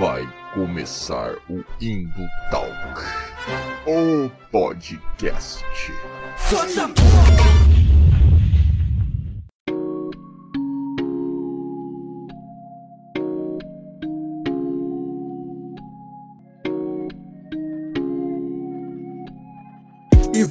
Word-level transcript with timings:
Vai 0.00 0.26
começar 0.54 1.34
o 1.46 1.62
Indo 1.78 2.26
Talk, 2.50 3.02
o 3.86 4.30
podcast. 4.50 5.62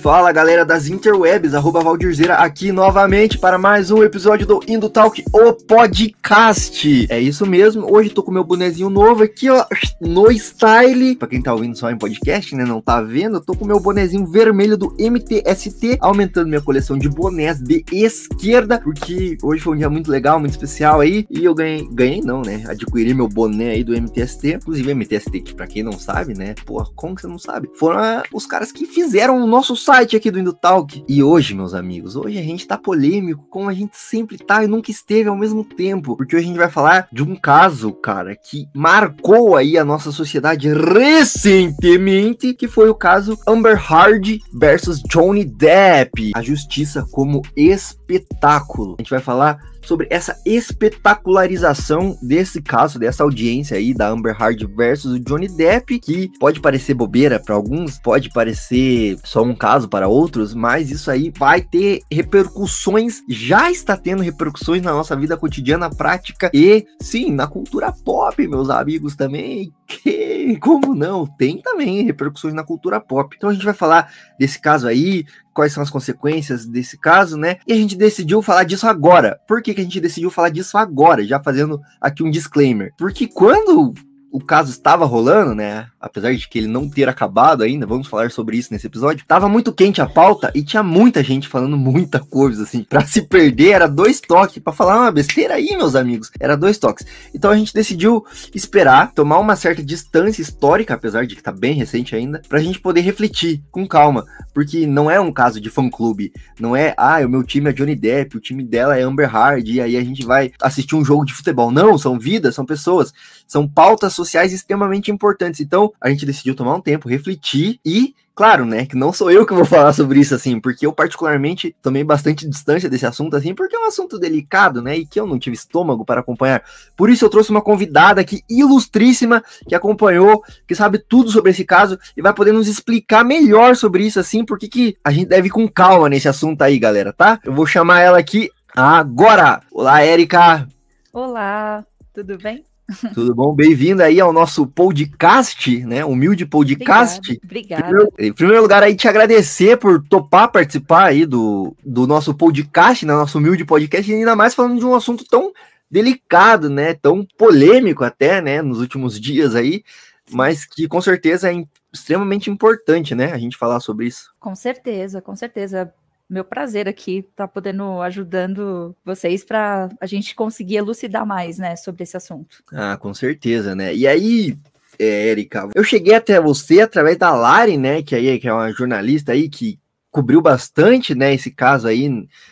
Fala 0.01 0.31
galera 0.31 0.63
das 0.63 0.87
interwebs, 0.87 1.53
arroba 1.53 1.81
Valdirzeira 1.81 2.35
aqui 2.35 2.71
novamente 2.71 3.37
para 3.37 3.57
mais 3.57 3.91
um 3.91 4.01
episódio 4.01 4.47
do 4.47 4.61
Indo 4.65 4.89
Talk, 4.89 5.21
o 5.33 5.51
podcast. 5.51 7.05
É 7.09 7.19
isso 7.19 7.45
mesmo, 7.45 7.85
hoje 7.93 8.09
tô 8.09 8.23
com 8.23 8.31
meu 8.31 8.45
bonezinho 8.45 8.89
novo 8.89 9.23
aqui, 9.23 9.49
ó, 9.49 9.65
no 9.99 10.31
style. 10.31 11.17
Pra 11.17 11.27
quem 11.27 11.41
tá 11.41 11.53
ouvindo 11.53 11.77
só 11.77 11.91
em 11.91 11.97
podcast, 11.97 12.55
né, 12.55 12.63
não 12.63 12.79
tá 12.79 13.01
vendo, 13.01 13.37
eu 13.37 13.41
tô 13.41 13.53
com 13.53 13.65
meu 13.65 13.77
bonezinho 13.77 14.25
vermelho 14.25 14.77
do 14.77 14.95
MTST, 14.97 15.97
aumentando 15.99 16.47
minha 16.47 16.61
coleção 16.61 16.97
de 16.97 17.09
bonés 17.09 17.59
de 17.59 17.83
esquerda, 17.91 18.79
porque 18.79 19.37
hoje 19.43 19.61
foi 19.61 19.73
um 19.73 19.77
dia 19.77 19.89
muito 19.89 20.09
legal, 20.09 20.39
muito 20.39 20.53
especial 20.53 21.01
aí, 21.01 21.27
e 21.29 21.43
eu 21.43 21.53
ganhei, 21.53 21.85
ganhei 21.91 22.21
não, 22.21 22.41
né, 22.41 22.63
adquiri 22.67 23.13
meu 23.13 23.27
boné 23.27 23.71
aí 23.71 23.83
do 23.83 23.93
MTST, 23.93 24.53
inclusive 24.53 24.93
MTST, 24.93 25.41
que 25.41 25.53
pra 25.53 25.67
quem 25.67 25.83
não 25.83 25.99
sabe, 25.99 26.37
né, 26.37 26.55
porra, 26.65 26.87
como 26.95 27.15
que 27.15 27.21
você 27.21 27.27
não 27.27 27.39
sabe? 27.39 27.69
Foram 27.75 27.99
os 28.33 28.45
caras 28.45 28.71
que 28.71 28.85
fizeram 28.85 29.43
o 29.43 29.47
nosso 29.47 29.75
site 29.89 30.15
aqui 30.15 30.29
do 30.29 30.39
Indutalk. 30.39 31.03
E 31.07 31.23
hoje, 31.23 31.55
meus 31.55 31.73
amigos, 31.73 32.15
hoje 32.15 32.37
a 32.37 32.43
gente 32.43 32.67
tá 32.67 32.77
polêmico, 32.77 33.47
como 33.49 33.67
a 33.67 33.73
gente 33.73 33.97
sempre 33.97 34.37
tá 34.37 34.63
e 34.63 34.67
nunca 34.67 34.91
esteve 34.91 35.27
ao 35.27 35.35
mesmo 35.35 35.63
tempo. 35.63 36.15
Porque 36.15 36.35
hoje 36.35 36.45
a 36.45 36.47
gente 36.47 36.59
vai 36.59 36.69
falar 36.69 37.07
de 37.11 37.23
um 37.23 37.35
caso, 37.35 37.91
cara, 37.93 38.35
que 38.35 38.67
marcou 38.71 39.57
aí 39.57 39.79
a 39.79 39.83
nossa 39.83 40.11
sociedade 40.11 40.71
recentemente, 40.71 42.53
que 42.53 42.67
foi 42.67 42.87
o 42.87 42.93
caso 42.93 43.35
Amber 43.47 43.81
Heard 43.91 44.39
versus 44.53 45.01
Johnny 45.09 45.43
Depp. 45.43 46.33
A 46.35 46.43
justiça 46.43 47.03
como 47.11 47.41
espetáculo. 47.57 48.93
A 48.99 49.01
gente 49.01 49.09
vai 49.09 49.21
falar 49.21 49.57
sobre 49.81 50.07
essa 50.09 50.37
espetacularização 50.45 52.17
desse 52.21 52.61
caso, 52.61 52.99
dessa 52.99 53.23
audiência 53.23 53.77
aí 53.77 53.93
da 53.93 54.09
Amber 54.09 54.35
Heard 54.39 54.65
versus 54.75 55.13
o 55.13 55.19
Johnny 55.19 55.47
Depp, 55.47 55.99
que 55.99 56.29
pode 56.39 56.59
parecer 56.59 56.93
bobeira 56.93 57.39
para 57.39 57.55
alguns, 57.55 57.97
pode 57.99 58.29
parecer 58.29 59.17
só 59.23 59.43
um 59.43 59.55
caso 59.55 59.87
para 59.87 60.07
outros, 60.07 60.53
mas 60.53 60.91
isso 60.91 61.09
aí 61.09 61.31
vai 61.37 61.61
ter 61.61 62.01
repercussões, 62.11 63.21
já 63.27 63.71
está 63.71 63.95
tendo 63.95 64.23
repercussões 64.23 64.81
na 64.81 64.91
nossa 64.91 65.15
vida 65.15 65.37
cotidiana, 65.37 65.89
prática 65.89 66.49
e 66.53 66.85
sim, 67.01 67.31
na 67.31 67.47
cultura 67.47 67.91
pop, 67.91 68.47
meus 68.47 68.69
amigos 68.69 69.15
também. 69.15 69.71
Que, 69.87 70.55
como 70.61 70.93
não? 70.93 71.25
Tem 71.25 71.59
também 71.61 72.03
repercussões 72.03 72.53
na 72.53 72.63
cultura 72.63 72.99
pop. 72.99 73.35
Então 73.35 73.49
a 73.49 73.53
gente 73.53 73.65
vai 73.65 73.73
falar 73.73 74.11
desse 74.39 74.61
caso 74.61 74.87
aí, 74.87 75.25
quais 75.59 75.73
são 75.73 75.83
as 75.83 75.89
consequências 75.89 76.65
desse 76.65 76.97
caso, 76.97 77.35
né? 77.35 77.57
E 77.67 77.73
a 77.73 77.75
gente 77.75 77.97
decidiu 77.97 78.41
falar 78.41 78.63
disso 78.63 78.87
agora. 78.87 79.37
Por 79.45 79.61
que, 79.61 79.73
que 79.73 79.81
a 79.81 79.83
gente 79.83 79.99
decidiu 79.99 80.31
falar 80.31 80.47
disso 80.47 80.77
agora? 80.77 81.25
Já 81.25 81.37
fazendo 81.43 81.81
aqui 81.99 82.23
um 82.23 82.31
disclaimer. 82.31 82.93
Porque 82.97 83.27
quando 83.27 83.93
o 84.31 84.39
caso 84.39 84.71
estava 84.71 85.03
rolando, 85.03 85.53
né? 85.53 85.87
Apesar 85.99 86.33
de 86.33 86.47
que 86.47 86.57
ele 86.57 86.67
não 86.67 86.89
ter 86.89 87.09
acabado 87.09 87.61
ainda, 87.61 87.85
vamos 87.85 88.07
falar 88.07 88.31
sobre 88.31 88.57
isso 88.57 88.71
nesse 88.71 88.87
episódio. 88.87 89.25
Tava 89.27 89.49
muito 89.49 89.73
quente 89.73 90.01
a 90.01 90.05
pauta 90.05 90.49
e 90.55 90.63
tinha 90.63 90.81
muita 90.81 91.21
gente 91.21 91.47
falando 91.47 91.77
muita 91.77 92.19
coisa, 92.19 92.63
assim. 92.63 92.83
Pra 92.83 93.05
se 93.05 93.21
perder, 93.21 93.71
era 93.71 93.87
dois 93.87 94.21
toques. 94.21 94.59
para 94.63 94.71
falar 94.71 94.97
uma 94.97 95.11
besteira 95.11 95.55
aí, 95.55 95.75
meus 95.75 95.95
amigos, 95.95 96.31
era 96.39 96.55
dois 96.55 96.77
toques. 96.77 97.05
Então 97.33 97.51
a 97.51 97.57
gente 97.57 97.73
decidiu 97.73 98.25
esperar, 98.55 99.11
tomar 99.13 99.39
uma 99.39 99.55
certa 99.55 99.83
distância 99.83 100.41
histórica, 100.41 100.93
apesar 100.93 101.25
de 101.25 101.35
que 101.35 101.43
tá 101.43 101.51
bem 101.51 101.73
recente 101.73 102.15
ainda, 102.15 102.41
pra 102.47 102.59
gente 102.59 102.79
poder 102.79 103.01
refletir 103.01 103.61
com 103.69 103.85
calma. 103.85 104.25
Porque 104.53 104.87
não 104.87 105.11
é 105.11 105.19
um 105.19 105.33
caso 105.33 105.59
de 105.59 105.69
fã-clube. 105.69 106.31
Não 106.59 106.75
é, 106.75 106.93
ah, 106.97 107.19
o 107.25 107.29
meu 107.29 107.43
time 107.43 107.69
é 107.69 107.73
Johnny 107.73 107.95
Depp, 107.95 108.37
o 108.37 108.41
time 108.41 108.63
dela 108.63 108.97
é 108.97 109.01
Amber 109.01 109.29
Hard, 109.29 109.67
e 109.67 109.81
aí 109.81 109.97
a 109.97 110.03
gente 110.03 110.25
vai 110.25 110.51
assistir 110.61 110.95
um 110.95 111.03
jogo 111.03 111.25
de 111.25 111.33
futebol. 111.33 111.71
Não, 111.71 111.97
são 111.97 112.17
vidas, 112.17 112.55
são 112.55 112.65
pessoas. 112.65 113.13
São 113.47 113.67
pautas 113.67 114.13
sociais 114.13 114.53
extremamente 114.53 115.11
importantes. 115.11 115.59
Então, 115.59 115.88
a 115.99 116.09
gente 116.09 116.25
decidiu 116.25 116.55
tomar 116.55 116.75
um 116.75 116.81
tempo, 116.81 117.09
refletir 117.09 117.79
e 117.85 118.13
Claro, 118.39 118.63
né, 118.63 118.85
que 118.85 118.95
não 118.95 119.11
sou 119.11 119.29
eu 119.29 119.45
que 119.45 119.53
vou 119.53 119.65
falar 119.65 119.91
sobre 119.91 120.17
isso 120.17 120.33
assim, 120.33 120.61
porque 120.61 120.85
eu 120.85 120.93
particularmente 120.93 121.75
tomei 121.81 122.05
bastante 122.05 122.47
distância 122.47 122.89
desse 122.89 123.05
assunto 123.05 123.35
assim, 123.35 123.53
porque 123.53 123.75
é 123.75 123.79
um 123.79 123.85
assunto 123.85 124.17
delicado, 124.17 124.81
né, 124.81 124.95
e 124.95 125.05
que 125.05 125.19
eu 125.19 125.27
não 125.27 125.37
tive 125.37 125.57
estômago 125.57 126.05
para 126.05 126.21
acompanhar. 126.21 126.63
Por 126.95 127.09
isso 127.09 127.25
eu 127.25 127.29
trouxe 127.29 127.49
uma 127.51 127.61
convidada 127.61 128.21
aqui 128.21 128.41
ilustríssima 128.49 129.43
que 129.67 129.75
acompanhou, 129.75 130.41
que 130.65 130.73
sabe 130.73 130.99
tudo 130.99 131.29
sobre 131.29 131.51
esse 131.51 131.65
caso 131.65 131.99
e 132.15 132.21
vai 132.21 132.33
poder 132.33 132.53
nos 132.53 132.69
explicar 132.69 133.25
melhor 133.25 133.75
sobre 133.75 134.05
isso 134.05 134.21
assim, 134.21 134.45
porque 134.45 134.69
que 134.69 134.95
a 135.03 135.11
gente 135.11 135.27
deve 135.27 135.49
ir 135.49 135.51
com 135.51 135.67
calma 135.67 136.07
nesse 136.07 136.29
assunto 136.29 136.61
aí, 136.61 136.79
galera, 136.79 137.11
tá? 137.11 137.41
Eu 137.43 137.51
vou 137.51 137.65
chamar 137.65 137.99
ela 137.99 138.19
aqui 138.19 138.49
agora. 138.73 139.59
Olá, 139.69 140.01
Érica. 140.01 140.65
Olá, 141.11 141.85
tudo 142.13 142.37
bem? 142.37 142.68
Tudo 143.13 143.35
bom? 143.35 143.53
Bem-vindo 143.53 144.01
aí 144.01 144.19
ao 144.19 144.33
nosso 144.33 144.65
podcast, 144.65 145.85
né? 145.85 146.03
Humilde 146.03 146.45
podcast. 146.45 147.39
Obrigada. 147.43 147.83
Primeiro, 147.83 148.13
em 148.17 148.33
primeiro 148.33 148.61
lugar, 148.61 148.81
aí 148.81 148.95
te 148.95 149.07
agradecer 149.07 149.77
por 149.77 150.03
topar 150.03 150.51
participar 150.51 151.05
aí 151.05 151.25
do, 151.25 151.75
do 151.85 152.07
nosso 152.07 152.33
podcast, 152.33 153.05
né? 153.05 153.13
Nosso 153.13 153.37
humilde 153.37 153.63
podcast, 153.63 154.09
e 154.09 154.15
ainda 154.15 154.35
mais 154.35 154.55
falando 154.55 154.79
de 154.79 154.85
um 154.85 154.95
assunto 154.95 155.23
tão 155.23 155.51
delicado, 155.89 156.69
né? 156.69 156.93
Tão 156.93 157.25
polêmico 157.37 158.03
até, 158.03 158.41
né? 158.41 158.61
Nos 158.61 158.79
últimos 158.79 159.19
dias 159.19 159.55
aí, 159.55 159.83
mas 160.31 160.65
que 160.65 160.87
com 160.87 161.01
certeza 161.01 161.51
é 161.51 161.63
extremamente 161.93 162.49
importante, 162.49 163.13
né? 163.13 163.31
A 163.31 163.37
gente 163.37 163.57
falar 163.57 163.79
sobre 163.79 164.07
isso. 164.07 164.31
Com 164.39 164.55
certeza, 164.55 165.21
com 165.21 165.35
certeza 165.35 165.93
meu 166.29 166.43
prazer 166.43 166.87
aqui 166.87 167.19
estar 167.19 167.47
tá 167.47 167.47
podendo 167.47 168.01
ajudando 168.01 168.95
vocês 169.03 169.43
para 169.43 169.89
a 169.99 170.05
gente 170.05 170.35
conseguir 170.35 170.75
elucidar 170.75 171.25
mais, 171.25 171.57
né, 171.57 171.75
sobre 171.75 172.03
esse 172.03 172.15
assunto. 172.15 172.63
Ah, 172.71 172.95
com 172.97 173.13
certeza, 173.13 173.75
né? 173.75 173.95
E 173.95 174.07
aí, 174.07 174.57
é, 174.99 175.27
Erika, 175.29 175.67
eu 175.73 175.83
cheguei 175.83 176.13
até 176.13 176.39
você 176.39 176.81
através 176.81 177.17
da 177.17 177.33
Lari, 177.33 177.77
né, 177.77 178.03
que 178.03 178.13
aí 178.13 178.39
que 178.39 178.47
é 178.47 178.53
uma 178.53 178.71
jornalista 178.71 179.31
aí 179.31 179.49
que 179.49 179.79
cobriu 180.11 180.41
bastante, 180.41 181.15
né, 181.15 181.33
esse 181.33 181.49
caso 181.49 181.87
aí 181.87 182.07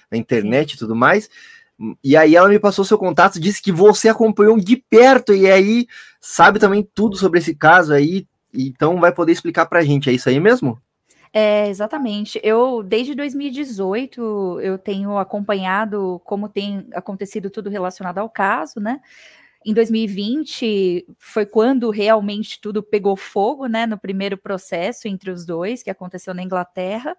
na 0.09 0.17
internet 0.17 0.73
e 0.73 0.77
tudo 0.77 0.95
mais. 0.95 1.29
E 2.03 2.17
aí 2.17 2.35
ela 2.35 2.49
me 2.49 2.57
passou 2.57 2.83
seu 2.83 2.97
contato, 2.97 3.39
disse 3.39 3.61
que 3.61 3.71
você 3.71 4.09
acompanhou 4.09 4.59
de 4.59 4.77
perto 4.77 5.35
e 5.35 5.49
aí 5.49 5.87
sabe 6.19 6.57
também 6.57 6.87
tudo 6.95 7.15
sobre 7.15 7.37
esse 7.37 7.53
caso 7.53 7.93
aí, 7.93 8.25
então 8.51 8.99
vai 8.99 9.11
poder 9.11 9.31
explicar 9.31 9.67
pra 9.67 9.83
gente, 9.83 10.09
é 10.09 10.13
isso 10.13 10.27
aí 10.27 10.39
mesmo? 10.39 10.81
É, 11.33 11.67
exatamente. 11.69 12.39
Eu, 12.43 12.81
desde 12.83 13.13
2018, 13.15 14.59
eu 14.61 14.77
tenho 14.77 15.17
acompanhado 15.17 16.21
como 16.25 16.47
tem 16.49 16.87
acontecido 16.93 17.49
tudo 17.49 17.69
relacionado 17.69 18.17
ao 18.19 18.29
caso, 18.29 18.79
né? 18.79 18.99
Em 19.65 19.73
2020 19.73 21.05
foi 21.19 21.45
quando 21.45 21.89
realmente 21.91 22.61
tudo 22.61 22.83
pegou 22.83 23.15
fogo, 23.17 23.67
né? 23.67 23.85
No 23.85 23.97
primeiro 23.99 24.37
processo 24.37 25.07
entre 25.07 25.31
os 25.31 25.45
dois, 25.45 25.83
que 25.83 25.89
aconteceu 25.91 26.33
na 26.33 26.43
Inglaterra, 26.43 27.15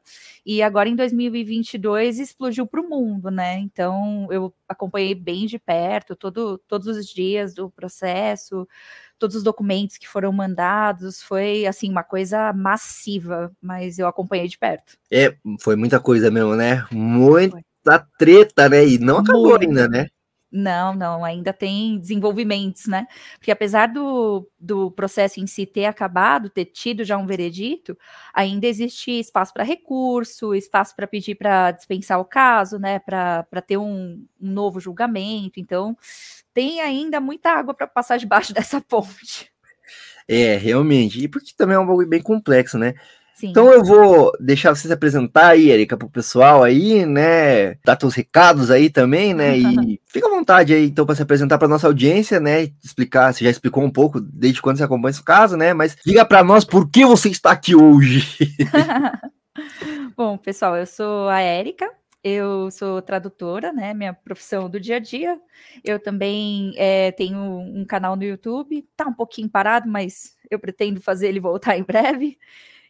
e 0.47 0.63
agora 0.63 0.89
em 0.89 0.97
2022 0.97 2.19
explodiu 2.19 2.67
para 2.67 2.81
o 2.81 2.89
mundo, 2.89 3.31
né? 3.31 3.59
Então 3.61 4.29
eu 4.33 4.55
acompanhei 4.69 5.15
bem 5.15 5.47
de 5.47 5.59
perto 5.59 6.17
todo, 6.17 6.59
todos 6.69 6.87
os 6.89 7.07
dias 7.07 7.55
do 7.55 7.71
processo 7.71 8.67
todos 9.19 9.37
os 9.37 9.43
documentos 9.43 9.99
que 9.99 10.09
foram 10.09 10.33
mandados, 10.33 11.23
foi 11.23 11.67
assim 11.67 11.91
uma 11.91 12.03
coisa 12.03 12.53
massiva, 12.53 13.53
mas 13.61 13.99
eu 13.99 14.07
acompanhei 14.07 14.49
de 14.49 14.59
perto. 14.59 14.97
É, 15.11 15.37
foi 15.61 15.77
muita 15.77 16.01
coisa 16.01 16.31
mesmo, 16.31 16.55
né? 16.55 16.87
Muita 16.91 17.53
foi. 17.53 18.01
treta, 18.19 18.69
né? 18.69 18.87
E 18.87 18.99
não 18.99 19.19
acabou 19.19 19.51
Muito. 19.51 19.63
ainda, 19.63 19.89
né? 19.89 20.07
Não, 20.51 20.95
não, 20.95 21.25
ainda 21.25 21.53
tem 21.53 21.99
desenvolvimentos, 21.99 22.87
né? 22.87 23.07
Porque 23.39 23.51
apesar 23.51 23.87
do, 23.87 24.49
do 24.59 24.91
processo 24.91 25.41
em 25.41 25.47
si 25.47 25.67
ter 25.67 25.85
acabado, 25.85 26.49
ter 26.49 26.65
tido 26.65 27.05
já 27.05 27.19
um 27.19 27.27
veredito, 27.27 27.97
ainda 28.33 28.67
existe 28.67 29.11
espaço 29.11 29.53
para 29.53 29.63
recurso, 29.63 30.55
espaço 30.55 30.97
para 30.97 31.07
pedir 31.07 31.35
para 31.35 31.73
dispensar 31.73 32.19
o 32.19 32.25
caso, 32.25 32.79
né? 32.79 32.99
Para 32.99 33.45
ter 33.67 33.77
um, 33.77 34.25
um 34.41 34.51
novo 34.51 34.81
julgamento. 34.81 35.61
Então, 35.61 35.95
tem 36.55 36.81
ainda 36.81 37.21
muita 37.21 37.51
água 37.51 37.75
para 37.75 37.87
passar 37.87 38.17
debaixo 38.19 38.55
dessa 38.55 38.81
ponte. 38.81 39.53
É, 40.27 40.57
realmente. 40.57 41.23
E 41.23 41.29
porque 41.29 41.53
também 41.57 41.77
é 41.77 41.79
um 41.79 41.87
bagulho 41.87 42.09
bem 42.09 42.23
complexo, 42.23 42.79
né? 42.79 42.95
Sim. 43.39 43.51
Então 43.51 43.73
eu 43.73 43.85
vou 43.85 44.33
deixar 44.41 44.75
você 44.75 44.89
se 44.89 44.93
apresentar 44.93 45.51
aí, 45.51 45.71
Erika, 45.71 45.97
pro 45.97 46.11
pessoal 46.11 46.65
aí, 46.65 47.07
né? 47.07 47.77
Dar 47.85 47.97
seus 48.01 48.13
recados 48.13 48.69
aí 48.69 48.91
também, 48.91 49.33
né? 49.33 49.57
E 49.57 50.01
fica 50.09 50.27
à 50.27 50.31
vontade 50.31 50.75
aí, 50.75 50.87
então, 50.87 51.07
para 51.07 51.15
se 51.15 51.23
apresentar 51.23 51.57
para 51.57 51.69
nossa 51.69 51.87
audiência, 51.87 52.41
né? 52.41 52.65
Explicar, 52.83 53.33
você 53.33 53.45
já 53.45 53.51
explicou 53.51 53.85
um 53.85 53.93
pouco 53.93 54.21
desde 54.21 54.61
quando 54.61 54.79
você 54.79 54.83
acompanha 54.83 55.11
esse 55.11 55.23
caso, 55.23 55.57
né? 55.57 55.73
Mas 55.73 55.97
diga 56.05 56.25
para 56.25 56.43
nós 56.43 56.65
por 56.65 56.91
que 56.91 57.07
você 57.07 57.29
está 57.29 57.53
aqui 57.53 57.77
hoje. 57.77 58.27
Bom, 60.17 60.37
pessoal, 60.37 60.77
eu 60.77 60.87
sou 60.87 61.29
a 61.29 61.39
Érica, 61.39 61.89
eu 62.25 62.73
sou 62.73 63.01
tradutora, 63.01 63.73
né? 63.73 63.95
Minha 63.95 64.15
profissão 64.15 64.69
do 64.69 64.81
dia 64.81 64.97
a 64.97 64.99
dia. 64.99 65.41
Eu 65.85 66.01
também 66.01 66.73
é, 66.77 67.13
tenho 67.13 67.39
um 67.39 67.85
canal 67.85 68.17
no 68.17 68.25
YouTube, 68.25 68.85
tá 68.97 69.07
um 69.07 69.15
pouquinho 69.15 69.49
parado, 69.49 69.89
mas 69.89 70.37
eu 70.51 70.59
pretendo 70.59 71.01
fazer 71.01 71.29
ele 71.29 71.39
voltar 71.39 71.79
em 71.79 71.85
breve. 71.85 72.37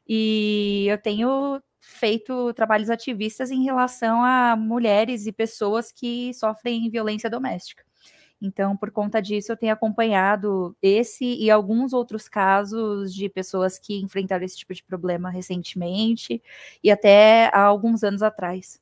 E 0.08 0.86
eu 0.88 0.98
tenho 0.98 1.60
feito 1.78 2.52
trabalhos 2.54 2.90
ativistas 2.90 3.50
em 3.50 3.64
relação 3.64 4.22
a 4.22 4.56
mulheres 4.56 5.26
e 5.26 5.32
pessoas 5.32 5.92
que 5.92 6.32
sofrem 6.34 6.88
violência 6.90 7.28
doméstica. 7.28 7.84
Então, 8.40 8.76
por 8.76 8.90
conta 8.90 9.20
disso, 9.20 9.50
eu 9.50 9.56
tenho 9.56 9.72
acompanhado 9.72 10.76
esse 10.80 11.24
e 11.24 11.50
alguns 11.50 11.92
outros 11.92 12.28
casos 12.28 13.12
de 13.12 13.28
pessoas 13.28 13.78
que 13.78 14.00
enfrentaram 14.00 14.44
esse 14.44 14.56
tipo 14.56 14.72
de 14.72 14.82
problema 14.82 15.28
recentemente 15.28 16.40
e 16.82 16.90
até 16.90 17.50
há 17.52 17.62
alguns 17.62 18.04
anos 18.04 18.22
atrás. 18.22 18.80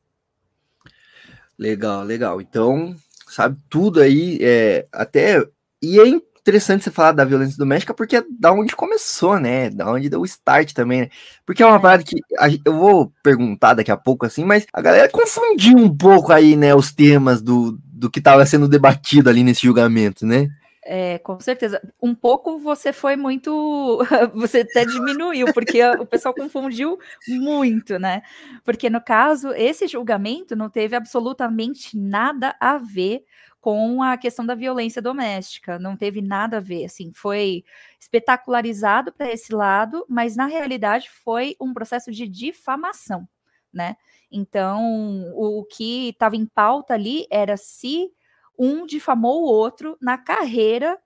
Legal, 1.59 2.05
legal. 2.05 2.41
Então, 2.41 2.95
sabe 3.29 3.59
tudo 3.71 4.01
aí, 4.01 4.39
é, 4.43 4.87
até. 4.93 5.43
E 5.83 5.99
é 5.99 6.21
interessante 6.47 6.85
você 6.85 6.91
falar 6.93 7.11
da 7.11 7.25
violência 7.25 7.59
doméstica, 7.59 7.93
porque 7.93 8.19
é 8.19 8.25
da 8.39 8.53
onde 8.53 8.77
começou, 8.77 9.41
né? 9.41 9.69
Da 9.69 9.91
onde 9.91 10.09
deu 10.09 10.21
o 10.21 10.25
start 10.25 10.73
também, 10.73 11.03
né? 11.03 11.09
Porque 11.45 11.61
é 11.61 11.67
uma 11.67 11.79
é. 11.79 11.81
parada 11.81 12.05
que 12.05 12.17
a, 12.39 12.47
eu 12.65 12.73
vou 12.73 13.13
perguntar 13.21 13.75
daqui 13.75 13.91
a 13.91 13.97
pouco, 13.97 14.25
assim, 14.25 14.45
mas 14.45 14.65
a 14.73 14.81
galera 14.81 15.11
confundiu 15.11 15.77
um 15.77 15.95
pouco 15.95 16.33
aí, 16.33 16.55
né, 16.55 16.73
os 16.73 16.93
temas 16.93 17.43
do, 17.43 17.77
do 17.85 18.09
que 18.09 18.21
estava 18.21 18.47
sendo 18.47 18.69
debatido 18.69 19.29
ali 19.29 19.43
nesse 19.43 19.63
julgamento, 19.63 20.25
né? 20.25 20.49
É, 20.89 21.19
com 21.19 21.41
certeza. 21.41 21.83
Um 22.01 22.15
pouco 22.15 22.61
você 22.61 22.93
foi 22.93 23.17
muito. 23.17 23.99
Você 24.35 24.61
até 24.61 24.85
diminuiu, 24.85 25.53
porque 25.53 25.83
o 25.99 26.07
pessoal 26.07 26.33
confundiu 26.33 26.97
muito, 27.27 27.99
né? 27.99 28.23
Porque 28.65 28.89
no 28.89 29.01
caso, 29.01 29.53
esse 29.53 29.89
julgamento 29.89 30.55
não 30.55 30.71
teve 30.71 30.95
absolutamente 30.95 31.99
nada 31.99 32.55
a 32.61 32.79
ver 32.79 33.25
com 33.67 34.01
a 34.01 34.17
questão 34.17 34.47
da 34.47 34.55
violência 34.55 35.03
doméstica. 35.03 35.77
Não 35.77 35.97
teve 35.97 36.23
nada 36.23 36.59
a 36.59 36.61
ver, 36.61 36.85
assim, 36.85 37.11
foi 37.13 37.65
espetacularizado 37.99 39.13
para 39.13 39.29
esse 39.29 39.53
lado, 39.53 40.07
mas 40.09 40.37
na 40.37 40.47
realidade 40.47 41.11
foi 41.11 41.57
um 41.61 41.75
processo 41.75 42.13
de 42.13 42.29
difamação, 42.29 43.29
né? 43.73 43.97
Então, 44.31 45.33
o, 45.35 45.59
o 45.59 45.65
que 45.65 46.11
estava 46.11 46.37
em 46.37 46.47
pauta 46.47 46.95
ali 46.95 47.27
era 47.29 47.57
se 47.57 48.09
um 48.57 48.87
difamou 48.87 49.43
o 49.43 49.49
outro 49.49 49.99
na 50.01 50.17
carreira 50.17 50.97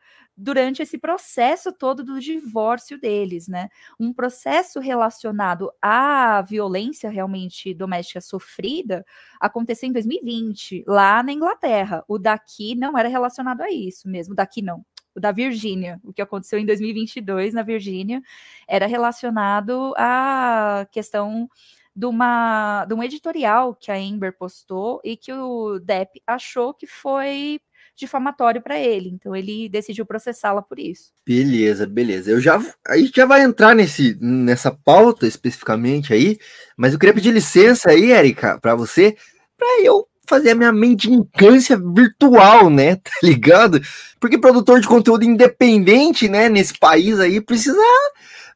durante 0.40 0.80
esse 0.82 0.96
processo 0.96 1.70
todo 1.72 2.02
do 2.02 2.18
divórcio 2.18 2.98
deles, 2.98 3.46
né? 3.46 3.68
Um 3.98 4.12
processo 4.12 4.80
relacionado 4.80 5.70
à 5.82 6.40
violência 6.42 7.10
realmente 7.10 7.74
doméstica 7.74 8.20
sofrida 8.20 9.04
aconteceu 9.38 9.88
em 9.88 9.92
2020, 9.92 10.84
lá 10.86 11.22
na 11.22 11.32
Inglaterra. 11.32 12.02
O 12.08 12.18
daqui 12.18 12.74
não 12.74 12.96
era 12.96 13.08
relacionado 13.08 13.60
a 13.60 13.70
isso 13.70 14.08
mesmo, 14.08 14.34
daqui 14.34 14.62
não. 14.62 14.84
O 15.14 15.20
da 15.20 15.30
Virgínia, 15.30 16.00
o 16.02 16.12
que 16.12 16.22
aconteceu 16.22 16.58
em 16.58 16.64
2022 16.64 17.52
na 17.52 17.62
Virgínia, 17.62 18.22
era 18.66 18.86
relacionado 18.86 19.92
à 19.96 20.86
questão 20.90 21.48
de, 21.94 22.06
uma, 22.06 22.86
de 22.86 22.94
um 22.94 23.02
editorial 23.02 23.74
que 23.74 23.90
a 23.90 23.96
Amber 23.96 24.36
postou 24.38 25.00
e 25.04 25.16
que 25.16 25.32
o 25.32 25.78
Depp 25.80 26.22
achou 26.26 26.72
que 26.72 26.86
foi 26.86 27.60
difamatório 28.00 28.60
para 28.60 28.78
ele. 28.78 29.10
Então 29.10 29.34
ele 29.36 29.68
decidiu 29.68 30.04
processá-la 30.04 30.62
por 30.62 30.78
isso. 30.78 31.12
Beleza, 31.26 31.86
beleza. 31.86 32.30
Eu 32.30 32.40
já 32.40 32.60
a 32.88 32.96
gente 32.96 33.12
já 33.14 33.26
vai 33.26 33.42
entrar 33.42 33.74
nesse 33.74 34.16
nessa 34.20 34.70
pauta 34.70 35.26
especificamente 35.26 36.12
aí, 36.12 36.38
mas 36.76 36.92
eu 36.92 36.98
queria 36.98 37.14
pedir 37.14 37.32
licença 37.32 37.90
aí, 37.90 38.10
Erika, 38.10 38.58
para 38.60 38.74
você, 38.74 39.16
para 39.56 39.82
eu 39.82 40.06
fazer 40.26 40.50
a 40.50 40.54
minha 40.54 40.72
mendicância 40.72 41.76
virtual, 41.76 42.70
né? 42.70 42.96
Tá 43.02 43.12
ligado? 43.22 43.80
Porque 44.20 44.38
produtor 44.38 44.80
de 44.80 44.86
conteúdo 44.86 45.24
independente, 45.24 46.28
né, 46.28 46.48
nesse 46.48 46.78
país 46.78 47.18
aí 47.18 47.40
precisa 47.40 47.82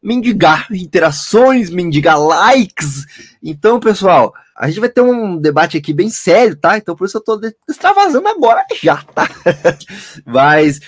mendigar 0.04 0.68
interações, 0.70 1.68
mendigar 1.70 2.20
likes. 2.20 3.06
Então, 3.42 3.80
pessoal, 3.80 4.34
a 4.54 4.68
gente 4.68 4.78
vai 4.78 4.90
ter 4.90 5.00
um 5.00 5.38
debate 5.38 5.78
aqui 5.78 5.94
bem 5.94 6.10
sério, 6.10 6.54
tá? 6.54 6.76
Então, 6.76 6.94
por 6.94 7.06
isso 7.06 7.16
eu 7.16 7.22
tô 7.22 7.40
extravasando 7.66 8.28
agora 8.28 8.62
já, 8.82 8.98
tá? 8.98 9.26
Mas 10.26 10.78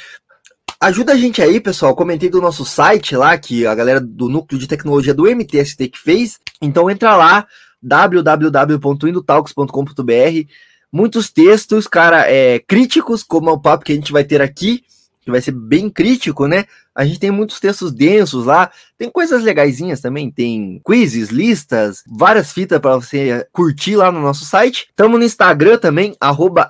ajuda 0.78 1.14
a 1.14 1.16
gente 1.16 1.40
aí, 1.40 1.58
pessoal. 1.58 1.96
Comentei 1.96 2.28
do 2.28 2.42
nosso 2.42 2.66
site 2.66 3.16
lá, 3.16 3.38
que 3.38 3.66
a 3.66 3.74
galera 3.74 4.02
do 4.02 4.28
núcleo 4.28 4.60
de 4.60 4.68
tecnologia 4.68 5.14
do 5.14 5.24
MTST 5.24 5.88
que 5.88 5.98
fez. 5.98 6.38
Então, 6.60 6.90
entra 6.90 7.16
lá, 7.16 7.46
www.indotalks.com.br. 7.82 10.50
Muitos 10.92 11.30
textos, 11.30 11.88
cara, 11.88 12.30
é, 12.30 12.58
críticos, 12.58 13.22
como 13.22 13.48
é 13.48 13.52
o 13.52 13.58
papo 13.58 13.82
que 13.84 13.92
a 13.92 13.94
gente 13.94 14.12
vai 14.12 14.24
ter 14.24 14.42
aqui 14.42 14.84
que 15.26 15.30
vai 15.32 15.40
ser 15.40 15.50
bem 15.50 15.90
crítico, 15.90 16.46
né? 16.46 16.66
A 16.94 17.04
gente 17.04 17.18
tem 17.18 17.32
muitos 17.32 17.58
textos 17.58 17.92
densos 17.92 18.46
lá, 18.46 18.70
tem 18.96 19.10
coisas 19.10 19.42
legaisinhas 19.42 20.00
também, 20.00 20.30
tem 20.30 20.80
quizzes, 20.86 21.30
listas, 21.30 22.04
várias 22.06 22.52
fitas 22.52 22.78
para 22.78 22.94
você 22.94 23.44
curtir 23.52 23.96
lá 23.96 24.12
no 24.12 24.22
nosso 24.22 24.44
site. 24.44 24.88
Tamo 24.94 25.18
no 25.18 25.24
Instagram 25.24 25.78
também, 25.78 26.16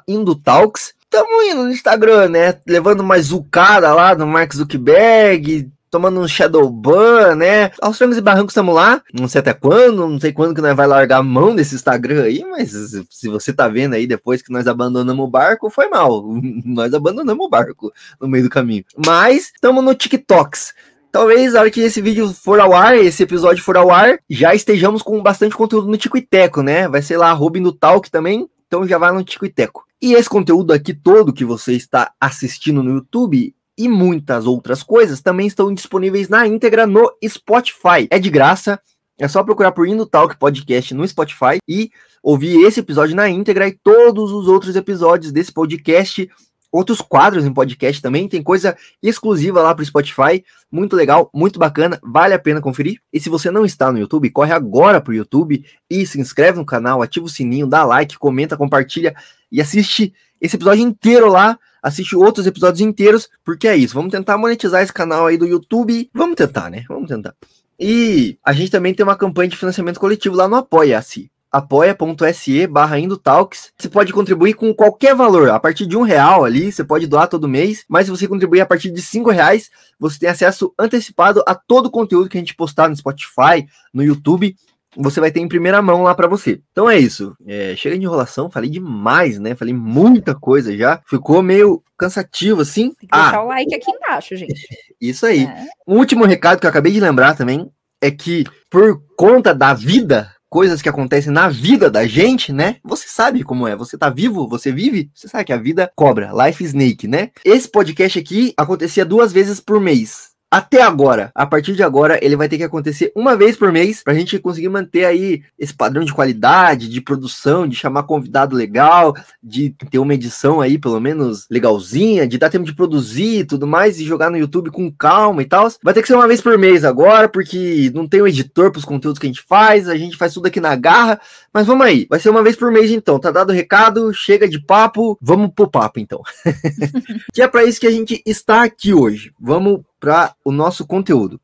Indotalks. 0.08 0.94
Tamo 1.11 1.43
indo 1.43 1.64
no 1.64 1.70
Instagram, 1.70 2.31
né? 2.31 2.58
Levando 2.67 3.05
mais 3.05 3.26
zucada 3.26 3.93
lá 3.93 4.14
do 4.14 4.26
Mark 4.26 4.55
Zuckerberg, 4.55 5.70
tomando 5.96 6.20
um 6.20 6.28
Shadowban, 6.28 7.37
né? 7.37 7.70
Aos 7.81 7.96
trancos 7.96 8.19
e 8.19 8.20
barrancos 8.20 8.52
estamos 8.52 8.75
lá. 8.75 9.00
Não 9.14 9.26
sei 9.26 9.38
até 9.38 9.54
quando, 9.54 10.06
não 10.06 10.20
sei 10.20 10.31
quando 10.31 10.54
que 10.54 10.60
nós 10.60 10.76
vai 10.76 10.87
largar 10.87 11.20
a 11.20 11.22
mão 11.22 11.56
desse 11.56 11.75
Instagram 11.75 12.25
aí, 12.25 12.44
mas 12.44 12.70
se 13.08 13.28
você 13.28 13.50
tá 13.50 13.66
vendo 13.66 13.94
aí 13.94 14.06
depois 14.06 14.43
que 14.43 14.52
nós 14.52 14.66
abandonamos 14.66 15.25
o 15.25 15.28
barco, 15.28 15.70
foi 15.70 15.88
mal. 15.88 16.22
nós 16.66 16.93
abandonamos 16.93 17.46
o 17.46 17.48
barco 17.48 17.90
no 18.20 18.28
meio 18.28 18.44
do 18.44 18.50
caminho. 18.50 18.84
Mas 19.06 19.52
estamos 19.54 19.82
no 19.82 19.94
TikToks. 19.94 20.75
Talvez 21.10 21.54
na 21.54 21.60
hora 21.60 21.70
que 21.70 21.81
esse 21.81 22.02
vídeo 22.02 22.31
for 22.34 22.60
ao 22.60 22.75
ar, 22.75 22.94
esse 22.94 23.22
episódio 23.22 23.64
for 23.64 23.78
ao 23.78 23.90
ar, 23.90 24.19
já 24.28 24.54
estejamos 24.54 25.00
com 25.00 25.22
bastante 25.22 25.56
conteúdo 25.56 25.88
no 25.88 25.96
Tico 25.96 26.19
e 26.19 26.20
Teco, 26.20 26.60
né? 26.60 26.87
Vai 26.88 27.00
ser 27.00 27.16
lá 27.16 27.32
Robin 27.32 27.60
no 27.60 27.72
Talk 27.72 28.10
também, 28.10 28.46
então 28.66 28.87
já 28.87 28.98
vai 28.98 29.12
no 29.12 29.25
Tico 29.25 29.46
e 29.46 29.50
Teco. 29.50 29.87
E 30.00 30.12
esse 30.12 30.28
conteúdo 30.28 30.75
aqui 30.75 30.93
todo 30.93 31.32
que 31.32 31.44
você 31.44 31.72
está 31.72 32.12
assistindo 32.20 32.82
no 32.82 32.96
YouTube, 32.96 33.56
e 33.76 33.88
muitas 33.88 34.46
outras 34.46 34.82
coisas 34.82 35.20
também 35.20 35.46
estão 35.46 35.73
disponíveis 35.73 36.28
na 36.28 36.46
íntegra 36.46 36.87
no 36.87 37.11
Spotify. 37.26 38.06
É 38.11 38.19
de 38.19 38.31
graça, 38.31 38.81
é 39.19 39.28
só 39.28 39.43
procurar 39.43 39.73
por 39.73 39.87
Indo 39.87 40.06
Talk 40.06 40.37
Podcast 40.37 40.94
no 40.94 41.06
Spotify 41.06 41.58
e 41.69 41.90
ouvir 42.23 42.64
esse 42.64 42.81
episódio 42.81 43.14
na 43.14 43.28
íntegra 43.28 43.69
e 43.69 43.73
todos 43.73 44.32
os 44.32 44.49
outros 44.49 44.76
episódios 44.76 45.32
desse 45.32 45.52
podcast. 45.52 46.28
Outros 46.73 47.00
quadros 47.00 47.46
em 47.46 47.52
podcast 47.55 48.02
também, 48.02 48.28
tem 48.28 48.43
coisa 48.43 48.76
exclusiva 49.02 49.62
lá 49.62 49.75
para 49.75 49.82
o 49.82 49.87
Spotify, 49.87 50.44
muito 50.70 50.94
legal, 50.94 51.31
muito 51.32 51.58
bacana, 51.58 51.98
vale 52.03 52.34
a 52.34 52.39
pena 52.39 52.60
conferir. 52.60 53.00
E 53.10 53.19
se 53.19 53.31
você 53.31 53.50
não 53.50 53.65
está 53.65 53.91
no 53.91 53.98
YouTube, 53.98 54.29
corre 54.31 54.53
agora 54.53 55.00
para 55.00 55.12
o 55.12 55.15
YouTube 55.15 55.65
e 55.89 56.05
se 56.05 56.20
inscreve 56.20 56.58
no 56.58 56.67
canal, 56.67 57.00
ativa 57.00 57.24
o 57.24 57.31
sininho, 57.31 57.67
dá 57.67 57.84
like, 57.84 58.19
comenta, 58.19 58.56
compartilha 58.56 59.15
e 59.50 59.60
assiste 59.60 60.12
esse 60.39 60.56
episódio 60.56 60.82
inteiro 60.82 61.29
lá 61.29 61.58
assiste 61.86 62.16
outros 62.16 62.46
episódios 62.46 62.81
inteiros, 62.81 63.28
porque 63.44 63.69
é 63.69 63.76
isso. 63.76 63.94
Vamos 63.94 64.10
tentar 64.10 64.36
monetizar 64.36 64.82
esse 64.82 64.93
canal 64.93 65.26
aí 65.26 65.36
do 65.36 65.46
YouTube. 65.46 66.10
Vamos 66.12 66.34
tentar, 66.34 66.69
né? 66.69 66.84
Vamos 66.88 67.08
tentar. 67.08 67.34
E 67.78 68.38
a 68.44 68.52
gente 68.52 68.70
também 68.70 68.93
tem 68.93 69.05
uma 69.05 69.16
campanha 69.16 69.48
de 69.48 69.56
financiamento 69.56 70.00
coletivo 70.00 70.34
lá 70.34 70.48
no 70.48 70.56
Apoia-se 70.56 71.31
apoia.se 71.56 72.66
barra 72.66 72.98
Indotalks. 72.98 73.72
Você 73.78 73.88
pode 73.88 74.12
contribuir 74.12 74.52
com 74.52 74.74
qualquer 74.74 75.14
valor, 75.14 75.48
a 75.48 75.58
partir 75.58 75.86
de 75.86 75.96
um 75.96 76.02
real 76.02 76.44
ali, 76.44 76.70
você 76.70 76.84
pode 76.84 77.06
doar 77.06 77.28
todo 77.28 77.48
mês, 77.48 77.84
mas 77.88 78.05
se 78.05 78.10
você 78.10 78.28
contribuir 78.28 78.60
a 78.60 78.66
partir 78.66 78.90
de 78.90 79.00
cinco 79.00 79.31
reais, 79.31 79.70
você 79.98 80.19
tem 80.19 80.28
acesso 80.28 80.74
antecipado 80.78 81.43
a 81.46 81.55
todo 81.55 81.86
o 81.86 81.90
conteúdo 81.90 82.28
que 82.28 82.36
a 82.36 82.40
gente 82.40 82.55
postar 82.55 82.90
no 82.90 82.96
Spotify, 82.96 83.66
no 83.93 84.02
YouTube, 84.02 84.55
você 84.96 85.20
vai 85.20 85.31
ter 85.31 85.41
em 85.41 85.48
primeira 85.48 85.82
mão 85.82 86.03
lá 86.03 86.15
para 86.15 86.26
você. 86.26 86.60
Então 86.72 86.88
é 86.88 86.98
isso. 86.98 87.36
É, 87.46 87.74
chega 87.76 87.96
de 87.98 88.05
enrolação, 88.05 88.50
falei 88.50 88.70
demais, 88.70 89.38
né? 89.38 89.55
Falei 89.55 89.74
muita 89.74 90.34
coisa 90.34 90.76
já. 90.76 91.00
Ficou 91.06 91.43
meio 91.43 91.82
cansativo 91.96 92.62
assim. 92.62 92.93
Tem 92.94 93.08
que 93.08 93.17
ah, 93.17 93.22
deixar 93.22 93.43
o 93.43 93.48
like 93.48 93.74
aqui 93.74 93.91
embaixo, 93.91 94.36
gente. 94.36 94.55
Isso 95.00 95.26
aí. 95.26 95.44
É. 95.44 95.67
Um 95.86 95.96
último 95.96 96.24
recado 96.24 96.58
que 96.60 96.67
eu 96.67 96.70
acabei 96.70 96.93
de 96.93 97.00
lembrar 97.00 97.34
também 97.34 97.70
é 98.00 98.10
que 98.10 98.44
por 98.70 99.03
conta 99.17 99.55
da 99.55 99.74
vida, 99.74 100.32
coisas 100.48 100.81
que 100.81 100.88
acontecem 100.88 101.32
na 101.32 101.48
vida 101.48 101.91
da 101.91 102.06
gente, 102.06 102.53
né? 102.53 102.76
Você 102.84 103.06
sabe 103.08 103.43
como 103.43 103.67
é. 103.69 103.76
Você 103.76 103.98
tá 103.98 104.08
vivo, 104.08 104.48
você 104.48 104.72
vive, 104.72 105.10
você 105.15 105.29
sabe 105.29 105.44
que 105.44 105.53
a 105.53 105.58
vida 105.58 105.91
cobra. 105.94 106.32
Life 106.46 106.65
Snake, 106.65 107.06
né? 107.06 107.31
Esse 107.44 107.69
podcast 107.69 108.19
aqui 108.19 108.55
acontecia 108.56 109.05
duas 109.05 109.32
vezes 109.32 109.60
por 109.60 109.81
mês 109.81 110.35
até 110.50 110.81
agora. 110.81 111.31
A 111.34 111.44
partir 111.44 111.74
de 111.74 111.82
agora, 111.82 112.19
ele 112.22 112.36
vai 112.36 112.48
ter 112.48 112.56
que 112.56 112.65
acontecer 112.65 113.12
uma 113.17 113.36
vez 113.36 113.56
por 113.56 113.72
mês 113.72 114.03
pra 114.03 114.15
gente 114.15 114.38
conseguir 114.38 114.69
manter 114.69 115.05
aí 115.05 115.43
esse 115.58 115.74
padrão 115.74 116.05
de 116.05 116.15
qualidade, 116.15 116.88
de 116.88 117.00
produção, 117.00 117.67
de 117.67 117.74
chamar 117.74 118.05
convidado 118.05 118.55
legal, 118.55 119.15
de 119.43 119.70
ter 119.91 119.98
uma 119.98 120.15
edição 120.15 120.60
aí, 120.60 120.79
pelo 120.79 121.00
menos, 121.00 121.46
legalzinha, 121.50 122.26
de 122.26 122.38
dar 122.38 122.50
tempo 122.50 122.65
de 122.65 122.74
produzir 122.74 123.41
e 123.41 123.44
tudo 123.44 123.67
mais, 123.67 123.98
e 123.98 124.05
jogar 124.05 124.31
no 124.31 124.38
YouTube 124.38 124.70
com 124.70 124.91
calma 124.91 125.43
e 125.43 125.46
tal. 125.46 125.69
Vai 125.82 125.93
ter 125.93 126.03
que 126.03 126.08
ser 126.08 126.15
uma 126.15 126.29
vez 126.29 126.41
por 126.41 126.56
mês 126.56 126.84
agora, 126.84 127.29
porque 127.29 127.91
não 127.94 128.06
tem 128.06 128.22
um 128.22 128.26
editor 128.26 128.70
pros 128.70 128.84
conteúdos 128.84 129.19
que 129.19 129.26
a 129.26 129.31
gente 129.31 129.43
faz, 129.43 129.88
a 129.88 129.96
gente 129.96 130.17
faz 130.17 130.32
tudo 130.32 130.46
aqui 130.46 130.60
na 130.60 130.76
garra. 130.76 131.20
Mas 131.53 131.67
vamos 131.67 131.84
aí, 131.84 132.06
vai 132.08 132.20
ser 132.20 132.31
uma 132.31 132.43
vez 132.43 132.55
por 132.55 132.70
mês 132.70 132.91
então. 132.91 133.19
Tá 133.19 133.31
dado 133.31 133.50
o 133.50 133.55
recado, 133.55 134.12
chega 134.15 134.48
de 134.48 134.60
papo, 134.60 135.19
vamos 135.20 135.50
pro 135.55 135.70
papo 135.70 135.98
então. 135.98 136.22
que 137.34 137.43
é 137.43 137.48
para 137.48 137.65
isso 137.65 137.81
que 137.81 137.86
a 137.86 137.91
gente 137.91 138.22
está 138.24 138.62
aqui 138.62 138.94
hoje. 138.94 139.32
Vamos 139.41 139.81
para 140.00 140.34
o 140.44 140.50
nosso 140.50 140.86
conteúdo. 140.86 141.41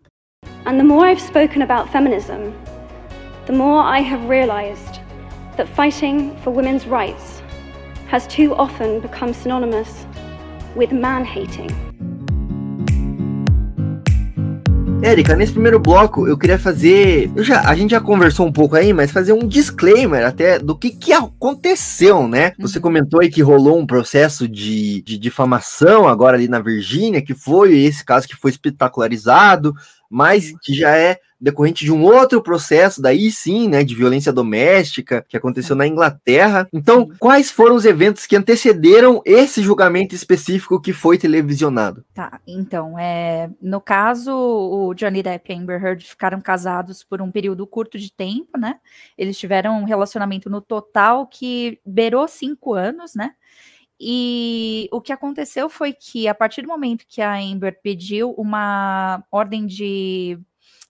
And 0.67 0.79
the 0.79 0.85
more 0.85 1.07
I've 1.07 1.21
spoken 1.21 1.63
about 1.63 1.91
feminism, 1.91 2.53
the 3.47 3.53
more 3.53 3.83
I 3.83 4.01
have 4.01 4.29
realized 4.29 5.01
that 5.57 5.69
fighting 5.69 6.37
for 6.43 6.51
women's 6.51 6.87
rights 6.87 7.43
has 8.09 8.27
too 8.27 8.55
often 8.55 9.01
become 9.01 9.35
synonymous 9.35 10.07
with 10.77 10.93
man 10.93 11.25
hating. 11.25 11.92
Érica, 15.03 15.35
nesse 15.35 15.53
primeiro 15.53 15.81
bloco 15.81 16.29
eu 16.29 16.39
queria 16.39 16.59
fazer. 16.59 17.29
Eu 17.35 17.43
já, 17.43 17.69
a 17.69 17.75
gente 17.75 17.91
já 17.91 18.01
conversou 18.01 18.47
um 18.47 18.53
pouco 18.53 18.77
aí, 18.77 18.93
mas 18.93 19.11
fazer 19.11 19.33
um 19.33 19.49
disclaimer 19.49 20.25
até 20.25 20.61
do 20.61 20.79
que, 20.79 20.91
que 20.91 21.13
aconteceu, 21.13 22.29
né? 22.29 22.53
Você 22.61 22.79
uhum. 22.79 22.83
comentou 22.83 23.21
aí 23.21 23.29
que 23.29 23.43
rolou 23.43 23.77
um 23.77 23.87
processo 23.87 24.47
de, 24.47 25.03
de 25.03 25.19
difamação 25.19 26.07
agora 26.07 26.37
ali 26.37 26.47
na 26.47 26.61
Virgínia, 26.61 27.21
que 27.21 27.35
foi 27.35 27.77
esse 27.81 28.05
caso 28.05 28.29
que 28.29 28.37
foi 28.37 28.53
espetacularizado, 28.53 29.75
mas 30.09 30.55
que 30.63 30.73
já 30.73 30.97
é 30.97 31.19
decorrente 31.43 31.85
de 31.85 31.93
um 31.93 32.05
outro 32.05 32.41
processo, 32.41 33.03
daí 33.03 33.31
sim, 33.33 33.69
né, 33.69 33.83
de 33.83 33.97
violência 33.97 34.33
doméstica, 34.33 35.25
que 35.29 35.37
aconteceu 35.37 35.75
na 35.75 35.87
Inglaterra. 35.87 36.69
Então, 36.73 37.11
quais 37.19 37.51
foram 37.51 37.75
os 37.75 37.85
eventos 37.85 38.27
que 38.27 38.37
antecederam 38.37 39.21
esse 39.25 39.61
julgamento 39.61 40.15
específico 40.15 40.81
que 40.81 40.93
foi 40.93 41.19
televisionado? 41.19 42.05
Tá, 42.15 42.41
então, 42.47 42.97
é, 42.97 43.51
no 43.61 43.81
caso, 43.81 44.33
o 44.33 44.95
Johnny 44.95 45.21
Depp 45.21 45.53
e 45.53 45.57
Amber 45.57 45.85
Heard 45.85 46.05
ficaram 46.05 46.41
casados 46.41 47.03
por 47.03 47.21
um 47.21 47.31
período 47.33 47.67
curto 47.67 47.99
de 47.99 48.13
tempo, 48.13 48.57
né? 48.57 48.77
Eles 49.19 49.37
tiveram 49.37 49.81
um 49.81 49.85
relacionamento 49.85 50.49
no 50.49 50.61
total 50.61 51.27
que 51.27 51.81
beirou 51.85 52.29
cinco 52.29 52.75
anos, 52.75 53.15
né? 53.17 53.33
E 53.99 54.89
o 54.91 55.01
que 55.01 55.13
aconteceu 55.13 55.69
foi 55.69 55.93
que, 55.93 56.27
a 56.27 56.35
partir 56.35 56.63
do 56.63 56.69
momento 56.69 57.05
que 57.09 57.21
a 57.21 57.35
Amber 57.35 57.79
pediu 57.83 58.33
uma 58.33 59.23
ordem 59.31 59.65
de 59.65 60.39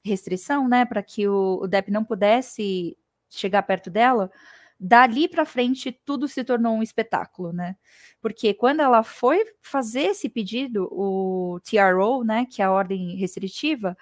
restrição, 0.04 0.68
né, 0.68 0.84
para 0.84 1.02
que 1.02 1.28
o, 1.28 1.60
o 1.62 1.66
Depp 1.66 1.90
não 1.90 2.04
pudesse 2.04 2.96
chegar 3.30 3.62
perto 3.62 3.90
dela, 3.90 4.30
dali 4.78 5.28
para 5.28 5.44
frente 5.44 5.92
tudo 6.04 6.26
se 6.26 6.42
tornou 6.42 6.74
um 6.74 6.82
espetáculo, 6.82 7.52
né? 7.52 7.76
Porque 8.20 8.52
quando 8.52 8.80
ela 8.80 9.02
foi 9.02 9.44
fazer 9.60 10.06
esse 10.06 10.28
pedido, 10.28 10.88
o 10.90 11.60
TRO, 11.60 12.24
né, 12.24 12.46
que 12.50 12.60
é 12.60 12.64
a 12.64 12.72
ordem 12.72 13.16
restritiva, 13.16 13.96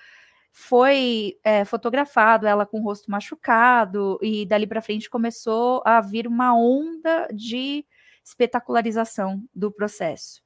foi 0.52 1.38
é, 1.44 1.64
fotografado 1.64 2.46
ela 2.46 2.66
com 2.66 2.80
o 2.80 2.82
rosto 2.82 3.10
machucado 3.10 4.18
e 4.22 4.44
dali 4.46 4.66
para 4.66 4.82
frente 4.82 5.08
começou 5.08 5.82
a 5.84 6.00
vir 6.00 6.26
uma 6.26 6.56
onda 6.56 7.28
de 7.32 7.84
espetacularização 8.24 9.42
do 9.54 9.70
processo. 9.70 10.42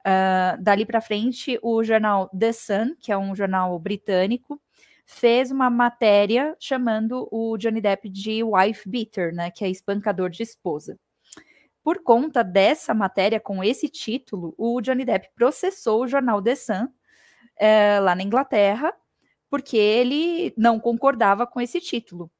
Uh, 0.00 0.62
dali 0.62 0.86
para 0.86 1.00
frente, 1.00 1.58
o 1.62 1.82
jornal 1.82 2.28
The 2.28 2.52
Sun, 2.52 2.94
que 3.00 3.10
é 3.10 3.18
um 3.18 3.34
jornal 3.34 3.78
britânico, 3.78 4.60
fez 5.10 5.50
uma 5.50 5.70
matéria 5.70 6.54
chamando 6.60 7.26
o 7.32 7.56
Johnny 7.56 7.80
Depp 7.80 8.10
de 8.10 8.44
wife 8.44 8.86
beater, 8.86 9.34
né, 9.34 9.50
que 9.50 9.64
é 9.64 9.70
espancador 9.70 10.28
de 10.28 10.42
esposa. 10.42 10.98
Por 11.82 12.02
conta 12.02 12.44
dessa 12.44 12.92
matéria 12.92 13.40
com 13.40 13.64
esse 13.64 13.88
título, 13.88 14.54
o 14.58 14.82
Johnny 14.82 15.06
Depp 15.06 15.30
processou 15.34 16.02
o 16.02 16.06
jornal 16.06 16.42
The 16.42 16.54
Sun 16.54 16.88
é, 17.56 17.98
lá 17.98 18.14
na 18.14 18.22
Inglaterra, 18.22 18.92
porque 19.48 19.78
ele 19.78 20.52
não 20.58 20.78
concordava 20.78 21.46
com 21.46 21.58
esse 21.58 21.80
título. 21.80 22.30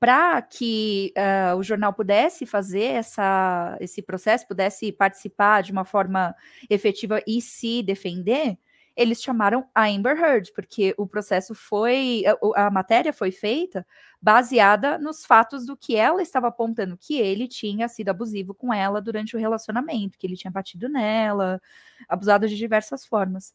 Para 0.00 0.42
que 0.42 1.12
uh, 1.14 1.56
o 1.56 1.62
jornal 1.62 1.92
pudesse 1.92 2.46
fazer 2.46 2.84
essa, 2.84 3.76
esse 3.80 4.00
processo, 4.02 4.48
pudesse 4.48 4.90
participar 4.90 5.62
de 5.62 5.70
uma 5.70 5.84
forma 5.84 6.34
efetiva 6.70 7.22
e 7.26 7.40
se 7.40 7.82
defender, 7.82 8.58
eles 8.96 9.22
chamaram 9.22 9.66
a 9.74 9.86
Amber 9.86 10.18
Heard, 10.18 10.52
porque 10.52 10.94
o 10.98 11.06
processo 11.06 11.54
foi, 11.54 12.24
a, 12.26 12.66
a, 12.66 12.70
matéria 12.70 13.12
foi 13.12 13.30
feita 13.30 13.86
baseada 14.20 14.98
nos 14.98 15.24
fatos 15.24 15.64
do 15.64 15.76
que 15.76 15.96
ela 15.96 16.22
estava 16.22 16.48
apontando, 16.48 16.96
que 16.96 17.18
ele 17.18 17.48
tinha 17.48 17.88
sido 17.88 18.08
abusivo 18.08 18.52
com 18.52 18.72
ela 18.72 19.00
durante 19.00 19.36
o 19.36 19.38
relacionamento, 19.38 20.18
que 20.18 20.26
ele 20.26 20.36
tinha 20.36 20.50
batido 20.50 20.88
nela, 20.88 21.60
abusado 22.08 22.48
de 22.48 22.56
diversas 22.56 23.06
formas. 23.06 23.54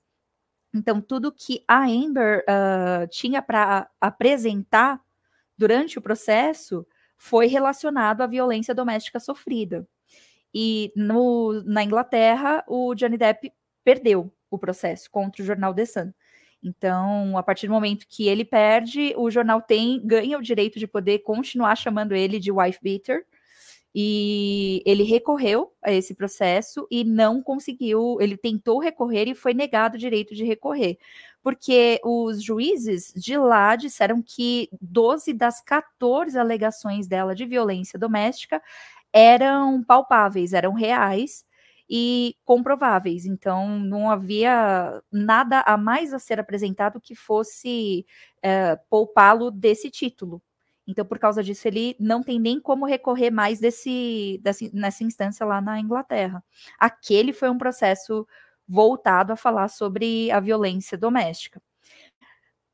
Então, 0.73 0.99
tudo 0.99 1.31
que 1.31 1.63
a 1.67 1.85
Amber 1.85 2.43
uh, 2.43 3.07
tinha 3.07 3.41
para 3.41 3.89
apresentar 4.01 5.01
durante 5.57 5.97
o 5.97 6.01
processo 6.01 6.85
foi 7.17 7.47
relacionado 7.47 8.21
à 8.21 8.27
violência 8.27 8.75
doméstica 8.75 9.19
sofrida. 9.19 9.87
E 10.53 10.91
no, 10.95 11.63
na 11.65 11.83
Inglaterra, 11.83 12.63
o 12.67 12.93
Johnny 12.95 13.17
Depp 13.17 13.53
perdeu 13.83 14.33
o 14.55 14.59
processo 14.59 15.09
contra 15.11 15.41
o 15.41 15.45
jornal 15.45 15.73
The 15.73 15.85
Sun. 15.85 16.11
Então, 16.63 17.37
a 17.37 17.43
partir 17.43 17.67
do 17.67 17.73
momento 17.73 18.07
que 18.09 18.27
ele 18.27 18.43
perde, 18.43 19.13
o 19.17 19.29
jornal 19.29 19.61
tem 19.61 20.01
ganha 20.03 20.37
o 20.37 20.41
direito 20.41 20.79
de 20.79 20.87
poder 20.87 21.19
continuar 21.19 21.75
chamando 21.75 22.15
ele 22.15 22.39
de 22.39 22.51
wife 22.51 22.79
beater. 22.81 23.25
E 23.97 24.83
ele 24.85 25.03
recorreu 25.03 25.71
a 25.81 25.89
esse 25.89 26.13
processo 26.13 26.85
e 26.91 27.05
não 27.05 27.41
conseguiu. 27.41 28.17
Ele 28.19 28.35
tentou 28.35 28.79
recorrer 28.79 29.27
e 29.29 29.35
foi 29.35 29.53
negado 29.53 29.95
o 29.95 29.99
direito 29.99 30.35
de 30.35 30.43
recorrer, 30.43 30.97
porque 31.41 32.01
os 32.03 32.43
juízes 32.43 33.13
de 33.15 33.37
lá 33.37 33.75
disseram 33.77 34.21
que 34.21 34.67
12 34.81 35.31
das 35.33 35.61
14 35.61 36.37
alegações 36.37 37.07
dela 37.07 37.33
de 37.33 37.45
violência 37.45 37.97
doméstica 37.97 38.61
eram 39.13 39.81
palpáveis, 39.81 40.51
eram 40.51 40.73
reais 40.73 41.45
e 41.89 42.35
comprováveis. 42.43 43.25
Então, 43.25 43.79
não 43.79 44.09
havia 44.09 45.01
nada 45.11 45.61
a 45.61 45.77
mais 45.77 46.13
a 46.13 46.19
ser 46.19 46.39
apresentado 46.39 46.99
que 47.01 47.15
fosse 47.15 48.05
é, 48.41 48.75
poupá-lo 48.89 49.51
desse 49.51 49.89
título. 49.89 50.41
Então, 50.87 51.05
por 51.05 51.17
causa 51.17 51.43
disso, 51.43 51.67
ele 51.67 51.95
não 51.99 52.23
tem 52.23 52.39
nem 52.39 52.59
como 52.59 52.85
recorrer 52.85 53.31
mais 53.31 53.59
desse, 53.59 54.39
desse, 54.43 54.73
nessa 54.73 55.03
instância 55.03 55.45
lá 55.45 55.59
na 55.59 55.79
Inglaterra. 55.79 56.43
Aquele 56.79 57.33
foi 57.33 57.49
um 57.49 57.57
processo 57.57 58.27
voltado 58.67 59.33
a 59.33 59.35
falar 59.35 59.67
sobre 59.67 60.29
a 60.31 60.39
violência 60.39 60.97
doméstica. 60.97 61.61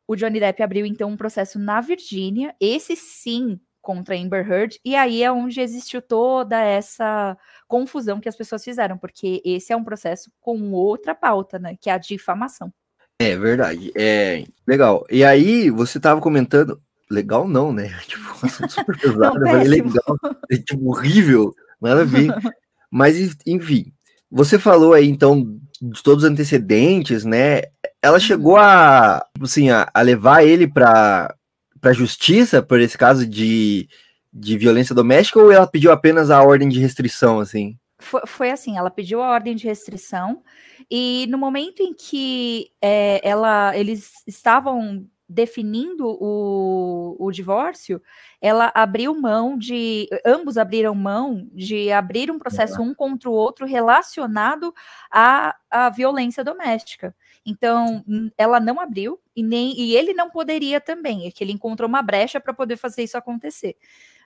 O 0.08 0.16
Johnny 0.16 0.40
Depp 0.40 0.62
abriu 0.62 0.86
então 0.86 1.10
um 1.10 1.18
processo 1.18 1.58
na 1.58 1.80
Virgínia. 1.80 2.54
Esse 2.60 2.96
sim 2.98 3.60
contra 3.82 4.16
Amber 4.16 4.50
Heard, 4.50 4.80
e 4.86 4.96
aí 4.96 5.24
é 5.24 5.32
onde 5.32 5.60
existiu 5.60 6.02
toda 6.02 6.60
essa 6.60 7.38
confusão 7.68 8.20
que 8.20 8.30
as 8.30 8.36
pessoas 8.36 8.64
fizeram, 8.64 8.98
porque 8.98 9.42
esse 9.44 9.74
é 9.74 9.76
um 9.76 9.84
processo 9.84 10.32
com 10.40 10.72
outra 10.72 11.16
pauta, 11.16 11.58
né, 11.58 11.76
que 11.80 11.90
é 11.90 11.94
a 11.94 11.98
difamação. 11.98 12.72
É 13.20 13.38
verdade, 13.38 13.92
é 13.96 14.44
legal. 14.68 15.06
E 15.10 15.24
aí 15.24 15.70
você 15.70 15.98
estava 15.98 16.20
comentando, 16.20 16.82
legal 17.10 17.48
não, 17.48 17.72
né? 17.72 17.96
Tipo, 18.08 18.70
super 18.70 18.98
pesado, 19.00 19.40
não, 19.40 19.52
mas 19.52 19.66
é 19.66 19.70
legal, 19.70 20.18
é 20.50 20.58
tipo 20.58 20.90
horrível, 20.90 21.54
nada 21.82 22.02
a 22.02 22.06
ver. 22.06 22.30
mas 22.90 23.38
enfim, 23.46 23.94
você 24.30 24.58
falou 24.58 24.94
aí 24.94 25.08
então 25.08 25.60
de 25.82 26.04
todos 26.04 26.24
os 26.24 26.30
antecedentes, 26.30 27.26
né? 27.26 27.64
Ela 28.02 28.20
chegou 28.20 28.58
a, 28.58 29.26
assim, 29.42 29.70
a, 29.70 29.90
a 29.94 30.02
levar 30.02 30.44
ele 30.44 30.68
para 30.68 31.36
para 31.82 31.92
a 31.92 31.96
justiça 31.96 32.62
por 32.62 32.80
esse 32.80 32.98
caso 32.98 33.26
de, 33.26 33.90
de 34.32 34.58
violência 34.58 34.96
doméstica 34.96 35.40
ou 35.40 35.52
ela 35.52 35.68
pediu 35.68 35.92
apenas 35.92 36.30
a 36.30 36.42
ordem 36.42 36.70
de 36.70 36.80
restrição, 36.80 37.40
assim? 37.40 37.78
Foi, 38.00 38.22
foi 38.26 38.52
assim, 38.52 38.78
ela 38.78 38.90
pediu 38.90 39.22
a 39.22 39.30
ordem 39.30 39.56
de 39.56 39.66
restrição 39.66 40.42
e 40.90 41.28
no 41.30 41.38
momento 41.38 41.82
em 41.82 41.94
que 41.94 42.72
é, 42.82 43.20
ela, 43.28 43.76
eles 43.76 44.12
estavam 44.28 45.06
definindo 45.32 46.06
o, 46.20 47.16
o 47.18 47.32
divórcio, 47.32 48.02
ela 48.42 48.70
abriu 48.76 49.16
mão 49.16 49.58
de. 49.58 50.10
Ambos 50.26 50.58
abriram 50.58 50.94
mão 50.94 51.48
de 51.54 51.90
abrir 51.90 52.30
um 52.30 52.38
processo 52.38 52.82
um 52.82 52.94
contra 52.94 53.30
o 53.30 53.34
outro 53.34 53.66
relacionado 53.66 54.74
à, 55.10 55.56
à 55.70 55.90
violência 55.90 56.44
doméstica. 56.44 57.16
Então, 57.46 58.04
ela 58.38 58.60
não 58.60 58.80
abriu 58.80 59.20
e 59.36 59.44
nem 59.44 59.74
e 59.80 59.96
ele 59.96 60.14
não 60.14 60.30
poderia 60.30 60.82
também, 60.82 61.28
é 61.28 61.32
que 61.32 61.44
ele 61.44 61.54
encontrou 61.54 61.88
uma 61.88 62.02
brecha 62.02 62.40
para 62.40 62.54
poder 62.54 62.78
fazer 62.78 63.04
isso 63.04 63.18
acontecer. 63.18 63.76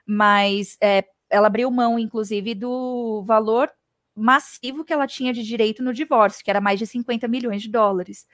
Mas 0.04 0.76
é, 0.80 1.04
ela 1.30 1.46
abriu 1.48 1.70
mão, 1.70 1.98
inclusive, 1.98 2.54
do 2.54 3.22
valor 3.24 3.70
massivo 4.14 4.84
que 4.84 4.92
ela 4.92 5.06
tinha 5.06 5.32
de 5.32 5.42
direito 5.42 5.82
no 5.82 5.92
divórcio, 5.92 6.42
que 6.44 6.50
era 6.50 6.60
mais 6.60 6.78
de 6.78 6.86
50 6.86 7.28
milhões 7.28 7.62
de 7.62 7.68
dólares. 7.68 8.26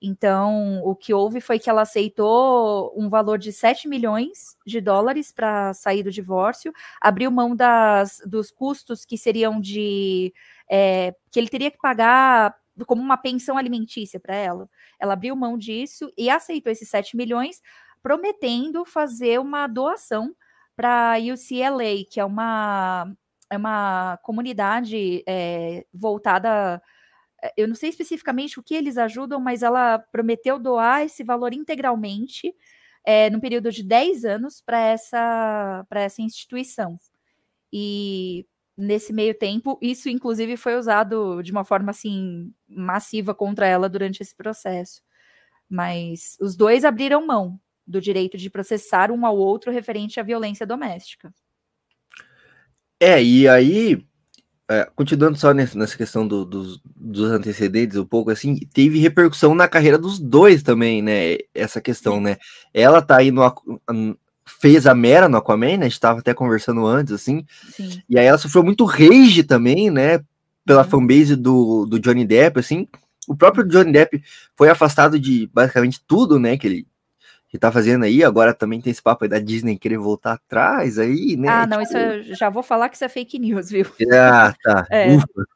Então, 0.00 0.82
o 0.84 0.94
que 0.94 1.14
houve 1.14 1.40
foi 1.40 1.58
que 1.58 1.70
ela 1.70 1.82
aceitou 1.82 2.92
um 2.96 3.08
valor 3.08 3.38
de 3.38 3.52
7 3.52 3.88
milhões 3.88 4.56
de 4.66 4.80
dólares 4.80 5.32
para 5.32 5.72
sair 5.72 6.02
do 6.02 6.10
divórcio, 6.10 6.72
abriu 7.00 7.30
mão 7.30 7.56
das, 7.56 8.20
dos 8.26 8.50
custos 8.50 9.04
que 9.04 9.16
seriam 9.16 9.60
de. 9.60 10.32
É, 10.70 11.14
que 11.30 11.38
ele 11.38 11.48
teria 11.48 11.70
que 11.70 11.78
pagar 11.78 12.54
como 12.86 13.02
uma 13.02 13.16
pensão 13.16 13.56
alimentícia 13.56 14.18
para 14.18 14.34
ela. 14.34 14.68
Ela 15.00 15.12
abriu 15.12 15.36
mão 15.36 15.56
disso 15.56 16.12
e 16.16 16.28
aceitou 16.30 16.72
esses 16.72 16.88
7 16.88 17.16
milhões, 17.16 17.60
prometendo 18.02 18.84
fazer 18.84 19.40
uma 19.40 19.66
doação 19.66 20.34
para 20.76 21.16
UCLA, 21.18 22.04
que 22.10 22.18
é 22.18 22.24
uma, 22.24 23.12
é 23.50 23.56
uma 23.56 24.18
comunidade 24.22 25.22
é, 25.26 25.86
voltada 25.92 26.82
é, 27.44 27.52
eu 27.58 27.68
não 27.68 27.74
sei 27.74 27.90
especificamente 27.90 28.58
o 28.58 28.62
que 28.62 28.74
eles 28.74 28.96
ajudam, 28.96 29.38
mas 29.38 29.62
ela 29.62 29.98
prometeu 29.98 30.58
doar 30.58 31.02
esse 31.02 31.22
valor 31.22 31.52
integralmente 31.52 32.54
é, 33.04 33.28
num 33.28 33.40
período 33.40 33.70
de 33.70 33.82
10 33.82 34.24
anos 34.24 34.62
para 34.62 34.78
essa, 34.80 35.86
essa 35.90 36.22
instituição. 36.22 36.98
E 37.70 38.46
nesse 38.76 39.12
meio 39.12 39.34
tempo, 39.34 39.78
isso 39.80 40.08
inclusive 40.08 40.56
foi 40.56 40.76
usado 40.76 41.42
de 41.42 41.52
uma 41.52 41.64
forma 41.64 41.90
assim 41.90 42.52
massiva 42.68 43.34
contra 43.34 43.66
ela 43.66 43.88
durante 43.88 44.20
esse 44.20 44.34
processo. 44.34 45.02
Mas 45.68 46.36
os 46.40 46.56
dois 46.56 46.84
abriram 46.84 47.26
mão 47.26 47.58
do 47.86 48.00
direito 48.00 48.36
de 48.36 48.50
processar 48.50 49.10
um 49.10 49.24
ao 49.26 49.36
outro 49.36 49.70
referente 49.70 50.18
à 50.18 50.22
violência 50.22 50.66
doméstica. 50.66 51.32
É, 53.00 53.22
e 53.22 53.48
aí 53.48 54.04
é, 54.70 54.88
continuando 54.96 55.38
só 55.38 55.52
nessa, 55.52 55.78
nessa 55.78 55.96
questão 55.96 56.26
do, 56.26 56.42
dos, 56.42 56.80
dos, 56.96 57.30
antecedentes, 57.30 57.98
um 57.98 58.06
pouco 58.06 58.30
assim, 58.30 58.58
teve 58.72 58.98
repercussão 58.98 59.54
na 59.54 59.68
carreira 59.68 59.98
dos 59.98 60.18
dois 60.18 60.62
também, 60.62 61.02
né? 61.02 61.36
Essa 61.54 61.82
questão, 61.82 62.18
né? 62.18 62.38
Ela 62.72 63.02
tá 63.02 63.18
aí 63.18 63.30
no. 63.30 63.42
Fez 64.46 64.86
a 64.86 64.94
Mera 64.94 65.28
no 65.28 65.38
Aquaman, 65.38 65.78
né? 65.78 65.86
A 65.86 65.88
gente 65.88 66.00
tava 66.00 66.20
até 66.20 66.34
conversando 66.34 66.86
antes, 66.86 67.12
assim. 67.12 67.44
Sim. 67.70 68.02
E 68.08 68.18
aí 68.18 68.26
ela 68.26 68.38
sofreu 68.38 68.62
muito 68.62 68.84
rage 68.84 69.42
também, 69.42 69.90
né? 69.90 70.20
Pela 70.64 70.82
uhum. 70.82 70.88
fanbase 70.88 71.36
do, 71.36 71.86
do 71.86 71.98
Johnny 71.98 72.26
Depp, 72.26 72.60
assim. 72.60 72.86
O 73.26 73.34
próprio 73.36 73.66
Johnny 73.66 73.92
Depp 73.92 74.22
foi 74.56 74.68
afastado 74.68 75.18
de 75.18 75.48
basicamente 75.52 76.00
tudo, 76.06 76.38
né? 76.38 76.56
Que 76.56 76.66
ele 76.66 76.86
que 77.54 77.58
tá 77.58 77.70
fazendo 77.70 78.04
aí, 78.04 78.24
agora 78.24 78.52
também 78.52 78.80
tem 78.80 78.90
esse 78.90 79.00
papo 79.00 79.22
aí 79.22 79.30
da 79.30 79.38
Disney 79.38 79.78
querer 79.78 79.96
voltar 79.96 80.32
atrás 80.32 80.98
aí, 80.98 81.36
né? 81.36 81.48
Ah, 81.48 81.64
não, 81.64 81.84
tipo... 81.84 81.96
isso 81.96 81.96
eu 81.96 82.34
já 82.34 82.50
vou 82.50 82.64
falar 82.64 82.88
que 82.88 82.96
isso 82.96 83.04
é 83.04 83.08
fake 83.08 83.38
news, 83.38 83.70
viu? 83.70 83.86
Ah, 84.12 84.52
tá. 84.60 84.84
É. 84.90 85.06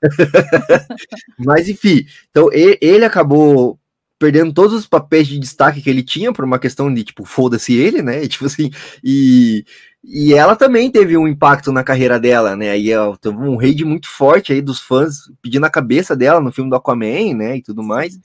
Mas 1.37 1.69
enfim, 1.69 2.07
então 2.31 2.51
ele 2.53 3.05
acabou 3.05 3.81
perdendo 4.19 4.53
todos 4.53 4.75
os 4.75 4.87
papéis 4.87 5.29
de 5.29 5.39
destaque 5.39 5.81
que 5.81 5.89
ele 5.89 6.03
tinha 6.03 6.33
por 6.33 6.45
uma 6.45 6.59
questão 6.59 6.93
de 6.93 7.05
tipo, 7.05 7.25
foda-se 7.25 7.75
ele, 7.75 8.03
né? 8.03 8.25
E, 8.25 8.29
tipo 8.29 8.47
assim, 8.47 8.71
e, 9.03 9.65
e 10.03 10.35
ela 10.35 10.57
também 10.57 10.91
teve 10.91 11.17
um 11.17 11.29
impacto 11.29 11.73
na 11.73 11.85
carreira 11.85 12.19
dela, 12.19 12.57
né? 12.57 12.71
Aí 12.71 12.91
teve 13.21 13.37
um 13.37 13.57
raid 13.57 13.85
muito 13.85 14.09
forte 14.09 14.53
aí 14.53 14.61
dos 14.61 14.81
fãs 14.81 15.31
pedindo 15.41 15.65
a 15.67 15.71
cabeça 15.71 16.17
dela 16.17 16.41
no 16.41 16.53
filme 16.53 16.71
do 16.71 16.77
Aquaman, 16.77 17.35
né? 17.35 17.57
E 17.57 17.63
tudo 17.63 17.83
mais. 17.83 18.19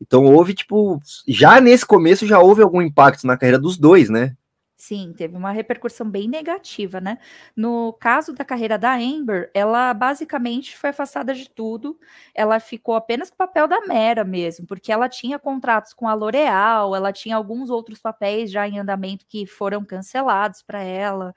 Então 0.00 0.24
houve, 0.24 0.54
tipo, 0.54 1.00
já 1.28 1.60
nesse 1.60 1.84
começo 1.84 2.26
já 2.26 2.40
houve 2.40 2.62
algum 2.62 2.80
impacto 2.80 3.26
na 3.26 3.36
carreira 3.36 3.58
dos 3.58 3.76
dois, 3.76 4.08
né? 4.08 4.34
Sim, 4.82 5.12
teve 5.14 5.36
uma 5.36 5.50
repercussão 5.52 6.08
bem 6.10 6.26
negativa, 6.26 7.02
né? 7.02 7.18
No 7.54 7.92
caso 7.92 8.32
da 8.32 8.46
carreira 8.46 8.78
da 8.78 8.94
Amber, 8.94 9.50
ela 9.52 9.92
basicamente 9.92 10.74
foi 10.74 10.88
afastada 10.88 11.34
de 11.34 11.50
tudo. 11.50 11.98
Ela 12.34 12.58
ficou 12.58 12.94
apenas 12.94 13.28
com 13.28 13.34
o 13.34 13.38
papel 13.38 13.68
da 13.68 13.82
Mera 13.86 14.24
mesmo, 14.24 14.66
porque 14.66 14.90
ela 14.90 15.06
tinha 15.06 15.38
contratos 15.38 15.92
com 15.92 16.08
a 16.08 16.14
L'Oréal, 16.14 16.96
ela 16.96 17.12
tinha 17.12 17.36
alguns 17.36 17.68
outros 17.68 18.00
papéis 18.00 18.50
já 18.50 18.66
em 18.66 18.78
andamento 18.78 19.26
que 19.28 19.44
foram 19.46 19.84
cancelados 19.84 20.62
para 20.62 20.82
ela 20.82 21.34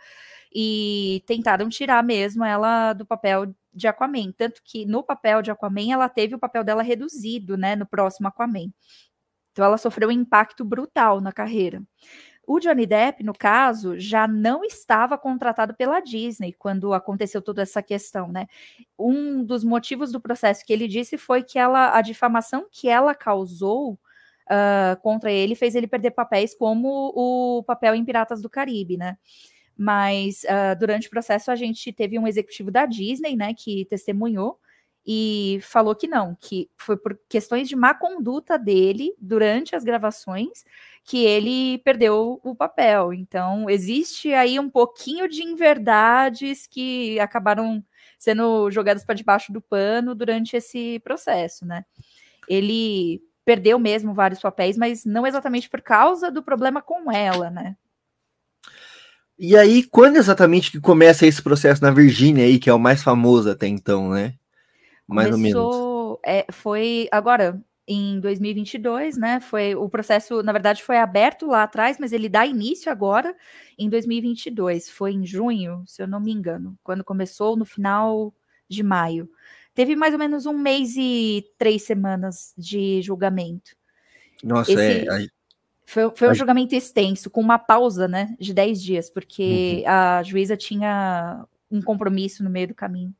e 0.55 1.23
tentaram 1.27 1.69
tirar 1.69 2.03
mesmo 2.03 2.45
ela 2.45 2.93
do 2.93 3.05
papel 3.05 3.53
de 3.73 3.87
Aquaman, 3.87 4.31
tanto 4.37 4.61
que 4.63 4.85
no 4.85 5.03
papel 5.03 5.41
de 5.41 5.51
Aquaman 5.51 5.91
ela 5.93 6.07
teve 6.09 6.35
o 6.35 6.39
papel 6.39 6.63
dela 6.63 6.83
reduzido, 6.83 7.57
né, 7.57 7.75
no 7.75 7.85
próximo 7.87 8.27
Aquaman. 8.29 8.71
Então 9.51 9.65
ela 9.65 9.77
sofreu 9.77 10.09
um 10.09 10.11
impacto 10.11 10.65
brutal 10.65 11.21
na 11.21 11.31
carreira. 11.31 11.81
O 12.45 12.59
Johnny 12.59 12.85
Depp, 12.85 13.23
no 13.23 13.33
caso, 13.33 13.97
já 13.97 14.27
não 14.27 14.65
estava 14.65 15.17
contratado 15.17 15.73
pela 15.73 16.01
Disney 16.01 16.51
quando 16.53 16.93
aconteceu 16.93 17.41
toda 17.41 17.61
essa 17.61 17.81
questão, 17.81 18.29
né? 18.31 18.47
Um 18.99 19.43
dos 19.43 19.63
motivos 19.63 20.11
do 20.11 20.19
processo 20.19 20.65
que 20.65 20.73
ele 20.73 20.87
disse 20.87 21.17
foi 21.17 21.41
que 21.41 21.57
ela, 21.57 21.95
a 21.97 22.01
difamação 22.01 22.67
que 22.69 22.89
ela 22.89 23.15
causou 23.15 23.93
uh, 23.93 25.01
contra 25.01 25.31
ele 25.31 25.55
fez 25.55 25.73
ele 25.73 25.87
perder 25.87 26.11
papéis 26.11 26.53
como 26.53 27.13
o 27.15 27.63
papel 27.63 27.95
em 27.95 28.03
Piratas 28.03 28.41
do 28.41 28.49
Caribe, 28.49 28.97
né? 28.97 29.17
Mas 29.77 30.43
uh, 30.43 30.77
durante 30.77 31.07
o 31.07 31.11
processo 31.11 31.49
a 31.49 31.55
gente 31.55 31.91
teve 31.93 32.19
um 32.19 32.27
executivo 32.27 32.69
da 32.69 32.85
Disney, 32.85 33.35
né, 33.35 33.53
que 33.53 33.85
testemunhou 33.85 34.59
e 35.05 35.59
falou 35.61 35.95
que 35.95 36.07
não, 36.07 36.35
que 36.39 36.69
foi 36.77 36.95
por 36.95 37.19
questões 37.27 37.67
de 37.67 37.75
má 37.75 37.93
conduta 37.93 38.57
dele 38.57 39.13
durante 39.19 39.75
as 39.75 39.83
gravações 39.83 40.63
que 41.03 41.25
ele 41.25 41.79
perdeu 41.79 42.39
o 42.43 42.55
papel. 42.55 43.13
Então, 43.13 43.69
existe 43.69 44.33
aí 44.33 44.59
um 44.59 44.69
pouquinho 44.69 45.27
de 45.27 45.43
inverdades 45.43 46.65
que 46.65 47.19
acabaram 47.19 47.83
sendo 48.17 48.71
jogadas 48.71 49.03
para 49.03 49.15
debaixo 49.15 49.51
do 49.51 49.59
pano 49.59 50.15
durante 50.15 50.55
esse 50.55 50.99
processo, 50.99 51.65
né? 51.65 51.83
Ele 52.47 53.21
perdeu 53.43 53.77
mesmo 53.77 54.13
vários 54.13 54.39
papéis, 54.39 54.77
mas 54.77 55.03
não 55.03 55.27
exatamente 55.27 55.69
por 55.69 55.81
causa 55.81 56.31
do 56.31 56.41
problema 56.41 56.81
com 56.81 57.11
ela, 57.11 57.49
né? 57.49 57.75
E 59.37 59.57
aí, 59.57 59.83
quando 59.83 60.15
exatamente 60.15 60.71
que 60.71 60.79
começa 60.79 61.25
esse 61.25 61.41
processo 61.41 61.81
na 61.81 61.91
Virgínia 61.91 62.45
aí, 62.45 62.59
que 62.59 62.69
é 62.69 62.73
o 62.73 62.79
mais 62.79 63.03
famoso 63.03 63.49
até 63.49 63.67
então, 63.67 64.09
né? 64.09 64.35
Mais 65.05 65.31
Começou, 65.31 65.65
ou 65.65 65.71
menos. 65.73 66.19
É, 66.25 66.45
foi 66.49 67.09
agora 67.11 67.61
em 67.87 68.19
2022, 68.19 69.17
né? 69.17 69.39
Foi 69.39 69.75
o 69.75 69.89
processo, 69.89 70.41
na 70.41 70.51
verdade, 70.51 70.83
foi 70.83 70.97
aberto 70.97 71.47
lá 71.47 71.63
atrás, 71.63 71.97
mas 71.99 72.13
ele 72.13 72.29
dá 72.29 72.45
início 72.45 72.91
agora 72.91 73.35
em 73.77 73.89
2022. 73.89 74.89
Foi 74.89 75.11
em 75.11 75.25
junho, 75.25 75.83
se 75.85 76.01
eu 76.01 76.07
não 76.07 76.19
me 76.19 76.31
engano, 76.31 76.77
quando 76.83 77.03
começou 77.03 77.57
no 77.57 77.65
final 77.65 78.33
de 78.67 78.83
maio. 78.83 79.29
Teve 79.73 79.95
mais 79.95 80.13
ou 80.13 80.19
menos 80.19 80.45
um 80.45 80.57
mês 80.57 80.95
e 80.95 81.43
três 81.57 81.83
semanas 81.83 82.53
de 82.57 83.01
julgamento. 83.01 83.75
Nossa, 84.43 84.71
Esse... 84.71 85.07
é. 85.07 85.27
Foi, 85.85 86.11
foi 86.15 86.29
um 86.29 86.33
julgamento 86.33 86.73
extenso, 86.73 87.29
com 87.29 87.41
uma 87.41 87.59
pausa, 87.59 88.07
né, 88.07 88.35
de 88.39 88.53
10 88.53 88.81
dias, 88.81 89.09
porque 89.09 89.83
uhum. 89.85 89.91
a 89.91 90.23
juíza 90.23 90.55
tinha 90.55 91.45
um 91.69 91.81
compromisso 91.81 92.43
no 92.43 92.49
meio 92.49 92.69
do 92.69 92.73
caminho. 92.73 93.13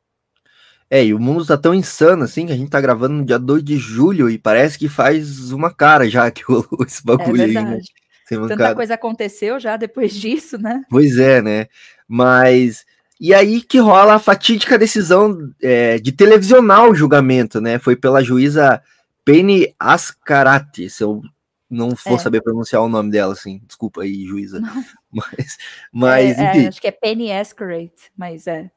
É, 0.90 1.04
e 1.04 1.14
o 1.14 1.18
mundo 1.18 1.44
tá 1.44 1.56
tão 1.56 1.74
insano 1.74 2.24
assim 2.24 2.46
que 2.46 2.52
a 2.52 2.56
gente 2.56 2.70
tá 2.70 2.80
gravando 2.80 3.14
no 3.14 3.24
dia 3.24 3.38
2 3.38 3.64
de 3.64 3.76
julho 3.76 4.28
e 4.28 4.38
parece 4.38 4.78
que 4.78 4.88
faz 4.88 5.50
uma 5.50 5.72
cara 5.72 6.08
já 6.08 6.30
que 6.30 6.42
rolou 6.42 6.66
esse 6.86 7.00
é 7.00 7.04
bagulho 7.04 7.40
é 7.40 7.44
aí, 7.44 7.54
né? 7.54 7.80
Tanta 8.28 8.74
coisa 8.74 8.94
aconteceu 8.94 9.60
já 9.60 9.76
depois 9.76 10.14
disso, 10.18 10.58
né? 10.58 10.82
Pois 10.90 11.18
é, 11.18 11.42
né? 11.42 11.66
Mas. 12.08 12.84
E 13.20 13.32
aí 13.32 13.60
que 13.60 13.78
rola 13.78 14.14
a 14.14 14.18
fatídica 14.18 14.76
decisão 14.76 15.50
é, 15.62 15.98
de 15.98 16.10
televisionar 16.10 16.88
o 16.88 16.94
julgamento, 16.94 17.60
né? 17.60 17.78
Foi 17.78 17.94
pela 17.94 18.22
juíza 18.22 18.82
Penny 19.24 19.74
Ascarati, 19.78 20.90
se 20.90 21.04
eu 21.04 21.22
não 21.70 21.90
vou 21.90 22.16
é. 22.16 22.18
saber 22.18 22.42
pronunciar 22.42 22.82
o 22.82 22.88
nome 22.88 23.10
dela, 23.10 23.32
assim. 23.32 23.60
Desculpa 23.66 24.02
aí, 24.02 24.24
juíza. 24.24 24.60
Não. 24.60 24.84
Mas, 25.14 25.56
mas 25.92 26.38
é, 26.38 26.42
é, 26.42 26.66
acho 26.66 26.80
que 26.80 26.88
é 26.88 26.90
Penny 26.90 27.30
Escarate, 27.30 28.10
mas 28.16 28.48
é. 28.48 28.68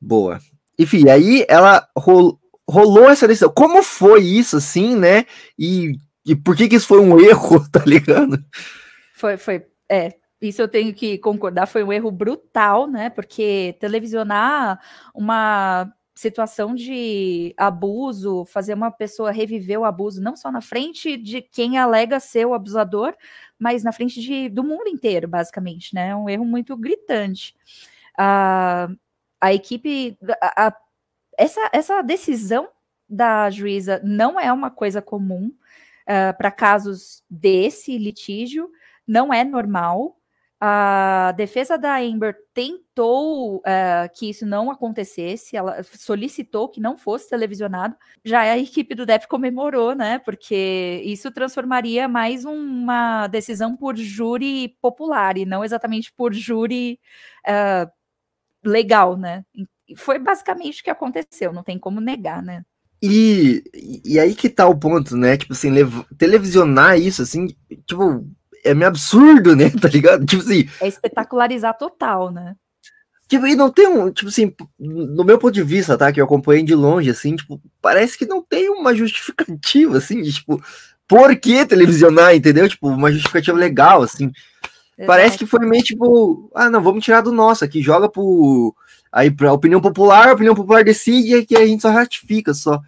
Boa. 0.00 0.40
Enfim, 0.78 1.08
aí 1.08 1.44
ela 1.48 1.86
rol, 1.96 2.38
rolou 2.68 3.08
essa 3.08 3.28
decisão. 3.28 3.52
Como 3.54 3.82
foi 3.82 4.22
isso, 4.22 4.56
assim, 4.56 4.96
né? 4.96 5.24
E, 5.58 5.96
e 6.26 6.34
por 6.34 6.56
que 6.56 6.68
que 6.68 6.76
isso 6.76 6.86
foi 6.86 7.00
um 7.00 7.18
erro, 7.20 7.68
tá 7.70 7.82
ligado? 7.84 8.38
Foi, 9.14 9.36
foi, 9.36 9.66
é, 9.88 10.14
isso 10.40 10.60
eu 10.60 10.68
tenho 10.68 10.92
que 10.92 11.18
concordar, 11.18 11.66
foi 11.66 11.82
um 11.84 11.92
erro 11.92 12.10
brutal, 12.10 12.86
né? 12.86 13.10
Porque 13.10 13.76
televisionar 13.80 14.80
uma 15.14 15.92
situação 16.14 16.74
de 16.74 17.52
abuso, 17.56 18.44
fazer 18.44 18.74
uma 18.74 18.90
pessoa 18.90 19.32
reviver 19.32 19.80
o 19.80 19.84
abuso, 19.84 20.22
não 20.22 20.36
só 20.36 20.50
na 20.50 20.60
frente 20.60 21.16
de 21.16 21.42
quem 21.42 21.76
alega 21.76 22.20
ser 22.20 22.46
o 22.46 22.54
abusador, 22.54 23.14
mas 23.58 23.82
na 23.82 23.92
frente 23.92 24.20
de, 24.20 24.48
do 24.48 24.62
mundo 24.62 24.88
inteiro, 24.88 25.26
basicamente, 25.26 25.94
né? 25.94 26.10
É 26.10 26.16
um 26.16 26.28
erro 26.28 26.44
muito 26.44 26.76
gritante. 26.76 27.54
A, 28.16 28.88
a 29.44 29.52
equipe, 29.52 30.16
a, 30.40 30.68
a, 30.68 30.76
essa, 31.36 31.68
essa 31.70 32.00
decisão 32.00 32.66
da 33.06 33.50
juíza 33.50 34.00
não 34.02 34.40
é 34.40 34.50
uma 34.50 34.70
coisa 34.70 35.02
comum 35.02 35.48
uh, 35.48 36.34
para 36.38 36.50
casos 36.50 37.22
desse 37.28 37.98
litígio, 37.98 38.70
não 39.06 39.34
é 39.34 39.44
normal. 39.44 40.16
A 40.58 41.34
defesa 41.36 41.76
da 41.76 41.98
Amber 41.98 42.34
tentou 42.54 43.56
uh, 43.56 44.08
que 44.14 44.30
isso 44.30 44.46
não 44.46 44.70
acontecesse, 44.70 45.58
ela 45.58 45.82
solicitou 45.82 46.70
que 46.70 46.80
não 46.80 46.96
fosse 46.96 47.28
televisionado. 47.28 47.94
Já 48.24 48.40
a 48.40 48.56
equipe 48.56 48.94
do 48.94 49.04
DEP 49.04 49.28
comemorou, 49.28 49.94
né? 49.94 50.20
Porque 50.20 51.02
isso 51.04 51.30
transformaria 51.30 52.08
mais 52.08 52.46
uma 52.46 53.26
decisão 53.26 53.76
por 53.76 53.94
júri 53.94 54.78
popular 54.80 55.36
e 55.36 55.44
não 55.44 55.62
exatamente 55.62 56.10
por 56.14 56.32
júri 56.32 56.98
uh, 57.46 57.92
legal, 58.68 59.16
né? 59.16 59.44
Foi 59.96 60.18
basicamente 60.18 60.80
o 60.80 60.84
que 60.84 60.90
aconteceu, 60.90 61.52
não 61.52 61.62
tem 61.62 61.78
como 61.78 62.00
negar, 62.00 62.42
né? 62.42 62.64
E, 63.02 63.62
e 64.04 64.18
aí 64.18 64.34
que 64.34 64.48
tá 64.48 64.66
o 64.66 64.76
ponto, 64.76 65.16
né? 65.16 65.36
Tipo 65.36 65.52
assim, 65.52 65.70
televisionar 66.16 66.98
isso, 66.98 67.22
assim, 67.22 67.48
tipo, 67.86 68.26
é 68.64 68.72
meio 68.72 68.88
absurdo, 68.88 69.54
né? 69.54 69.70
Tá 69.80 69.88
ligado? 69.88 70.24
Tipo 70.24 70.42
assim. 70.42 70.68
É 70.80 70.88
espetacularizar 70.88 71.76
total, 71.76 72.30
né? 72.30 72.56
Tipo, 73.28 73.46
e 73.46 73.54
não 73.54 73.70
tem 73.70 73.86
um, 73.86 74.10
tipo 74.10 74.28
assim, 74.28 74.54
no 74.78 75.24
meu 75.24 75.38
ponto 75.38 75.52
de 75.52 75.62
vista, 75.62 75.96
tá? 75.96 76.12
Que 76.12 76.20
eu 76.20 76.24
acompanhei 76.24 76.62
de 76.62 76.74
longe, 76.74 77.10
assim, 77.10 77.36
tipo, 77.36 77.60
parece 77.80 78.18
que 78.18 78.26
não 78.26 78.42
tem 78.42 78.68
uma 78.68 78.94
justificativa, 78.94 79.98
assim, 79.98 80.22
de, 80.22 80.32
tipo, 80.32 80.62
por 81.08 81.34
que 81.36 81.66
televisionar, 81.66 82.34
entendeu? 82.34 82.68
Tipo, 82.68 82.88
uma 82.88 83.10
justificativa 83.10 83.56
legal, 83.56 84.02
assim. 84.02 84.30
Exato. 84.96 85.06
Parece 85.06 85.38
que 85.38 85.46
foi 85.46 85.66
meio 85.66 85.82
tipo, 85.82 86.50
ah, 86.54 86.70
não, 86.70 86.82
vamos 86.82 87.04
tirar 87.04 87.20
do 87.20 87.32
nosso 87.32 87.64
aqui, 87.64 87.82
joga 87.82 88.08
pro. 88.08 88.74
Aí 89.10 89.30
pra 89.30 89.52
opinião 89.52 89.80
popular, 89.80 90.28
a 90.28 90.32
opinião 90.32 90.54
popular 90.54 90.84
decide 90.84 91.36
e 91.36 91.46
que 91.46 91.56
a 91.56 91.66
gente 91.66 91.82
só 91.82 91.90
ratifica 91.90 92.52
só. 92.52 92.80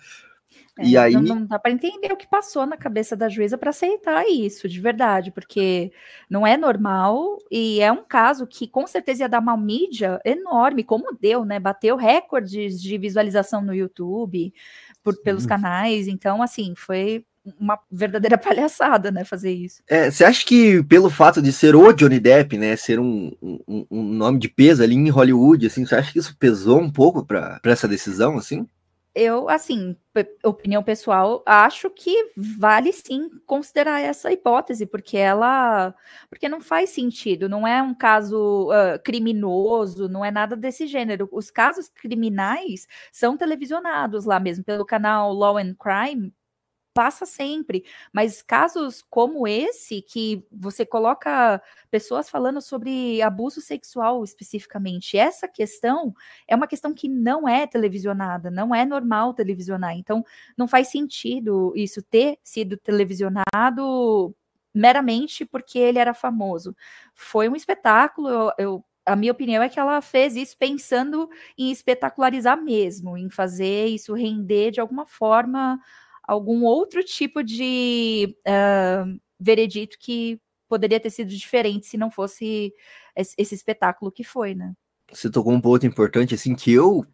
É, 0.79 0.87
e 0.87 0.97
aí... 0.97 1.13
Não, 1.15 1.23
não 1.23 1.47
dá 1.47 1.59
para 1.59 1.71
entender 1.71 2.13
o 2.13 2.17
que 2.17 2.29
passou 2.29 2.67
na 2.67 2.77
cabeça 2.77 3.17
da 3.17 3.29
juíza 3.29 3.57
para 3.57 3.71
aceitar 3.71 4.25
isso, 4.29 4.69
de 4.69 4.81
verdade, 4.81 5.31
porque 5.31 5.91
não 6.29 6.47
é 6.47 6.57
normal 6.57 7.39
e 7.51 7.81
é 7.81 7.91
um 7.91 8.05
caso 8.05 8.47
que 8.47 8.69
com 8.69 8.87
certeza 8.87 9.23
ia 9.23 9.29
dar 9.29 9.41
uma 9.41 9.57
mídia 9.57 10.21
enorme, 10.25 10.85
como 10.85 11.17
deu, 11.19 11.45
né? 11.45 11.59
Bateu 11.59 11.97
recordes 11.97 12.81
de 12.81 12.99
visualização 12.99 13.63
no 13.63 13.75
YouTube 13.75 14.53
por, 15.03 15.17
pelos 15.23 15.47
canais, 15.47 16.09
então, 16.09 16.43
assim, 16.43 16.75
foi 16.77 17.25
uma 17.59 17.79
verdadeira 17.91 18.37
palhaçada, 18.39 19.11
né, 19.11 19.25
fazer 19.25 19.53
isso. 19.53 19.83
É, 19.89 20.11
você 20.11 20.25
acha 20.25 20.45
que 20.45 20.83
pelo 20.85 21.11
fato 21.11 21.41
de 21.41 21.53
ser 21.53 21.75
o 21.75 21.93
Johnny 21.93 22.19
Depp, 22.19 22.57
né, 22.59 22.77
ser 22.77 22.99
um, 22.99 23.33
um, 23.43 23.87
um 23.91 24.03
nome 24.03 24.39
de 24.39 24.49
peso 24.49 24.83
ali 24.83 24.95
em 24.95 25.09
Hollywood, 25.11 25.67
assim, 25.67 25.85
você 25.85 25.95
acha 25.95 26.13
que 26.13 26.19
isso 26.19 26.37
pesou 26.39 26.81
um 26.81 26.91
pouco 26.91 27.25
para 27.25 27.61
essa 27.65 27.89
decisão, 27.89 28.37
assim? 28.37 28.67
eu, 29.17 29.49
assim, 29.49 29.97
opinião 30.45 30.83
pessoal, 30.83 31.43
acho 31.47 31.89
que 31.89 32.33
vale 32.37 32.93
sim 32.93 33.31
considerar 33.47 33.99
essa 33.99 34.31
hipótese, 34.31 34.85
porque 34.85 35.17
ela. 35.17 35.95
Porque 36.29 36.51
não 36.51 36.61
faz 36.61 36.91
sentido, 36.91 37.49
não 37.49 37.67
é 37.67 37.83
um 37.83 37.95
caso 37.95 38.69
uh, 38.69 39.03
criminoso, 39.03 40.07
não 40.07 40.23
é 40.23 40.31
nada 40.31 40.55
desse 40.55 40.87
gênero. 40.87 41.31
Os 41.33 41.51
casos 41.51 41.89
criminais 41.89 42.87
são 43.11 43.39
televisionados 43.39 44.27
lá 44.27 44.39
mesmo, 44.39 44.63
pelo 44.63 44.85
canal 44.85 45.33
Law 45.33 45.57
and 45.57 45.75
Crime, 45.81 46.31
passa 46.97 47.27
sempre, 47.27 47.85
mas 48.11 48.41
casos 48.41 49.05
como 49.11 49.47
esse, 49.47 50.01
que 50.01 50.43
você 50.51 50.87
coloca 50.87 51.61
pessoas 51.91 52.31
falando 52.31 52.63
sobre 52.63 53.21
abuso 53.21 53.61
sexual 53.61 54.25
especificamente, 54.25 55.19
essa 55.19 55.47
questão 55.47 56.15
é 56.49 56.57
uma 56.57 56.67
questão 56.67 56.95
que 56.95 57.07
não 57.07 57.47
é 57.47 57.67
televisionada, 57.67 58.51
não 58.51 58.75
é 58.75 58.87
normal 58.87 59.35
televisionar, 59.35 59.95
então 59.95 60.25
não 60.57 60.67
faz 60.67 60.89
sentido 60.89 61.71
isso 61.77 62.01
ter 62.03 62.39
sido 62.43 62.79
televisionado 62.79 64.35
meramente 64.73 65.45
porque 65.45 65.79
ele 65.79 65.99
era 65.99 66.15
famoso. 66.15 66.75
Foi 67.15 67.47
um 67.47 67.57
espetáculo, 67.57 68.29
eu, 68.31 68.53
eu 68.59 68.85
a 69.05 69.15
minha 69.15 69.33
opinião 69.33 69.63
é 69.63 69.69
que 69.69 69.79
ela 69.79 70.01
fez 70.01 70.35
isso 70.35 70.57
pensando 70.59 71.29
em 71.59 71.71
espetacularizar 71.71 72.61
mesmo, 72.61 73.19
em 73.19 73.29
fazer 73.29 73.87
isso 73.87 74.15
render 74.15 74.71
de 74.71 74.81
alguma 74.81 75.05
forma 75.05 75.79
algum 76.27 76.65
outro 76.65 77.03
tipo 77.05 77.43
de 77.43 78.37
uh, 78.47 79.21
veredito 79.39 79.97
que 79.99 80.41
poderia 80.69 80.99
ter 80.99 81.11
sido 81.11 81.29
diferente 81.29 81.87
se 81.87 81.97
não 81.97 82.11
fosse 82.11 82.73
esse 83.15 83.55
espetáculo 83.55 84.11
que 84.11 84.25
foi, 84.25 84.55
né? 84.55 84.75
Você 85.13 85.31
tocou 85.31 85.53
um 85.53 85.61
ponto 85.61 85.87
importante, 85.87 86.35
assim, 86.35 86.55
que 86.55 86.73
eu 86.73 87.05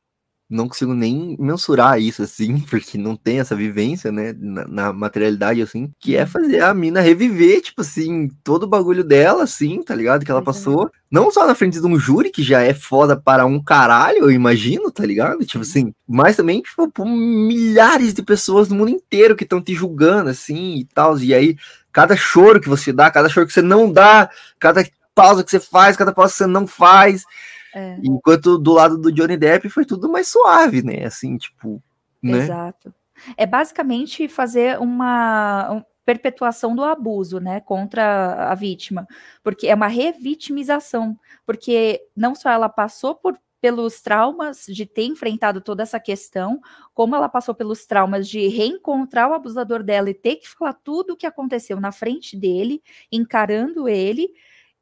não 0.52 0.68
consigo 0.68 0.94
nem 0.94 1.36
mensurar 1.38 2.00
isso, 2.00 2.22
assim, 2.22 2.60
porque 2.70 2.98
não 2.98 3.16
tem 3.16 3.40
essa 3.40 3.56
vivência, 3.56 4.12
né, 4.12 4.34
na, 4.38 4.68
na, 4.68 4.92
materialidade, 4.92 5.62
assim, 5.62 5.90
que 5.98 6.16
é 6.16 6.20
uhum. 6.22 6.26
fazer 6.26 6.60
a 6.60 6.74
mina 6.74 7.00
reviver, 7.00 7.60
tipo 7.60 7.80
assim, 7.80 8.28
todo 8.44 8.64
o 8.64 8.68
bagulho 8.68 9.02
dela, 9.02 9.44
assim, 9.44 9.82
tá 9.82 9.94
ligado? 9.94 10.24
Que 10.24 10.30
ela 10.30 10.42
passou. 10.42 10.90
Não 11.10 11.30
só 11.30 11.46
na 11.46 11.54
frente 11.54 11.80
de 11.80 11.86
um 11.86 11.98
júri, 11.98 12.30
que 12.30 12.42
já 12.42 12.60
é 12.60 12.74
foda 12.74 13.16
para 13.16 13.46
um 13.46 13.62
caralho, 13.62 14.18
eu 14.18 14.30
imagino, 14.30 14.90
tá 14.90 15.04
ligado? 15.04 15.44
Tipo 15.44 15.62
assim, 15.62 15.92
mas 16.06 16.36
também, 16.36 16.60
tipo, 16.60 16.90
por 16.90 17.06
milhares 17.06 18.14
de 18.14 18.22
pessoas 18.22 18.68
no 18.68 18.76
mundo 18.76 18.90
inteiro 18.90 19.36
que 19.36 19.44
estão 19.44 19.60
te 19.60 19.74
julgando, 19.74 20.30
assim, 20.30 20.76
e 20.76 20.84
tal. 20.84 21.18
E 21.18 21.34
aí, 21.34 21.56
cada 21.90 22.16
choro 22.16 22.60
que 22.60 22.68
você 22.68 22.92
dá, 22.92 23.10
cada 23.10 23.28
choro 23.28 23.46
que 23.46 23.52
você 23.52 23.62
não 23.62 23.90
dá, 23.90 24.30
cada 24.58 24.84
pausa 25.14 25.44
que 25.44 25.50
você 25.50 25.60
faz, 25.60 25.96
cada 25.96 26.12
pausa 26.12 26.32
que 26.32 26.38
você 26.38 26.46
não 26.46 26.66
faz 26.66 27.24
é. 27.74 27.98
Enquanto 28.02 28.58
do 28.58 28.72
lado 28.72 28.98
do 28.98 29.12
Johnny 29.12 29.36
Depp 29.36 29.68
foi 29.68 29.84
tudo 29.84 30.10
mais 30.10 30.28
suave, 30.28 30.82
né? 30.82 31.04
Assim, 31.04 31.36
tipo. 31.36 31.82
Né? 32.22 32.38
Exato. 32.38 32.94
É 33.36 33.46
basicamente 33.46 34.28
fazer 34.28 34.78
uma 34.78 35.84
perpetuação 36.04 36.74
do 36.74 36.82
abuso, 36.82 37.38
né, 37.38 37.60
contra 37.60 38.50
a 38.50 38.54
vítima, 38.56 39.06
porque 39.42 39.68
é 39.68 39.74
uma 39.74 39.86
revitimização, 39.86 41.16
porque 41.46 42.02
não 42.16 42.34
só 42.34 42.50
ela 42.50 42.68
passou 42.68 43.14
por 43.14 43.38
pelos 43.62 44.02
traumas 44.02 44.66
de 44.66 44.84
ter 44.84 45.04
enfrentado 45.04 45.60
toda 45.60 45.84
essa 45.84 46.00
questão, 46.00 46.60
como 46.92 47.14
ela 47.14 47.28
passou 47.28 47.54
pelos 47.54 47.86
traumas 47.86 48.28
de 48.28 48.48
reencontrar 48.48 49.30
o 49.30 49.34
abusador 49.34 49.84
dela 49.84 50.10
e 50.10 50.14
ter 50.14 50.34
que 50.34 50.48
falar 50.48 50.72
tudo 50.72 51.12
o 51.12 51.16
que 51.16 51.24
aconteceu 51.24 51.80
na 51.80 51.92
frente 51.92 52.36
dele, 52.36 52.82
encarando 53.10 53.88
ele 53.88 54.34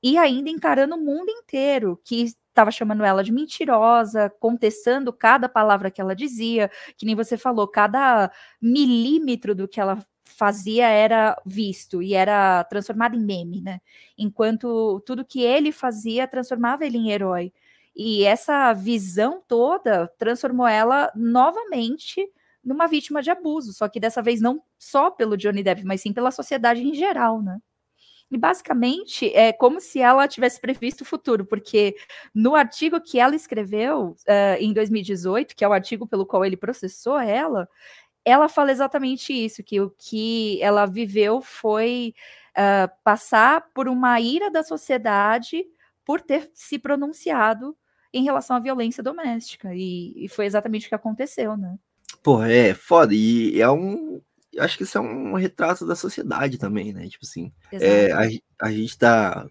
e 0.02 0.16
ainda 0.16 0.48
encarando 0.48 0.94
o 0.94 1.04
mundo 1.04 1.28
inteiro, 1.28 2.00
que 2.02 2.32
estava 2.50 2.70
chamando 2.70 3.04
ela 3.04 3.24
de 3.24 3.32
mentirosa, 3.32 4.30
contestando 4.40 5.12
cada 5.12 5.48
palavra 5.48 5.90
que 5.90 6.00
ela 6.00 6.14
dizia, 6.14 6.70
que 6.96 7.06
nem 7.06 7.14
você 7.14 7.36
falou, 7.36 7.66
cada 7.68 8.30
milímetro 8.60 9.54
do 9.54 9.66
que 9.68 9.80
ela 9.80 9.98
fazia 10.24 10.88
era 10.88 11.36
visto 11.44 12.02
e 12.02 12.14
era 12.14 12.64
transformado 12.64 13.16
em 13.16 13.20
meme, 13.24 13.60
né? 13.60 13.80
Enquanto 14.16 15.00
tudo 15.06 15.24
que 15.24 15.42
ele 15.42 15.72
fazia 15.72 16.26
transformava 16.28 16.84
ele 16.86 16.98
em 16.98 17.10
herói. 17.10 17.52
E 17.94 18.24
essa 18.24 18.72
visão 18.72 19.42
toda 19.46 20.08
transformou 20.18 20.66
ela 20.66 21.10
novamente 21.14 22.26
numa 22.64 22.86
vítima 22.86 23.22
de 23.22 23.30
abuso, 23.30 23.72
só 23.72 23.88
que 23.88 23.98
dessa 24.00 24.22
vez 24.22 24.40
não 24.40 24.62
só 24.78 25.10
pelo 25.10 25.36
Johnny 25.36 25.62
Depp, 25.62 25.84
mas 25.84 26.02
sim 26.02 26.12
pela 26.12 26.30
sociedade 26.30 26.82
em 26.82 26.94
geral, 26.94 27.42
né? 27.42 27.58
E 28.30 28.38
basicamente 28.38 29.34
é 29.34 29.52
como 29.52 29.80
se 29.80 30.00
ela 30.00 30.28
tivesse 30.28 30.60
previsto 30.60 31.02
o 31.02 31.04
futuro, 31.04 31.44
porque 31.44 31.96
no 32.32 32.54
artigo 32.54 33.00
que 33.00 33.18
ela 33.18 33.34
escreveu 33.34 34.10
uh, 34.10 34.56
em 34.60 34.72
2018, 34.72 35.56
que 35.56 35.64
é 35.64 35.68
o 35.68 35.72
artigo 35.72 36.06
pelo 36.06 36.24
qual 36.24 36.44
ele 36.44 36.56
processou 36.56 37.18
ela, 37.18 37.68
ela 38.24 38.48
fala 38.48 38.70
exatamente 38.70 39.32
isso: 39.32 39.64
que 39.64 39.80
o 39.80 39.90
que 39.90 40.62
ela 40.62 40.86
viveu 40.86 41.42
foi 41.42 42.14
uh, 42.50 42.90
passar 43.02 43.68
por 43.74 43.88
uma 43.88 44.20
ira 44.20 44.50
da 44.50 44.62
sociedade 44.62 45.64
por 46.04 46.20
ter 46.20 46.50
se 46.54 46.78
pronunciado 46.78 47.76
em 48.12 48.24
relação 48.24 48.56
à 48.56 48.60
violência 48.60 49.02
doméstica. 49.02 49.74
E, 49.74 50.24
e 50.24 50.28
foi 50.28 50.46
exatamente 50.46 50.86
o 50.86 50.88
que 50.88 50.94
aconteceu, 50.94 51.56
né? 51.56 51.76
Pô, 52.22 52.42
é 52.42 52.74
foda. 52.74 53.14
E 53.14 53.60
é 53.60 53.70
um, 53.70 54.20
acho 54.58 54.76
que 54.76 54.84
isso 54.84 54.98
é 54.98 55.00
um 55.00 55.34
retrato 55.34 55.86
da 55.86 55.94
sociedade 55.94 56.58
também, 56.58 56.92
né? 56.92 57.06
Tipo 57.08 57.24
assim, 57.24 57.52
é, 57.72 58.12
a, 58.12 58.28
a 58.66 58.70
gente 58.72 58.98
tá 58.98 59.46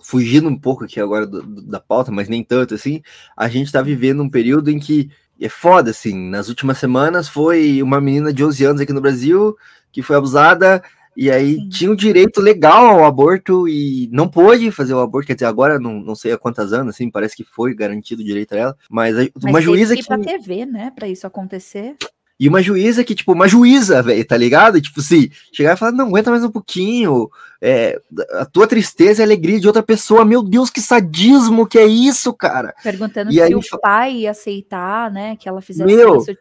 fugindo 0.00 0.48
um 0.48 0.58
pouco 0.58 0.84
aqui 0.84 1.00
agora 1.00 1.26
do, 1.26 1.42
do, 1.42 1.62
da 1.62 1.80
pauta, 1.80 2.10
mas 2.10 2.28
nem 2.28 2.42
tanto 2.42 2.74
assim. 2.74 3.02
A 3.36 3.48
gente 3.48 3.72
tá 3.72 3.80
vivendo 3.80 4.22
um 4.22 4.30
período 4.30 4.70
em 4.70 4.78
que 4.78 5.10
é 5.40 5.48
foda, 5.48 5.90
assim. 5.90 6.28
Nas 6.28 6.48
últimas 6.48 6.78
semanas 6.78 7.28
foi 7.28 7.82
uma 7.82 8.00
menina 8.00 8.32
de 8.32 8.44
11 8.44 8.64
anos 8.64 8.80
aqui 8.80 8.92
no 8.92 9.00
Brasil 9.00 9.56
que 9.90 10.02
foi 10.02 10.16
abusada 10.16 10.82
e 11.14 11.30
aí 11.30 11.56
Sim. 11.56 11.68
tinha 11.68 11.90
o 11.90 11.92
um 11.92 11.96
direito 11.96 12.40
legal 12.40 12.86
ao 12.86 13.04
aborto 13.04 13.68
e 13.68 14.08
não 14.10 14.28
pôde 14.28 14.70
fazer 14.70 14.94
o 14.94 15.00
aborto, 15.00 15.26
quer 15.26 15.34
dizer, 15.34 15.44
agora 15.44 15.78
não, 15.78 16.00
não 16.00 16.14
sei 16.14 16.32
há 16.32 16.38
quantas 16.38 16.72
anos, 16.72 16.94
assim, 16.94 17.10
parece 17.10 17.36
que 17.36 17.44
foi 17.44 17.74
garantido 17.74 18.22
o 18.22 18.24
direito 18.24 18.54
a 18.54 18.58
ela, 18.58 18.76
mas, 18.88 19.14
uma 19.42 19.52
mas 19.52 19.64
juíza 19.64 19.94
que... 19.94 20.02
pra 20.02 20.18
TV, 20.18 20.64
né, 20.64 20.90
para 20.94 21.06
isso 21.06 21.26
acontecer. 21.26 21.96
E 22.38 22.48
uma 22.48 22.62
juíza 22.62 23.04
que, 23.04 23.14
tipo, 23.14 23.32
uma 23.32 23.46
juíza, 23.46 24.02
velho, 24.02 24.24
tá 24.24 24.36
ligado? 24.36 24.80
Tipo, 24.80 25.00
se 25.00 25.30
chegar 25.52 25.74
e 25.74 25.76
falar, 25.76 25.92
não, 25.92 26.08
aguenta 26.08 26.30
mais 26.30 26.42
um 26.42 26.50
pouquinho, 26.50 27.30
é, 27.60 28.00
a 28.32 28.44
tua 28.44 28.66
tristeza 28.66 29.22
é 29.22 29.24
a 29.24 29.26
alegria 29.26 29.60
de 29.60 29.66
outra 29.66 29.82
pessoa, 29.82 30.24
meu 30.24 30.42
Deus, 30.42 30.68
que 30.68 30.80
sadismo 30.80 31.66
que 31.66 31.78
é 31.78 31.86
isso, 31.86 32.32
cara? 32.32 32.74
Perguntando 32.82 33.30
e 33.30 33.34
se 33.34 33.42
aí, 33.42 33.54
o 33.54 33.60
pai 33.80 34.12
ia 34.18 34.32
aceitar, 34.32 35.10
né, 35.10 35.36
que 35.36 35.48
ela 35.48 35.60
fizesse 35.60 35.94
meu, 35.94 36.16
isso. 36.16 36.36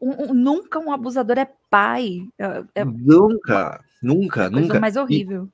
Um, 0.00 0.30
um, 0.30 0.34
nunca 0.34 0.78
um 0.78 0.92
abusador 0.92 1.38
é 1.38 1.48
pai. 1.68 2.22
É, 2.38 2.62
é... 2.76 2.84
Nunca, 2.84 3.82
nunca, 4.02 4.48
nunca. 4.48 4.80
mais 4.80 4.96
horrível. 4.96 5.48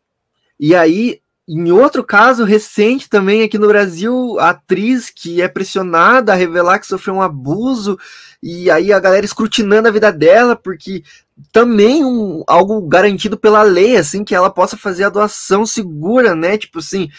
E, 0.60 0.68
e 0.68 0.74
aí, 0.74 1.20
em 1.48 1.70
outro 1.70 2.02
caso 2.02 2.44
recente 2.44 3.08
também 3.08 3.42
aqui 3.42 3.56
no 3.56 3.68
Brasil, 3.68 4.36
a 4.40 4.50
atriz 4.50 5.10
que 5.10 5.40
é 5.40 5.46
pressionada 5.46 6.32
a 6.32 6.36
revelar 6.36 6.80
que 6.80 6.86
sofreu 6.86 7.14
um 7.14 7.22
abuso, 7.22 7.98
e 8.42 8.70
aí 8.70 8.92
a 8.92 8.98
galera 8.98 9.24
escrutinando 9.24 9.86
a 9.86 9.92
vida 9.92 10.12
dela, 10.12 10.56
porque 10.56 11.04
também 11.52 12.04
um, 12.04 12.42
algo 12.46 12.80
garantido 12.82 13.36
pela 13.38 13.62
lei, 13.62 13.96
assim, 13.96 14.24
que 14.24 14.34
ela 14.34 14.50
possa 14.50 14.76
fazer 14.76 15.04
a 15.04 15.08
doação 15.08 15.64
segura, 15.64 16.34
né? 16.34 16.58
Tipo 16.58 16.80
assim, 16.80 17.10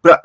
pra, 0.00 0.20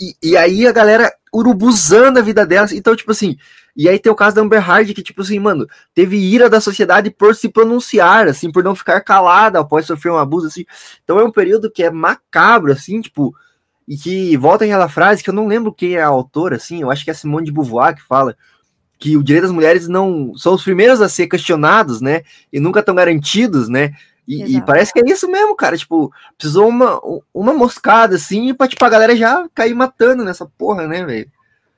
e, 0.00 0.14
e 0.22 0.36
aí 0.36 0.66
a 0.66 0.72
galera 0.72 1.12
urubuzando 1.32 2.18
a 2.18 2.22
vida 2.22 2.46
dela. 2.46 2.68
Então, 2.72 2.94
tipo 2.94 3.10
assim, 3.10 3.36
e 3.80 3.88
aí 3.88 3.98
tem 3.98 4.12
o 4.12 4.14
caso 4.14 4.36
da 4.36 4.42
Amber 4.42 4.62
Heard, 4.62 4.92
que, 4.92 5.02
tipo 5.02 5.22
assim, 5.22 5.38
mano, 5.38 5.66
teve 5.94 6.18
ira 6.18 6.50
da 6.50 6.60
sociedade 6.60 7.08
por 7.08 7.34
se 7.34 7.48
pronunciar, 7.48 8.28
assim, 8.28 8.52
por 8.52 8.62
não 8.62 8.74
ficar 8.74 9.00
calada 9.00 9.58
após 9.58 9.86
sofrer 9.86 10.12
um 10.12 10.18
abuso, 10.18 10.48
assim. 10.48 10.66
Então 11.02 11.18
é 11.18 11.24
um 11.24 11.32
período 11.32 11.70
que 11.70 11.82
é 11.82 11.90
macabro, 11.90 12.72
assim, 12.72 13.00
tipo, 13.00 13.34
e 13.88 13.96
que 13.96 14.36
volta 14.36 14.66
aquela 14.66 14.86
frase 14.86 15.24
que 15.24 15.30
eu 15.30 15.34
não 15.34 15.46
lembro 15.46 15.72
quem 15.72 15.94
é 15.94 16.02
a 16.02 16.08
autora, 16.08 16.56
assim, 16.56 16.82
eu 16.82 16.90
acho 16.90 17.02
que 17.02 17.10
é 17.10 17.14
Simone 17.14 17.46
de 17.46 17.52
Beauvoir 17.52 17.96
que 17.96 18.02
fala 18.02 18.36
que 18.98 19.16
o 19.16 19.22
direito 19.22 19.44
das 19.44 19.50
mulheres 19.50 19.88
não 19.88 20.36
são 20.36 20.52
os 20.52 20.62
primeiros 20.62 21.00
a 21.00 21.08
ser 21.08 21.26
questionados, 21.26 22.02
né, 22.02 22.20
e 22.52 22.60
nunca 22.60 22.80
estão 22.80 22.94
garantidos, 22.94 23.70
né, 23.70 23.94
e, 24.28 24.58
e, 24.58 24.62
parece 24.62 24.92
que 24.92 25.00
é 25.00 25.10
isso 25.10 25.26
mesmo, 25.26 25.56
cara. 25.56 25.76
Tipo, 25.76 26.12
precisou 26.36 26.68
uma, 26.68 27.00
uma 27.32 27.52
moscada 27.54 28.14
assim 28.14 28.54
pra, 28.54 28.68
tipo, 28.68 28.84
a 28.84 28.88
galera 28.88 29.16
já 29.16 29.48
cair 29.52 29.74
matando 29.74 30.22
nessa 30.22 30.46
porra, 30.46 30.86
né, 30.86 31.04
velho? 31.04 31.32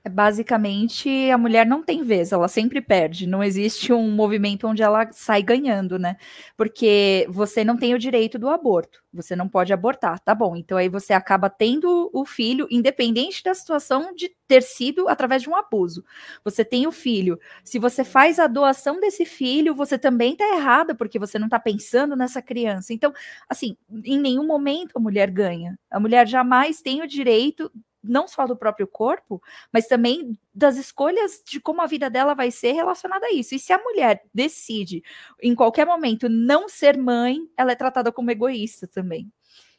É 0.04 0.08
basicamente 0.08 1.08
a 1.30 1.38
mulher 1.38 1.64
não 1.64 1.80
tem 1.80 2.02
vez, 2.02 2.32
ela 2.32 2.48
sempre 2.48 2.80
perde. 2.80 3.24
Não 3.24 3.40
existe 3.40 3.92
um 3.92 4.10
movimento 4.10 4.66
onde 4.66 4.82
ela 4.82 5.08
sai 5.12 5.42
ganhando, 5.44 5.96
né? 5.96 6.16
Porque 6.56 7.24
você 7.30 7.62
não 7.62 7.76
tem 7.76 7.94
o 7.94 7.98
direito 8.00 8.36
do 8.36 8.48
aborto, 8.48 9.00
você 9.12 9.36
não 9.36 9.48
pode 9.48 9.72
abortar, 9.72 10.18
tá 10.18 10.34
bom? 10.34 10.56
Então 10.56 10.76
aí 10.76 10.88
você 10.88 11.12
acaba 11.12 11.48
tendo 11.48 12.10
o 12.12 12.24
filho, 12.24 12.66
independente 12.68 13.44
da 13.44 13.54
situação 13.54 14.12
de 14.12 14.28
ter 14.48 14.62
sido 14.62 15.08
através 15.08 15.40
de 15.42 15.48
um 15.48 15.54
abuso. 15.54 16.04
Você 16.44 16.64
tem 16.64 16.84
o 16.84 16.92
filho. 16.92 17.38
Se 17.62 17.78
você 17.78 18.02
faz 18.02 18.40
a 18.40 18.48
doação 18.48 18.98
desse 18.98 19.24
filho, 19.24 19.72
você 19.72 19.96
também 19.96 20.34
tá 20.34 20.44
errada, 20.56 20.96
porque 20.96 21.16
você 21.16 21.38
não 21.38 21.48
tá 21.48 21.60
pensando 21.60 22.16
nessa 22.16 22.42
criança. 22.42 22.92
Então, 22.92 23.12
assim, 23.48 23.76
em 24.04 24.18
nenhum 24.18 24.44
momento 24.44 24.96
a 24.96 25.00
mulher 25.00 25.30
ganha. 25.30 25.78
A 25.88 26.00
mulher 26.00 26.26
jamais 26.26 26.82
tem 26.82 27.02
o 27.02 27.06
direito 27.06 27.70
não 28.02 28.26
só 28.26 28.46
do 28.46 28.56
próprio 28.56 28.86
corpo, 28.86 29.42
mas 29.72 29.86
também 29.86 30.38
das 30.54 30.76
escolhas 30.76 31.42
de 31.46 31.60
como 31.60 31.82
a 31.82 31.86
vida 31.86 32.10
dela 32.10 32.34
vai 32.34 32.50
ser 32.50 32.72
relacionada 32.72 33.26
a 33.26 33.32
isso. 33.32 33.54
E 33.54 33.58
se 33.58 33.72
a 33.72 33.78
mulher 33.82 34.22
decide, 34.34 35.02
em 35.40 35.54
qualquer 35.54 35.86
momento, 35.86 36.28
não 36.28 36.68
ser 36.68 36.98
mãe, 36.98 37.38
ela 37.56 37.72
é 37.72 37.76
tratada 37.76 38.12
como 38.12 38.30
egoísta 38.30 38.86
também. 38.86 39.30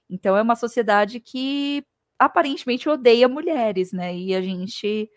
Então 0.09 0.37
é 0.37 0.41
uma 0.41 0.55
sociedade 0.55 1.19
que 1.19 1.85
aparentemente 2.19 2.87
odeia 2.89 3.27
mulheres, 3.27 3.91
né? 3.91 4.15
E 4.15 4.35
a 4.35 4.41
gente 4.41 5.09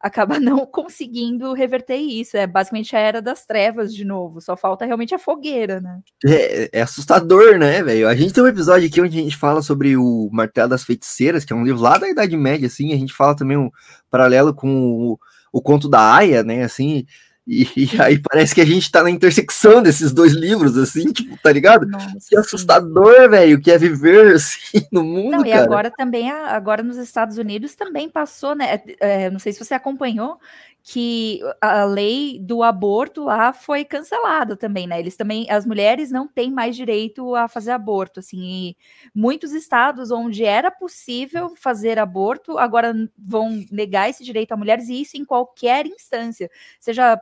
acaba 0.00 0.38
não 0.40 0.64
conseguindo 0.66 1.52
reverter 1.52 1.96
isso. 1.96 2.36
É 2.36 2.46
basicamente 2.46 2.94
a 2.96 2.98
era 2.98 3.22
das 3.22 3.44
trevas 3.44 3.94
de 3.94 4.04
novo. 4.04 4.40
Só 4.40 4.56
falta 4.56 4.84
realmente 4.84 5.14
a 5.14 5.18
fogueira, 5.18 5.80
né? 5.80 6.00
É, 6.24 6.78
é 6.78 6.82
assustador, 6.82 7.58
né, 7.58 7.82
velho? 7.82 8.08
A 8.08 8.14
gente 8.14 8.32
tem 8.32 8.42
um 8.42 8.48
episódio 8.48 8.88
aqui 8.88 9.00
onde 9.00 9.18
a 9.18 9.22
gente 9.22 9.36
fala 9.36 9.62
sobre 9.62 9.96
o 9.96 10.28
Martelo 10.32 10.68
das 10.68 10.84
Feiticeiras, 10.84 11.44
que 11.44 11.52
é 11.52 11.56
um 11.56 11.64
livro 11.64 11.80
lá 11.80 11.98
da 11.98 12.08
Idade 12.08 12.36
Média, 12.36 12.66
assim. 12.66 12.92
A 12.92 12.96
gente 12.96 13.12
fala 13.12 13.36
também 13.36 13.56
um 13.56 13.70
paralelo 14.10 14.54
com 14.54 14.68
o, 15.12 15.18
o 15.52 15.62
conto 15.62 15.88
da 15.88 16.14
Aya, 16.14 16.42
né? 16.42 16.62
Assim, 16.62 17.06
e, 17.50 17.66
e, 17.74 18.02
aí 18.02 18.18
parece 18.18 18.54
que 18.54 18.60
a 18.60 18.64
gente 18.66 18.92
tá 18.92 19.02
na 19.02 19.10
intersecção 19.10 19.82
desses 19.82 20.12
dois 20.12 20.34
livros, 20.34 20.76
assim, 20.76 21.10
tipo, 21.10 21.34
tá 21.42 21.50
ligado? 21.50 21.86
Nossa, 21.86 22.28
que 22.28 22.36
assustador, 22.36 23.30
velho, 23.30 23.58
que 23.58 23.70
é 23.70 23.78
viver 23.78 24.34
assim 24.36 24.86
no 24.92 25.02
mundo. 25.02 25.30
Não, 25.30 25.46
e 25.46 25.50
cara. 25.50 25.64
agora 25.64 25.90
também, 25.90 26.30
agora 26.30 26.82
nos 26.82 26.98
Estados 26.98 27.38
Unidos 27.38 27.74
também 27.74 28.06
passou, 28.06 28.54
né? 28.54 28.82
É, 29.00 29.30
não 29.30 29.38
sei 29.38 29.54
se 29.54 29.64
você 29.64 29.72
acompanhou, 29.72 30.38
que 30.82 31.40
a 31.60 31.84
lei 31.84 32.38
do 32.38 32.62
aborto 32.62 33.24
lá 33.24 33.52
foi 33.52 33.84
cancelada 33.84 34.56
também, 34.56 34.86
né? 34.86 34.98
Eles 34.98 35.16
também, 35.16 35.50
as 35.50 35.66
mulheres 35.66 36.10
não 36.10 36.28
têm 36.28 36.50
mais 36.50 36.76
direito 36.76 37.34
a 37.34 37.48
fazer 37.48 37.72
aborto, 37.72 38.20
assim, 38.20 38.40
e 38.40 38.76
muitos 39.14 39.52
estados 39.52 40.10
onde 40.10 40.44
era 40.44 40.70
possível 40.70 41.54
fazer 41.56 41.98
aborto 41.98 42.58
agora 42.58 42.94
vão 43.18 43.64
negar 43.70 44.08
esse 44.08 44.24
direito 44.24 44.52
a 44.52 44.56
mulheres 44.56 44.88
e 44.88 45.00
isso 45.00 45.16
em 45.16 45.24
qualquer 45.24 45.86
instância, 45.86 46.50
seja 46.80 47.20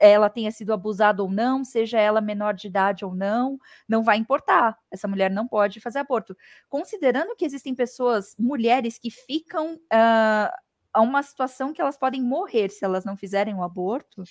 ela 0.00 0.28
tenha 0.28 0.50
sido 0.50 0.72
abusada 0.72 1.22
ou 1.22 1.30
não, 1.30 1.64
seja 1.64 1.98
ela 1.98 2.20
menor 2.20 2.54
de 2.54 2.66
idade 2.66 3.04
ou 3.04 3.14
não, 3.14 3.58
não 3.88 4.02
vai 4.02 4.16
importar. 4.16 4.78
Essa 4.90 5.08
mulher 5.08 5.30
não 5.30 5.46
pode 5.46 5.80
fazer 5.80 5.98
aborto. 5.98 6.36
Considerando 6.68 7.34
que 7.36 7.44
existem 7.44 7.74
pessoas, 7.74 8.34
mulheres, 8.38 8.98
que 8.98 9.10
ficam 9.10 9.74
uh, 9.74 10.50
a 10.92 11.00
uma 11.00 11.22
situação 11.22 11.72
que 11.72 11.80
elas 11.80 11.96
podem 11.96 12.22
morrer 12.22 12.70
se 12.70 12.84
elas 12.84 13.04
não 13.04 13.16
fizerem 13.16 13.54
o 13.54 13.62
aborto, 13.62 14.24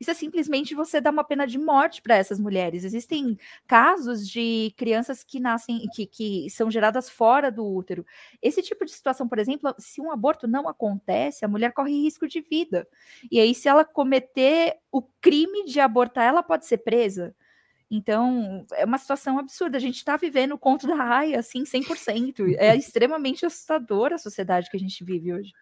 isso 0.00 0.10
é 0.10 0.14
simplesmente 0.14 0.74
você 0.74 1.00
dar 1.00 1.10
uma 1.10 1.24
pena 1.24 1.46
de 1.46 1.58
morte 1.58 2.00
para 2.00 2.16
essas 2.16 2.38
mulheres. 2.38 2.84
Existem 2.84 3.36
casos 3.66 4.28
de 4.28 4.72
crianças 4.76 5.24
que 5.24 5.40
nascem, 5.40 5.88
que, 5.92 6.06
que 6.06 6.48
são 6.50 6.70
geradas 6.70 7.10
fora 7.10 7.50
do 7.50 7.66
útero. 7.66 8.06
Esse 8.40 8.62
tipo 8.62 8.84
de 8.84 8.92
situação, 8.92 9.28
por 9.28 9.38
exemplo, 9.38 9.74
se 9.78 10.00
um 10.00 10.12
aborto 10.12 10.46
não 10.46 10.68
acontece, 10.68 11.44
a 11.44 11.48
mulher 11.48 11.72
corre 11.72 12.02
risco 12.02 12.28
de 12.28 12.40
vida. 12.40 12.86
E 13.30 13.40
aí, 13.40 13.54
se 13.54 13.68
ela 13.68 13.84
cometer 13.84 14.76
o 14.92 15.02
crime 15.20 15.64
de 15.64 15.80
abortar, 15.80 16.24
ela 16.24 16.42
pode 16.44 16.66
ser 16.66 16.78
presa. 16.78 17.34
Então, 17.90 18.66
é 18.74 18.84
uma 18.84 18.98
situação 18.98 19.38
absurda. 19.38 19.78
A 19.78 19.80
gente 19.80 19.96
está 19.96 20.16
vivendo 20.16 20.52
o 20.52 20.58
conto 20.58 20.86
da 20.86 20.94
raia, 20.94 21.40
assim, 21.40 21.64
100%. 21.64 22.54
É 22.58 22.76
extremamente 22.76 23.44
assustadora 23.44 24.14
a 24.14 24.18
sociedade 24.18 24.70
que 24.70 24.76
a 24.76 24.80
gente 24.80 25.02
vive 25.02 25.32
hoje. 25.32 25.52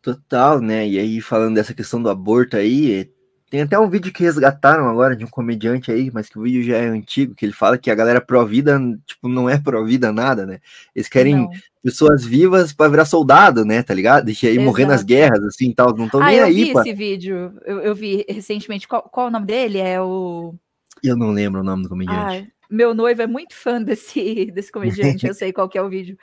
Total, 0.00 0.60
né? 0.60 0.86
E 0.86 0.98
aí, 0.98 1.20
falando 1.20 1.54
dessa 1.54 1.74
questão 1.74 2.02
do 2.02 2.10
aborto 2.10 2.56
aí, 2.56 3.10
tem 3.54 3.62
até 3.62 3.78
um 3.78 3.88
vídeo 3.88 4.12
que 4.12 4.24
resgataram 4.24 4.88
agora 4.88 5.14
de 5.14 5.24
um 5.24 5.28
comediante 5.28 5.92
aí, 5.92 6.10
mas 6.12 6.28
que 6.28 6.36
o 6.36 6.42
vídeo 6.42 6.64
já 6.64 6.76
é 6.76 6.86
antigo, 6.86 7.36
que 7.36 7.46
ele 7.46 7.52
fala 7.52 7.78
que 7.78 7.88
a 7.88 7.94
galera 7.94 8.20
pró-vida, 8.20 8.80
tipo, 9.06 9.28
não 9.28 9.48
é 9.48 9.56
pró-vida 9.56 10.10
nada, 10.10 10.44
né? 10.44 10.58
Eles 10.92 11.08
querem 11.08 11.36
não. 11.36 11.50
pessoas 11.80 12.24
vivas 12.24 12.72
para 12.72 12.90
virar 12.90 13.04
soldado, 13.04 13.64
né? 13.64 13.80
Tá 13.80 13.94
ligado? 13.94 14.24
Deixa 14.24 14.48
aí 14.48 14.58
morrer 14.58 14.86
nas 14.86 15.04
guerras, 15.04 15.40
assim, 15.44 15.72
tal. 15.72 15.96
Não 15.96 16.06
estão 16.06 16.20
ah, 16.20 16.26
nem 16.26 16.38
eu 16.38 16.44
aí. 16.46 16.68
Eu 16.68 16.74
vi 16.74 16.80
esse 16.80 16.92
vídeo, 16.92 17.52
eu, 17.64 17.78
eu, 17.78 17.94
vi 17.94 18.24
recentemente. 18.28 18.88
Qual, 18.88 19.02
qual 19.04 19.28
o 19.28 19.30
nome 19.30 19.46
dele? 19.46 19.78
É 19.78 20.02
o. 20.02 20.52
Eu 21.00 21.16
não 21.16 21.30
lembro 21.30 21.60
o 21.60 21.64
nome 21.64 21.84
do 21.84 21.88
comediante. 21.88 22.52
Meu 22.70 22.94
noivo 22.94 23.22
é 23.22 23.26
muito 23.26 23.54
fã 23.54 23.82
desse, 23.82 24.46
desse 24.52 24.70
comediante, 24.70 25.26
eu 25.26 25.34
sei 25.34 25.52
qual 25.52 25.70
é 25.74 25.82
o 25.82 25.88
vídeo. 25.88 26.16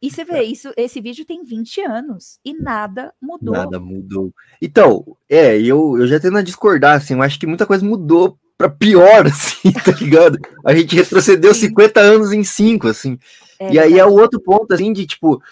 E 0.00 0.10
você 0.10 0.24
vê, 0.24 0.42
isso, 0.42 0.72
esse 0.76 1.00
vídeo 1.00 1.24
tem 1.24 1.44
20 1.44 1.80
anos 1.82 2.38
e 2.44 2.54
nada 2.54 3.12
mudou. 3.20 3.54
Nada 3.54 3.78
mudou. 3.78 4.32
Então, 4.60 5.16
é, 5.28 5.60
eu, 5.60 5.98
eu 5.98 6.06
já 6.06 6.18
tendo 6.18 6.38
a 6.38 6.42
discordar, 6.42 6.96
assim, 6.96 7.14
eu 7.14 7.22
acho 7.22 7.38
que 7.38 7.46
muita 7.46 7.66
coisa 7.66 7.84
mudou 7.84 8.38
para 8.56 8.68
pior, 8.68 9.26
assim, 9.26 9.72
tá 9.72 9.92
ligado? 9.92 10.38
A 10.64 10.74
gente 10.74 10.94
retrocedeu 10.94 11.52
Sim. 11.54 11.68
50 11.68 12.00
anos 12.00 12.32
em 12.32 12.44
5, 12.44 12.88
assim. 12.88 13.18
É, 13.58 13.72
e 13.72 13.78
aí 13.78 13.98
é 13.98 14.04
o 14.04 14.12
outro 14.12 14.40
ponto, 14.40 14.72
assim, 14.72 14.92
de 14.92 15.06
tipo, 15.06 15.42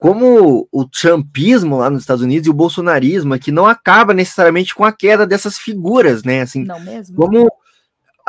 como 0.00 0.66
o 0.72 0.84
trumpismo 0.86 1.76
lá 1.76 1.90
nos 1.90 2.02
Estados 2.02 2.22
Unidos 2.24 2.46
e 2.46 2.50
o 2.50 2.54
bolsonarismo 2.54 3.34
aqui 3.34 3.52
não 3.52 3.66
acaba 3.66 4.14
necessariamente 4.14 4.74
com 4.74 4.82
a 4.82 4.92
queda 4.92 5.26
dessas 5.26 5.58
figuras, 5.58 6.24
né? 6.24 6.40
Assim, 6.40 6.64
não 6.64 6.80
mesmo? 6.80 7.14
Como 7.14 7.46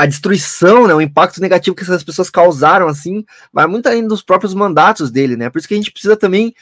a 0.02 0.06
destruição, 0.08 0.88
né, 0.88 0.96
o 0.96 1.02
impacto 1.02 1.40
negativo 1.40 1.76
que 1.76 1.84
essas 1.84 2.04
pessoas 2.04 2.28
causaram, 2.28 2.88
assim, 2.88 3.24
vai 3.54 3.68
muito 3.68 3.86
além 3.86 4.08
dos 4.08 4.24
próprios 4.24 4.52
mandatos 4.52 5.12
dele, 5.12 5.36
né? 5.36 5.48
Por 5.48 5.60
isso 5.60 5.68
que 5.68 5.76
a 5.76 5.78
gente 5.78 5.92
precisa 5.92 6.18
também 6.18 6.56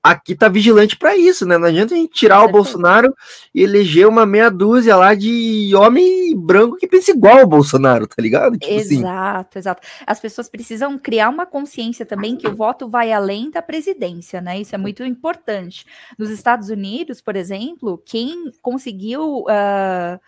aqui 0.00 0.34
estar 0.34 0.46
tá 0.46 0.52
vigilante 0.52 0.96
para 0.96 1.16
isso, 1.16 1.44
né? 1.44 1.58
Não 1.58 1.66
adianta 1.66 1.92
a 1.92 1.96
gente 1.96 2.12
tirar 2.12 2.44
o 2.44 2.52
Bolsonaro 2.52 3.12
e 3.52 3.64
eleger 3.64 4.06
uma 4.06 4.24
meia 4.24 4.48
dúzia 4.48 4.94
lá 4.94 5.12
de 5.12 5.74
homem 5.74 6.38
branco 6.38 6.76
que 6.76 6.86
pensa 6.86 7.10
igual 7.10 7.38
ao 7.38 7.48
Bolsonaro, 7.48 8.06
tá 8.06 8.22
ligado? 8.22 8.56
Tipo 8.56 8.76
assim. 8.76 8.98
exato, 8.98 9.48
assim. 9.48 9.58
exato. 9.58 9.88
As 10.06 10.20
pessoas 10.20 10.48
precisam 10.48 10.96
criar 10.96 11.30
uma 11.30 11.46
consciência 11.46 12.06
também 12.06 12.36
que 12.36 12.46
o 12.46 12.54
voto 12.54 12.88
vai 12.88 13.12
além 13.12 13.50
da 13.50 13.60
presidência, 13.60 14.40
né? 14.40 14.60
Isso 14.60 14.72
é 14.72 14.78
muito 14.78 15.02
importante. 15.02 15.84
Nos 16.16 16.30
Estados 16.30 16.68
Unidos, 16.68 17.20
por 17.20 17.34
exemplo, 17.34 18.00
quem 18.06 18.52
conseguiu 18.62 19.40
uh, 19.40 20.20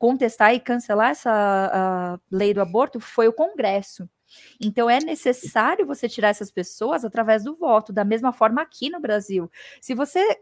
contestar 0.00 0.54
e 0.54 0.58
cancelar 0.58 1.10
essa 1.10 2.18
lei 2.30 2.54
do 2.54 2.62
aborto 2.62 2.98
foi 2.98 3.28
o 3.28 3.32
Congresso. 3.32 4.08
Então 4.58 4.88
é 4.88 4.98
necessário 4.98 5.86
você 5.86 6.08
tirar 6.08 6.30
essas 6.30 6.50
pessoas 6.50 7.04
através 7.04 7.44
do 7.44 7.54
voto, 7.54 7.92
da 7.92 8.02
mesma 8.02 8.32
forma 8.32 8.62
aqui 8.62 8.88
no 8.88 8.98
Brasil. 8.98 9.50
Se 9.78 9.94
você 9.94 10.40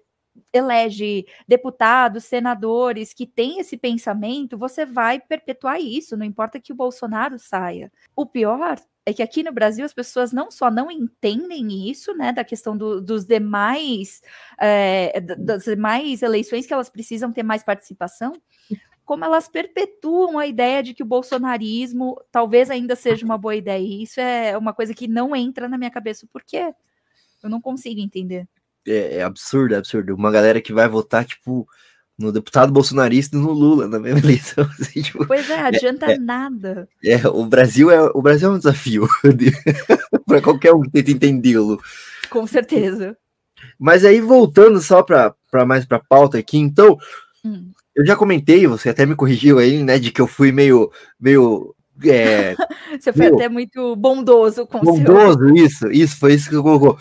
elege 0.53 1.27
deputados, 1.49 2.25
senadores 2.25 3.13
que 3.13 3.27
têm 3.27 3.59
esse 3.59 3.77
pensamento, 3.77 4.57
você 4.57 4.87
vai 4.87 5.19
perpetuar 5.19 5.81
isso, 5.81 6.17
não 6.17 6.25
importa 6.25 6.61
que 6.61 6.73
o 6.73 6.77
Bolsonaro 6.77 7.37
saia. 7.37 7.91
O 8.15 8.25
pior 8.25 8.77
é 9.05 9.13
que 9.13 9.23
aqui 9.23 9.43
no 9.43 9.51
Brasil 9.51 9.85
as 9.85 9.93
pessoas 9.93 10.33
não 10.33 10.53
só 10.53 10.71
não 10.71 10.89
entendem 10.89 11.91
isso, 11.91 12.15
né, 12.15 12.31
da 12.31 12.45
questão 12.45 12.77
do, 12.77 13.01
dos 13.01 13.25
demais, 13.25 14.23
é, 14.61 15.21
das 15.21 15.65
demais 15.65 16.23
eleições 16.23 16.65
que 16.65 16.73
elas 16.73 16.89
precisam 16.89 17.33
ter 17.33 17.43
mais 17.43 17.65
participação, 17.65 18.35
como 19.09 19.25
elas 19.25 19.49
perpetuam 19.49 20.39
a 20.39 20.47
ideia 20.47 20.83
de 20.83 20.93
que 20.93 21.03
o 21.03 21.07
bolsonarismo 21.07 22.21
talvez 22.31 22.71
ainda 22.71 22.95
seja 22.95 23.25
uma 23.25 23.39
boa 23.39 23.57
ideia. 23.57 23.83
E 23.83 24.03
isso 24.03 24.21
é 24.21 24.55
uma 24.55 24.75
coisa 24.75 24.93
que 24.93 25.09
não 25.09 25.35
entra 25.35 25.67
na 25.67 25.79
minha 25.79 25.91
cabeça. 25.91 26.27
Por 26.31 26.43
quê? 26.45 26.75
Eu 27.43 27.49
não 27.49 27.59
consigo 27.59 28.03
entender. 28.03 28.47
É, 28.87 29.17
é 29.17 29.23
absurdo, 29.23 29.75
é 29.75 29.79
absurdo. 29.79 30.15
Uma 30.15 30.31
galera 30.31 30.61
que 30.61 30.75
vai 30.75 30.87
votar, 30.87 31.25
tipo, 31.25 31.67
no 32.19 32.31
deputado 32.31 32.71
bolsonarista 32.71 33.35
e 33.35 33.41
no 33.41 33.51
Lula 33.51 33.89
na 33.89 33.99
mesma 33.99 34.19
eleição. 34.21 34.69
Assim, 34.79 35.01
tipo, 35.01 35.27
pois 35.27 35.49
é, 35.49 35.59
adianta 35.59 36.13
é, 36.13 36.19
nada. 36.19 36.87
É, 37.03 37.27
o 37.29 37.47
Brasil 37.47 37.91
é 37.91 38.11
o 38.13 38.21
Brasil 38.21 38.51
é 38.51 38.53
um 38.53 38.59
desafio 38.59 39.09
para 40.27 40.43
qualquer 40.43 40.75
um 40.75 40.83
que 40.83 40.91
tente 40.91 41.13
entendê-lo. 41.13 41.81
Com 42.29 42.47
certeza. 42.47 43.17
Mas 43.79 44.05
aí 44.05 44.21
voltando 44.21 44.83
só 44.83 45.03
para 45.03 45.35
mais 45.67 45.87
para 45.87 45.99
pauta 45.99 46.37
aqui, 46.37 46.59
então, 46.59 46.99
hum. 47.43 47.73
Eu 47.99 48.07
já 48.07 48.15
comentei, 48.15 48.67
você 48.67 48.91
até 48.91 49.05
me 49.05 49.17
corrigiu 49.17 49.59
aí, 49.59 49.83
né, 49.83 49.99
de 49.99 50.13
que 50.13 50.21
eu 50.21 50.27
fui 50.27 50.53
meio 50.53 50.91
meio 51.21 51.75
é, 52.05 52.55
você 52.99 53.13
foi 53.13 53.27
até 53.27 53.49
muito 53.49 53.97
bondoso 53.97 54.65
com 54.67 54.79
bondoso, 54.79 55.39
seu... 55.39 55.57
isso, 55.57 55.91
isso 55.91 56.17
foi 56.17 56.35
isso 56.35 56.49
que 56.49 56.55
eu 56.55 56.63
colocou. 56.63 56.97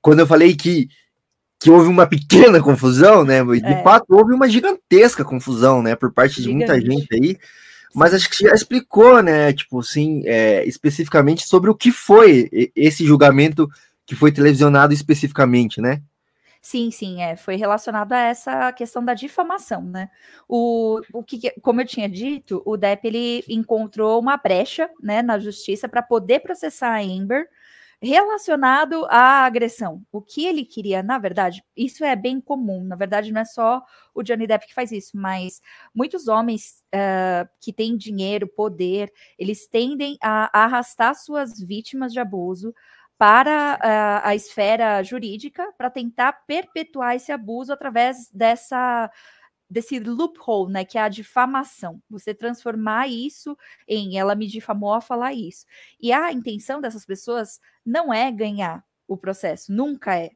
Quando 0.00 0.20
eu 0.20 0.26
falei 0.26 0.54
que 0.54 0.88
que 1.58 1.70
houve 1.70 1.88
uma 1.88 2.06
pequena 2.06 2.62
confusão, 2.62 3.24
né? 3.24 3.42
De 3.42 3.64
é. 3.64 3.82
fato, 3.82 4.04
houve 4.10 4.34
uma 4.34 4.48
gigantesca 4.48 5.24
confusão, 5.24 5.82
né? 5.82 5.96
Por 5.96 6.12
parte 6.12 6.42
de 6.42 6.52
muita 6.52 6.80
gente 6.80 7.08
aí. 7.12 7.36
Mas 7.94 8.12
acho 8.12 8.28
que 8.28 8.44
já 8.44 8.54
explicou, 8.54 9.22
né? 9.22 9.52
Tipo, 9.52 9.80
assim, 9.80 10.22
é, 10.26 10.64
especificamente 10.66 11.46
sobre 11.46 11.70
o 11.70 11.74
que 11.74 11.90
foi 11.90 12.70
esse 12.76 13.06
julgamento 13.06 13.68
que 14.04 14.14
foi 14.14 14.30
televisionado 14.30 14.92
especificamente, 14.92 15.80
né? 15.80 16.02
Sim, 16.68 16.90
sim, 16.90 17.22
é, 17.22 17.36
foi 17.36 17.54
relacionado 17.54 18.12
a 18.12 18.18
essa 18.18 18.72
questão 18.72 19.04
da 19.04 19.14
difamação, 19.14 19.82
né? 19.84 20.10
O, 20.48 21.00
o 21.12 21.22
que, 21.22 21.52
como 21.60 21.80
eu 21.80 21.86
tinha 21.86 22.08
dito, 22.08 22.60
o 22.66 22.76
DEP 22.76 23.04
ele 23.06 23.44
encontrou 23.48 24.18
uma 24.20 24.36
brecha, 24.36 24.90
né, 25.00 25.22
na 25.22 25.38
justiça 25.38 25.88
para 25.88 26.02
poder 26.02 26.40
processar 26.40 26.90
a 26.90 27.00
Amber 27.00 27.48
relacionado 28.02 29.06
à 29.08 29.44
agressão. 29.46 30.02
O 30.10 30.20
que 30.20 30.44
ele 30.44 30.64
queria, 30.64 31.04
na 31.04 31.18
verdade, 31.18 31.62
isso 31.76 32.04
é 32.04 32.16
bem 32.16 32.40
comum. 32.40 32.82
Na 32.82 32.96
verdade, 32.96 33.32
não 33.32 33.40
é 33.42 33.44
só 33.44 33.80
o 34.12 34.22
Johnny 34.24 34.46
Depp 34.48 34.66
que 34.66 34.74
faz 34.74 34.90
isso, 34.90 35.16
mas 35.16 35.62
muitos 35.94 36.26
homens 36.26 36.82
uh, 36.92 37.48
que 37.60 37.72
têm 37.72 37.96
dinheiro, 37.96 38.48
poder, 38.48 39.12
eles 39.38 39.68
tendem 39.68 40.18
a, 40.20 40.64
arrastar 40.64 41.14
suas 41.14 41.60
vítimas 41.60 42.12
de 42.12 42.18
abuso 42.18 42.74
para 43.18 43.78
uh, 43.82 44.28
a 44.28 44.34
esfera 44.34 45.02
jurídica 45.02 45.72
para 45.78 45.90
tentar 45.90 46.32
perpetuar 46.46 47.16
esse 47.16 47.32
abuso 47.32 47.72
através 47.72 48.30
dessa 48.30 49.10
desse 49.68 49.98
loophole, 49.98 50.72
né, 50.72 50.84
que 50.84 50.96
é 50.96 51.00
a 51.00 51.08
difamação. 51.08 52.00
Você 52.08 52.32
transformar 52.32 53.08
isso 53.08 53.58
em 53.88 54.16
ela 54.16 54.36
me 54.36 54.46
difamou 54.46 54.94
a 54.94 55.00
falar 55.00 55.32
isso. 55.32 55.66
E 56.00 56.12
a 56.12 56.32
intenção 56.32 56.80
dessas 56.80 57.04
pessoas 57.04 57.58
não 57.84 58.14
é 58.14 58.30
ganhar 58.30 58.84
o 59.08 59.16
processo, 59.16 59.72
nunca 59.72 60.16
é. 60.16 60.30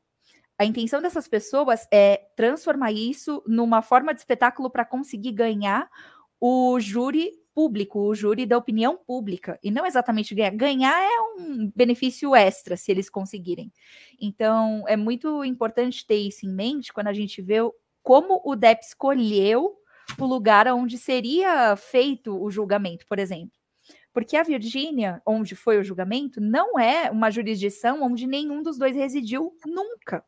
A 0.58 0.64
intenção 0.64 1.00
dessas 1.00 1.28
pessoas 1.28 1.86
é 1.92 2.20
transformar 2.36 2.92
isso 2.92 3.42
numa 3.46 3.82
forma 3.82 4.12
de 4.12 4.20
espetáculo 4.20 4.68
para 4.68 4.84
conseguir 4.84 5.32
ganhar 5.32 5.88
o 6.40 6.78
júri 6.80 7.32
público, 7.54 8.00
o 8.00 8.14
júri 8.14 8.46
da 8.46 8.56
opinião 8.56 8.96
pública, 8.96 9.58
e 9.62 9.70
não 9.70 9.86
exatamente 9.86 10.34
ganhar. 10.34 10.50
Ganhar 10.50 11.02
é 11.02 11.20
um 11.38 11.70
benefício 11.74 12.34
extra, 12.34 12.76
se 12.76 12.90
eles 12.90 13.10
conseguirem. 13.10 13.72
Então, 14.20 14.84
é 14.86 14.96
muito 14.96 15.44
importante 15.44 16.06
ter 16.06 16.16
isso 16.16 16.46
em 16.46 16.52
mente 16.52 16.92
quando 16.92 17.08
a 17.08 17.12
gente 17.12 17.42
vê 17.42 17.58
como 18.02 18.40
o 18.44 18.56
DEP 18.56 18.82
escolheu 18.82 19.76
o 20.18 20.26
lugar 20.26 20.66
onde 20.68 20.98
seria 20.98 21.76
feito 21.76 22.36
o 22.40 22.50
julgamento, 22.50 23.06
por 23.06 23.18
exemplo. 23.18 23.58
Porque 24.12 24.36
a 24.36 24.42
Virgínia, 24.42 25.22
onde 25.24 25.54
foi 25.54 25.78
o 25.78 25.84
julgamento, 25.84 26.40
não 26.40 26.78
é 26.78 27.10
uma 27.10 27.30
jurisdição 27.30 28.02
onde 28.02 28.26
nenhum 28.26 28.62
dos 28.62 28.76
dois 28.76 28.96
residiu 28.96 29.52
nunca. 29.64 30.24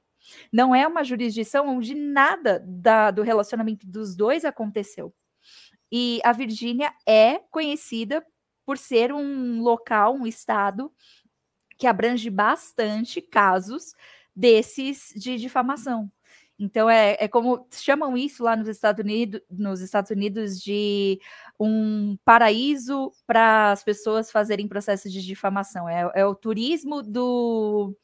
Não 0.53 0.75
é 0.75 0.87
uma 0.87 1.03
jurisdição 1.03 1.69
onde 1.69 1.95
nada 1.95 2.63
da, 2.65 3.11
do 3.11 3.23
relacionamento 3.23 3.87
dos 3.87 4.15
dois 4.15 4.45
aconteceu. 4.45 5.13
E 5.93 6.21
a 6.25 6.33
Virgínia 6.33 6.91
é 7.07 7.39
conhecida 7.51 8.25
por 8.65 8.79
ser 8.79 9.13
um 9.13 9.61
local, 9.61 10.15
um 10.15 10.27
estado 10.27 10.91
que 11.77 11.87
abrange 11.87 12.31
bastante 12.31 13.21
casos 13.21 13.95
desses 14.35 15.13
de 15.15 15.37
difamação. 15.37 16.11
Então 16.59 16.89
é, 16.89 17.17
é 17.19 17.29
como 17.29 17.67
chamam 17.73 18.17
isso 18.17 18.45
lá 18.45 18.55
nos 18.57 18.69
Estados 18.69 19.03
Unidos, 19.03 19.41
nos 19.51 19.81
Estados 19.81 20.11
Unidos 20.11 20.61
de 20.61 21.21
um 21.59 22.17
paraíso 22.25 23.13
para 23.27 23.73
as 23.73 23.83
pessoas 23.83 24.31
fazerem 24.31 24.69
processos 24.69 25.13
de 25.13 25.21
difamação. 25.23 25.89
É, 25.89 26.11
é 26.15 26.25
o 26.25 26.35
turismo 26.35 27.03
do 27.03 27.95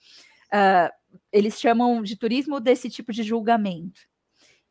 uh, 0.53 0.92
eles 1.33 1.61
chamam 1.61 2.03
de 2.03 2.16
turismo 2.16 2.61
desse 2.61 2.90
tipo 2.90 3.12
de 3.12 3.22
julgamento. 3.22 4.01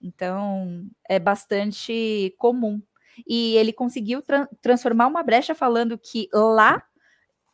Então 0.01 0.86
é 1.08 1.17
bastante 1.17 2.36
comum. 2.38 2.82
E 3.25 3.56
ele 3.56 3.71
conseguiu 3.71 4.21
tra 4.21 4.47
transformar 4.62 5.08
uma 5.08 5.23
brecha 5.23 5.56
falando 5.56 5.97
que 5.97 6.27
lá 6.34 6.84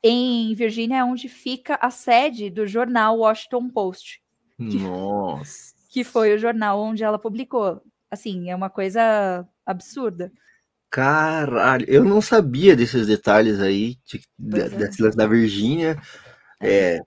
em 0.04 0.54
Virgínia 0.56 0.98
é 0.98 1.04
onde 1.04 1.30
fica 1.30 1.78
a 1.82 1.90
sede 1.90 2.50
do 2.50 2.66
jornal 2.68 3.20
Washington 3.20 3.70
Post. 3.70 4.22
Nossa! 4.58 5.74
que 5.94 6.04
foi 6.04 6.34
o 6.34 6.40
jornal 6.40 6.80
onde 6.80 7.04
ela 7.04 7.20
publicou. 7.20 7.80
Assim, 8.10 8.50
é 8.50 8.56
uma 8.56 8.70
coisa 8.70 9.48
absurda. 9.64 10.32
Caralho, 10.90 11.86
eu 11.88 12.04
não 12.04 12.20
sabia 12.20 12.76
desses 12.76 13.06
detalhes 13.06 13.60
aí, 13.60 13.98
de, 14.04 14.22
de, 14.40 14.60
é. 14.60 15.12
da 15.16 15.28
Virgínia. 15.28 15.96
É. 16.60 17.00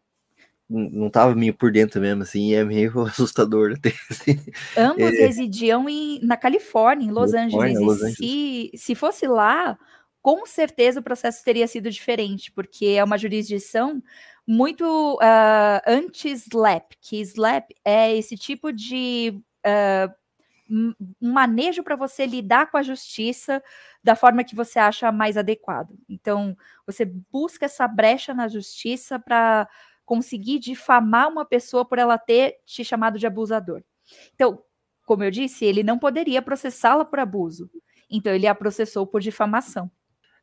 é. 0.71 0.89
não 0.93 1.11
tava 1.11 1.35
meio 1.35 1.55
por 1.55 1.71
dentro 1.71 2.01
mesmo, 2.01 2.23
assim, 2.23 2.55
é 2.55 2.65
meio 2.65 3.01
assustador 3.07 3.75
até. 3.77 3.93
Assim. 4.11 4.39
Ambos 4.77 5.13
é. 5.15 5.27
residiam 5.27 5.89
em, 5.89 6.21
na 6.23 6.37
Califórnia, 6.37 7.07
em 7.07 7.11
Los 7.11 7.35
Angeles. 7.35 7.81
Los 7.81 8.03
Angeles. 8.03 8.17
Se, 8.17 8.71
se 8.75 8.95
fosse 8.95 9.27
lá, 9.27 9.79
com 10.21 10.45
certeza 10.45 11.01
o 11.01 11.05
processo 11.05 11.45
teria 11.45 11.69
sido 11.69 11.91
diferente, 11.91 12.51
porque 12.51 12.87
é 12.87 13.05
uma 13.05 13.19
jurisdição 13.19 14.03
muito 14.47 15.15
uh, 15.15 15.83
anti-slap, 15.87 16.95
que 17.01 17.21
slap 17.21 17.71
é 17.85 18.17
esse 18.17 18.37
tipo 18.37 18.73
de 18.73 19.41
uh, 19.67 20.13
um 20.69 20.95
manejo 21.21 21.83
para 21.83 21.97
você 21.97 22.27
lidar 22.27 22.71
com 22.71 22.77
a 22.77 22.83
justiça 22.83 23.63
da 24.03 24.17
forma 24.17 24.45
que 24.45 24.55
você 24.55 24.79
acha 24.79 25.11
mais 25.13 25.37
adequado. 25.37 25.95
Então, 26.09 26.57
você 26.85 27.05
busca 27.05 27.67
essa 27.67 27.87
brecha 27.87 28.35
na 28.35 28.49
justiça 28.49 29.19
para 29.19 29.69
conseguir 30.07 30.59
difamar 30.61 31.29
uma 31.29 31.45
pessoa 31.45 31.85
por 31.85 31.99
ela 31.99 32.17
ter 32.17 32.55
te 32.65 32.83
chamado 32.85 33.19
de 33.19 33.27
abusador. 33.27 33.83
Então, 34.35 34.63
como 35.05 35.25
eu 35.25 35.31
disse, 35.31 35.65
ele 35.65 35.83
não 35.83 35.99
poderia 35.99 36.41
processá-la 36.41 37.05
por 37.05 37.19
abuso. 37.19 37.69
Então, 38.11 38.33
ele 38.33 38.47
a 38.47 38.55
processou 38.55 39.07
por 39.07 39.21
difamação. 39.21 39.91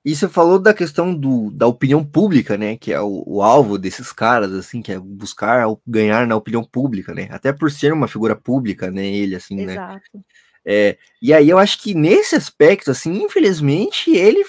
E 0.05 0.13
você 0.13 0.27
falou 0.27 0.59
da 0.59 0.73
questão 0.73 1.15
do, 1.15 1.49
da 1.51 1.65
opinião 1.65 2.03
pública, 2.03 2.57
né? 2.57 2.75
Que 2.75 2.91
é 2.91 2.99
o, 2.99 3.23
o, 3.25 3.41
alvo 3.41 3.77
desses 3.77 4.11
caras, 4.11 4.51
assim, 4.51 4.81
que 4.81 4.91
é 4.91 4.99
buscar 4.99 5.65
ganhar 5.87 6.27
na 6.27 6.35
opinião 6.35 6.61
pública, 6.61 7.13
né? 7.13 7.29
Até 7.31 7.53
por 7.53 7.71
ser 7.71 7.93
uma 7.93 8.07
figura 8.07 8.35
pública, 8.35 8.91
né? 8.91 9.05
Ele, 9.05 9.33
assim, 9.33 9.55
né? 9.65 9.73
Exato. 9.73 10.09
né? 10.13 10.21
É, 10.65 10.97
e 11.21 11.33
aí 11.33 11.49
eu 11.49 11.57
acho 11.57 11.81
que 11.81 11.93
nesse 11.93 12.35
aspecto, 12.35 12.91
assim, 12.91 13.23
infelizmente, 13.23 14.11
ele 14.11 14.43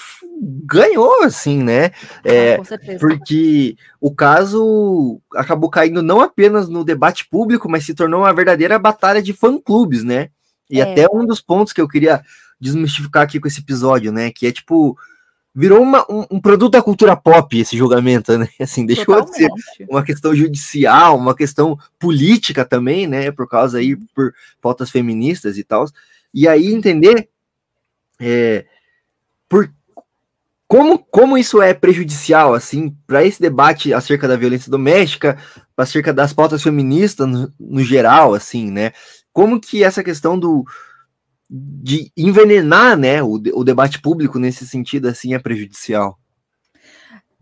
ganhou, 0.44 1.22
assim, 1.22 1.62
né? 1.62 1.90
É, 2.24 2.54
ah, 2.54 2.98
porque 3.00 3.76
o 4.00 4.14
caso 4.14 5.20
acabou 5.34 5.70
caindo 5.70 6.02
não 6.02 6.20
apenas 6.20 6.68
no 6.68 6.84
debate 6.84 7.26
público, 7.28 7.68
mas 7.68 7.84
se 7.84 7.94
tornou 7.94 8.20
uma 8.20 8.32
verdadeira 8.32 8.78
batalha 8.78 9.22
de 9.22 9.32
fã-clubes, 9.32 10.04
né? 10.04 10.28
E 10.70 10.80
é. 10.80 10.82
até 10.82 11.06
um 11.12 11.24
dos 11.24 11.40
pontos 11.40 11.72
que 11.72 11.80
eu 11.80 11.88
queria 11.88 12.22
desmistificar 12.60 13.22
aqui 13.22 13.40
com 13.40 13.48
esse 13.48 13.60
episódio, 13.60 14.12
né? 14.12 14.30
Que 14.30 14.46
é 14.46 14.52
tipo 14.52 14.96
virou 15.54 15.80
uma, 15.80 16.04
um, 16.10 16.26
um, 16.32 16.40
produto 16.40 16.72
da 16.72 16.82
cultura 16.82 17.14
pop 17.14 17.56
esse 17.56 17.76
julgamento, 17.76 18.36
né? 18.36 18.48
Assim, 18.60 18.84
deixou 18.84 19.24
de 19.24 19.34
ser 19.34 19.48
uma 19.88 20.02
questão 20.02 20.34
judicial, 20.34 21.16
uma 21.16 21.34
questão 21.34 21.78
política 21.98 22.64
também, 22.64 23.06
né? 23.06 23.30
Por 23.30 23.48
causa 23.48 23.78
aí, 23.78 23.96
por 24.14 24.34
pautas 24.60 24.90
feministas 24.90 25.56
e 25.56 25.62
tal. 25.62 25.86
E 26.32 26.48
aí 26.48 26.66
entender 26.66 27.28
é, 28.20 28.64
por 29.48 29.70
como, 30.74 30.98
como 30.98 31.38
isso 31.38 31.62
é 31.62 31.72
prejudicial, 31.72 32.52
assim, 32.52 32.90
para 33.06 33.24
esse 33.24 33.40
debate 33.40 33.94
acerca 33.94 34.26
da 34.26 34.36
violência 34.36 34.68
doméstica, 34.68 35.38
acerca 35.76 36.12
das 36.12 36.32
pautas 36.32 36.64
feministas 36.64 37.28
no, 37.28 37.54
no 37.60 37.80
geral, 37.80 38.34
assim, 38.34 38.72
né? 38.72 38.90
Como 39.32 39.60
que 39.60 39.84
essa 39.84 40.02
questão 40.02 40.36
do, 40.36 40.64
de 41.48 42.10
envenenar 42.16 42.98
né, 42.98 43.22
o, 43.22 43.34
o 43.54 43.62
debate 43.62 44.00
público 44.00 44.36
nesse 44.36 44.66
sentido 44.66 45.06
assim 45.06 45.32
é 45.32 45.38
prejudicial. 45.38 46.18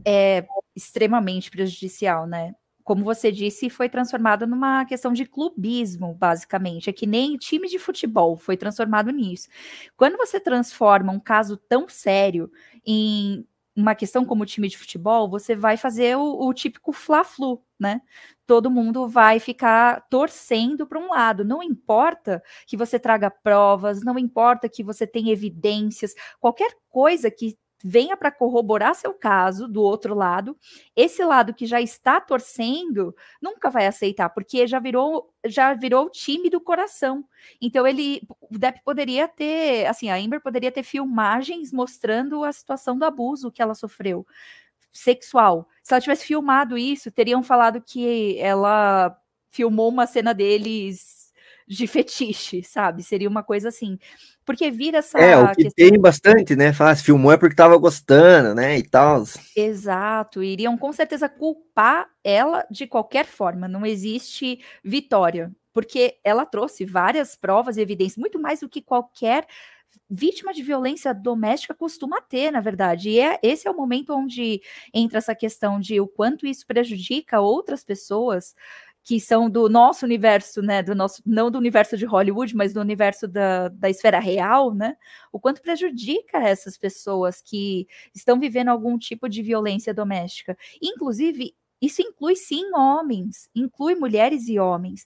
É 0.05 0.45
extremamente 0.77 1.51
prejudicial, 1.51 2.27
né? 2.27 2.53
Como 2.85 3.05
você 3.05 3.31
disse, 3.33 3.71
foi 3.71 3.89
transformado 3.89 4.47
numa 4.47 4.85
questão 4.85 5.13
de 5.13 5.25
clubismo, 5.27 6.15
basicamente. 6.15 6.91
É 6.91 6.93
que 6.93 7.07
nem 7.07 7.37
time 7.37 7.69
de 7.69 7.79
futebol 7.79 8.37
foi 8.37 8.57
transformado 8.57 9.11
nisso. 9.11 9.49
Quando 9.97 10.17
você 10.17 10.41
transforma 10.41 11.13
um 11.13 11.21
caso 11.21 11.57
tão 11.57 11.89
sério 11.89 12.51
em 12.85 13.47
uma 13.75 13.95
questão 13.95 14.25
como 14.25 14.45
time 14.45 14.69
de 14.69 14.77
futebol, 14.77 15.29
você 15.31 15.57
vai 15.57 15.77
fazer 15.77 16.17
o, 16.17 16.47
o 16.47 16.53
típico 16.53 16.93
fla-flu, 16.93 17.63
né? 17.81 18.03
Todo 18.47 18.71
mundo 18.71 19.09
vai 19.09 19.39
ficar 19.41 20.07
torcendo 20.11 20.87
para 20.87 20.99
um 20.99 21.09
lado. 21.09 21.45
Não 21.45 21.63
importa 21.63 22.43
que 22.67 22.77
você 22.77 22.99
traga 22.99 23.31
provas, 23.31 24.03
não 24.03 24.19
importa 24.19 24.69
que 24.69 24.83
você 24.85 25.07
tenha 25.07 25.33
evidências, 25.33 26.13
qualquer 26.39 26.73
coisa 26.91 27.31
que 27.31 27.57
venha 27.83 28.17
para 28.17 28.31
corroborar 28.31 28.95
seu 28.95 29.13
caso 29.13 29.67
do 29.67 29.83
outro 29.83 30.15
lado, 30.15 30.57
esse 30.95 31.25
lado 31.25 31.55
que 31.55 31.67
já 31.67 31.81
está 31.81 32.21
torcendo 32.21 33.15
nunca 33.41 33.71
vai 33.71 33.87
aceitar, 33.87 34.29
porque 34.31 34.67
já 34.67 34.79
virou 34.79 35.33
já 35.45 35.75
virou 35.75 36.07
o 36.07 36.11
time 36.11 36.49
do 36.49 36.61
coração. 36.61 37.25
Então 37.61 37.87
ele 37.87 38.23
o 38.41 38.59
Depp 38.59 38.81
poderia 38.85 39.27
ter, 39.27 39.87
assim, 39.87 40.09
a 40.09 40.17
Amber 40.17 40.41
poderia 40.41 40.71
ter 40.71 40.83
filmagens 40.83 41.73
mostrando 41.73 42.45
a 42.45 42.53
situação 42.53 42.97
do 42.99 43.05
abuso 43.05 43.51
que 43.51 43.61
ela 43.63 43.75
sofreu 43.75 44.27
sexual. 44.93 45.69
Se 45.83 45.95
ela 45.95 46.01
tivesse 46.01 46.27
filmado 46.27 46.79
isso, 46.79 47.11
teriam 47.11 47.43
falado 47.43 47.83
que 47.83 48.39
ela 48.39 49.17
filmou 49.51 49.89
uma 49.89 50.07
cena 50.07 50.33
deles 50.33 51.22
de 51.67 51.87
fetiche, 51.87 52.63
sabe? 52.63 53.03
Seria 53.03 53.29
uma 53.29 53.43
coisa 53.43 53.69
assim. 53.69 53.99
Porque 54.45 54.71
vira 54.71 54.99
essa. 54.99 55.19
É, 55.19 55.37
o 55.37 55.49
que 55.49 55.65
questão... 55.65 55.89
tem 55.89 56.01
bastante, 56.01 56.57
né? 56.57 56.73
Fala, 56.73 56.95
se 56.95 57.05
filmou 57.05 57.33
é 57.33 57.37
porque 57.37 57.55
tava 57.55 57.77
gostando, 57.77 58.55
né? 58.55 58.79
E 58.79 58.83
tal. 58.83 59.25
Exato. 59.57 60.43
Iriam 60.43 60.77
com 60.77 60.93
certeza 60.93 61.29
culpar 61.29 62.09
ela 62.25 62.67
de 62.71 62.87
qualquer 62.87 63.27
forma. 63.27 63.69
Não 63.69 63.87
existe 63.87 64.61
vitória. 64.85 65.51
Porque 65.73 66.19
ela 66.23 66.45
trouxe 66.45 66.85
várias 66.85 67.35
provas 67.35 67.79
e 67.79 67.81
evidências, 67.81 68.19
muito 68.19 68.39
mais 68.39 68.61
do 68.61 68.69
que 68.69 68.83
qualquer 68.83 69.47
vítima 70.09 70.53
de 70.53 70.63
violência 70.63 71.15
doméstica 71.15 71.75
costuma 71.75 72.21
ter, 72.21 72.51
na 72.51 72.61
verdade. 72.61 73.11
E 73.11 73.19
é, 73.19 73.39
esse 73.43 73.67
é 73.67 73.71
o 73.71 73.77
momento 73.77 74.15
onde 74.15 74.61
entra 74.93 75.19
essa 75.19 75.35
questão 75.35 75.81
de 75.81 76.01
o 76.01 76.07
quanto 76.07 76.47
isso 76.47 76.67
prejudica 76.67 77.41
outras 77.41 77.83
pessoas 77.83 78.55
que 79.05 79.21
são 79.21 79.51
do 79.51 79.69
nosso 79.69 80.05
universo, 80.05 80.63
né, 80.63 80.83
do 80.83 80.95
nosso, 80.95 81.23
não 81.27 81.51
do 81.51 81.59
universo 81.59 81.97
de 81.97 82.05
Hollywood, 82.07 82.55
mas 82.55 82.73
do 82.73 82.81
universo 82.81 83.27
da, 83.27 83.69
da 83.69 83.91
esfera 83.91 84.21
real, 84.21 84.73
né, 84.75 84.97
o 85.33 85.41
quanto 85.41 85.61
prejudica 85.63 86.39
essas 86.39 86.79
pessoas 86.79 87.41
que 87.41 87.87
estão 88.15 88.39
vivendo 88.39 88.69
algum 88.69 88.97
tipo 88.99 89.29
de 89.29 89.43
violência 89.43 89.93
doméstica. 89.93 90.57
Inclusive, 90.81 91.55
isso 91.81 92.01
inclui 92.01 92.37
sim 92.37 92.73
homens, 92.75 93.49
inclui 93.55 93.95
mulheres 93.97 94.49
e 94.49 94.59
homens. 94.59 95.05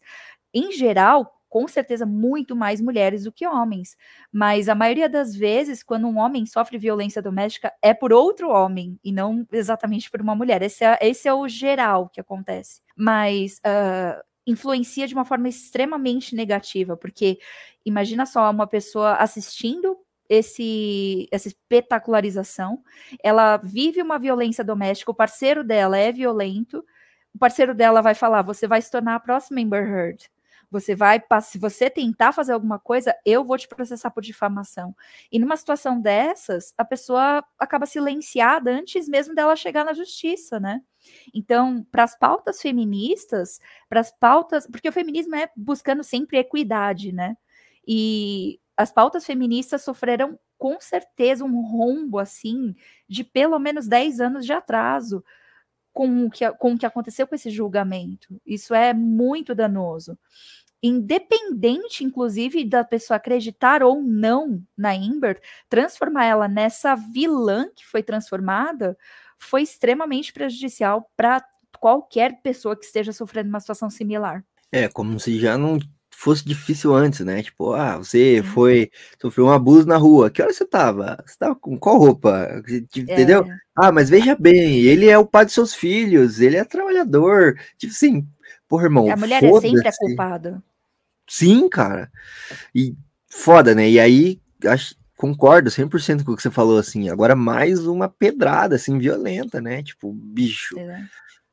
Em 0.53 0.72
geral, 0.72 1.36
com 1.49 1.66
certeza 1.68 2.05
muito 2.05 2.55
mais 2.55 2.80
mulheres 2.80 3.24
do 3.24 3.32
que 3.32 3.47
homens, 3.47 3.97
mas 4.32 4.68
a 4.68 4.74
maioria 4.74 5.09
das 5.09 5.34
vezes, 5.34 5.82
quando 5.82 6.07
um 6.07 6.18
homem 6.18 6.44
sofre 6.47 6.78
violência 6.78 7.22
doméstica, 7.22 7.72
é 7.80 7.94
por 7.94 8.12
outro 8.12 8.51
homem 8.51 8.99
e 9.03 9.12
não 9.12 9.47
exatamente 9.53 10.11
por 10.11 10.20
uma 10.20 10.34
mulher. 10.34 10.62
Esse 10.62 10.84
é, 10.84 10.99
esse 11.01 11.28
é 11.28 11.34
o 11.34 11.49
geral 11.49 12.09
que 12.09 12.20
acontece. 12.20 12.80
Mas 12.97 13.59
uh, 13.59 14.22
influencia 14.47 15.07
de 15.07 15.14
uma 15.14 15.24
forma 15.24 15.49
extremamente 15.49 16.34
negativa, 16.34 16.97
porque 16.97 17.38
imagina 17.84 18.24
só 18.26 18.51
uma 18.51 18.66
pessoa 18.66 19.14
assistindo 19.14 19.99
esse 20.28 21.28
essa 21.30 21.49
espetacularização, 21.49 22.82
ela 23.22 23.57
vive 23.59 24.03
uma 24.03 24.18
violência 24.18 24.64
doméstica, 24.64 25.11
o 25.11 25.14
parceiro 25.14 25.62
dela 25.62 25.97
é 25.97 26.12
violento, 26.12 26.84
o 27.34 27.38
parceiro 27.38 27.74
dela 27.74 28.01
vai 28.01 28.14
falar: 28.14 28.42
você 28.42 28.66
vai 28.66 28.80
se 28.82 28.90
tornar 28.90 29.16
a 29.16 29.20
próxima 29.20 29.61
Amber 29.61 29.86
Heard. 29.86 30.30
Você 30.70 30.94
vai, 30.94 31.22
se 31.42 31.58
você 31.58 31.88
tentar 31.88 32.32
fazer 32.32 32.52
alguma 32.52 32.78
coisa, 32.78 33.14
eu 33.24 33.44
vou 33.44 33.56
te 33.56 33.68
processar 33.68 34.10
por 34.10 34.22
difamação. 34.22 34.94
E 35.30 35.38
numa 35.38 35.56
situação 35.56 36.00
dessas, 36.00 36.72
a 36.76 36.84
pessoa 36.84 37.44
acaba 37.58 37.86
silenciada 37.86 38.70
antes 38.70 39.08
mesmo 39.08 39.34
dela 39.34 39.56
chegar 39.56 39.84
na 39.84 39.92
justiça, 39.92 40.58
né? 40.60 40.80
Então, 41.34 41.86
para 41.90 42.02
as 42.04 42.18
pautas 42.18 42.60
feministas, 42.60 43.60
para 43.88 44.00
as 44.00 44.10
pautas, 44.10 44.66
porque 44.66 44.88
o 44.88 44.92
feminismo 44.92 45.34
é 45.36 45.48
buscando 45.56 46.02
sempre 46.02 46.38
equidade, 46.38 47.12
né? 47.12 47.36
E 47.86 48.60
as 48.76 48.92
pautas 48.92 49.24
feministas 49.24 49.82
sofreram 49.82 50.38
com 50.58 50.80
certeza 50.80 51.44
um 51.44 51.60
rombo 51.62 52.18
assim 52.18 52.74
de 53.08 53.22
pelo 53.22 53.58
menos 53.58 53.86
10 53.86 54.20
anos 54.20 54.44
de 54.44 54.52
atraso 54.52 55.22
com 55.97 56.26
o 56.26 56.30
que, 56.30 56.47
com 56.53 56.74
o 56.74 56.78
que 56.78 56.84
aconteceu 56.84 57.26
com 57.26 57.34
esse 57.34 57.49
julgamento. 57.49 58.38
Isso 58.44 58.74
é 58.74 58.92
muito 58.92 59.55
danoso. 59.55 60.18
Independente, 60.82 62.05
inclusive, 62.05 62.66
da 62.66 62.84
pessoa 62.84 63.16
acreditar 63.16 63.82
ou 63.82 64.03
não 64.03 64.62
na 64.76 64.92
Amber, 64.92 65.40
transformar 65.70 66.26
ela 66.26 66.49
nessa 66.49 66.94
vilã 66.94 67.70
que 67.74 67.86
foi 67.86 68.03
transformada 68.03 68.94
foi 69.38 69.62
extremamente 69.62 70.34
prejudicial 70.34 71.11
para 71.16 71.42
qualquer 71.80 72.42
pessoa 72.42 72.76
que 72.76 72.84
esteja 72.84 73.11
sofrendo 73.11 73.49
uma 73.49 73.61
situação 73.61 73.88
similar. 73.88 74.44
É, 74.70 74.88
como 74.88 75.18
se 75.18 75.38
já 75.38 75.57
não 75.57 75.78
fosse 76.18 76.44
difícil 76.44 76.94
antes, 76.94 77.20
né? 77.20 77.42
Tipo, 77.42 77.74
ah, 77.74 77.98
você 77.98 78.42
foi, 78.54 78.90
sofreu 79.20 79.46
um 79.46 79.52
abuso 79.52 79.86
na 79.86 79.98
rua. 79.98 80.30
Que 80.30 80.40
hora 80.40 80.52
você 80.52 80.64
tava? 80.64 81.22
Você 81.26 81.36
tava 81.38 81.54
com 81.54 81.78
qual 81.78 81.98
roupa? 81.98 82.62
Entendeu? 82.96 83.44
É. 83.44 83.58
Ah, 83.76 83.92
mas 83.92 84.08
veja 84.08 84.34
bem, 84.34 84.80
ele 84.80 85.08
é 85.08 85.18
o 85.18 85.26
pai 85.26 85.44
de 85.44 85.52
seus 85.52 85.74
filhos, 85.74 86.40
ele 86.40 86.56
é 86.56 86.64
trabalhador. 86.64 87.58
Tipo 87.76 87.92
assim, 87.92 88.26
porra, 88.66 88.84
irmão. 88.84 89.10
A 89.10 89.16
mulher 89.16 89.44
é 89.44 89.60
sempre 89.60 89.86
a 89.86 89.92
culpada. 89.92 90.62
Sim, 91.28 91.68
cara. 91.68 92.10
E 92.74 92.96
foda, 93.28 93.74
né? 93.74 93.88
E 93.90 94.00
aí, 94.00 94.40
acho, 94.64 94.96
concordo 95.18 95.70
100% 95.70 96.24
com 96.24 96.32
o 96.32 96.36
que 96.36 96.42
você 96.42 96.50
falou, 96.50 96.78
assim. 96.78 97.10
Agora, 97.10 97.36
mais 97.36 97.86
uma 97.86 98.08
pedrada, 98.08 98.76
assim, 98.76 98.98
violenta, 98.98 99.60
né? 99.60 99.82
Tipo, 99.82 100.12
bicho. 100.12 100.78
É. 100.78 101.04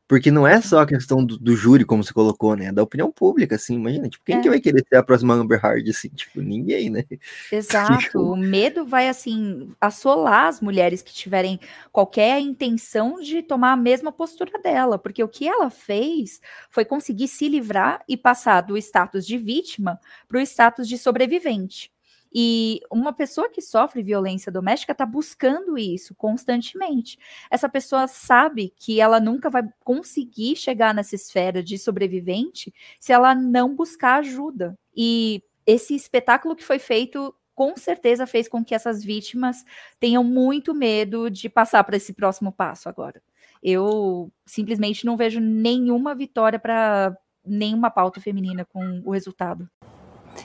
Porque 0.07 0.29
não 0.29 0.45
é 0.45 0.59
só 0.61 0.81
a 0.81 0.85
questão 0.85 1.25
do, 1.25 1.37
do, 1.37 1.55
júri, 1.55 1.85
como 1.85 2.03
você 2.03 2.13
colocou, 2.13 2.55
né? 2.55 2.65
É 2.65 2.71
da 2.71 2.83
opinião 2.83 3.11
pública, 3.11 3.55
assim, 3.55 3.75
imagina, 3.75 4.09
tipo, 4.09 4.23
quem 4.25 4.37
é. 4.37 4.41
que 4.41 4.49
vai 4.49 4.59
querer 4.59 4.85
ser 4.87 4.97
a 4.97 5.03
próxima 5.03 5.33
Amber 5.33 5.63
Heard, 5.63 5.89
assim? 5.89 6.09
Tipo, 6.23 6.41
ninguém, 6.41 6.89
né? 6.89 7.03
Exato, 7.51 7.97
tipo... 7.97 8.19
o 8.19 8.35
medo 8.35 8.85
vai, 8.85 9.07
assim, 9.07 9.69
assolar 9.79 10.47
as 10.47 10.59
mulheres 10.59 11.01
que 11.01 11.13
tiverem 11.13 11.59
qualquer 11.91 12.39
intenção 12.39 13.19
de 13.21 13.41
tomar 13.41 13.71
a 13.71 13.77
mesma 13.77 14.11
postura 14.11 14.59
dela, 14.61 14.99
porque 14.99 15.23
o 15.23 15.27
que 15.27 15.47
ela 15.47 15.69
fez 15.69 16.41
foi 16.69 16.83
conseguir 16.83 17.27
se 17.27 17.47
livrar 17.47 18.03
e 18.07 18.17
passar 18.17 18.61
do 18.61 18.77
status 18.77 19.25
de 19.25 19.37
vítima 19.37 19.99
para 20.27 20.37
o 20.37 20.41
status 20.41 20.87
de 20.87 20.97
sobrevivente. 20.97 21.93
E 22.33 22.81
uma 22.91 23.13
pessoa 23.13 23.49
que 23.49 23.61
sofre 23.61 24.01
violência 24.01 24.51
doméstica 24.51 24.91
está 24.91 25.05
buscando 25.05 25.77
isso 25.77 26.15
constantemente. 26.15 27.19
Essa 27.51 27.69
pessoa 27.69 28.07
sabe 28.07 28.73
que 28.75 28.99
ela 28.99 29.19
nunca 29.19 29.49
vai 29.49 29.63
conseguir 29.83 30.55
chegar 30.55 30.93
nessa 30.93 31.15
esfera 31.15 31.61
de 31.61 31.77
sobrevivente 31.77 32.73
se 32.99 33.13
ela 33.13 33.35
não 33.35 33.75
buscar 33.75 34.15
ajuda. 34.19 34.77
E 34.95 35.43
esse 35.65 35.95
espetáculo 35.95 36.55
que 36.55 36.63
foi 36.63 36.79
feito 36.79 37.33
com 37.55 37.77
certeza 37.77 38.25
fez 38.25 38.47
com 38.47 38.65
que 38.65 38.73
essas 38.73 39.03
vítimas 39.03 39.63
tenham 39.99 40.23
muito 40.23 40.73
medo 40.73 41.29
de 41.29 41.47
passar 41.47 41.83
para 41.83 41.97
esse 41.97 42.13
próximo 42.13 42.51
passo 42.51 42.89
agora. 42.89 43.21
Eu 43.61 44.31
simplesmente 44.45 45.05
não 45.05 45.15
vejo 45.15 45.39
nenhuma 45.39 46.15
vitória 46.15 46.59
para 46.59 47.15
nenhuma 47.45 47.91
pauta 47.91 48.19
feminina 48.19 48.65
com 48.65 49.01
o 49.05 49.11
resultado. 49.11 49.69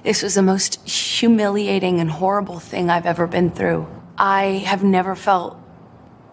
This 0.03 0.23
was 0.23 0.35
the 0.35 0.43
most 0.43 0.89
humiliating 0.89 2.01
and 2.01 2.11
horrible 2.11 2.59
thing 2.61 2.91
I've 2.91 3.07
ever 3.07 3.27
been 3.27 3.51
through. 3.51 3.87
I 4.17 4.63
have 4.67 4.83
never 4.83 5.15
felt 5.15 5.59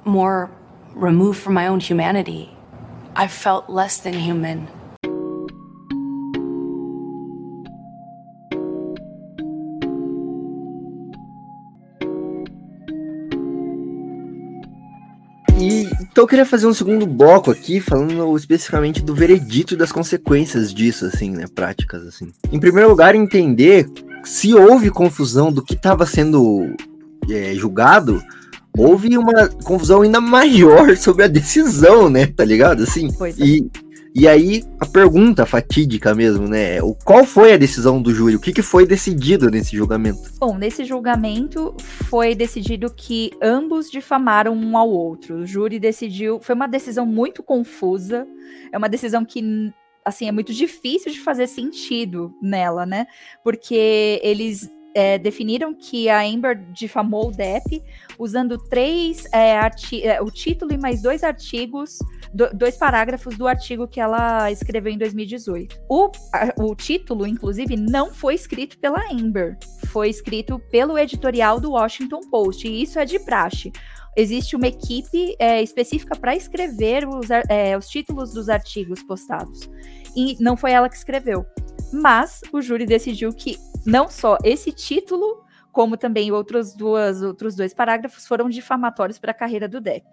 more 0.03 0.51
removed 0.93 1.39
from 1.39 1.53
my 1.53 1.67
own 1.67 1.79
humanity. 1.79 2.55
I 3.15 3.27
felt 3.27 3.69
less 3.69 3.97
than 3.97 4.13
human. 4.13 4.67
Então 16.15 16.23
eu 16.23 16.29
queria 16.29 16.45
fazer 16.45 16.65
um 16.65 16.73
segundo 16.73 17.05
bloco 17.05 17.51
aqui, 17.51 17.81
falando 17.81 18.37
especificamente 18.37 19.03
do 19.03 19.13
veredito 19.13 19.73
e 19.73 19.77
das 19.77 19.91
consequências 19.91 20.73
disso, 20.73 21.07
assim, 21.07 21.31
né, 21.31 21.43
práticas, 21.53 22.07
assim. 22.07 22.31
Em 22.49 22.57
primeiro 22.57 22.89
lugar, 22.89 23.15
entender 23.15 23.85
se 24.23 24.53
houve 24.53 24.89
confusão 24.89 25.51
do 25.51 25.61
que 25.61 25.73
estava 25.73 26.05
sendo 26.05 26.73
é, 27.29 27.53
julgado, 27.55 28.23
houve 28.77 29.17
uma 29.17 29.49
confusão 29.65 30.03
ainda 30.03 30.21
maior 30.21 30.95
sobre 30.95 31.25
a 31.25 31.27
decisão, 31.27 32.09
né, 32.09 32.27
tá 32.27 32.45
ligado, 32.45 32.83
assim? 32.83 33.11
Pois 33.11 33.37
é. 33.37 33.43
E 33.43 33.69
e 34.17 34.29
aí, 34.29 34.63
a 34.79 34.85
pergunta 34.85 35.45
fatídica 35.45 36.15
mesmo, 36.15 36.47
né? 36.47 36.81
O, 36.81 36.95
qual 36.95 37.25
foi 37.25 37.51
a 37.51 37.57
decisão 37.57 38.01
do 38.01 38.13
júri? 38.13 38.37
O 38.37 38.39
que, 38.39 38.53
que 38.53 38.61
foi 38.61 38.87
decidido 38.87 39.49
nesse 39.49 39.75
julgamento? 39.75 40.31
Bom, 40.39 40.57
nesse 40.57 40.85
julgamento 40.85 41.75
foi 41.81 42.33
decidido 42.33 42.89
que 42.89 43.31
ambos 43.41 43.91
difamaram 43.91 44.53
um 44.53 44.77
ao 44.77 44.89
outro. 44.89 45.39
O 45.39 45.45
júri 45.45 45.79
decidiu. 45.79 46.39
Foi 46.41 46.55
uma 46.55 46.65
decisão 46.65 47.05
muito 47.05 47.43
confusa. 47.43 48.25
É 48.71 48.77
uma 48.77 48.87
decisão 48.87 49.25
que 49.25 49.73
assim, 50.05 50.29
é 50.29 50.31
muito 50.31 50.53
difícil 50.53 51.11
de 51.11 51.19
fazer 51.19 51.47
sentido 51.47 52.33
nela, 52.41 52.85
né? 52.85 53.07
Porque 53.43 54.21
eles 54.23 54.69
é, 54.95 55.19
definiram 55.19 55.73
que 55.73 56.09
a 56.09 56.21
Amber 56.21 56.57
difamou 56.71 57.27
o 57.27 57.31
Depp 57.31 57.83
usando 58.17 58.57
três 58.57 59.25
é, 59.33 59.59
é, 60.01 60.21
o 60.21 60.31
título 60.31 60.73
e 60.73 60.77
mais 60.77 61.01
dois 61.01 61.21
artigos, 61.21 61.99
do, 62.33 62.49
dois 62.53 62.77
parágrafos 62.77 63.37
do 63.37 63.45
artigo 63.45 63.87
que 63.87 63.99
ela 63.99 64.49
escreveu 64.49 64.93
em 64.93 64.97
2018. 64.97 65.77
O, 65.89 66.09
a, 66.33 66.53
o 66.63 66.73
título, 66.73 67.27
inclusive, 67.27 67.75
não 67.75 68.13
foi 68.13 68.35
escrito 68.35 68.79
pela 68.79 69.03
Amber, 69.11 69.57
foi 69.87 70.09
escrito 70.09 70.57
pelo 70.71 70.97
editorial 70.97 71.59
do 71.59 71.71
Washington 71.71 72.21
Post, 72.31 72.65
e 72.65 72.81
isso 72.81 72.97
é 72.97 73.05
de 73.05 73.19
praxe 73.19 73.73
existe 74.17 74.55
uma 74.55 74.67
equipe 74.67 75.35
é, 75.37 75.61
específica 75.61 76.15
para 76.15 76.33
escrever 76.33 77.05
os, 77.05 77.29
é, 77.49 77.77
os, 77.77 77.89
títulos 77.89 78.31
dos 78.33 78.47
artigos 78.47 79.03
postados. 79.03 79.69
E 80.15 80.37
não 80.39 80.55
foi 80.55 80.71
ela 80.71 80.87
que 80.87 80.95
escreveu. 80.95 81.45
Mas 81.91 82.39
o 82.53 82.61
júri 82.61 82.85
decidiu 82.85 83.33
que 83.33 83.57
não 83.85 84.09
só 84.09 84.37
esse 84.43 84.71
título, 84.71 85.43
como 85.71 85.97
também 85.97 86.31
outros, 86.31 86.73
duas, 86.73 87.21
outros 87.21 87.55
dois 87.55 87.73
parágrafos 87.73 88.25
foram 88.27 88.49
difamatórios 88.49 89.19
para 89.19 89.31
a 89.31 89.35
carreira 89.35 89.67
do 89.67 89.81
Depp. 89.81 90.07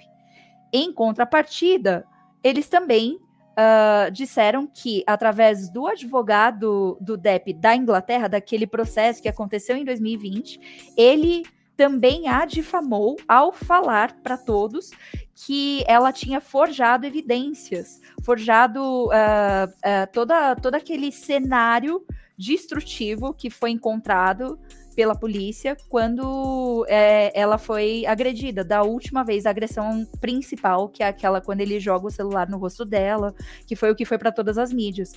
Em 0.73 0.93
contrapartida, 0.93 2.05
eles 2.43 2.69
também 2.69 3.19
uh, 3.53 4.11
disseram 4.11 4.67
que, 4.67 5.05
através 5.07 5.71
do 5.71 5.87
advogado 5.87 6.99
do 7.01 7.17
Depp 7.17 7.53
da 7.55 7.77
Inglaterra, 7.77 8.29
daquele 8.29 8.67
processo 8.67 9.23
que 9.23 9.29
aconteceu 9.29 9.77
em 9.77 9.85
2020, 9.85 10.93
ele 10.97 11.45
também 11.77 12.29
a 12.29 12.45
difamou 12.45 13.17
ao 13.27 13.53
falar 13.53 14.15
para 14.23 14.37
todos 14.37 14.91
que 15.35 15.83
ela 15.87 16.13
tinha 16.13 16.41
forjado 16.41 17.07
evidências, 17.07 18.01
forjado 18.23 19.07
uh, 19.07 19.09
uh, 19.09 20.13
toda, 20.13 20.55
todo 20.57 20.75
aquele 20.75 21.11
cenário 21.11 22.05
destrutivo 22.43 23.33
que 23.33 23.49
foi 23.49 23.71
encontrado 23.71 24.59
pela 24.97 25.15
polícia 25.15 25.77
quando 25.89 26.85
é, 26.89 27.33
ela 27.39 27.57
foi 27.57 28.05
agredida. 28.05 28.65
Da 28.65 28.83
última 28.83 29.23
vez, 29.23 29.47
a 29.47 29.51
agressão 29.51 30.05
principal, 30.21 30.89
que 30.89 31.03
é 31.03 31.07
aquela 31.07 31.41
quando 31.41 31.61
ele 31.61 31.79
joga 31.79 32.09
o 32.09 32.11
celular 32.11 32.49
no 32.49 32.59
rosto 32.59 32.85
dela, 32.85 33.35
que 33.67 33.77
foi 33.77 33.91
o 33.91 33.95
que 33.95 34.05
foi 34.05 34.19
para 34.19 34.33
todas 34.33 34.59
as 34.59 34.73
mídias. 34.73 35.13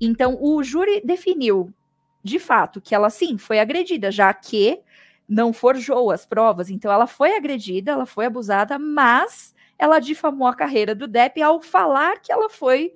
Então, 0.00 0.36
o 0.40 0.62
júri 0.62 1.00
definiu, 1.04 1.72
de 2.22 2.38
fato, 2.38 2.80
que 2.80 2.94
ela 2.94 3.08
sim 3.08 3.38
foi 3.38 3.60
agredida, 3.60 4.10
já 4.10 4.34
que 4.34 4.80
não 5.28 5.52
forjou 5.52 6.10
as 6.10 6.26
provas. 6.26 6.68
Então, 6.68 6.90
ela 6.92 7.06
foi 7.06 7.36
agredida, 7.36 7.92
ela 7.92 8.06
foi 8.06 8.26
abusada, 8.26 8.78
mas 8.78 9.54
ela 9.78 10.00
difamou 10.00 10.48
a 10.48 10.54
carreira 10.54 10.94
do 10.94 11.06
Depp 11.06 11.40
ao 11.40 11.60
falar 11.60 12.20
que 12.20 12.32
ela 12.32 12.50
foi 12.50 12.92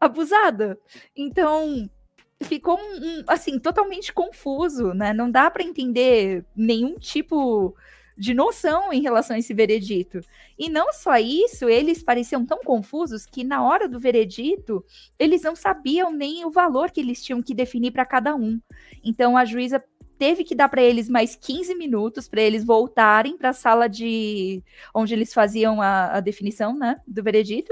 abusada. 0.00 0.78
Então, 1.16 1.88
ficou 2.42 2.78
um, 2.78 3.24
assim 3.26 3.58
totalmente 3.58 4.12
confuso, 4.12 4.92
né? 4.94 5.12
Não 5.12 5.30
dá 5.30 5.50
para 5.50 5.62
entender 5.62 6.44
nenhum 6.54 6.98
tipo 6.98 7.74
de 8.16 8.32
noção 8.32 8.92
em 8.92 9.02
relação 9.02 9.36
a 9.36 9.38
esse 9.38 9.52
veredito. 9.52 10.20
E 10.58 10.70
não 10.70 10.92
só 10.92 11.18
isso, 11.18 11.68
eles 11.68 12.02
pareciam 12.02 12.46
tão 12.46 12.58
confusos 12.58 13.26
que 13.26 13.44
na 13.44 13.62
hora 13.62 13.88
do 13.88 13.98
veredito, 13.98 14.84
eles 15.18 15.42
não 15.42 15.54
sabiam 15.54 16.10
nem 16.10 16.44
o 16.44 16.50
valor 16.50 16.90
que 16.90 17.00
eles 17.00 17.22
tinham 17.22 17.42
que 17.42 17.54
definir 17.54 17.90
para 17.90 18.06
cada 18.06 18.34
um. 18.34 18.58
Então 19.04 19.36
a 19.36 19.44
juíza 19.44 19.82
teve 20.18 20.44
que 20.44 20.54
dar 20.54 20.70
para 20.70 20.82
eles 20.82 21.10
mais 21.10 21.36
15 21.36 21.74
minutos 21.74 22.26
para 22.26 22.40
eles 22.40 22.64
voltarem 22.64 23.36
para 23.36 23.50
a 23.50 23.52
sala 23.52 23.86
de 23.86 24.62
onde 24.94 25.12
eles 25.12 25.34
faziam 25.34 25.82
a, 25.82 26.16
a 26.16 26.20
definição, 26.20 26.74
né, 26.74 26.98
do 27.06 27.22
veredito, 27.22 27.70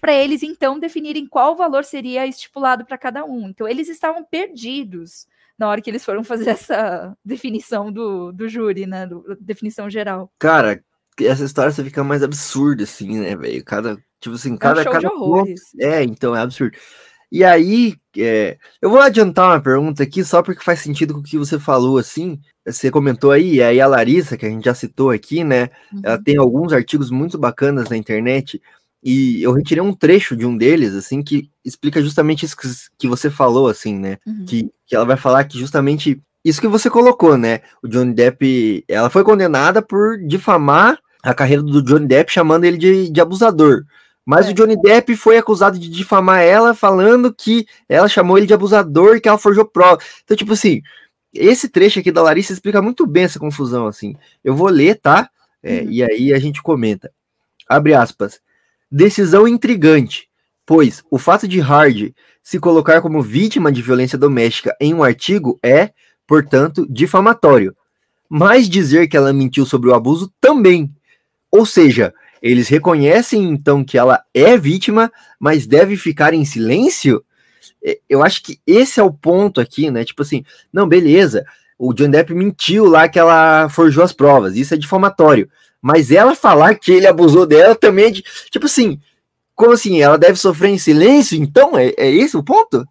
para 0.00 0.14
eles 0.14 0.42
então 0.42 0.78
definirem 0.78 1.26
qual 1.26 1.56
valor 1.56 1.84
seria 1.84 2.26
estipulado 2.26 2.84
para 2.84 2.98
cada 2.98 3.24
um. 3.24 3.48
Então 3.48 3.66
eles 3.66 3.88
estavam 3.88 4.24
perdidos 4.24 5.26
na 5.58 5.68
hora 5.68 5.80
que 5.80 5.90
eles 5.90 6.04
foram 6.04 6.22
fazer 6.22 6.50
essa 6.50 7.16
definição 7.24 7.90
do, 7.92 8.32
do 8.32 8.48
júri, 8.48 8.86
né, 8.86 9.06
do, 9.06 9.36
definição 9.40 9.90
geral. 9.90 10.32
Cara, 10.38 10.82
essa 11.20 11.44
história 11.44 11.72
você 11.72 11.82
fica 11.82 12.04
mais 12.04 12.22
absurda 12.22 12.84
assim, 12.84 13.18
né, 13.18 13.34
velho? 13.36 13.64
Cada 13.64 13.98
tipo 14.20 14.34
assim, 14.34 14.56
cada 14.56 14.82
é 14.82 14.88
um 14.88 14.92
cada 14.92 15.08
horrores. 15.12 15.60
é, 15.80 16.02
então 16.02 16.34
é 16.34 16.40
absurdo. 16.40 16.76
E 17.30 17.44
aí, 17.44 17.94
é, 18.16 18.56
eu 18.80 18.88
vou 18.88 19.00
adiantar 19.00 19.50
uma 19.50 19.60
pergunta 19.60 20.02
aqui 20.02 20.24
só 20.24 20.42
porque 20.42 20.64
faz 20.64 20.80
sentido 20.80 21.12
com 21.12 21.20
o 21.20 21.22
que 21.22 21.36
você 21.36 21.58
falou, 21.58 21.98
assim. 21.98 22.40
Você 22.66 22.90
comentou 22.90 23.30
aí, 23.30 23.56
e 23.56 23.62
aí 23.62 23.80
a 23.80 23.86
Larissa, 23.86 24.36
que 24.36 24.46
a 24.46 24.48
gente 24.48 24.64
já 24.64 24.74
citou 24.74 25.10
aqui, 25.10 25.44
né? 25.44 25.68
Uhum. 25.92 26.00
Ela 26.02 26.22
tem 26.22 26.38
alguns 26.38 26.72
artigos 26.72 27.10
muito 27.10 27.38
bacanas 27.38 27.90
na 27.90 27.98
internet. 27.98 28.60
E 29.02 29.42
eu 29.42 29.52
retirei 29.52 29.82
um 29.82 29.92
trecho 29.92 30.36
de 30.36 30.44
um 30.44 30.56
deles, 30.56 30.94
assim, 30.94 31.22
que 31.22 31.50
explica 31.64 32.02
justamente 32.02 32.44
isso 32.44 32.56
que 32.98 33.06
você 33.06 33.30
falou, 33.30 33.68
assim, 33.68 33.96
né? 33.96 34.18
Uhum. 34.26 34.44
Que, 34.44 34.70
que 34.86 34.96
ela 34.96 35.04
vai 35.04 35.16
falar 35.16 35.44
que 35.44 35.58
justamente 35.58 36.20
isso 36.44 36.60
que 36.60 36.68
você 36.68 36.90
colocou, 36.90 37.36
né? 37.36 37.60
O 37.82 37.88
Johnny 37.88 38.12
Depp, 38.12 38.84
ela 38.88 39.10
foi 39.10 39.22
condenada 39.22 39.82
por 39.82 40.18
difamar 40.26 40.98
a 41.22 41.34
carreira 41.34 41.62
do 41.62 41.82
Johnny 41.82 42.06
Depp, 42.06 42.32
chamando 42.32 42.64
ele 42.64 42.76
de, 42.76 43.10
de 43.10 43.20
abusador. 43.20 43.84
Mas 44.24 44.46
é. 44.46 44.50
o 44.50 44.54
Johnny 44.54 44.80
Depp 44.80 45.16
foi 45.16 45.38
acusado 45.38 45.78
de 45.78 45.88
difamar 45.88 46.42
ela, 46.42 46.74
falando 46.74 47.32
que 47.32 47.66
ela 47.88 48.08
chamou 48.08 48.36
ele 48.36 48.46
de 48.46 48.54
abusador 48.54 49.16
e 49.16 49.20
que 49.20 49.28
ela 49.28 49.38
forjou 49.38 49.64
prova. 49.64 50.00
Então, 50.24 50.36
tipo 50.36 50.52
assim, 50.52 50.82
esse 51.32 51.68
trecho 51.68 52.00
aqui 52.00 52.10
da 52.10 52.22
Larissa 52.22 52.52
explica 52.52 52.82
muito 52.82 53.06
bem 53.06 53.24
essa 53.24 53.38
confusão, 53.38 53.86
assim. 53.86 54.14
Eu 54.42 54.54
vou 54.54 54.68
ler, 54.68 54.96
tá? 54.96 55.30
É, 55.62 55.80
uhum. 55.80 55.90
E 55.90 56.02
aí 56.02 56.32
a 56.32 56.38
gente 56.38 56.62
comenta. 56.62 57.10
Abre 57.68 57.94
aspas. 57.94 58.40
Decisão 58.90 59.46
intrigante, 59.46 60.28
pois 60.64 61.02
o 61.10 61.18
fato 61.18 61.46
de 61.46 61.60
Hard 61.60 62.12
se 62.42 62.58
colocar 62.58 63.02
como 63.02 63.20
vítima 63.20 63.70
de 63.70 63.82
violência 63.82 64.16
doméstica 64.16 64.74
em 64.80 64.94
um 64.94 65.02
artigo 65.02 65.58
é, 65.62 65.90
portanto, 66.26 66.86
difamatório. 66.88 67.76
Mas 68.28 68.68
dizer 68.68 69.08
que 69.08 69.16
ela 69.16 69.32
mentiu 69.32 69.66
sobre 69.66 69.90
o 69.90 69.94
abuso 69.94 70.32
também. 70.40 70.90
Ou 71.50 71.66
seja, 71.66 72.12
eles 72.40 72.68
reconhecem 72.68 73.42
então 73.44 73.84
que 73.84 73.98
ela 73.98 74.22
é 74.32 74.56
vítima, 74.56 75.12
mas 75.38 75.66
deve 75.66 75.96
ficar 75.96 76.32
em 76.32 76.44
silêncio? 76.44 77.22
É, 77.84 77.98
eu 78.08 78.22
acho 78.22 78.42
que 78.42 78.58
esse 78.66 79.00
é 79.00 79.02
o 79.02 79.12
ponto 79.12 79.60
aqui, 79.60 79.90
né? 79.90 80.04
Tipo 80.04 80.22
assim, 80.22 80.44
não, 80.72 80.88
beleza, 80.88 81.44
o 81.78 81.92
John 81.92 82.10
Depp 82.10 82.34
mentiu 82.34 82.86
lá 82.86 83.08
que 83.08 83.18
ela 83.18 83.68
forjou 83.68 84.02
as 84.02 84.12
provas, 84.12 84.56
isso 84.56 84.74
é 84.74 84.76
difamatório. 84.76 85.48
Mas 85.80 86.10
ela 86.10 86.34
falar 86.34 86.74
que 86.74 86.92
ele 86.92 87.06
abusou 87.06 87.46
dela 87.46 87.74
também 87.74 88.06
é 88.06 88.10
de, 88.10 88.22
tipo 88.50 88.66
assim, 88.66 89.00
como 89.54 89.72
assim? 89.72 90.00
Ela 90.00 90.16
deve 90.16 90.36
sofrer 90.38 90.70
em 90.70 90.78
silêncio? 90.78 91.36
Então, 91.36 91.76
é, 91.76 91.92
é 91.96 92.08
esse 92.08 92.36
o 92.36 92.44
ponto? 92.44 92.86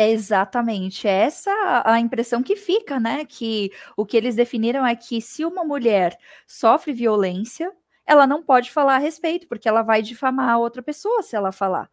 Exatamente 0.00 1.08
é 1.08 1.10
essa 1.10 1.50
a 1.84 1.98
impressão 1.98 2.40
que 2.40 2.54
fica, 2.54 3.00
né? 3.00 3.24
Que 3.24 3.72
o 3.96 4.06
que 4.06 4.16
eles 4.16 4.36
definiram 4.36 4.86
é 4.86 4.94
que 4.94 5.20
se 5.20 5.44
uma 5.44 5.64
mulher 5.64 6.16
sofre 6.46 6.92
violência, 6.92 7.72
ela 8.06 8.24
não 8.24 8.40
pode 8.40 8.70
falar 8.70 8.94
a 8.94 8.98
respeito, 8.98 9.48
porque 9.48 9.68
ela 9.68 9.82
vai 9.82 10.00
difamar 10.00 10.50
a 10.50 10.58
outra 10.58 10.82
pessoa 10.82 11.20
se 11.24 11.34
ela 11.34 11.50
falar. 11.50 11.90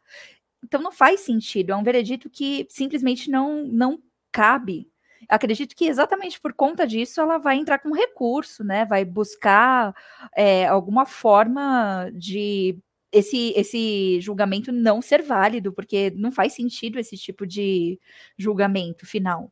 Então 0.64 0.80
não 0.80 0.92
faz 0.92 1.22
sentido, 1.22 1.72
é 1.72 1.76
um 1.76 1.84
veredito 1.84 2.30
que 2.30 2.68
simplesmente 2.70 3.30
não, 3.30 3.66
não 3.66 4.00
cabe. 4.32 4.88
Acredito 5.30 5.76
que 5.76 5.86
exatamente 5.86 6.40
por 6.40 6.54
conta 6.54 6.86
disso 6.86 7.22
ela 7.22 7.38
vai 7.38 7.58
entrar 7.58 7.80
com 7.80 7.92
recurso, 7.94 8.64
né? 8.64 8.86
Vai 8.86 9.06
buscar 9.06 9.94
é, 10.36 10.68
alguma 10.68 11.06
forma 11.06 12.10
de 12.14 12.78
esse, 13.12 13.54
esse 13.56 14.20
julgamento 14.22 14.72
não 14.72 15.02
ser 15.02 15.22
válido, 15.22 15.72
porque 15.72 16.12
não 16.16 16.32
faz 16.32 16.54
sentido 16.54 17.00
esse 17.00 17.18
tipo 17.18 17.48
de 17.48 18.00
julgamento 18.38 19.06
final. 19.06 19.52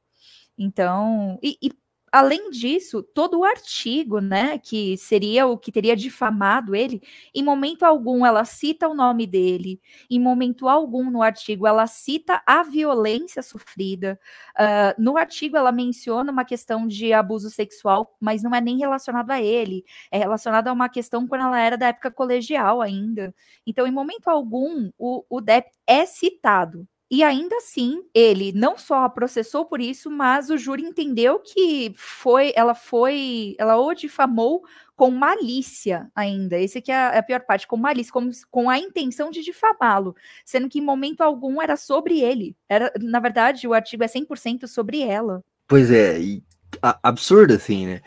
Então, 0.58 1.40
e, 1.42 1.58
e 1.62 1.72
além 2.14 2.52
disso, 2.52 3.02
todo 3.02 3.40
o 3.40 3.44
artigo, 3.44 4.20
né, 4.20 4.60
que 4.60 4.96
seria 4.98 5.48
o 5.48 5.58
que 5.58 5.72
teria 5.72 5.96
difamado 5.96 6.76
ele, 6.76 7.02
em 7.34 7.44
momento 7.44 7.82
algum 7.84 8.24
ela 8.24 8.46
cita 8.46 8.88
o 8.88 8.94
nome 8.94 9.26
dele, 9.26 9.82
em 10.12 10.20
momento 10.20 10.70
algum 10.70 11.10
no 11.10 11.24
artigo 11.24 11.66
ela 11.66 11.88
cita 11.88 12.40
a 12.46 12.62
violência 12.62 13.42
sofrida. 13.42 14.20
Uh, 14.56 15.02
no 15.02 15.18
artigo 15.18 15.58
ela 15.58 15.72
menciona 15.72 16.32
uma 16.32 16.46
questão 16.46 16.88
de 16.88 17.12
abuso 17.14 17.50
sexual, 17.50 18.16
mas 18.20 18.44
não 18.44 18.54
é 18.54 18.62
nem 18.62 18.78
relacionado 18.78 19.32
a 19.32 19.42
ele, 19.42 19.84
é 20.12 20.20
relacionado 20.20 20.68
a 20.68 20.74
uma 20.74 20.90
questão 20.90 21.28
quando 21.28 21.42
ela 21.42 21.60
era 21.60 21.76
da 21.78 21.88
época 21.88 22.12
colegial 22.12 22.80
ainda. 22.80 23.34
Então, 23.66 23.88
em 23.88 23.92
momento 23.92 24.28
algum, 24.28 24.92
o, 25.00 25.26
o 25.28 25.42
Depp 25.42 25.72
é 25.88 26.06
citado. 26.06 26.88
E 27.14 27.24
ainda 27.24 27.58
assim, 27.58 28.02
ele 28.12 28.52
não 28.52 28.76
só 28.76 29.04
a 29.04 29.10
processou 29.10 29.66
por 29.66 29.80
isso, 29.80 30.10
mas 30.10 30.50
o 30.50 30.58
júri 30.58 30.82
entendeu 30.82 31.38
que 31.38 31.94
foi, 31.96 32.52
ela 32.56 32.74
foi, 32.74 33.56
ela 33.60 33.78
o 33.78 33.94
difamou 33.94 34.64
com 34.96 35.12
malícia 35.12 36.10
ainda. 36.16 36.60
Esse 36.60 36.80
aqui 36.80 36.92
é, 36.92 36.96
é 36.96 37.20
a 37.20 37.22
pior 37.22 37.42
parte, 37.42 37.68
com 37.68 37.78
malícia, 37.78 38.12
com, 38.12 38.32
com 38.50 38.68
a 38.68 38.80
intenção 38.80 39.30
de 39.30 39.44
difamá-lo, 39.44 40.16
sendo 40.44 40.68
que 40.68 40.80
em 40.80 40.82
momento 40.82 41.22
algum 41.22 41.62
era 41.62 41.78
sobre 41.78 42.20
ele. 42.20 42.58
Era, 42.68 42.92
na 43.00 43.20
verdade, 43.20 43.68
o 43.68 43.76
artigo 43.76 44.04
é 44.04 44.08
100% 44.08 44.66
sobre 44.66 45.02
ela. 45.02 45.44
Pois 45.68 45.92
é, 45.92 46.20
e, 46.20 46.44
a, 46.82 46.98
absurdo 47.04 47.54
assim, 47.54 47.86
né? 47.86 48.02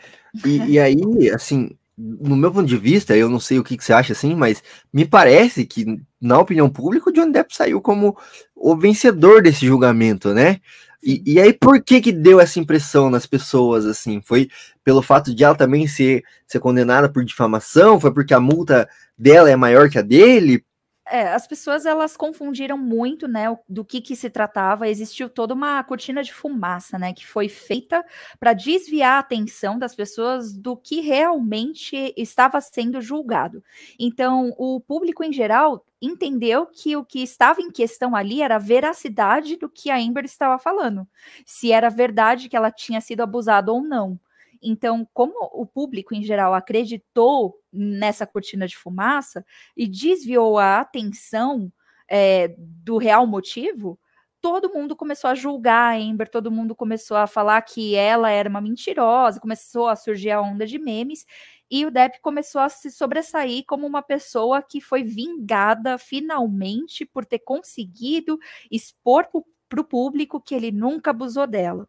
E, 0.45 0.73
e 0.73 0.79
aí, 0.83 1.29
assim, 1.33 1.77
no 1.97 2.35
meu 2.35 2.51
ponto 2.51 2.67
de 2.67 2.77
vista, 2.77 3.17
eu 3.17 3.27
não 3.27 3.39
sei 3.39 3.57
o 3.57 3.63
que, 3.63 3.75
que, 3.75 3.83
você 3.83 3.91
acha 3.91 4.13
assim, 4.13 4.35
mas 4.35 4.61
me 4.93 5.03
parece 5.03 5.65
que, 5.65 5.99
na 6.21 6.39
opinião 6.39 6.69
pública, 6.69 7.09
o 7.09 7.13
Johnny 7.13 7.31
Depp 7.31 7.55
saiu 7.55 7.81
como 7.81 8.15
o 8.55 8.75
vencedor 8.77 9.41
desse 9.41 9.65
julgamento, 9.65 10.33
né? 10.33 10.61
E, 11.01 11.23
e, 11.25 11.39
aí, 11.39 11.53
por 11.53 11.81
que 11.81 12.01
que 12.01 12.11
deu 12.11 12.39
essa 12.39 12.59
impressão 12.59 13.09
nas 13.09 13.25
pessoas, 13.25 13.85
assim? 13.85 14.21
Foi 14.21 14.49
pelo 14.83 15.01
fato 15.01 15.33
de 15.33 15.43
ela 15.43 15.55
também 15.55 15.87
ser, 15.87 16.23
ser 16.45 16.59
condenada 16.59 17.09
por 17.09 17.23
difamação? 17.23 17.99
Foi 17.99 18.13
porque 18.13 18.33
a 18.33 18.39
multa 18.39 18.87
dela 19.17 19.49
é 19.49 19.55
maior 19.55 19.89
que 19.89 19.97
a 19.97 20.01
dele? 20.01 20.63
É, 21.09 21.29
as 21.33 21.47
pessoas 21.47 21.85
elas 21.85 22.17
confundiram 22.17 22.77
muito, 22.77 23.27
né, 23.27 23.45
do 23.69 23.85
que 23.85 24.01
que 24.01 24.15
se 24.15 24.29
tratava. 24.29 24.87
Existiu 24.89 25.29
toda 25.29 25.53
uma 25.53 25.83
cortina 25.83 26.21
de 26.23 26.33
fumaça, 26.33 26.97
né, 26.99 27.13
que 27.13 27.25
foi 27.25 27.47
feita 27.47 28.03
para 28.39 28.53
desviar 28.53 29.13
a 29.15 29.19
atenção 29.19 29.79
das 29.79 29.95
pessoas 29.95 30.53
do 30.57 30.75
que 30.75 30.99
realmente 31.01 32.13
estava 32.17 32.59
sendo 32.61 32.99
julgado. 33.01 33.63
Então, 33.99 34.53
o 34.57 34.81
público 34.81 35.23
em 35.23 35.31
geral 35.31 35.85
entendeu 36.01 36.65
que 36.67 36.95
o 36.95 37.05
que 37.05 37.23
estava 37.23 37.61
em 37.61 37.71
questão 37.71 38.15
ali 38.15 38.41
era 38.41 38.55
a 38.55 38.59
veracidade 38.59 39.55
do 39.57 39.69
que 39.69 39.89
a 39.89 39.97
Amber 39.97 40.25
estava 40.25 40.59
falando, 40.59 41.07
se 41.45 41.71
era 41.71 41.89
verdade 41.89 42.49
que 42.49 42.55
ela 42.55 42.69
tinha 42.71 43.01
sido 43.01 43.21
abusada 43.21 43.71
ou 43.71 43.81
não. 43.81 44.19
Então, 44.61 45.07
como 45.13 45.33
o 45.53 45.65
público 45.65 46.13
em 46.13 46.23
geral 46.23 46.53
acreditou 46.53 47.59
nessa 47.71 48.25
cortina 48.25 48.67
de 48.67 48.77
fumaça 48.77 49.45
e 49.75 49.87
desviou 49.87 50.57
a 50.57 50.79
atenção 50.79 51.71
é, 52.09 52.55
do 52.57 52.97
real 52.97 53.27
motivo, 53.27 53.99
todo 54.41 54.73
mundo 54.73 54.95
começou 54.95 55.29
a 55.29 55.35
julgar 55.35 55.93
a 55.93 55.97
Amber, 55.97 56.29
todo 56.29 56.51
mundo 56.51 56.75
começou 56.75 57.17
a 57.17 57.27
falar 57.27 57.61
que 57.61 57.95
ela 57.95 58.29
era 58.29 58.49
uma 58.49 58.61
mentirosa, 58.61 59.39
começou 59.39 59.87
a 59.87 59.95
surgir 59.95 60.31
a 60.31 60.41
onda 60.41 60.65
de 60.65 60.79
memes, 60.79 61.25
e 61.69 61.85
o 61.85 61.91
Depp 61.91 62.21
começou 62.21 62.61
a 62.61 62.69
se 62.69 62.89
sobressair 62.89 63.63
como 63.67 63.85
uma 63.85 64.01
pessoa 64.01 64.61
que 64.61 64.79
foi 64.79 65.03
vingada 65.03 65.97
finalmente 65.97 67.05
por 67.05 67.25
ter 67.25 67.39
conseguido 67.39 68.39
expor 68.71 69.27
para 69.67 69.81
o 69.81 69.83
público 69.83 70.39
que 70.39 70.55
ele 70.55 70.71
nunca 70.71 71.11
abusou 71.11 71.45
dela. 71.45 71.87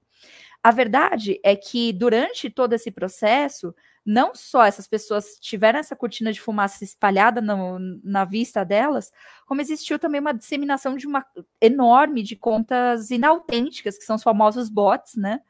A 0.68 0.70
verdade 0.70 1.40
é 1.42 1.56
que 1.56 1.94
durante 1.94 2.50
todo 2.50 2.74
esse 2.74 2.90
processo, 2.90 3.74
não 4.04 4.34
só 4.34 4.66
essas 4.66 4.86
pessoas 4.86 5.38
tiveram 5.40 5.78
essa 5.78 5.96
cortina 5.96 6.30
de 6.30 6.42
fumaça 6.42 6.84
espalhada 6.84 7.40
no, 7.40 7.78
na 8.04 8.26
vista 8.26 8.66
delas, 8.66 9.10
como 9.46 9.62
existiu 9.62 9.98
também 9.98 10.20
uma 10.20 10.34
disseminação 10.34 10.94
de 10.94 11.06
uma 11.06 11.24
enorme 11.58 12.22
de 12.22 12.36
contas 12.36 13.10
inautênticas, 13.10 13.96
que 13.96 14.04
são 14.04 14.16
os 14.16 14.22
famosos 14.22 14.68
bots, 14.68 15.16
né? 15.16 15.40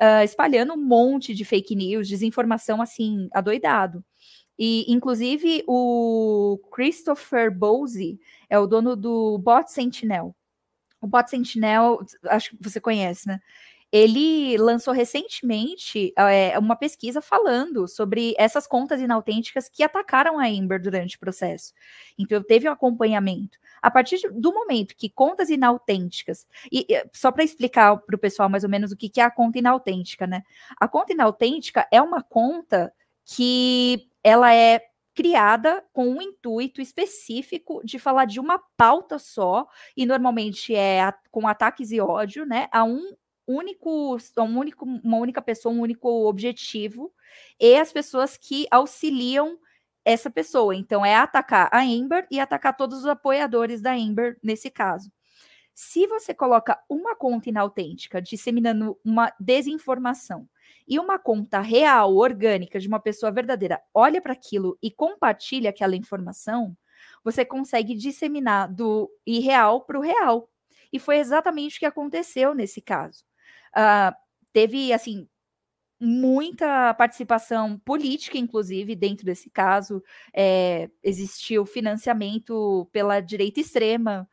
Uh, 0.00 0.24
espalhando 0.24 0.72
um 0.72 0.82
monte 0.82 1.34
de 1.34 1.44
fake 1.44 1.76
news, 1.76 2.08
desinformação 2.08 2.80
assim, 2.80 3.28
adoidado. 3.34 4.02
E, 4.58 4.90
inclusive, 4.90 5.62
o 5.68 6.58
Christopher 6.72 7.54
Bowsey 7.54 8.18
é 8.48 8.58
o 8.58 8.66
dono 8.66 8.96
do 8.96 9.36
Bot 9.36 9.70
Sentinel. 9.70 10.34
O 11.02 11.06
Bot 11.06 11.28
Sentinel, 11.28 12.00
acho 12.30 12.56
que 12.56 12.56
você 12.62 12.80
conhece, 12.80 13.28
né? 13.28 13.40
Ele 13.94 14.56
lançou 14.58 14.92
recentemente 14.92 16.12
é, 16.18 16.58
uma 16.58 16.74
pesquisa 16.74 17.22
falando 17.22 17.86
sobre 17.86 18.34
essas 18.36 18.66
contas 18.66 19.00
inautênticas 19.00 19.68
que 19.68 19.84
atacaram 19.84 20.36
a 20.36 20.48
Ember 20.48 20.82
durante 20.82 21.16
o 21.16 21.20
processo. 21.20 21.72
Então, 22.18 22.42
teve 22.42 22.68
um 22.68 22.72
acompanhamento. 22.72 23.56
A 23.80 23.92
partir 23.92 24.18
do 24.32 24.52
momento 24.52 24.96
que 24.96 25.08
contas 25.08 25.48
inautênticas, 25.48 26.44
e, 26.72 26.84
e 26.88 27.06
só 27.12 27.30
para 27.30 27.44
explicar 27.44 27.96
para 27.98 28.16
o 28.16 28.18
pessoal 28.18 28.48
mais 28.48 28.64
ou 28.64 28.70
menos 28.70 28.90
o 28.90 28.96
que, 28.96 29.08
que 29.08 29.20
é 29.20 29.24
a 29.24 29.30
conta 29.30 29.60
inautêntica, 29.60 30.26
né? 30.26 30.42
A 30.76 30.88
conta 30.88 31.12
inautêntica 31.12 31.86
é 31.92 32.02
uma 32.02 32.20
conta 32.20 32.92
que 33.24 34.08
ela 34.24 34.52
é 34.52 34.80
criada 35.14 35.84
com 35.92 36.08
um 36.08 36.20
intuito 36.20 36.80
específico 36.80 37.80
de 37.84 38.00
falar 38.00 38.24
de 38.24 38.40
uma 38.40 38.60
pauta 38.76 39.20
só, 39.20 39.68
e 39.96 40.04
normalmente 40.04 40.74
é 40.74 41.00
a, 41.00 41.14
com 41.30 41.46
ataques 41.46 41.92
e 41.92 42.00
ódio, 42.00 42.44
né, 42.44 42.66
a 42.72 42.82
um 42.82 43.14
único, 43.46 44.16
um 44.38 44.58
único, 44.58 44.84
uma 44.84 45.18
única 45.18 45.42
pessoa, 45.42 45.74
um 45.74 45.80
único 45.80 46.08
objetivo, 46.28 47.12
e 47.60 47.76
as 47.76 47.92
pessoas 47.92 48.36
que 48.36 48.66
auxiliam 48.70 49.58
essa 50.04 50.30
pessoa. 50.30 50.74
Então, 50.76 51.04
é 51.04 51.16
atacar 51.16 51.68
a 51.72 51.84
Ember 51.84 52.26
e 52.30 52.38
atacar 52.38 52.76
todos 52.76 53.00
os 53.00 53.06
apoiadores 53.06 53.80
da 53.80 53.96
Ember 53.96 54.38
nesse 54.42 54.70
caso. 54.70 55.10
Se 55.74 56.06
você 56.06 56.32
coloca 56.32 56.78
uma 56.88 57.16
conta 57.16 57.48
inautêntica 57.48 58.22
disseminando 58.22 58.98
uma 59.04 59.32
desinformação 59.40 60.48
e 60.86 61.00
uma 61.00 61.18
conta 61.18 61.60
real, 61.60 62.14
orgânica, 62.14 62.78
de 62.78 62.86
uma 62.86 63.00
pessoa 63.00 63.32
verdadeira, 63.32 63.80
olha 63.92 64.20
para 64.22 64.32
aquilo 64.32 64.78
e 64.80 64.90
compartilha 64.90 65.70
aquela 65.70 65.96
informação, 65.96 66.76
você 67.24 67.44
consegue 67.44 67.94
disseminar 67.94 68.72
do 68.72 69.10
irreal 69.26 69.80
para 69.80 69.98
o 69.98 70.02
real. 70.02 70.48
E 70.92 70.98
foi 71.00 71.16
exatamente 71.18 71.76
o 71.76 71.80
que 71.80 71.86
aconteceu 71.86 72.54
nesse 72.54 72.80
caso. 72.80 73.24
Uh, 73.76 74.14
teve, 74.52 74.92
assim, 74.92 75.28
muita 76.00 76.94
participação 76.94 77.78
política, 77.78 78.38
inclusive, 78.38 78.94
dentro 78.94 79.24
desse 79.24 79.50
caso. 79.50 80.02
É, 80.34 80.90
existiu 81.02 81.66
financiamento 81.66 82.88
pela 82.92 83.20
direita 83.20 83.60
extrema 83.60 84.28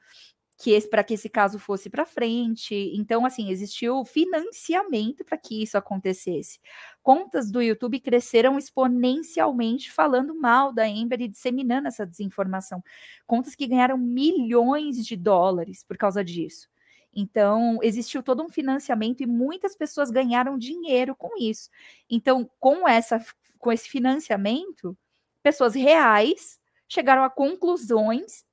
que 0.62 0.80
para 0.88 1.04
que 1.04 1.16
esse 1.16 1.28
caso 1.28 1.58
fosse 1.58 1.90
para 1.90 2.06
frente. 2.06 2.76
Então, 2.94 3.26
assim, 3.26 3.50
existiu 3.50 4.06
financiamento 4.06 5.26
para 5.26 5.38
que 5.38 5.64
isso 5.64 5.78
acontecesse. 5.78 6.60
Contas 7.02 7.52
do 7.52 7.62
YouTube 7.62 8.00
cresceram 8.00 8.60
exponencialmente 8.60 9.92
falando 9.92 10.36
mal 10.36 10.72
da 10.72 10.88
Ember 10.88 11.20
e 11.22 11.28
disseminando 11.28 11.88
essa 11.88 12.06
desinformação. 12.06 12.84
Contas 13.26 13.56
que 13.56 13.66
ganharam 13.68 13.98
milhões 13.98 15.04
de 15.06 15.16
dólares 15.16 15.84
por 15.84 15.98
causa 15.98 16.24
disso. 16.24 16.71
Então, 17.14 17.80
existiu 17.84 18.24
todo 18.24 18.44
um 18.44 18.50
financiamento 18.50 19.22
e 19.22 19.28
muitas 19.28 19.76
pessoas 19.76 20.12
ganharam 20.12 20.58
dinheiro 20.58 21.16
com 21.16 21.38
isso. 21.38 21.70
Então, 22.10 22.50
com 22.60 22.88
essa 22.88 23.24
com 23.60 23.72
esse 23.72 23.88
financiamento, 23.90 24.98
pessoas 25.44 25.76
reais 25.76 26.60
chegaram 26.88 27.24
a 27.24 27.30
conclusões 27.30 28.44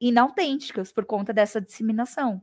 inautênticas 0.00 0.92
por 0.92 1.04
conta 1.06 1.32
dessa 1.32 1.60
disseminação. 1.60 2.42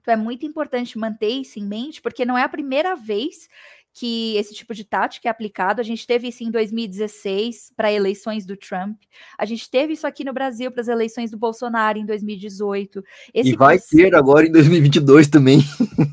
Então, 0.00 0.14
é 0.14 0.16
muito 0.16 0.44
importante 0.46 0.98
manter 0.98 1.28
isso 1.28 1.58
em 1.58 1.66
mente, 1.66 2.02
porque 2.02 2.24
não 2.24 2.36
é 2.36 2.42
a 2.42 2.48
primeira 2.48 2.96
vez 2.96 3.48
que 3.94 4.36
esse 4.36 4.54
tipo 4.54 4.74
de 4.74 4.84
tática 4.84 5.28
é 5.28 5.30
aplicado. 5.30 5.80
A 5.80 5.84
gente 5.84 6.06
teve 6.06 6.28
isso 6.28 6.42
em 6.42 6.50
2016 6.50 7.72
para 7.76 7.92
eleições 7.92 8.46
do 8.46 8.56
Trump. 8.56 8.98
A 9.38 9.44
gente 9.44 9.70
teve 9.70 9.92
isso 9.92 10.06
aqui 10.06 10.24
no 10.24 10.32
Brasil 10.32 10.70
para 10.70 10.80
as 10.80 10.88
eleições 10.88 11.30
do 11.30 11.36
Bolsonaro 11.36 11.98
em 11.98 12.06
2018. 12.06 13.04
Esse 13.34 13.50
e 13.50 13.56
vai 13.56 13.78
ter 13.78 14.14
agora 14.14 14.46
em 14.46 14.52
2022 14.52 15.28
também. 15.28 15.60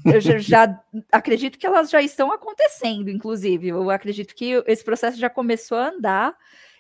Eu 0.05 0.19
já, 0.19 0.37
já, 0.37 0.81
acredito 1.11 1.57
que 1.57 1.65
elas 1.65 1.89
já 1.89 2.01
estão 2.01 2.31
acontecendo, 2.31 3.09
inclusive. 3.09 3.69
Eu 3.69 3.89
acredito 3.89 4.35
que 4.35 4.61
esse 4.67 4.83
processo 4.83 5.17
já 5.17 5.29
começou 5.29 5.77
a 5.77 5.89
andar. 5.89 6.35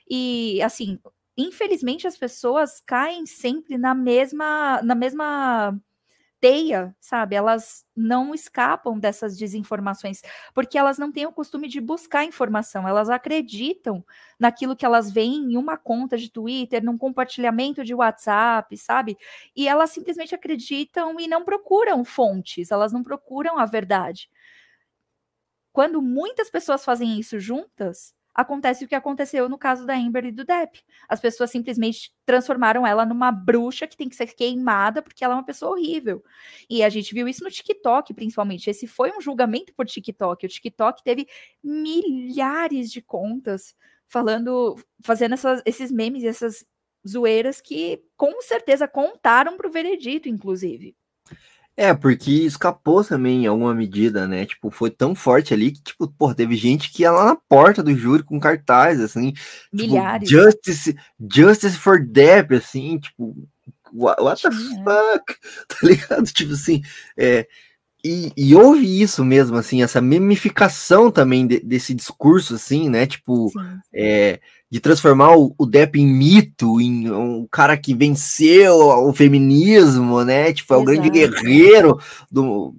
E, 0.09 0.61
assim, 0.61 0.99
infelizmente 1.37 2.07
as 2.07 2.17
pessoas 2.17 2.81
caem 2.85 3.25
sempre 3.25 3.77
na 3.77 3.95
mesma, 3.95 4.81
na 4.81 4.95
mesma 4.95 5.79
teia, 6.39 6.95
sabe? 6.99 7.35
Elas 7.35 7.85
não 7.95 8.33
escapam 8.33 8.97
dessas 8.97 9.37
desinformações, 9.37 10.21
porque 10.53 10.77
elas 10.77 10.97
não 10.97 11.11
têm 11.11 11.25
o 11.25 11.31
costume 11.31 11.67
de 11.67 11.81
buscar 11.81 12.23
informação, 12.23 12.87
elas 12.87 13.09
acreditam 13.09 14.03
naquilo 14.39 14.75
que 14.75 14.85
elas 14.85 15.11
veem 15.11 15.53
em 15.53 15.57
uma 15.57 15.77
conta 15.77 16.17
de 16.17 16.31
Twitter, 16.31 16.83
num 16.83 16.97
compartilhamento 16.97 17.83
de 17.83 17.93
WhatsApp, 17.93 18.75
sabe? 18.77 19.17
E 19.55 19.67
elas 19.67 19.91
simplesmente 19.91 20.33
acreditam 20.33 21.19
e 21.19 21.27
não 21.27 21.43
procuram 21.43 22.03
fontes, 22.05 22.71
elas 22.71 22.93
não 22.93 23.03
procuram 23.03 23.57
a 23.59 23.65
verdade. 23.65 24.29
Quando 25.71 26.01
muitas 26.01 26.49
pessoas 26.49 26.83
fazem 26.83 27.19
isso 27.19 27.39
juntas, 27.39 28.13
acontece 28.33 28.85
o 28.85 28.87
que 28.87 28.95
aconteceu 28.95 29.49
no 29.49 29.57
caso 29.57 29.85
da 29.85 29.95
Amber 29.95 30.25
e 30.25 30.31
do 30.31 30.45
Depp. 30.45 30.81
As 31.07 31.19
pessoas 31.19 31.51
simplesmente 31.51 32.11
transformaram 32.25 32.85
ela 32.85 33.05
numa 33.05 33.31
bruxa 33.31 33.87
que 33.87 33.97
tem 33.97 34.09
que 34.09 34.15
ser 34.15 34.27
queimada 34.27 35.01
porque 35.01 35.23
ela 35.23 35.33
é 35.33 35.37
uma 35.37 35.45
pessoa 35.45 35.71
horrível. 35.71 36.23
E 36.69 36.83
a 36.83 36.89
gente 36.89 37.13
viu 37.13 37.27
isso 37.27 37.43
no 37.43 37.49
TikTok, 37.49 38.13
principalmente. 38.13 38.69
Esse 38.69 38.87
foi 38.87 39.11
um 39.11 39.21
julgamento 39.21 39.73
por 39.73 39.85
TikTok. 39.85 40.45
O 40.45 40.49
TikTok 40.49 41.03
teve 41.03 41.27
milhares 41.63 42.91
de 42.91 43.01
contas 43.01 43.75
falando, 44.07 44.75
fazendo 45.03 45.33
essas, 45.33 45.61
esses 45.65 45.91
memes, 45.91 46.23
essas 46.23 46.65
zoeiras 47.07 47.61
que 47.61 48.03
com 48.17 48.41
certeza 48.41 48.87
contaram 48.87 49.57
para 49.57 49.67
o 49.67 49.71
veredito, 49.71 50.27
inclusive. 50.27 50.95
É, 51.79 51.93
porque 51.93 52.29
escapou 52.29 53.05
também 53.05 53.45
em 53.45 53.47
alguma 53.47 53.73
medida, 53.73 54.27
né? 54.27 54.45
Tipo, 54.45 54.69
foi 54.69 54.89
tão 54.89 55.15
forte 55.15 55.53
ali 55.53 55.71
que, 55.71 55.81
tipo, 55.81 56.09
pô, 56.09 56.35
teve 56.35 56.57
gente 56.57 56.91
que 56.91 57.03
ia 57.03 57.11
lá 57.11 57.27
na 57.27 57.37
porta 57.37 57.81
do 57.81 57.95
júri 57.95 58.21
com 58.21 58.37
cartaz, 58.37 58.99
assim. 58.99 59.31
Tipo, 59.31 59.47
Milhares. 59.71 60.27
Tipo, 60.27 60.41
justice, 60.41 60.97
justice 61.31 61.77
for 61.77 62.05
Depp, 62.05 62.53
assim, 62.55 62.99
tipo, 62.99 63.33
what, 63.93 64.21
what 64.21 64.41
the 64.41 64.51
fuck? 64.51 65.35
Tá 65.69 65.77
ligado? 65.81 66.25
Tipo 66.25 66.51
assim, 66.51 66.81
é, 67.17 67.47
e, 68.03 68.33
e, 68.35 68.53
houve 68.55 69.01
isso 69.01 69.23
mesmo, 69.23 69.55
assim, 69.55 69.81
essa 69.81 70.01
memificação 70.01 71.09
também 71.09 71.47
de, 71.47 71.61
desse 71.61 71.93
discurso, 71.93 72.55
assim, 72.55 72.89
né? 72.89 73.07
Tipo, 73.07 73.49
é, 73.93 74.41
de 74.69 74.79
transformar 74.79 75.35
o, 75.35 75.53
o 75.57 75.65
Depp 75.65 75.99
em 75.99 76.05
mito, 76.05 76.79
em 76.79 77.09
um 77.11 77.47
cara 77.51 77.75
que 77.77 77.95
venceu 77.95 78.75
o 78.75 79.13
feminismo, 79.13 80.23
né? 80.23 80.53
Tipo, 80.53 80.75
é 80.75 80.77
o 80.77 80.83
grande 80.83 81.09
guerreiro 81.09 81.99
do, 82.31 82.75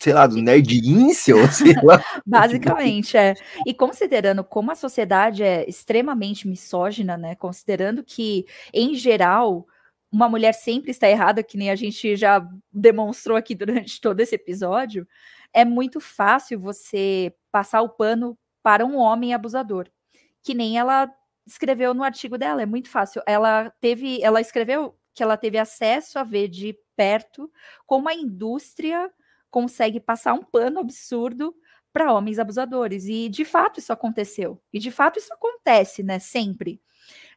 sei 0.00 0.12
lá, 0.12 0.26
do 0.26 0.40
nerd 0.40 0.78
incel, 0.88 1.38
sei 1.50 1.74
lá. 1.82 2.02
Basicamente, 2.24 3.16
é. 3.16 3.34
E 3.66 3.74
considerando 3.74 4.44
como 4.44 4.70
a 4.70 4.76
sociedade 4.76 5.42
é 5.42 5.68
extremamente 5.68 6.46
misógina, 6.46 7.16
né? 7.16 7.34
Considerando 7.34 8.04
que, 8.04 8.46
em 8.72 8.94
geral, 8.94 9.66
uma 10.10 10.28
mulher 10.28 10.52
sempre 10.52 10.90
está 10.90 11.08
errada, 11.08 11.42
que 11.42 11.58
nem 11.58 11.70
a 11.70 11.76
gente 11.76 12.16
já 12.16 12.46
demonstrou 12.72 13.36
aqui 13.36 13.54
durante 13.54 14.00
todo 14.00 14.20
esse 14.20 14.34
episódio, 14.34 15.06
é 15.52 15.64
muito 15.64 16.00
fácil 16.00 16.58
você 16.60 17.34
passar 17.50 17.82
o 17.82 17.88
pano 17.88 18.38
para 18.62 18.84
um 18.84 18.96
homem 18.96 19.34
abusador, 19.34 19.88
que 20.42 20.54
nem 20.54 20.78
ela 20.78 21.10
escreveu 21.46 21.94
no 21.94 22.02
artigo 22.02 22.36
dela, 22.36 22.62
é 22.62 22.66
muito 22.66 22.90
fácil. 22.90 23.22
Ela 23.26 23.70
teve, 23.80 24.22
ela 24.22 24.40
escreveu 24.40 24.96
que 25.14 25.22
ela 25.22 25.36
teve 25.36 25.58
acesso 25.58 26.18
a 26.18 26.24
ver 26.24 26.48
de 26.48 26.76
perto 26.96 27.50
como 27.86 28.08
a 28.08 28.14
indústria 28.14 29.10
consegue 29.50 29.98
passar 29.98 30.34
um 30.34 30.42
pano 30.42 30.78
absurdo 30.78 31.54
para 31.92 32.12
homens 32.12 32.38
abusadores. 32.38 33.06
E 33.06 33.28
de 33.28 33.44
fato 33.44 33.80
isso 33.80 33.92
aconteceu. 33.92 34.60
E 34.72 34.78
de 34.78 34.90
fato 34.90 35.18
isso 35.18 35.32
acontece, 35.32 36.02
né, 36.02 36.18
sempre. 36.18 36.80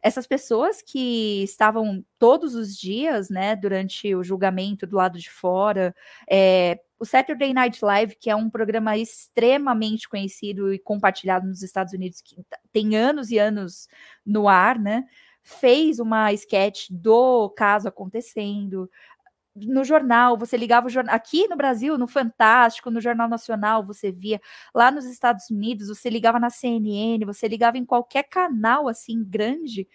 Essas 0.02 0.28
pessoas 0.28 0.82
que 0.82 1.43
estavam 1.43 2.04
todos 2.20 2.56
os 2.56 2.76
dias, 2.78 3.30
né, 3.30 3.56
durante 3.56 4.14
o 4.14 4.24
julgamento 4.24 4.86
do 4.86 4.97
lado 4.97 5.18
de 5.18 5.30
fora, 5.30 5.95
é, 6.30 6.80
o 7.02 7.06
Saturday 7.06 7.52
Night 7.52 7.84
Live, 7.84 8.16
que 8.16 8.30
é 8.30 8.36
um 8.36 8.47
programa 8.47 8.95
extremamente 8.95 10.08
conhecido 10.08 10.72
e 10.72 10.78
compartilhado 10.78 11.47
nos 11.47 11.64
Estados 11.64 11.93
Unidos, 11.93 12.22
que 12.22 12.45
tem 12.72 12.95
anos 12.95 13.32
e 13.32 13.39
anos 13.39 13.88
no 14.24 14.47
ar, 14.47 14.78
né? 14.78 15.04
Fez 15.41 15.99
uma 15.99 16.32
sketch 16.32 16.91
do 16.91 17.49
caso 17.58 17.88
acontecendo 17.88 18.88
no 19.56 19.84
jornal, 19.84 20.38
você 20.38 20.56
ligava 20.56 20.86
o 20.86 20.89
jornal. 20.91 21.16
Aqui 21.16 21.47
no 21.47 21.58
Brasil, 21.58 21.97
no 21.97 22.08
Fantástico, 22.08 22.91
no 22.91 23.02
Jornal 23.02 23.28
Nacional, 23.28 23.84
você 23.84 24.12
via. 24.12 24.39
Lá 24.74 24.91
nos 24.91 25.06
Estados 25.06 25.49
Unidos, 25.49 25.88
você 25.88 26.08
ligava 26.08 26.39
na 26.39 26.52
CNN, 26.52 27.26
você 27.26 27.47
ligava 27.47 27.80
em 27.80 27.86
qualquer 27.86 28.30
canal 28.30 28.88
assim 28.88 29.24
grande. 29.24 29.88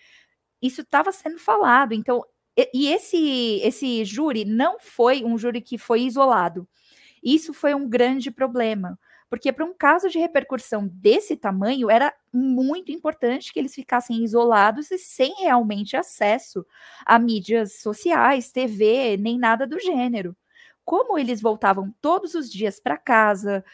Isso 0.60 0.82
estava 0.82 1.12
sendo 1.12 1.38
falado. 1.38 1.94
Então, 1.94 2.22
e, 2.56 2.68
e 2.74 2.88
esse, 2.88 3.60
esse 3.62 4.04
júri 4.04 4.44
não 4.44 4.78
foi 4.80 5.24
um 5.24 5.38
júri 5.38 5.60
que 5.60 5.78
foi 5.78 6.02
isolado. 6.02 6.68
Isso 7.26 7.54
foi 7.54 7.74
um 7.74 7.88
grande 7.88 8.30
problema 8.30 8.98
porque 9.28 9.52
para 9.52 9.64
um 9.64 9.74
caso 9.74 10.08
de 10.08 10.18
repercussão 10.20 10.88
desse 10.92 11.36
tamanho, 11.36 11.90
era 11.90 12.14
muito 12.32 12.92
importante 12.92 13.52
que 13.52 13.58
eles 13.58 13.74
ficassem 13.74 14.22
isolados 14.22 14.90
e 14.92 14.98
sem 14.98 15.34
realmente 15.40 15.96
acesso 15.96 16.64
a 17.04 17.18
mídias 17.18 17.80
sociais, 17.80 18.52
TV, 18.52 19.16
nem 19.18 19.38
nada 19.38 19.66
do 19.66 19.80
gênero. 19.80 20.36
Como 20.84 21.18
eles 21.18 21.40
voltavam 21.40 21.92
todos 22.00 22.34
os 22.34 22.48
dias 22.50 22.78
para 22.78 22.96
casa, 22.96 23.64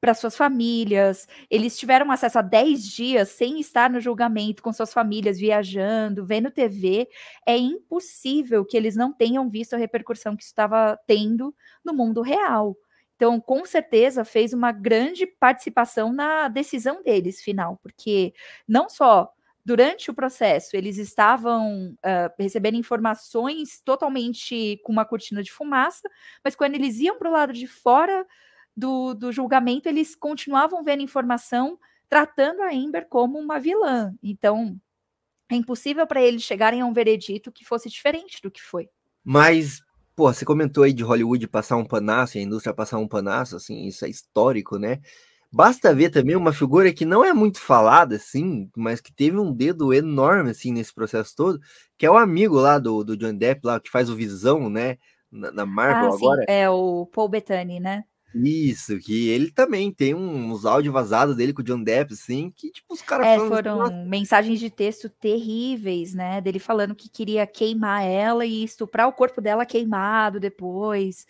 para 0.00 0.14
suas 0.14 0.36
famílias, 0.36 1.28
eles 1.50 1.78
tiveram 1.78 2.10
acesso 2.10 2.38
a 2.38 2.42
10 2.42 2.84
dias 2.86 3.28
sem 3.30 3.60
estar 3.60 3.90
no 3.90 4.00
julgamento 4.00 4.62
com 4.62 4.72
suas 4.72 4.92
famílias, 4.94 5.38
viajando, 5.38 6.24
vendo 6.24 6.50
TV, 6.50 7.06
é 7.46 7.56
impossível 7.58 8.64
que 8.64 8.76
eles 8.78 8.96
não 8.96 9.12
tenham 9.12 9.50
visto 9.50 9.74
a 9.74 9.78
repercussão 9.78 10.36
que 10.36 10.42
estava 10.44 10.98
tendo 11.06 11.54
no 11.84 11.92
mundo 11.92 12.22
real. 12.22 12.76
Então, 13.20 13.38
com 13.38 13.66
certeza, 13.66 14.24
fez 14.24 14.54
uma 14.54 14.72
grande 14.72 15.26
participação 15.26 16.10
na 16.10 16.48
decisão 16.48 17.02
deles 17.02 17.42
final, 17.42 17.78
porque 17.82 18.32
não 18.66 18.88
só 18.88 19.30
durante 19.62 20.10
o 20.10 20.14
processo 20.14 20.74
eles 20.74 20.96
estavam 20.96 21.90
uh, 21.98 22.32
recebendo 22.38 22.76
informações 22.76 23.78
totalmente 23.84 24.80
com 24.82 24.90
uma 24.90 25.04
cortina 25.04 25.42
de 25.42 25.52
fumaça, 25.52 26.08
mas 26.42 26.56
quando 26.56 26.76
eles 26.76 26.98
iam 26.98 27.18
para 27.18 27.28
o 27.28 27.32
lado 27.32 27.52
de 27.52 27.66
fora 27.66 28.26
do, 28.74 29.12
do 29.12 29.30
julgamento, 29.30 29.86
eles 29.86 30.14
continuavam 30.14 30.82
vendo 30.82 31.02
informação 31.02 31.78
tratando 32.08 32.62
a 32.62 32.70
Amber 32.70 33.06
como 33.06 33.38
uma 33.38 33.60
vilã. 33.60 34.14
Então, 34.22 34.80
é 35.52 35.56
impossível 35.56 36.06
para 36.06 36.22
eles 36.22 36.42
chegarem 36.42 36.80
a 36.80 36.86
um 36.86 36.94
veredito 36.94 37.52
que 37.52 37.66
fosse 37.66 37.90
diferente 37.90 38.40
do 38.40 38.50
que 38.50 38.62
foi. 38.62 38.88
Mas 39.22 39.82
pô, 40.14 40.32
você 40.32 40.44
comentou 40.44 40.84
aí 40.84 40.92
de 40.92 41.02
Hollywood 41.02 41.46
passar 41.48 41.76
um 41.76 41.84
panaço, 41.84 42.38
a 42.38 42.40
indústria 42.40 42.74
passar 42.74 42.98
um 42.98 43.08
panaço, 43.08 43.56
assim, 43.56 43.86
isso 43.86 44.04
é 44.04 44.08
histórico, 44.08 44.78
né? 44.78 45.00
Basta 45.52 45.92
ver 45.92 46.10
também 46.10 46.36
uma 46.36 46.52
figura 46.52 46.92
que 46.92 47.04
não 47.04 47.24
é 47.24 47.32
muito 47.32 47.60
falada, 47.60 48.16
assim, 48.16 48.70
mas 48.76 49.00
que 49.00 49.12
teve 49.12 49.36
um 49.36 49.52
dedo 49.52 49.92
enorme, 49.92 50.50
assim, 50.50 50.72
nesse 50.72 50.94
processo 50.94 51.34
todo, 51.34 51.60
que 51.98 52.06
é 52.06 52.10
o 52.10 52.16
amigo 52.16 52.54
lá 52.56 52.78
do, 52.78 53.02
do 53.02 53.16
John 53.16 53.34
Depp, 53.34 53.66
lá, 53.66 53.80
que 53.80 53.90
faz 53.90 54.08
o 54.08 54.14
Visão, 54.14 54.70
né, 54.70 54.96
na, 55.30 55.50
na 55.50 55.66
Marvel 55.66 56.12
ah, 56.12 56.14
agora. 56.14 56.44
é 56.48 56.70
o 56.70 57.06
Paul 57.06 57.28
Bettany, 57.28 57.80
né? 57.80 58.04
Isso, 58.34 58.98
que 58.98 59.28
ele 59.28 59.50
também 59.50 59.92
tem 59.92 60.14
uns 60.14 60.64
áudios 60.64 60.94
vazados 60.94 61.34
dele 61.34 61.52
com 61.52 61.62
o 61.62 61.64
John 61.64 61.82
Depp, 61.82 62.14
assim, 62.14 62.50
que 62.50 62.70
tipo, 62.70 62.94
os 62.94 63.02
caras 63.02 63.26
é, 63.26 63.38
foram 63.38 63.82
assim, 63.82 64.08
mensagens 64.08 64.60
de 64.60 64.70
texto 64.70 65.08
terríveis, 65.08 66.14
né? 66.14 66.40
Dele 66.40 66.60
falando 66.60 66.94
que 66.94 67.08
queria 67.08 67.46
queimar 67.46 68.04
ela 68.04 68.46
e 68.46 68.62
estuprar 68.62 69.08
o 69.08 69.12
corpo 69.12 69.40
dela 69.40 69.66
queimado 69.66 70.38
depois. 70.38 71.26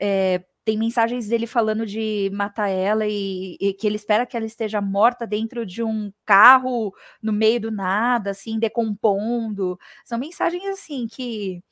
É, 0.00 0.42
tem 0.64 0.78
mensagens 0.78 1.28
dele 1.28 1.46
falando 1.46 1.84
de 1.84 2.30
matar 2.32 2.68
ela 2.68 3.06
e, 3.06 3.56
e, 3.60 3.74
que 3.74 3.86
ele 3.86 3.96
espera 3.96 4.26
que 4.26 4.36
ela 4.36 4.46
esteja 4.46 4.80
morta 4.80 5.26
dentro 5.26 5.64
de 5.64 5.82
um 5.82 6.10
carro 6.24 6.92
no 7.22 7.32
meio 7.32 7.60
do 7.60 7.70
nada, 7.70 8.30
assim, 8.30 8.58
decompondo. 8.58 9.78
São 10.04 10.18
mensagens 10.18 10.64
assim 10.66 11.06
que 11.06 11.62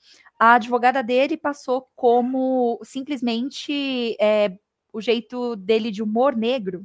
a 0.43 0.55
advogada 0.55 1.05
dele 1.05 1.36
passou 1.36 1.88
como 1.95 2.80
simplesmente 2.82 4.16
é, 4.20 4.53
o 4.93 5.01
jeito 5.01 5.55
dele 5.55 5.88
de 5.93 6.03
humor 6.03 6.34
negro. 6.34 6.84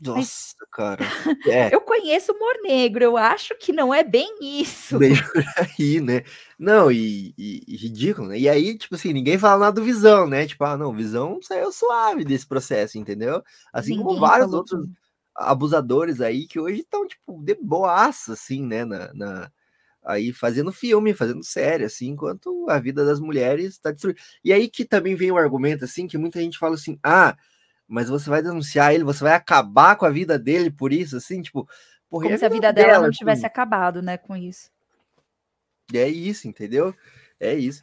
Nossa, 0.00 0.18
Mas, 0.18 0.56
cara. 0.72 1.04
É. 1.48 1.72
eu 1.72 1.80
conheço 1.80 2.32
humor 2.32 2.54
negro, 2.60 3.04
eu 3.04 3.16
acho 3.16 3.54
que 3.54 3.72
não 3.72 3.94
é 3.94 4.02
bem 4.02 4.36
isso. 4.40 4.98
Bem 4.98 5.12
aí, 5.56 6.00
né? 6.00 6.24
Não, 6.58 6.90
e, 6.90 7.32
e, 7.38 7.62
e, 7.68 7.76
ridículo, 7.76 8.26
né? 8.26 8.38
E 8.40 8.48
aí, 8.48 8.76
tipo 8.76 8.96
assim, 8.96 9.12
ninguém 9.12 9.38
fala 9.38 9.66
nada 9.66 9.80
do 9.80 9.84
Visão, 9.84 10.26
né? 10.26 10.44
Tipo, 10.44 10.64
ah, 10.64 10.76
não, 10.76 10.92
Visão 10.92 11.38
saiu 11.40 11.70
suave 11.70 12.24
desse 12.24 12.48
processo, 12.48 12.98
entendeu? 12.98 13.44
Assim 13.72 13.92
ninguém 13.92 14.06
como 14.06 14.18
vários 14.18 14.52
outros 14.52 14.88
abusadores 15.36 16.20
aí 16.20 16.48
que 16.48 16.58
hoje 16.58 16.80
estão, 16.80 17.06
tipo, 17.06 17.40
de 17.44 17.54
boaça, 17.54 18.32
assim, 18.32 18.66
né? 18.66 18.84
Na, 18.84 19.14
na, 19.14 19.52
aí 20.04 20.32
fazendo 20.32 20.72
filme, 20.72 21.14
fazendo 21.14 21.44
série, 21.44 21.84
assim, 21.84 22.08
enquanto 22.08 22.66
a 22.68 22.78
vida 22.78 23.04
das 23.04 23.20
mulheres 23.20 23.74
está 23.74 23.90
destruída. 23.90 24.20
E 24.44 24.52
aí 24.52 24.68
que 24.68 24.84
também 24.84 25.14
vem 25.14 25.30
o 25.30 25.36
argumento, 25.36 25.84
assim, 25.84 26.06
que 26.06 26.18
muita 26.18 26.40
gente 26.40 26.58
fala 26.58 26.74
assim, 26.74 26.98
ah, 27.02 27.36
mas 27.86 28.08
você 28.08 28.28
vai 28.28 28.42
denunciar 28.42 28.94
ele, 28.94 29.04
você 29.04 29.22
vai 29.22 29.34
acabar 29.34 29.96
com 29.96 30.04
a 30.04 30.10
vida 30.10 30.38
dele 30.38 30.70
por 30.70 30.92
isso, 30.92 31.16
assim, 31.16 31.42
tipo... 31.42 31.68
Porra, 32.10 32.24
Como 32.26 32.38
se 32.38 32.44
a 32.44 32.48
vida 32.48 32.72
dela, 32.72 32.88
dela 32.88 33.04
não 33.04 33.10
tivesse 33.10 33.40
assim. 33.40 33.46
acabado, 33.46 34.02
né, 34.02 34.18
com 34.18 34.36
isso. 34.36 34.70
É 35.94 36.08
isso, 36.08 36.46
entendeu? 36.46 36.94
É 37.40 37.54
isso. 37.54 37.82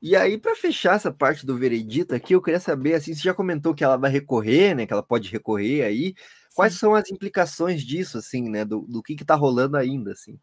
E 0.00 0.14
aí, 0.14 0.38
para 0.38 0.54
fechar 0.54 0.94
essa 0.96 1.12
parte 1.12 1.44
do 1.44 1.56
veredito 1.56 2.14
aqui, 2.14 2.34
eu 2.34 2.42
queria 2.42 2.60
saber, 2.60 2.94
assim, 2.94 3.14
você 3.14 3.22
já 3.22 3.34
comentou 3.34 3.74
que 3.74 3.82
ela 3.82 3.96
vai 3.96 4.10
recorrer, 4.10 4.74
né, 4.74 4.86
que 4.86 4.92
ela 4.92 5.02
pode 5.02 5.28
recorrer 5.30 5.82
aí, 5.82 6.14
quais 6.54 6.74
são 6.74 6.94
as 6.94 7.10
implicações 7.10 7.82
disso, 7.82 8.18
assim, 8.18 8.48
né, 8.48 8.64
do, 8.64 8.80
do 8.82 9.02
que 9.02 9.16
que 9.16 9.24
tá 9.24 9.34
rolando 9.34 9.76
ainda, 9.76 10.12
assim? 10.12 10.38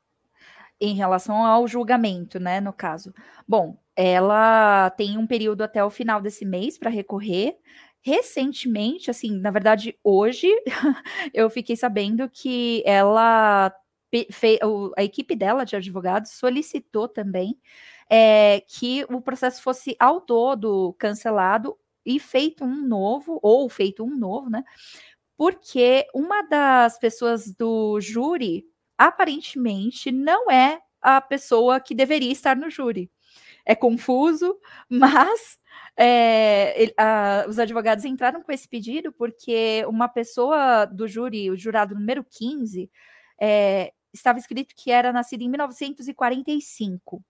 Em 0.79 0.93
relação 0.95 1.43
ao 1.45 1.67
julgamento, 1.67 2.39
né, 2.39 2.59
no 2.61 2.73
caso. 2.73 3.13
Bom, 3.47 3.77
ela 3.95 4.89
tem 4.91 5.17
um 5.17 5.27
período 5.27 5.61
até 5.63 5.83
o 5.83 5.89
final 5.89 6.21
desse 6.21 6.45
mês 6.45 6.77
para 6.77 6.89
recorrer. 6.89 7.57
Recentemente, 8.01 9.09
assim, 9.09 9.39
na 9.39 9.49
verdade, 9.51 9.97
hoje, 10.03 10.47
eu 11.33 11.49
fiquei 11.49 11.75
sabendo 11.75 12.29
que 12.29 12.83
ela 12.85 13.73
a 14.97 15.03
equipe 15.03 15.35
dela 15.35 15.65
de 15.65 15.75
advogados 15.75 16.31
solicitou 16.31 17.05
também 17.07 17.59
é, 18.09 18.61
que 18.61 19.05
o 19.09 19.19
processo 19.21 19.61
fosse 19.61 19.95
ao 19.99 20.21
todo 20.21 20.93
cancelado 20.97 21.77
e 22.05 22.19
feito 22.19 22.63
um 22.63 22.87
novo, 22.87 23.39
ou 23.41 23.67
feito 23.67 24.03
um 24.03 24.15
novo, 24.15 24.49
né? 24.49 24.63
Porque 25.37 26.05
uma 26.13 26.43
das 26.43 26.97
pessoas 26.99 27.53
do 27.53 27.99
júri 27.99 28.65
aparentemente 28.97 30.11
não 30.11 30.49
é 30.51 30.79
a 31.01 31.21
pessoa 31.21 31.79
que 31.79 31.95
deveria 31.95 32.31
estar 32.31 32.55
no 32.55 32.69
júri. 32.69 33.11
É 33.65 33.75
confuso, 33.75 34.57
mas 34.89 35.59
é, 35.97 36.81
ele, 36.81 36.93
a, 36.97 37.45
os 37.47 37.59
advogados 37.59 38.05
entraram 38.05 38.41
com 38.41 38.51
esse 38.51 38.67
pedido 38.67 39.11
porque 39.11 39.85
uma 39.87 40.07
pessoa 40.07 40.85
do 40.85 41.07
júri, 41.07 41.49
o 41.51 41.57
jurado 41.57 41.95
número 41.95 42.23
15, 42.23 42.89
é, 43.41 43.91
estava 44.13 44.39
escrito 44.39 44.73
que 44.75 44.91
era 44.91 45.11
nascida 45.11 45.43
em 45.43 45.49
1945 45.49 47.23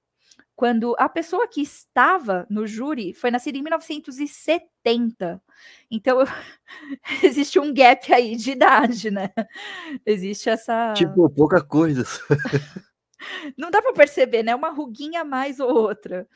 quando 0.56 0.96
a 0.98 1.10
pessoa 1.10 1.48
que 1.48 1.62
estava 1.62 2.48
no 2.50 2.66
júri 2.66 3.14
foi 3.14 3.30
nascida 3.30 3.58
em 3.58 3.62
1970. 3.62 5.42
Então, 5.92 6.20
existe 7.24 7.60
um 7.60 7.74
gap 7.74 8.14
aí 8.14 8.36
de 8.36 8.52
idade, 8.52 9.12
né? 9.12 9.32
Existe 10.06 10.50
essa. 10.50 10.94
Tipo, 10.94 11.30
pouca 11.30 11.62
coisa. 11.64 12.04
não 13.58 13.70
dá 13.70 13.82
para 13.82 13.94
perceber, 13.94 14.44
né? 14.44 14.56
Uma 14.56 14.70
ruguinha 14.70 15.24
mais 15.24 15.60
ou 15.60 15.70
outra. 15.70 16.28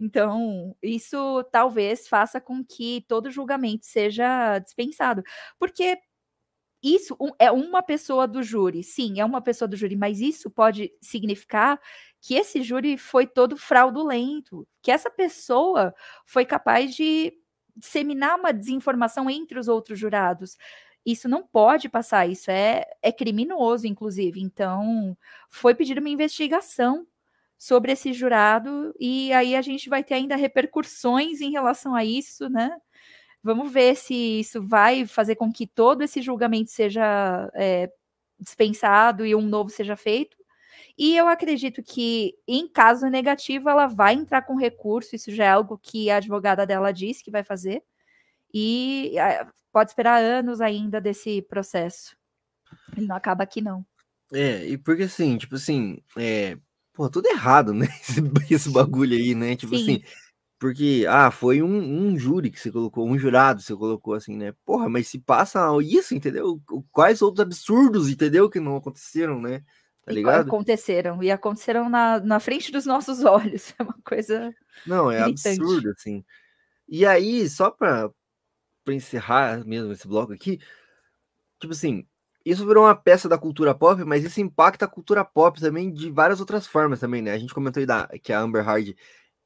Então, 0.00 0.76
isso 0.82 1.44
talvez 1.52 2.08
faça 2.08 2.40
com 2.40 2.64
que 2.64 3.04
todo 3.08 3.30
julgamento 3.30 3.86
seja 3.86 4.58
dispensado. 4.58 5.22
Porque 5.58 5.98
isso 6.82 7.16
é 7.38 7.50
uma 7.50 7.82
pessoa 7.82 8.26
do 8.28 8.42
júri, 8.42 8.84
sim, 8.84 9.18
é 9.18 9.24
uma 9.24 9.40
pessoa 9.40 9.66
do 9.66 9.76
júri, 9.76 9.96
mas 9.96 10.20
isso 10.20 10.48
pode 10.48 10.92
significar 11.00 11.80
que 12.20 12.34
esse 12.34 12.62
júri 12.62 12.96
foi 12.98 13.26
todo 13.26 13.56
fraudulento, 13.56 14.66
que 14.82 14.90
essa 14.90 15.10
pessoa 15.10 15.94
foi 16.26 16.44
capaz 16.44 16.94
de 16.94 17.32
disseminar 17.76 18.38
uma 18.38 18.52
desinformação 18.52 19.30
entre 19.30 19.58
os 19.58 19.68
outros 19.68 19.98
jurados. 19.98 20.56
Isso 21.06 21.28
não 21.28 21.42
pode 21.46 21.88
passar, 21.88 22.28
isso 22.28 22.50
é, 22.50 22.84
é 23.00 23.12
criminoso, 23.12 23.86
inclusive. 23.86 24.40
Então, 24.40 25.16
foi 25.48 25.74
pedida 25.74 26.00
uma 26.00 26.10
investigação 26.10 27.06
sobre 27.56 27.92
esse 27.92 28.12
jurado, 28.12 28.94
e 29.00 29.32
aí 29.32 29.56
a 29.56 29.62
gente 29.62 29.88
vai 29.88 30.04
ter 30.04 30.14
ainda 30.14 30.36
repercussões 30.36 31.40
em 31.40 31.50
relação 31.50 31.94
a 31.94 32.04
isso, 32.04 32.48
né? 32.48 32.70
Vamos 33.42 33.72
ver 33.72 33.96
se 33.96 34.14
isso 34.40 34.60
vai 34.62 35.06
fazer 35.06 35.36
com 35.36 35.52
que 35.52 35.66
todo 35.66 36.02
esse 36.02 36.20
julgamento 36.22 36.70
seja 36.70 37.50
é, 37.54 37.90
dispensado 38.38 39.24
e 39.26 39.34
um 39.34 39.42
novo 39.42 39.70
seja 39.70 39.96
feito. 39.96 40.36
E 40.98 41.16
eu 41.16 41.28
acredito 41.28 41.80
que, 41.80 42.34
em 42.46 42.66
caso 42.66 43.06
negativo, 43.06 43.68
ela 43.68 43.86
vai 43.86 44.14
entrar 44.14 44.42
com 44.42 44.56
recurso. 44.56 45.14
Isso 45.14 45.32
já 45.32 45.44
é 45.44 45.50
algo 45.50 45.78
que 45.78 46.10
a 46.10 46.16
advogada 46.16 46.66
dela 46.66 46.90
disse 46.90 47.22
que 47.22 47.30
vai 47.30 47.44
fazer. 47.44 47.84
E 48.52 49.14
pode 49.72 49.90
esperar 49.90 50.20
anos 50.20 50.60
ainda 50.60 51.00
desse 51.00 51.40
processo. 51.42 52.16
Ele 52.96 53.06
não 53.06 53.14
acaba 53.14 53.44
aqui, 53.44 53.60
não. 53.60 53.86
É, 54.32 54.66
e 54.66 54.76
porque 54.76 55.04
assim, 55.04 55.38
tipo 55.38 55.54
assim, 55.54 56.02
é, 56.16 56.58
pô, 56.92 57.08
tudo 57.08 57.28
errado, 57.28 57.72
né? 57.72 57.86
Esse, 58.02 58.20
esse 58.54 58.70
bagulho 58.70 59.16
aí, 59.16 59.36
né? 59.36 59.54
Tipo 59.54 59.76
Sim. 59.76 59.82
assim, 59.82 60.02
porque, 60.58 61.06
ah, 61.08 61.30
foi 61.30 61.62
um, 61.62 62.08
um 62.08 62.18
júri 62.18 62.50
que 62.50 62.58
você 62.58 62.72
colocou, 62.72 63.08
um 63.08 63.16
jurado 63.16 63.62
você 63.62 63.74
colocou 63.76 64.14
assim, 64.14 64.36
né? 64.36 64.52
Porra, 64.64 64.88
mas 64.88 65.06
se 65.06 65.20
passa 65.20 65.60
isso, 65.80 66.14
entendeu? 66.14 66.60
Quais 66.90 67.22
outros 67.22 67.40
absurdos, 67.46 68.10
entendeu? 68.10 68.50
Que 68.50 68.58
não 68.58 68.76
aconteceram, 68.76 69.40
né? 69.40 69.62
Tá 70.08 70.14
ligado? 70.14 70.46
Aconteceram, 70.46 71.22
e 71.22 71.30
aconteceram 71.30 71.88
na, 71.88 72.18
na 72.20 72.40
frente 72.40 72.72
dos 72.72 72.86
nossos 72.86 73.22
olhos. 73.24 73.74
É 73.78 73.82
uma 73.82 73.96
coisa. 74.04 74.54
Não, 74.86 75.10
é 75.10 75.20
irritante. 75.20 75.60
absurdo, 75.60 75.90
assim. 75.90 76.24
E 76.88 77.04
aí, 77.04 77.48
só 77.48 77.70
pra, 77.70 78.10
pra 78.84 78.94
encerrar 78.94 79.64
mesmo 79.66 79.92
esse 79.92 80.08
bloco 80.08 80.32
aqui, 80.32 80.58
tipo 81.60 81.72
assim, 81.72 82.06
isso 82.44 82.66
virou 82.66 82.84
uma 82.84 82.94
peça 82.94 83.28
da 83.28 83.36
cultura 83.36 83.74
pop, 83.74 84.02
mas 84.04 84.24
isso 84.24 84.40
impacta 84.40 84.86
a 84.86 84.88
cultura 84.88 85.22
pop 85.24 85.60
também 85.60 85.92
de 85.92 86.10
várias 86.10 86.40
outras 86.40 86.66
formas 86.66 87.00
também, 87.00 87.20
né? 87.20 87.32
A 87.32 87.38
gente 87.38 87.52
comentou 87.52 87.80
aí 87.80 87.86
da, 87.86 88.08
que 88.22 88.32
a 88.32 88.40
Amber 88.40 88.66
Heard 88.66 88.96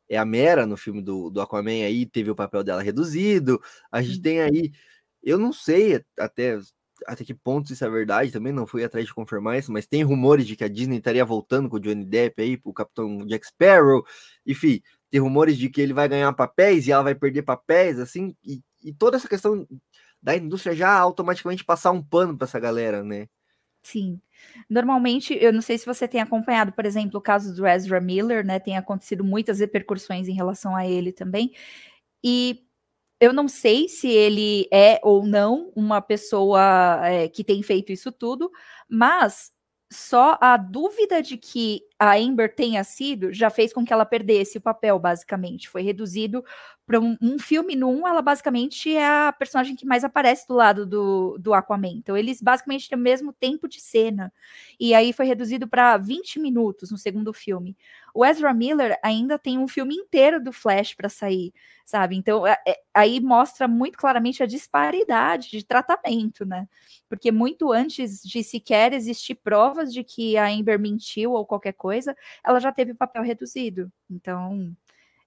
é 0.09 0.17
a 0.17 0.25
Mera 0.25 0.67
no 0.67 0.77
filme 0.77 1.03
do, 1.03 1.29
do 1.29 1.41
Aquaman 1.41 1.85
aí, 1.85 2.07
teve 2.07 2.31
o 2.31 2.37
papel 2.37 2.63
dela 2.63 2.83
reduzido. 2.83 3.61
A 3.91 4.01
gente 4.03 4.21
tem 4.21 4.41
aí, 4.41 4.71
eu 5.23 5.39
não 5.39 5.53
sei 5.53 6.05
até, 6.17 6.61
até 7.07 7.25
que 7.25 7.35
ponto 7.35 7.73
isso 7.73 7.85
é 7.85 7.91
verdade, 7.91 8.33
também 8.33 8.53
não 8.53 8.67
fui 8.67 8.85
atrás 8.85 9.07
de 9.07 9.15
confirmar 9.15 9.59
isso, 9.59 9.73
mas 9.73 9.87
tem 9.87 10.03
rumores 10.03 10.47
de 10.47 10.57
que 10.57 10.65
a 10.65 10.69
Disney 10.69 10.99
estaria 10.99 11.25
voltando 11.25 11.69
com 11.69 11.77
o 11.77 11.81
Johnny 11.81 12.05
Depp 12.05 12.41
aí, 12.43 12.57
pro 12.57 12.73
Capitão 12.73 13.27
Jack 13.27 13.47
Sparrow, 13.47 14.05
enfim, 14.47 14.81
tem 15.11 15.21
rumores 15.21 15.57
de 15.57 15.69
que 15.69 15.81
ele 15.81 15.93
vai 15.93 16.09
ganhar 16.09 16.33
papéis 16.33 16.87
e 16.87 16.93
ela 16.93 17.03
vai 17.03 17.15
perder 17.15 17.43
papéis, 17.43 17.99
assim, 17.99 18.35
e, 18.45 18.61
e 18.83 18.93
toda 18.93 19.17
essa 19.17 19.29
questão 19.29 19.67
da 20.23 20.37
indústria 20.37 20.75
já 20.75 20.93
automaticamente 20.93 21.65
passar 21.65 21.91
um 21.91 22.03
pano 22.03 22.37
para 22.37 22.47
essa 22.47 22.61
galera, 22.61 23.03
né? 23.03 23.27
Sim. 23.83 24.21
Normalmente, 24.71 25.35
eu 25.35 25.53
não 25.53 25.61
sei 25.61 25.77
se 25.77 25.87
você 25.87 26.07
tem 26.07 26.21
acompanhado, 26.21 26.73
por 26.73 26.87
exemplo, 26.87 27.19
o 27.19 27.23
caso 27.23 27.55
do 27.55 27.67
Ezra 27.67 28.01
Miller, 28.01 28.45
né? 28.45 28.61
Tem 28.61 28.77
acontecido 28.77 29.25
muitas 29.25 29.59
repercussões 29.61 30.29
em 30.29 30.35
relação 30.35 30.77
a 30.77 30.87
ele 30.87 31.13
também. 31.13 31.53
E 32.23 32.65
eu 33.23 33.33
não 33.33 33.47
sei 33.47 33.89
se 33.89 34.09
ele 34.09 34.67
é 34.73 34.99
ou 35.05 35.25
não 35.25 35.73
uma 35.77 36.01
pessoa 36.03 37.01
é, 37.07 37.29
que 37.29 37.45
tem 37.45 37.63
feito 37.63 37.93
isso 37.93 38.11
tudo, 38.11 38.51
mas 38.91 39.53
só 39.93 40.37
a 40.41 40.57
dúvida 40.57 41.23
de 41.23 41.37
que 41.37 41.83
a 42.03 42.17
Amber 42.17 42.53
tenha 42.53 42.83
sido 42.83 43.33
já 43.33 43.49
fez 43.49 43.73
com 43.73 43.85
que 43.85 43.93
ela 43.93 44.05
perdesse 44.05 44.59
o 44.59 44.61
papel, 44.61 44.99
basicamente. 44.99 45.69
Foi 45.69 45.83
reduzido 45.83 46.45
para 46.85 46.99
um, 46.99 47.17
um, 47.23 47.39
filme 47.39 47.77
no 47.77 47.89
um, 47.89 48.09
ela 48.09 48.21
basicamente 48.21 48.95
é 48.95 49.07
a 49.07 49.33
personagem 49.33 49.77
que 49.77 49.87
mais 49.87 50.03
aparece 50.03 50.49
do 50.49 50.55
lado 50.55 50.85
do, 50.85 51.39
do 51.39 51.55
Aquaman. 51.55 51.93
Então, 51.93 52.17
eles 52.17 52.43
basicamente 52.43 52.89
têm 52.89 52.99
o 52.99 53.01
mesmo 53.01 53.33
tempo 53.33 53.69
de 53.69 53.81
cena. 53.81 54.33
E 54.81 54.95
aí 54.95 55.13
foi 55.13 55.27
reduzido 55.27 55.69
para 55.69 55.97
20 55.97 56.41
minutos 56.41 56.91
no 56.91 56.99
segundo 56.99 57.33
filme. 57.33 57.77
O 58.13 58.27
Ezra 58.27 58.53
Miller 58.53 58.99
ainda 59.03 59.39
tem 59.39 59.59
um 59.59 59.69
filme 59.69 59.95
inteiro 59.95 60.43
do 60.43 60.53
Flash 60.53 60.95
para 60.95 61.09
sair, 61.09 61.55
sabe? 61.85 62.17
Então, 62.17 62.47
é, 62.47 62.59
é, 62.67 62.81
aí 62.93 63.21
mostra 63.21 63.67
muito 63.67 63.97
claramente 63.97 64.43
a 64.43 64.47
disparidade 64.47 65.51
de 65.51 65.65
tratamento, 65.65 66.45
né? 66.45 66.69
Porque 67.09 67.33
muito 67.33 67.73
antes 67.73 68.23
de 68.23 68.43
sequer 68.43 68.93
existir 68.93 69.37
provas 69.37 69.93
de 69.93 70.05
que 70.05 70.37
a 70.37 70.49
Amber 70.49 70.79
mentiu 70.79 71.33
ou 71.33 71.47
qualquer 71.47 71.73
coisa, 71.73 71.92
ela 72.45 72.61
já 72.61 72.73
teve 72.73 72.95
papel 72.95 73.23
reduzido. 73.23 73.91
Então, 74.11 74.75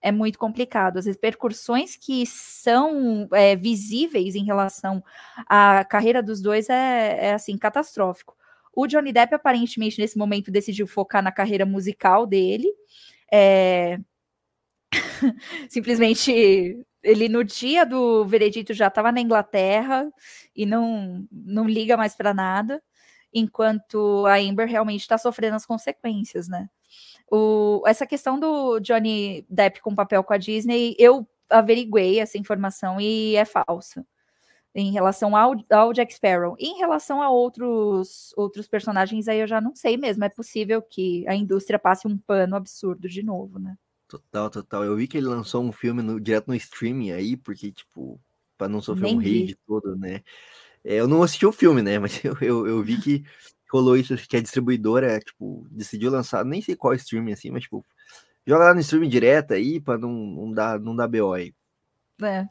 é 0.01 0.11
muito 0.11 0.37
complicado. 0.37 0.97
As 0.97 1.07
repercussões 1.07 1.95
que 1.95 2.25
são 2.27 3.27
é, 3.33 3.55
visíveis 3.55 4.35
em 4.35 4.45
relação 4.45 5.03
à 5.47 5.83
carreira 5.83 6.21
dos 6.21 6.41
dois 6.41 6.69
é, 6.69 7.29
é, 7.29 7.33
assim 7.33 7.57
catastrófico. 7.57 8.35
O 8.71 8.85
Johnny 8.85 9.11
Depp 9.11 9.33
aparentemente 9.33 9.99
nesse 9.99 10.17
momento 10.17 10.51
decidiu 10.51 10.85
focar 10.85 11.23
na 11.23 11.31
carreira 11.31 11.65
musical 11.65 12.27
dele. 12.27 12.67
É... 13.31 13.97
Simplesmente 15.69 16.85
ele 17.01 17.29
no 17.29 17.43
dia 17.43 17.85
do 17.85 18.25
veredito 18.25 18.73
já 18.73 18.87
estava 18.87 19.11
na 19.11 19.21
Inglaterra 19.21 20.11
e 20.55 20.65
não 20.65 21.27
não 21.31 21.67
liga 21.67 21.97
mais 21.97 22.15
para 22.15 22.33
nada, 22.33 22.81
enquanto 23.35 24.25
a 24.25 24.37
Amber 24.37 24.65
realmente 24.65 25.01
está 25.01 25.17
sofrendo 25.17 25.57
as 25.57 25.65
consequências, 25.65 26.47
né? 26.47 26.69
O, 27.29 27.83
essa 27.85 28.07
questão 28.07 28.39
do 28.39 28.79
Johnny 28.79 29.45
Depp 29.49 29.81
com 29.81 29.93
papel 29.93 30.23
com 30.23 30.33
a 30.33 30.37
Disney, 30.37 30.95
eu 30.97 31.27
averiguei 31.49 32.19
essa 32.19 32.37
informação 32.37 32.99
e 32.99 33.35
é 33.35 33.43
falsa. 33.43 34.05
Em 34.73 34.91
relação 34.91 35.35
ao, 35.35 35.53
ao 35.69 35.93
Jack 35.93 36.13
Sparrow. 36.13 36.55
Em 36.59 36.77
relação 36.77 37.21
a 37.21 37.29
outros, 37.29 38.33
outros 38.35 38.67
personagens, 38.67 39.27
aí 39.27 39.39
eu 39.39 39.47
já 39.47 39.61
não 39.61 39.73
sei 39.73 39.95
mesmo. 39.95 40.23
É 40.25 40.29
possível 40.29 40.81
que 40.81 41.25
a 41.27 41.35
indústria 41.35 41.79
passe 41.79 42.07
um 42.07 42.17
pano 42.17 42.57
absurdo 42.57 43.07
de 43.07 43.23
novo, 43.23 43.57
né? 43.57 43.77
Total, 44.07 44.49
total. 44.49 44.83
Eu 44.83 44.95
vi 44.97 45.07
que 45.07 45.17
ele 45.17 45.27
lançou 45.27 45.63
um 45.63 45.71
filme 45.71 46.01
no, 46.01 46.19
direto 46.19 46.47
no 46.47 46.55
streaming 46.55 47.11
aí, 47.11 47.37
porque, 47.37 47.71
tipo, 47.71 48.19
para 48.57 48.67
não 48.67 48.81
sofrer 48.81 49.05
Nem 49.05 49.15
um 49.15 49.19
rage 49.19 49.57
todo, 49.65 49.95
né? 49.95 50.21
É, 50.85 50.95
eu 50.95 51.07
não 51.07 51.23
assisti 51.23 51.45
o 51.45 51.51
filme, 51.51 51.81
né? 51.81 51.97
Mas 51.97 52.21
eu, 52.23 52.37
eu, 52.39 52.67
eu 52.67 52.83
vi 52.83 53.01
que 53.01 53.23
rolou 53.71 53.97
isso, 53.97 54.15
que 54.15 54.37
a 54.37 54.41
distribuidora, 54.41 55.19
tipo, 55.19 55.67
decidiu 55.71 56.11
lançar, 56.11 56.45
nem 56.45 56.61
sei 56.61 56.75
qual 56.75 56.93
streaming 56.93 57.33
assim, 57.33 57.49
mas 57.49 57.63
tipo, 57.63 57.83
joga 58.45 58.65
lá 58.65 58.73
no 58.73 58.79
streaming 58.79 59.09
direto 59.09 59.53
aí 59.53 59.81
para 59.81 59.97
não, 59.97 60.11
não 60.13 60.51
dar 60.51 60.79
não 60.79 60.95
dar 60.95 61.07
BO 61.07 61.33
aí. 61.33 61.53
É. 62.21 62.47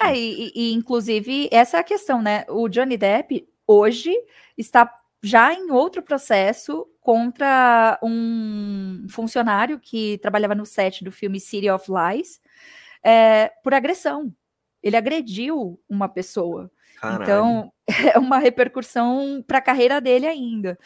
é 0.00 0.16
e, 0.16 0.52
e, 0.54 0.72
inclusive, 0.72 1.48
essa 1.50 1.78
é 1.78 1.80
a 1.80 1.84
questão, 1.84 2.22
né? 2.22 2.44
O 2.48 2.68
Johnny 2.68 2.96
Depp 2.96 3.48
hoje 3.66 4.14
está 4.56 4.88
já 5.20 5.52
em 5.52 5.72
outro 5.72 6.02
processo 6.02 6.86
contra 7.00 7.98
um 8.02 9.06
funcionário 9.10 9.80
que 9.80 10.18
trabalhava 10.18 10.54
no 10.54 10.64
set 10.64 11.02
do 11.02 11.10
filme 11.10 11.40
City 11.40 11.68
of 11.68 11.86
Lies 11.90 12.40
é, 13.02 13.48
por 13.64 13.74
agressão. 13.74 14.32
Ele 14.80 14.96
agrediu 14.96 15.80
uma 15.88 16.08
pessoa. 16.08 16.70
Caralho. 17.00 17.22
Então, 17.22 17.72
é 18.14 18.18
uma 18.18 18.38
repercussão 18.38 19.42
para 19.46 19.58
a 19.58 19.62
carreira 19.62 20.00
dele 20.00 20.26
ainda. 20.26 20.78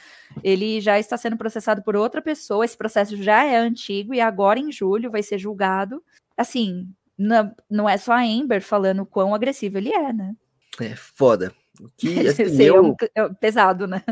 Ele 0.42 0.80
já 0.80 0.98
está 0.98 1.16
sendo 1.16 1.36
processado 1.36 1.82
por 1.82 1.96
outra 1.96 2.20
pessoa, 2.20 2.64
esse 2.64 2.76
processo 2.76 3.16
já 3.22 3.44
é 3.44 3.56
antigo 3.56 4.14
e 4.14 4.20
agora 4.20 4.58
em 4.58 4.70
julho 4.70 5.10
vai 5.10 5.22
ser 5.22 5.38
julgado. 5.38 6.02
Assim, 6.36 6.88
não, 7.16 7.54
não 7.70 7.88
é 7.88 7.96
só 7.96 8.12
a 8.12 8.22
Amber 8.22 8.60
falando 8.60 9.06
quão 9.06 9.34
agressivo 9.34 9.78
ele 9.78 9.92
é, 9.92 10.12
né? 10.12 10.34
É 10.80 10.94
foda. 10.94 11.52
Que, 11.96 12.08
assim, 12.28 12.62
eu... 12.62 12.94
é 13.14 13.28
pesado, 13.34 13.86
né? 13.86 14.02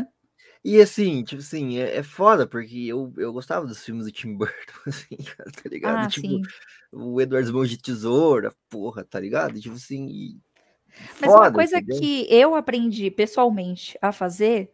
E 0.63 0.79
assim, 0.79 1.23
tipo 1.23 1.41
assim, 1.41 1.79
é, 1.79 1.97
é, 1.97 2.03
foda, 2.03 2.45
porque 2.47 2.85
eu, 2.85 3.11
eu 3.17 3.33
gostava 3.33 3.65
dos 3.65 3.83
filmes 3.83 4.05
do 4.05 4.11
Tim 4.11 4.33
Burton, 4.37 4.79
assim, 4.85 5.17
tá 5.17 5.69
ligado? 5.69 6.05
Ah, 6.05 6.07
tipo, 6.07 6.27
sim. 6.27 6.41
o 6.91 7.19
Edward 7.19 7.51
Mãos 7.51 7.69
de 7.69 7.77
Tesoura, 7.77 8.53
porra, 8.69 9.03
tá 9.03 9.19
ligado? 9.19 9.59
Tipo 9.59 9.75
assim, 9.75 10.07
e 10.07 10.39
mas 11.19 11.31
Foda, 11.31 11.47
uma 11.47 11.51
coisa 11.51 11.77
entendeu? 11.77 11.99
que 11.99 12.27
eu 12.29 12.55
aprendi 12.55 13.09
pessoalmente 13.11 13.97
a 14.01 14.11
fazer 14.11 14.71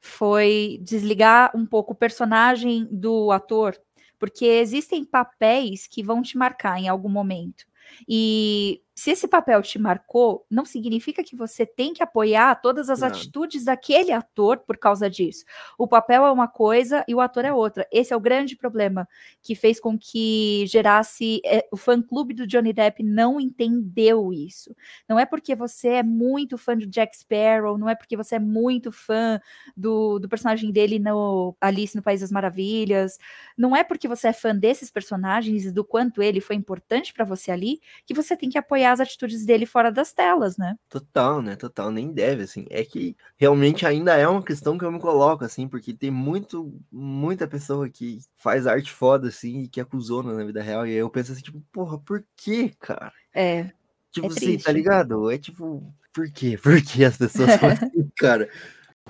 foi 0.00 0.78
desligar 0.82 1.50
um 1.54 1.66
pouco 1.66 1.92
o 1.92 1.96
personagem 1.96 2.86
do 2.90 3.30
ator, 3.30 3.76
porque 4.18 4.44
existem 4.44 5.04
papéis 5.04 5.86
que 5.86 6.02
vão 6.02 6.22
te 6.22 6.38
marcar 6.38 6.78
em 6.78 6.88
algum 6.88 7.08
momento. 7.08 7.66
E 8.08 8.82
se 8.98 9.10
esse 9.10 9.28
papel 9.28 9.60
te 9.60 9.78
marcou, 9.78 10.46
não 10.50 10.64
significa 10.64 11.22
que 11.22 11.36
você 11.36 11.66
tem 11.66 11.92
que 11.92 12.02
apoiar 12.02 12.54
todas 12.62 12.88
as 12.88 13.02
atitudes 13.02 13.62
daquele 13.66 14.10
ator 14.10 14.56
por 14.60 14.78
causa 14.78 15.10
disso. 15.10 15.44
O 15.76 15.86
papel 15.86 16.24
é 16.24 16.32
uma 16.32 16.48
coisa 16.48 17.04
e 17.06 17.14
o 17.14 17.20
ator 17.20 17.44
é 17.44 17.52
outra. 17.52 17.86
Esse 17.92 18.14
é 18.14 18.16
o 18.16 18.20
grande 18.20 18.56
problema 18.56 19.06
que 19.42 19.54
fez 19.54 19.78
com 19.78 19.98
que 19.98 20.64
gerasse. 20.66 21.42
É, 21.44 21.68
o 21.70 21.76
fã-clube 21.76 22.32
do 22.32 22.46
Johnny 22.46 22.72
Depp 22.72 23.02
não 23.02 23.38
entendeu 23.38 24.32
isso. 24.32 24.74
Não 25.06 25.20
é 25.20 25.26
porque 25.26 25.54
você 25.54 25.88
é 25.88 26.02
muito 26.02 26.56
fã 26.56 26.74
do 26.74 26.86
Jack 26.86 27.18
Sparrow, 27.18 27.76
não 27.76 27.90
é 27.90 27.94
porque 27.94 28.16
você 28.16 28.36
é 28.36 28.40
muito 28.40 28.90
fã 28.90 29.38
do, 29.76 30.18
do 30.18 30.26
personagem 30.26 30.72
dele 30.72 30.98
no 30.98 31.54
Alice 31.60 31.94
no 31.94 32.02
País 32.02 32.22
das 32.22 32.32
Maravilhas, 32.32 33.18
não 33.58 33.76
é 33.76 33.84
porque 33.84 34.08
você 34.08 34.28
é 34.28 34.32
fã 34.32 34.56
desses 34.56 34.90
personagens 34.90 35.66
e 35.66 35.70
do 35.70 35.84
quanto 35.84 36.22
ele 36.22 36.40
foi 36.40 36.56
importante 36.56 37.12
para 37.12 37.26
você 37.26 37.50
ali, 37.50 37.78
que 38.06 38.14
você 38.14 38.34
tem 38.34 38.48
que 38.48 38.56
apoiar 38.56 38.85
as 38.86 39.00
atitudes 39.00 39.44
dele 39.44 39.66
fora 39.66 39.90
das 39.90 40.12
telas, 40.12 40.56
né? 40.56 40.76
Total, 40.88 41.42
né? 41.42 41.56
Total, 41.56 41.90
nem 41.90 42.12
deve, 42.12 42.42
assim. 42.42 42.66
É 42.70 42.84
que 42.84 43.16
realmente 43.36 43.86
ainda 43.86 44.14
é 44.16 44.26
uma 44.26 44.42
questão 44.42 44.78
que 44.78 44.84
eu 44.84 44.92
me 44.92 45.00
coloco, 45.00 45.44
assim, 45.44 45.68
porque 45.68 45.92
tem 45.92 46.10
muito, 46.10 46.72
muita 46.90 47.46
pessoa 47.46 47.88
que 47.88 48.18
faz 48.36 48.66
arte 48.66 48.90
foda, 48.90 49.28
assim, 49.28 49.62
e 49.62 49.68
que 49.68 49.80
acusou 49.80 50.22
na 50.22 50.44
vida 50.44 50.62
real, 50.62 50.86
e 50.86 50.90
aí 50.90 50.96
eu 50.96 51.10
penso 51.10 51.32
assim, 51.32 51.42
tipo, 51.42 51.62
porra, 51.72 51.98
por 51.98 52.24
que, 52.36 52.70
cara? 52.80 53.12
É. 53.34 53.70
Tipo 54.12 54.26
é 54.26 54.30
assim, 54.30 54.58
tá 54.58 54.72
ligado? 54.72 55.30
É 55.30 55.38
tipo, 55.38 55.92
por 56.12 56.30
quê? 56.30 56.56
Por 56.62 56.80
que 56.80 57.04
as 57.04 57.18
pessoas 57.18 57.56
fazem 57.56 57.88
assim, 57.92 58.10
cara? 58.16 58.48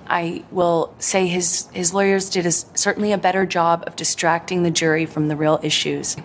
I 0.09 0.43
will 0.51 0.93
say 0.99 1.25
his 1.25 1.69
his 1.73 1.91
lawyers 1.91 2.29
did 2.29 2.45
a, 2.45 2.51
certainly 2.51 3.13
a 3.13 3.17
better 3.17 3.45
job 3.45 3.83
of 3.87 3.95
distracting 3.95 4.63
the 4.63 4.69
jury 4.69 5.05
from 5.05 5.27
the 5.27 5.35
real 5.35 5.59
issues. 5.63 6.15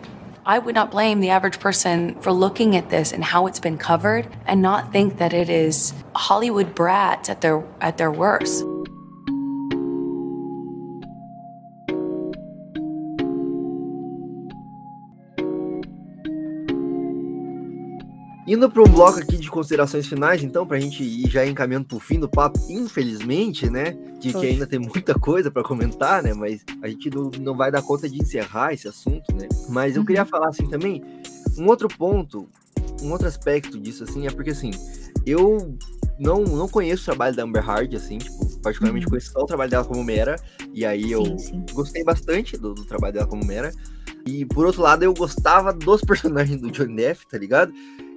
I 0.45 0.59
would 0.59 0.75
not 0.75 0.91
blame 0.91 1.21
the 1.21 1.31
average 1.31 1.61
person 1.61 2.17
for 2.17 2.33
looking 2.33 2.75
at 2.75 2.91
this 2.91 3.13
and 3.13 3.23
how 3.23 3.47
it's 3.47 3.61
been 3.61 3.79
covered 3.79 4.29
and 4.45 4.61
not 4.61 4.93
think 4.93 5.19
that 5.19 5.33
it 5.33 5.49
is 5.49 5.95
Hollywood 6.17 6.75
brats 6.75 7.29
at 7.29 7.43
their 7.43 7.63
at 7.81 7.97
their 7.97 8.11
worst. 8.11 8.65
Indo 18.45 18.69
para 18.69 18.83
um 18.83 18.89
bloco 18.89 19.21
aqui 19.21 19.37
de 19.37 19.49
considerações 19.49 20.07
finais, 20.07 20.43
então, 20.43 20.67
para 20.67 20.77
a 20.77 20.81
gente 20.81 21.03
ir 21.03 21.31
já 21.31 21.47
encaminhando 21.47 21.87
para 21.87 21.97
o 21.97 22.01
fim 22.01 22.19
do 22.19 22.29
papo, 22.29 22.59
infelizmente, 22.69 23.71
né? 23.71 23.93
Que, 24.21 24.33
que 24.33 24.47
ainda 24.47 24.67
tem 24.67 24.81
muita 24.81 25.15
coisa 25.15 25.49
para 25.49 25.63
comentar, 25.63 26.23
né? 26.23 26.35
Mas 26.35 26.65
a 26.83 26.89
gente 26.89 27.09
não, 27.09 27.31
não 27.41 27.57
vai 27.57 27.71
dar 27.71 27.83
conta 27.83 28.09
de 28.09 28.19
encerrar 28.19 28.73
esse 28.73 28.89
assunto, 28.89 29.33
né? 29.35 29.49
Mas 29.69 29.95
eu 29.95 30.01
uhum. 30.01 30.07
queria 30.07 30.25
falar 30.25 30.49
assim 30.49 30.67
também, 30.67 31.05
um 31.57 31.69
outro 31.69 31.87
ponto, 31.87 32.49
um 33.01 33.13
outro 33.13 33.29
aspecto 33.29 33.79
disso, 33.79 34.03
assim, 34.03 34.27
é 34.27 34.31
porque 34.31 34.51
assim, 34.51 34.73
eu 35.25 35.77
não, 36.19 36.43
não 36.43 36.69
conheço 36.69 37.03
o 37.03 37.07
trabalho 37.07 37.37
da 37.37 37.45
Amber 37.45 37.65
Hard, 37.65 37.95
assim, 37.95 38.19
tipo, 38.19 38.59
particularmente 38.59 39.07
uhum. 39.07 39.11
conheço 39.11 39.31
só 39.31 39.41
o 39.41 39.47
trabalho 39.47 39.71
dela 39.71 39.85
como 39.85 40.03
Mera, 40.03 40.35
e 40.73 40.85
aí 40.85 41.05
sim, 41.05 41.13
eu 41.13 41.39
sim. 41.39 41.65
gostei 41.73 42.03
bastante 42.03 42.57
do, 42.57 42.75
do 42.75 42.85
trabalho 42.85 43.13
dela 43.13 43.27
como 43.27 43.45
Mera. 43.45 43.73
E 44.27 44.45
por 44.45 44.67
outro 44.67 44.83
lado, 44.83 45.03
eu 45.03 45.13
gostava 45.13 45.73
dos 45.73 46.01
personagens 46.03 46.61
do 46.61 46.71
Johnny 46.71 46.95
Depp, 46.95 47.27
tá 47.27 47.39
ligado? 47.39 47.73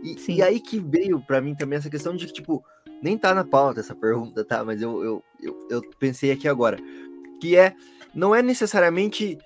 E, 0.06 0.34
e, 0.34 0.44
aí 0.44 0.60
que 0.60 0.80
veio 0.80 1.20
para 1.20 1.42
mim 1.42 1.56
também 1.56 1.78
essa 1.78 1.90
questão 1.90 2.16
de 2.16 2.28
que, 2.28 2.34
tipo, 2.34 2.64
nem 3.02 3.18
tá 3.18 3.34
na 3.34 3.44
pauta 3.44 3.80
essa 3.80 3.96
pergunta, 3.96 4.46
tá? 4.46 4.64
Mas 4.64 4.80
eu, 4.80 5.04
eu, 5.04 5.24
eu, 5.42 5.68
eu 5.72 5.82
pensei 5.98 6.32
aqui 6.32 6.48
agora. 6.48 6.78
Que 7.42 7.58
é, 7.58 7.74
não 8.14 8.36
é 8.36 8.44
necessariamente 8.44 9.38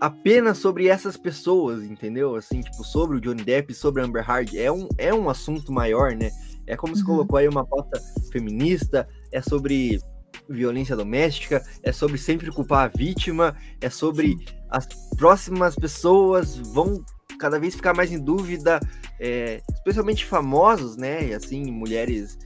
apenas 0.00 0.58
sobre 0.58 0.86
essas 0.86 1.16
pessoas, 1.16 1.82
entendeu? 1.82 2.36
Assim, 2.36 2.60
tipo, 2.60 2.84
sobre 2.84 3.16
o 3.16 3.20
Johnny 3.20 3.42
Depp, 3.42 3.74
sobre 3.74 4.02
a 4.02 4.04
Amber 4.04 4.24
Heard. 4.28 4.56
É 4.56 4.70
um, 4.70 4.88
é 4.96 5.12
um 5.12 5.28
assunto 5.28 5.72
maior, 5.72 6.14
né? 6.14 6.30
É 6.64 6.76
como 6.76 6.92
uhum. 6.92 6.98
se 6.98 7.04
colocou 7.04 7.38
aí 7.38 7.48
uma 7.48 7.66
pauta 7.66 8.00
feminista, 8.30 9.08
é 9.32 9.42
sobre 9.42 10.00
violência 10.48 10.94
doméstica, 10.94 11.64
é 11.82 11.90
sobre 11.90 12.18
sempre 12.18 12.52
culpar 12.52 12.84
a 12.84 12.88
vítima, 12.88 13.56
é 13.80 13.90
sobre 13.90 14.36
as 14.70 14.86
próximas 15.16 15.74
pessoas 15.74 16.56
vão 16.56 17.04
cada 17.38 17.58
vez 17.58 17.74
ficar 17.74 17.94
mais 17.94 18.12
em 18.12 18.18
dúvida, 18.18 18.80
é, 19.20 19.62
especialmente 19.72 20.24
famosos, 20.24 20.96
né? 20.96 21.28
E 21.28 21.34
assim, 21.34 21.70
mulheres 21.70 22.38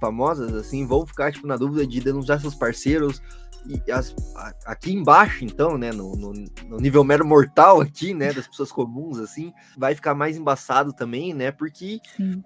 famosas, 0.00 0.54
assim, 0.54 0.86
vão 0.86 1.06
ficar 1.06 1.32
tipo, 1.32 1.46
na 1.46 1.56
dúvida 1.56 1.86
de 1.86 2.00
denunciar 2.00 2.40
seus 2.40 2.54
parceiros. 2.54 3.22
E 3.66 3.90
as, 3.90 4.14
a, 4.36 4.52
aqui 4.66 4.92
embaixo, 4.92 5.44
então, 5.44 5.78
né, 5.78 5.90
no, 5.90 6.14
no, 6.14 6.32
no, 6.68 6.76
nível 6.76 7.02
mero 7.02 7.24
mortal 7.26 7.80
aqui, 7.80 8.12
né, 8.12 8.32
das 8.32 8.46
pessoas 8.46 8.70
comuns, 8.70 9.18
assim, 9.18 9.52
vai 9.76 9.94
ficar 9.94 10.14
mais 10.14 10.36
embaçado 10.36 10.92
também, 10.92 11.32
né, 11.32 11.50
porque 11.50 11.98
Sim. 12.14 12.44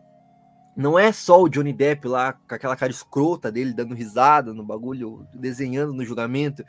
não 0.77 0.97
é 0.97 1.11
só 1.11 1.43
o 1.43 1.49
Johnny 1.49 1.73
Depp 1.73 2.07
lá 2.07 2.35
com 2.35 2.55
aquela 2.55 2.77
cara 2.77 2.93
escrota 2.93 3.51
dele 3.51 3.73
dando 3.73 3.97
risada 3.97 4.55
no 4.55 4.65
bagulho, 4.65 5.27
desenhando 5.35 5.93
no 5.93 6.05
julgamento, 6.05 6.65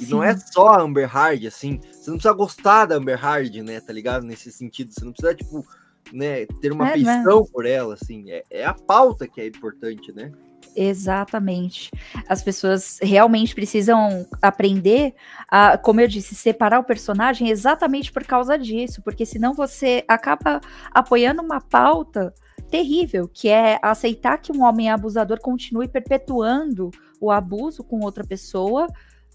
e 0.00 0.06
Sim. 0.06 0.10
não 0.12 0.24
é 0.24 0.36
só 0.36 0.68
a 0.68 0.80
Amber 0.80 1.06
Hard, 1.06 1.44
assim. 1.44 1.78
Você 1.92 2.10
não 2.10 2.16
precisa 2.16 2.32
gostar 2.32 2.86
da 2.86 2.96
Amber 2.96 3.18
Hard, 3.18 3.54
né? 3.56 3.80
Tá 3.80 3.92
ligado? 3.92 4.24
Nesse 4.24 4.50
sentido. 4.50 4.92
Você 4.92 5.04
não 5.04 5.12
precisa, 5.12 5.34
tipo, 5.34 5.64
né, 6.10 6.46
ter 6.46 6.72
uma 6.72 6.88
é, 6.88 6.90
afeição 6.90 7.44
por 7.44 7.66
ela, 7.66 7.94
assim. 7.94 8.30
É, 8.30 8.42
é 8.50 8.64
a 8.64 8.72
pauta 8.72 9.28
que 9.28 9.40
é 9.40 9.46
importante, 9.46 10.12
né? 10.12 10.32
Exatamente. 10.74 11.90
As 12.28 12.42
pessoas 12.42 12.98
realmente 13.02 13.54
precisam 13.54 14.26
aprender 14.40 15.14
a, 15.48 15.76
como 15.76 16.00
eu 16.00 16.08
disse, 16.08 16.34
separar 16.34 16.78
o 16.78 16.84
personagem 16.84 17.50
exatamente 17.50 18.12
por 18.12 18.24
causa 18.24 18.56
disso, 18.56 19.02
porque 19.02 19.26
senão 19.26 19.52
você 19.52 20.04
acaba 20.08 20.60
apoiando 20.92 21.42
uma 21.42 21.60
pauta 21.60 22.32
terrível, 22.70 23.28
que 23.28 23.48
é 23.48 23.78
aceitar 23.82 24.38
que 24.38 24.52
um 24.52 24.62
homem 24.62 24.90
abusador 24.90 25.40
continue 25.40 25.88
perpetuando 25.88 26.90
o 27.20 27.30
abuso 27.30 27.82
com 27.82 28.00
outra 28.00 28.24
pessoa 28.24 28.86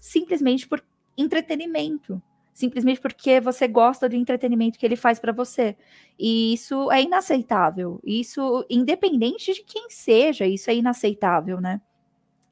simplesmente 0.06 0.66
por 0.66 0.82
entretenimento. 1.16 2.22
Simplesmente 2.54 3.00
porque 3.00 3.38
você 3.40 3.68
gosta 3.68 4.08
do 4.08 4.16
entretenimento 4.16 4.78
que 4.78 4.86
ele 4.86 4.96
faz 4.96 5.18
para 5.18 5.32
você. 5.32 5.76
E 6.18 6.54
isso 6.54 6.90
é 6.90 7.02
inaceitável. 7.02 8.00
Isso, 8.02 8.64
independente 8.70 9.52
de 9.52 9.62
quem 9.62 9.90
seja, 9.90 10.46
isso 10.46 10.70
é 10.70 10.74
inaceitável, 10.76 11.60
né? 11.60 11.80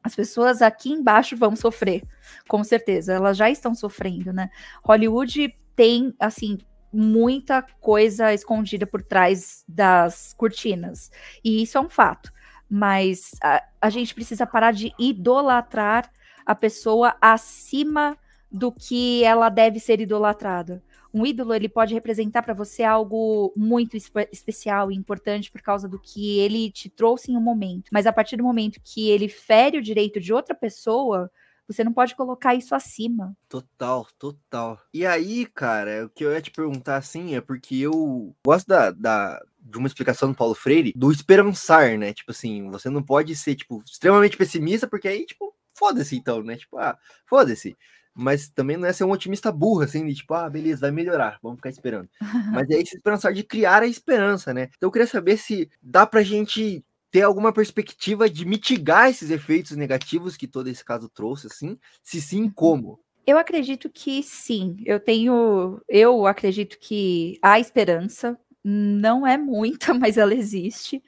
As 0.03 0.15
pessoas 0.15 0.61
aqui 0.61 0.93
embaixo 0.93 1.35
vão 1.35 1.57
sofrer, 1.57 2.03
com 2.47 2.63
certeza. 2.63 3.15
Elas 3.15 3.39
já 3.39 3.49
estão 3.49 3.75
sofrendo, 3.75 4.33
né? 4.33 4.51
Hollywood 4.83 5.57
tem, 5.75 6.15
assim, 6.21 6.59
muita 6.93 7.63
coisa 7.81 8.35
escondida 8.35 8.87
por 8.87 9.03
trás 9.03 9.65
das 9.67 10.35
cortinas. 10.35 11.11
E 11.43 11.63
isso 11.63 11.79
é 11.79 11.81
um 11.81 11.89
fato. 11.89 12.31
Mas 12.69 13.31
a, 13.43 13.63
a 13.81 13.89
gente 13.89 14.15
precisa 14.15 14.47
parar 14.47 14.73
de 14.73 14.93
idolatrar 14.99 16.11
a 16.45 16.55
pessoa 16.55 17.17
acima 17.21 18.17
do 18.51 18.71
que 18.71 19.25
ela 19.25 19.49
deve 19.49 19.81
ser 19.81 20.01
idolatrada. 20.01 20.83
Um 21.13 21.27
ídolo 21.27 21.55
ele 21.55 21.69
pode 21.69 21.95
representar 21.95 22.43
para 22.43 22.55
você 22.55 22.83
algo 22.83 23.53
muito 23.57 23.97
espe 23.97 24.29
especial 24.33 24.91
e 24.91 24.97
importante 24.97 25.51
por 25.51 25.61
causa 25.61 25.89
do 25.89 25.99
que 25.99 26.39
ele 26.39 26.71
te 26.71 26.89
trouxe 26.89 27.33
em 27.33 27.37
um 27.37 27.41
momento. 27.41 27.89
Mas 27.93 28.07
a 28.07 28.13
partir 28.13 28.37
do 28.37 28.45
momento 28.45 28.81
que 28.83 29.11
ele 29.11 29.29
fere 29.29 29.79
o 29.79 29.83
direito 29.83 30.21
de 30.21 30.33
outra 30.33 30.55
pessoa, 30.55 31.31
você 31.67 31.83
não 31.83 31.93
pode 31.93 32.15
colocar 32.15 32.55
isso 32.55 32.75
acima. 32.75 33.37
Total, 33.49 34.07
total. 34.19 34.81
E 34.93 35.07
aí, 35.07 35.47
cara, 35.47 36.07
o 36.07 36.11
que 36.11 36.25
eu 36.25 36.33
ia 36.33 36.43
te 36.43 36.51
perguntar 36.51 36.97
assim 36.97 37.35
é 37.35 37.41
porque 37.41 37.77
eu 37.77 38.35
gosto 38.45 38.67
da, 38.67 38.91
da, 38.91 39.43
de 39.61 39.79
uma 39.79 39.87
explicação 39.87 40.31
do 40.31 40.37
Paulo 40.37 40.55
Freire 40.55 40.93
do 40.95 41.11
esperançar, 41.11 41.99
né? 41.99 42.13
Tipo 42.13 42.33
assim, 42.33 42.69
você 42.71 42.91
não 42.91 43.03
pode 43.03 43.35
ser, 43.35 43.55
tipo, 43.55 43.83
extremamente 43.87 44.37
pessimista, 44.37 44.87
porque 44.87 45.09
aí, 45.09 45.25
tipo, 45.25 45.55
foda-se 45.75 46.17
então, 46.17 46.43
né? 46.43 46.57
Tipo, 46.57 46.79
ah, 46.79 46.99
foda-se. 47.27 47.77
Mas 48.15 48.49
também 48.49 48.77
não 48.77 48.87
é 48.87 48.93
ser 48.93 49.05
um 49.05 49.11
otimista 49.11 49.51
burro, 49.51 49.83
assim, 49.83 50.07
de 50.07 50.15
tipo, 50.15 50.33
ah, 50.35 50.49
beleza, 50.49 50.83
vai 50.83 50.93
melhorar, 50.93 51.39
vamos 51.43 51.59
ficar 51.59 51.71
esperando. 51.71 52.09
Mas 52.55 52.71
é 52.71 52.81
esse 52.81 52.97
esperançar 52.97 53.33
de 53.33 53.43
criar 53.43 53.83
a 53.83 53.87
esperança, 53.87 54.55
né? 54.55 54.69
Então 54.77 54.87
eu 54.87 54.93
queria 54.93 55.07
saber 55.07 55.37
se 55.37 55.69
dá 55.83 56.07
pra 56.07 56.23
gente 56.23 56.85
ter 57.11 57.23
alguma 57.23 57.53
perspectiva 57.53 58.29
de 58.29 58.45
mitigar 58.45 59.09
esses 59.09 59.31
efeitos 59.31 59.77
negativos 59.77 60.37
que 60.37 60.47
todo 60.47 60.69
esse 60.69 60.85
caso 60.85 61.09
trouxe, 61.09 61.49
assim? 61.49 61.79
Se 62.03 62.21
sim, 62.21 62.43
uhum. 62.43 62.51
como? 62.51 63.01
Eu 63.27 63.39
acredito 63.39 63.89
que 63.89 64.23
sim. 64.23 64.77
Eu 64.85 65.01
tenho. 65.01 65.81
Eu 65.89 66.27
acredito 66.27 66.79
que 66.79 67.39
há 67.43 67.59
esperança. 67.59 68.39
Não 68.63 69.27
é 69.27 69.37
muita, 69.37 69.93
mas 69.95 70.17
ela 70.17 70.35
existe. 70.35 71.03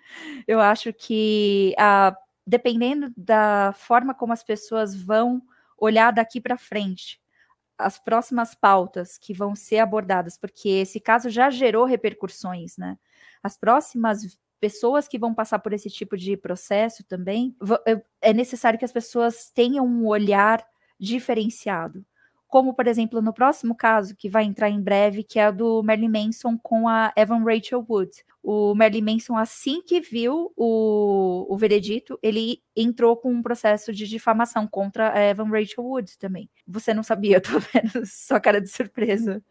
Eu 0.47 0.61
acho 0.61 0.93
que 0.93 1.75
a 1.79 2.17
dependendo 2.47 3.13
da 3.17 3.73
forma 3.77 4.15
como 4.15 4.33
as 4.33 4.43
pessoas 4.45 4.95
vão 4.95 5.43
olhar 5.79 6.13
daqui 6.13 6.41
para 6.41 6.57
frente, 6.57 7.21
as 7.79 7.99
próximas 7.99 8.55
pautas 8.55 9.19
que 9.19 9.35
vão 9.35 9.55
ser 9.55 9.79
abordadas, 9.79 10.39
porque 10.39 10.69
esse 10.69 10.99
caso 11.01 11.29
já 11.29 11.51
gerou 11.51 11.85
repercussões, 11.85 12.77
né? 12.79 12.99
As 13.43 13.57
próximas 13.59 14.39
pessoas 14.59 15.07
que 15.07 15.19
vão 15.19 15.35
passar 15.35 15.59
por 15.59 15.73
esse 15.73 15.91
tipo 15.91 16.17
de 16.17 16.37
processo 16.37 17.05
também, 17.05 17.55
é 18.23 18.33
necessário 18.33 18.79
que 18.79 18.85
as 18.85 18.93
pessoas 18.93 19.51
tenham 19.51 19.87
um 19.87 20.07
olhar 20.07 20.67
diferenciado, 20.99 22.05
como, 22.49 22.73
por 22.73 22.87
exemplo, 22.87 23.21
no 23.21 23.35
próximo 23.35 23.75
caso, 23.75 24.17
que 24.17 24.31
vai 24.31 24.45
entrar 24.45 24.71
em 24.71 24.81
breve, 24.81 25.23
que 25.23 25.39
é 25.39 25.53
do 25.53 25.83
Marilyn 25.83 26.09
Manson 26.09 26.57
com 26.57 26.89
a 26.89 27.13
Evan 27.17 27.45
Rachel 27.45 27.85
Wood. 27.87 28.11
O 28.49 28.77
Marilyn 28.77 29.15
Manson, 29.15 29.37
assim 29.37 29.83
que 29.83 30.01
viu 30.01 30.53
o, 30.57 31.53
o 31.53 31.59
veredito, 31.59 32.17
ele 32.23 32.63
entrou 32.77 33.17
com 33.17 33.33
um 33.33 33.43
processo 33.43 33.93
de 33.93 34.07
difamação 34.07 34.69
contra 34.69 35.13
a 35.13 35.21
Evan 35.21 35.51
Rachel 35.51 35.83
Wood 35.83 36.17
também. 36.17 36.49
Você 36.65 36.95
não 36.95 37.03
sabia, 37.03 37.41
tô 37.43 37.59
vendo 37.59 38.07
sua 38.07 38.39
cara 38.39 38.61
de 38.61 38.69
surpresa. 38.69 39.43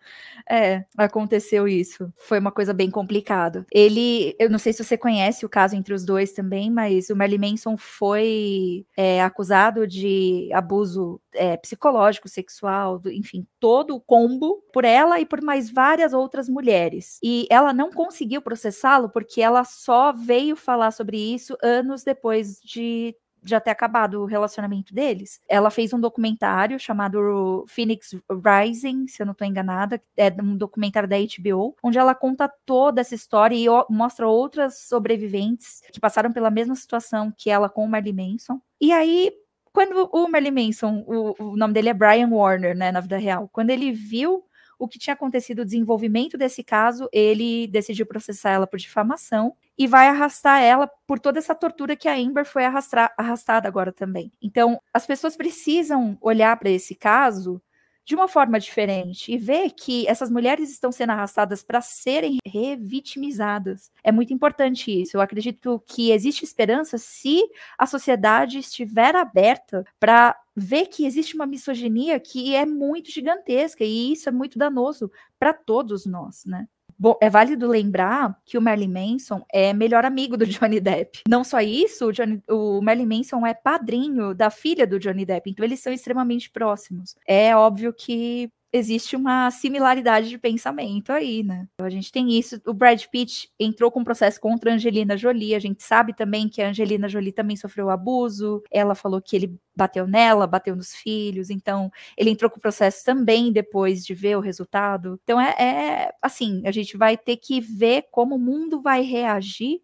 É, 0.49 0.85
aconteceu 0.97 1.67
isso. 1.67 2.09
Foi 2.15 2.39
uma 2.39 2.53
coisa 2.53 2.73
bem 2.73 2.89
complicada. 2.89 3.65
Ele, 3.69 4.33
eu 4.39 4.49
não 4.49 4.57
sei 4.57 4.71
se 4.71 4.81
você 4.81 4.97
conhece 4.97 5.45
o 5.45 5.49
caso 5.49 5.75
entre 5.75 5.93
os 5.93 6.05
dois 6.05 6.31
também, 6.31 6.71
mas 6.71 7.09
o 7.09 7.17
Marilyn 7.17 7.51
Manson 7.51 7.75
foi 7.75 8.85
é, 8.95 9.21
acusado 9.21 9.85
de 9.85 10.49
abuso 10.53 11.19
é, 11.33 11.57
psicológico, 11.57 12.29
sexual, 12.29 13.01
enfim, 13.07 13.45
todo 13.65 13.95
o 13.95 13.99
combo 13.99 14.63
por 14.71 14.85
ela 14.85 15.19
e 15.19 15.25
por 15.25 15.41
mais 15.41 15.71
várias 15.71 16.13
outras 16.13 16.47
mulheres. 16.47 17.17
E 17.23 17.47
ela 17.49 17.73
não 17.73 17.89
conseguiu 17.89 18.39
processá-lo 18.39 19.09
porque 19.09 19.41
ela 19.41 19.63
só 19.63 20.13
veio 20.13 20.55
falar 20.55 20.91
sobre 20.91 21.17
isso 21.17 21.57
anos 21.63 22.03
depois 22.03 22.61
de 22.61 23.15
já 23.43 23.59
ter 23.59 23.71
acabado 23.71 24.21
o 24.21 24.25
relacionamento 24.25 24.93
deles. 24.93 25.41
Ela 25.49 25.71
fez 25.71 25.93
um 25.93 25.99
documentário 25.99 26.79
chamado 26.79 27.65
Phoenix 27.67 28.15
Rising, 28.29 29.07
se 29.07 29.19
eu 29.19 29.25
não 29.25 29.31
estou 29.31 29.47
enganada, 29.47 29.99
é 30.15 30.31
um 30.39 30.55
documentário 30.55 31.09
da 31.09 31.15
HBO, 31.17 31.75
onde 31.81 31.97
ela 31.97 32.13
conta 32.13 32.47
toda 32.67 33.01
essa 33.01 33.15
história 33.15 33.55
e 33.55 33.65
mostra 33.89 34.27
outras 34.27 34.77
sobreviventes 34.81 35.81
que 35.91 35.99
passaram 35.99 36.31
pela 36.31 36.51
mesma 36.51 36.75
situação 36.75 37.33
que 37.35 37.49
ela 37.49 37.67
com 37.67 37.83
o 37.83 37.89
Marilyn 37.89 38.33
Manson. 38.33 38.61
E 38.79 38.91
aí, 38.91 39.31
quando 39.75 40.09
o 40.13 40.27
Marilyn 40.29 40.67
Manson, 40.67 41.03
o, 41.05 41.51
o 41.51 41.57
nome 41.57 41.73
dele 41.73 41.89
é 41.89 41.93
Brian 41.93 42.29
Warner, 42.29 42.75
né, 42.75 42.93
na 42.93 43.01
vida 43.01 43.17
real, 43.17 43.49
quando 43.51 43.71
ele 43.71 43.91
viu 43.91 44.41
o 44.79 44.87
que 44.87 44.97
tinha 44.97 45.13
acontecido, 45.13 45.59
o 45.59 45.65
desenvolvimento 45.65 46.37
desse 46.37 46.63
caso, 46.63 47.09
ele 47.11 47.67
decidiu 47.67 48.05
processar 48.05 48.51
ela 48.51 48.65
por 48.65 48.77
difamação 48.77 49.53
e 49.77 49.85
vai 49.85 50.07
arrastar 50.07 50.61
ela 50.61 50.89
por 51.05 51.19
toda 51.19 51.39
essa 51.39 51.53
tortura 51.53 51.95
que 51.95 52.07
a 52.07 52.15
Amber 52.15 52.45
foi 52.45 52.63
arrastada 52.65 53.67
agora 53.67 53.91
também. 53.91 54.31
Então, 54.41 54.79
as 54.93 55.05
pessoas 55.05 55.35
precisam 55.35 56.17
olhar 56.21 56.57
para 56.57 56.69
esse 56.69 56.95
caso 56.95 57.61
de 58.05 58.15
uma 58.15 58.27
forma 58.27 58.59
diferente 58.59 59.31
e 59.31 59.37
ver 59.37 59.71
que 59.71 60.07
essas 60.07 60.29
mulheres 60.29 60.69
estão 60.69 60.91
sendo 60.91 61.11
arrastadas 61.11 61.63
para 61.63 61.81
serem 61.81 62.37
revitimizadas. 62.45 63.91
É 64.03 64.11
muito 64.11 64.31
importante 64.31 64.91
isso. 65.01 65.17
Eu 65.17 65.21
acredito 65.21 65.83
que 65.87 66.11
existe 66.11 66.43
esperança 66.45 66.97
se 66.97 67.41
a 67.77 67.87
sociedade 67.87 68.59
estiver 68.59 69.15
aberta 69.15 69.83
para 69.99 70.39
ver 70.55 70.85
que 70.85 71.05
existe 71.05 71.35
uma 71.35 71.47
misoginia 71.47 72.19
que 72.19 72.55
é 72.55 72.65
muito 72.65 73.11
gigantesca 73.11 73.83
e 73.83 74.13
isso 74.13 74.29
é 74.29 74.31
muito 74.31 74.57
danoso 74.57 75.11
para 75.39 75.53
todos 75.53 76.05
nós, 76.05 76.45
né? 76.45 76.67
Bom, 76.97 77.17
é 77.21 77.29
válido 77.29 77.67
lembrar 77.67 78.39
que 78.45 78.57
o 78.57 78.61
Merlin 78.61 78.87
Manson 78.87 79.45
é 79.51 79.73
melhor 79.73 80.05
amigo 80.05 80.37
do 80.37 80.45
Johnny 80.45 80.79
Depp. 80.79 81.23
Não 81.27 81.43
só 81.43 81.59
isso, 81.59 82.07
o, 82.07 82.11
Johnny, 82.11 82.41
o 82.49 82.81
Merlin 82.81 83.05
Manson 83.05 83.45
é 83.45 83.53
padrinho 83.53 84.33
da 84.33 84.49
filha 84.49 84.87
do 84.87 84.99
Johnny 84.99 85.25
Depp, 85.25 85.49
então 85.49 85.65
eles 85.65 85.81
são 85.81 85.91
extremamente 85.91 86.49
próximos. 86.49 87.15
É 87.27 87.55
óbvio 87.55 87.93
que 87.93 88.49
existe 88.75 89.15
uma 89.15 89.49
similaridade 89.51 90.27
de 90.27 90.37
pensamento 90.37 91.11
aí, 91.11 91.43
né? 91.43 91.67
A 91.79 91.89
gente 91.89 92.11
tem 92.11 92.37
isso. 92.37 92.61
O 92.65 92.73
Brad 92.73 93.01
Pitt 93.05 93.49
entrou 93.57 93.89
com 93.89 94.01
um 94.01 94.03
processo 94.03 94.39
contra 94.39 94.71
a 94.71 94.73
Angelina 94.73 95.15
Jolie. 95.15 95.55
A 95.55 95.59
gente 95.59 95.81
sabe 95.81 96.13
também 96.13 96.49
que 96.49 96.61
a 96.61 96.69
Angelina 96.69 97.07
Jolie 97.07 97.31
também 97.31 97.55
sofreu 97.55 97.89
abuso. 97.89 98.61
Ela 98.69 98.93
falou 98.93 99.21
que 99.21 99.35
ele 99.35 99.57
bateu 99.75 100.05
nela, 100.05 100.45
bateu 100.45 100.75
nos 100.75 100.93
filhos. 100.93 101.49
Então, 101.49 101.89
ele 102.17 102.29
entrou 102.29 102.51
com 102.51 102.57
o 102.57 102.61
processo 102.61 103.03
também 103.05 103.51
depois 103.51 104.05
de 104.05 104.13
ver 104.13 104.35
o 104.37 104.41
resultado. 104.41 105.19
Então, 105.23 105.39
é, 105.39 105.55
é 105.57 106.13
assim: 106.21 106.61
a 106.65 106.71
gente 106.71 106.97
vai 106.97 107.17
ter 107.17 107.37
que 107.37 107.61
ver 107.61 108.07
como 108.11 108.35
o 108.35 108.39
mundo 108.39 108.81
vai 108.81 109.01
reagir 109.01 109.79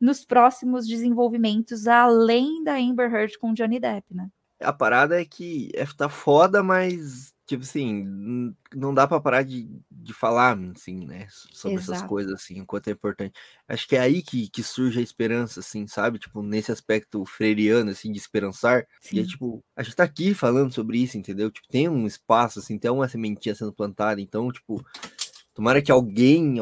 nos 0.00 0.24
próximos 0.24 0.86
desenvolvimentos, 0.86 1.86
além 1.86 2.64
da 2.64 2.76
Amber 2.76 3.14
Heard 3.14 3.38
com 3.38 3.52
Johnny 3.52 3.78
Depp, 3.78 4.14
né? 4.14 4.28
A 4.58 4.72
parada 4.72 5.20
é 5.20 5.24
que 5.24 5.70
é, 5.74 5.84
tá 5.96 6.08
foda, 6.08 6.62
mas 6.62 7.34
tipo 7.50 7.64
assim, 7.64 8.54
não 8.72 8.94
dá 8.94 9.08
para 9.08 9.20
parar 9.20 9.42
de, 9.42 9.68
de 9.90 10.14
falar, 10.14 10.56
assim, 10.72 11.04
né, 11.04 11.26
sobre 11.30 11.78
Exato. 11.78 11.92
essas 11.92 12.08
coisas, 12.08 12.32
assim, 12.32 12.60
o 12.60 12.66
quanto 12.66 12.86
é 12.86 12.92
importante. 12.92 13.34
Acho 13.66 13.88
que 13.88 13.96
é 13.96 13.98
aí 13.98 14.22
que, 14.22 14.48
que 14.48 14.62
surge 14.62 15.00
a 15.00 15.02
esperança, 15.02 15.58
assim, 15.58 15.84
sabe? 15.88 16.20
Tipo, 16.20 16.42
nesse 16.42 16.70
aspecto 16.70 17.24
freiriano, 17.24 17.90
assim, 17.90 18.12
de 18.12 18.18
esperançar. 18.18 18.86
Sim. 19.00 19.16
E 19.16 19.20
é 19.20 19.24
tipo, 19.24 19.64
a 19.74 19.82
gente 19.82 19.96
tá 19.96 20.04
aqui 20.04 20.32
falando 20.32 20.72
sobre 20.72 20.98
isso, 20.98 21.18
entendeu? 21.18 21.50
Tipo, 21.50 21.66
tem 21.66 21.88
um 21.88 22.06
espaço, 22.06 22.60
assim, 22.60 22.78
tem 22.78 22.88
uma 22.88 23.08
sementinha 23.08 23.54
sendo 23.54 23.72
plantada, 23.72 24.20
então, 24.20 24.52
tipo, 24.52 24.80
tomara 25.52 25.82
que 25.82 25.90
alguém, 25.90 26.58
em 26.58 26.60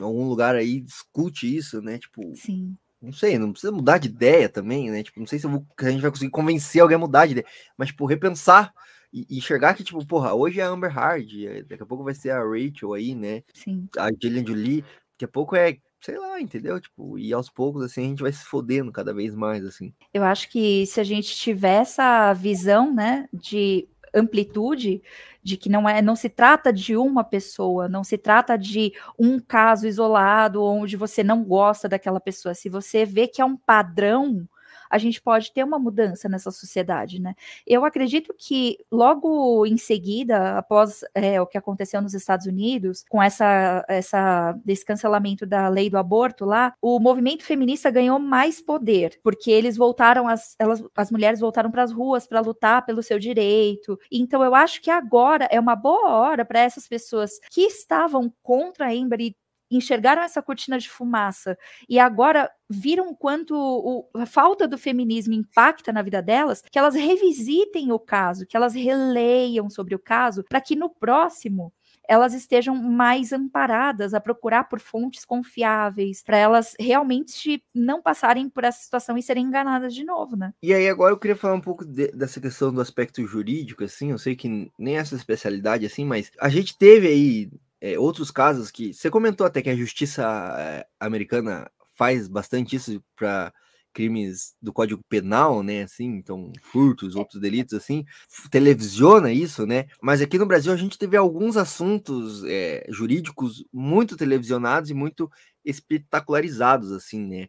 algum 0.00 0.26
lugar 0.26 0.54
aí, 0.54 0.80
discute 0.80 1.54
isso, 1.54 1.82
né? 1.82 1.98
Tipo, 1.98 2.34
Sim 2.34 2.74
não 3.02 3.14
sei, 3.14 3.38
não 3.38 3.50
precisa 3.50 3.72
mudar 3.72 3.96
de 3.96 4.08
ideia 4.08 4.46
também, 4.46 4.90
né? 4.90 5.02
Tipo, 5.02 5.20
não 5.20 5.26
sei 5.26 5.38
se 5.38 5.46
vou, 5.46 5.66
a 5.78 5.90
gente 5.90 6.02
vai 6.02 6.10
conseguir 6.10 6.30
convencer 6.30 6.82
alguém 6.82 6.96
a 6.96 6.98
mudar 6.98 7.24
de 7.24 7.32
ideia, 7.32 7.46
mas, 7.74 7.88
tipo, 7.88 8.04
repensar 8.04 8.74
e, 9.12 9.38
enxergar 9.38 9.74
que, 9.74 9.84
tipo, 9.84 10.04
porra, 10.06 10.34
hoje 10.34 10.60
é 10.60 10.62
a 10.64 10.68
Amber 10.68 10.92
Hard, 10.92 11.28
eh, 11.34 11.62
daqui 11.62 11.82
a 11.82 11.86
pouco 11.86 12.04
vai 12.04 12.14
ser 12.14 12.30
a 12.30 12.42
Rachel 12.42 12.92
aí, 12.92 13.14
né? 13.14 13.42
Sim. 13.54 13.88
A 13.98 14.08
Jillian 14.10 14.46
Jolie, 14.46 14.82
daqui 15.12 15.24
a 15.24 15.28
pouco 15.28 15.56
é, 15.56 15.76
sei 16.00 16.18
lá, 16.18 16.40
entendeu? 16.40 16.80
Tipo, 16.80 17.18
e 17.18 17.32
aos 17.32 17.50
poucos, 17.50 17.82
assim, 17.82 18.02
a 18.02 18.08
gente 18.08 18.22
vai 18.22 18.32
se 18.32 18.44
fodendo 18.44 18.92
cada 18.92 19.12
vez 19.12 19.34
mais, 19.34 19.64
assim. 19.64 19.92
Eu 20.14 20.24
acho 20.24 20.48
que 20.48 20.86
se 20.86 21.00
a 21.00 21.04
gente 21.04 21.34
tiver 21.34 21.82
essa 21.82 22.32
visão, 22.32 22.94
né, 22.94 23.28
de 23.32 23.88
amplitude 24.14 25.02
de 25.42 25.56
que 25.56 25.68
não 25.68 25.88
é 25.88 26.02
não 26.02 26.16
se 26.16 26.28
trata 26.28 26.72
de 26.72 26.96
uma 26.96 27.24
pessoa, 27.24 27.88
não 27.88 28.04
se 28.04 28.18
trata 28.18 28.58
de 28.58 28.92
um 29.18 29.38
caso 29.38 29.86
isolado 29.86 30.62
onde 30.62 30.96
você 30.96 31.22
não 31.22 31.44
gosta 31.44 31.88
daquela 31.88 32.20
pessoa. 32.20 32.54
Se 32.54 32.68
você 32.68 33.04
vê 33.04 33.26
que 33.26 33.40
é 33.40 33.44
um 33.44 33.56
padrão, 33.56 34.46
a 34.90 34.98
gente 34.98 35.22
pode 35.22 35.52
ter 35.52 35.64
uma 35.64 35.78
mudança 35.78 36.28
nessa 36.28 36.50
sociedade, 36.50 37.20
né? 37.20 37.34
Eu 37.66 37.84
acredito 37.84 38.34
que 38.36 38.78
logo 38.90 39.64
em 39.64 39.76
seguida, 39.76 40.58
após 40.58 41.00
é, 41.14 41.40
o 41.40 41.46
que 41.46 41.56
aconteceu 41.56 42.02
nos 42.02 42.14
Estados 42.14 42.46
Unidos, 42.46 43.04
com 43.08 43.22
essa, 43.22 43.84
essa 43.88 44.52
desse 44.64 44.84
cancelamento 44.84 45.46
da 45.46 45.68
lei 45.68 45.88
do 45.88 45.98
aborto 45.98 46.44
lá, 46.44 46.74
o 46.82 46.98
movimento 46.98 47.44
feminista 47.44 47.90
ganhou 47.90 48.18
mais 48.18 48.60
poder, 48.60 49.18
porque 49.22 49.50
eles 49.50 49.76
voltaram, 49.76 50.26
as, 50.26 50.56
elas, 50.58 50.82
as 50.96 51.10
mulheres 51.10 51.40
voltaram 51.40 51.70
para 51.70 51.82
as 51.82 51.92
ruas 51.92 52.26
para 52.26 52.40
lutar 52.40 52.84
pelo 52.84 53.02
seu 53.02 53.18
direito. 53.18 53.98
Então 54.10 54.42
eu 54.42 54.54
acho 54.54 54.82
que 54.82 54.90
agora 54.90 55.46
é 55.50 55.60
uma 55.60 55.76
boa 55.76 56.10
hora 56.10 56.44
para 56.44 56.60
essas 56.60 56.88
pessoas 56.88 57.38
que 57.50 57.62
estavam 57.62 58.32
contra 58.42 58.86
a 58.86 58.92
Amber 58.92 59.20
e 59.20 59.36
enxergaram 59.70 60.22
essa 60.22 60.42
cortina 60.42 60.78
de 60.78 60.88
fumaça 60.88 61.56
e 61.88 61.98
agora 61.98 62.50
viram 62.68 63.14
quanto 63.14 63.54
o, 63.54 64.08
a 64.14 64.26
falta 64.26 64.66
do 64.66 64.78
feminismo 64.78 65.34
impacta 65.34 65.92
na 65.92 66.02
vida 66.02 66.22
delas, 66.22 66.62
que 66.70 66.78
elas 66.78 66.94
revisitem 66.94 67.92
o 67.92 67.98
caso, 67.98 68.46
que 68.46 68.56
elas 68.56 68.74
releiam 68.74 69.68
sobre 69.68 69.94
o 69.94 69.98
caso, 69.98 70.44
para 70.48 70.60
que 70.60 70.76
no 70.76 70.88
próximo 70.88 71.72
elas 72.10 72.34
estejam 72.34 72.74
mais 72.74 73.32
amparadas 73.32 74.14
a 74.14 74.20
procurar 74.20 74.64
por 74.64 74.80
fontes 74.80 75.24
confiáveis, 75.24 76.24
para 76.24 76.36
elas 76.36 76.74
realmente 76.78 77.62
não 77.72 78.02
passarem 78.02 78.48
por 78.48 78.64
essa 78.64 78.82
situação 78.82 79.16
e 79.16 79.22
serem 79.22 79.46
enganadas 79.46 79.94
de 79.94 80.02
novo, 80.02 80.36
né? 80.36 80.52
E 80.60 80.74
aí 80.74 80.88
agora 80.88 81.12
eu 81.12 81.18
queria 81.18 81.36
falar 81.36 81.54
um 81.54 81.60
pouco 81.60 81.84
de, 81.84 82.08
dessa 82.08 82.40
questão 82.40 82.72
do 82.72 82.80
aspecto 82.80 83.24
jurídico, 83.24 83.84
assim, 83.84 84.10
eu 84.10 84.18
sei 84.18 84.34
que 84.34 84.72
nem 84.76 84.96
essa 84.96 85.14
especialidade, 85.14 85.86
assim, 85.86 86.04
mas 86.04 86.32
a 86.40 86.48
gente 86.48 86.76
teve 86.76 87.06
aí 87.06 87.50
é, 87.80 87.98
outros 87.98 88.30
casos 88.30 88.70
que 88.70 88.92
você 88.92 89.10
comentou 89.10 89.46
até 89.46 89.62
que 89.62 89.70
a 89.70 89.76
justiça 89.76 90.22
é, 90.58 90.86
americana 90.98 91.70
faz 91.92 92.28
bastante 92.28 92.76
isso 92.76 93.02
para 93.16 93.52
crimes 93.92 94.54
do 94.62 94.72
Código 94.72 95.02
Penal, 95.08 95.62
né, 95.62 95.82
assim, 95.82 96.06
então 96.06 96.52
furtos, 96.62 97.16
outros 97.16 97.40
delitos, 97.40 97.74
assim, 97.74 98.04
televisiona 98.50 99.32
isso, 99.32 99.66
né, 99.66 99.86
mas 100.00 100.20
aqui 100.20 100.38
no 100.38 100.46
Brasil 100.46 100.72
a 100.72 100.76
gente 100.76 100.96
teve 100.96 101.16
alguns 101.16 101.56
assuntos 101.56 102.44
é, 102.44 102.86
jurídicos 102.88 103.64
muito 103.72 104.16
televisionados 104.16 104.90
e 104.90 104.94
muito 104.94 105.30
espetacularizados, 105.64 106.92
assim, 106.92 107.26
né, 107.26 107.48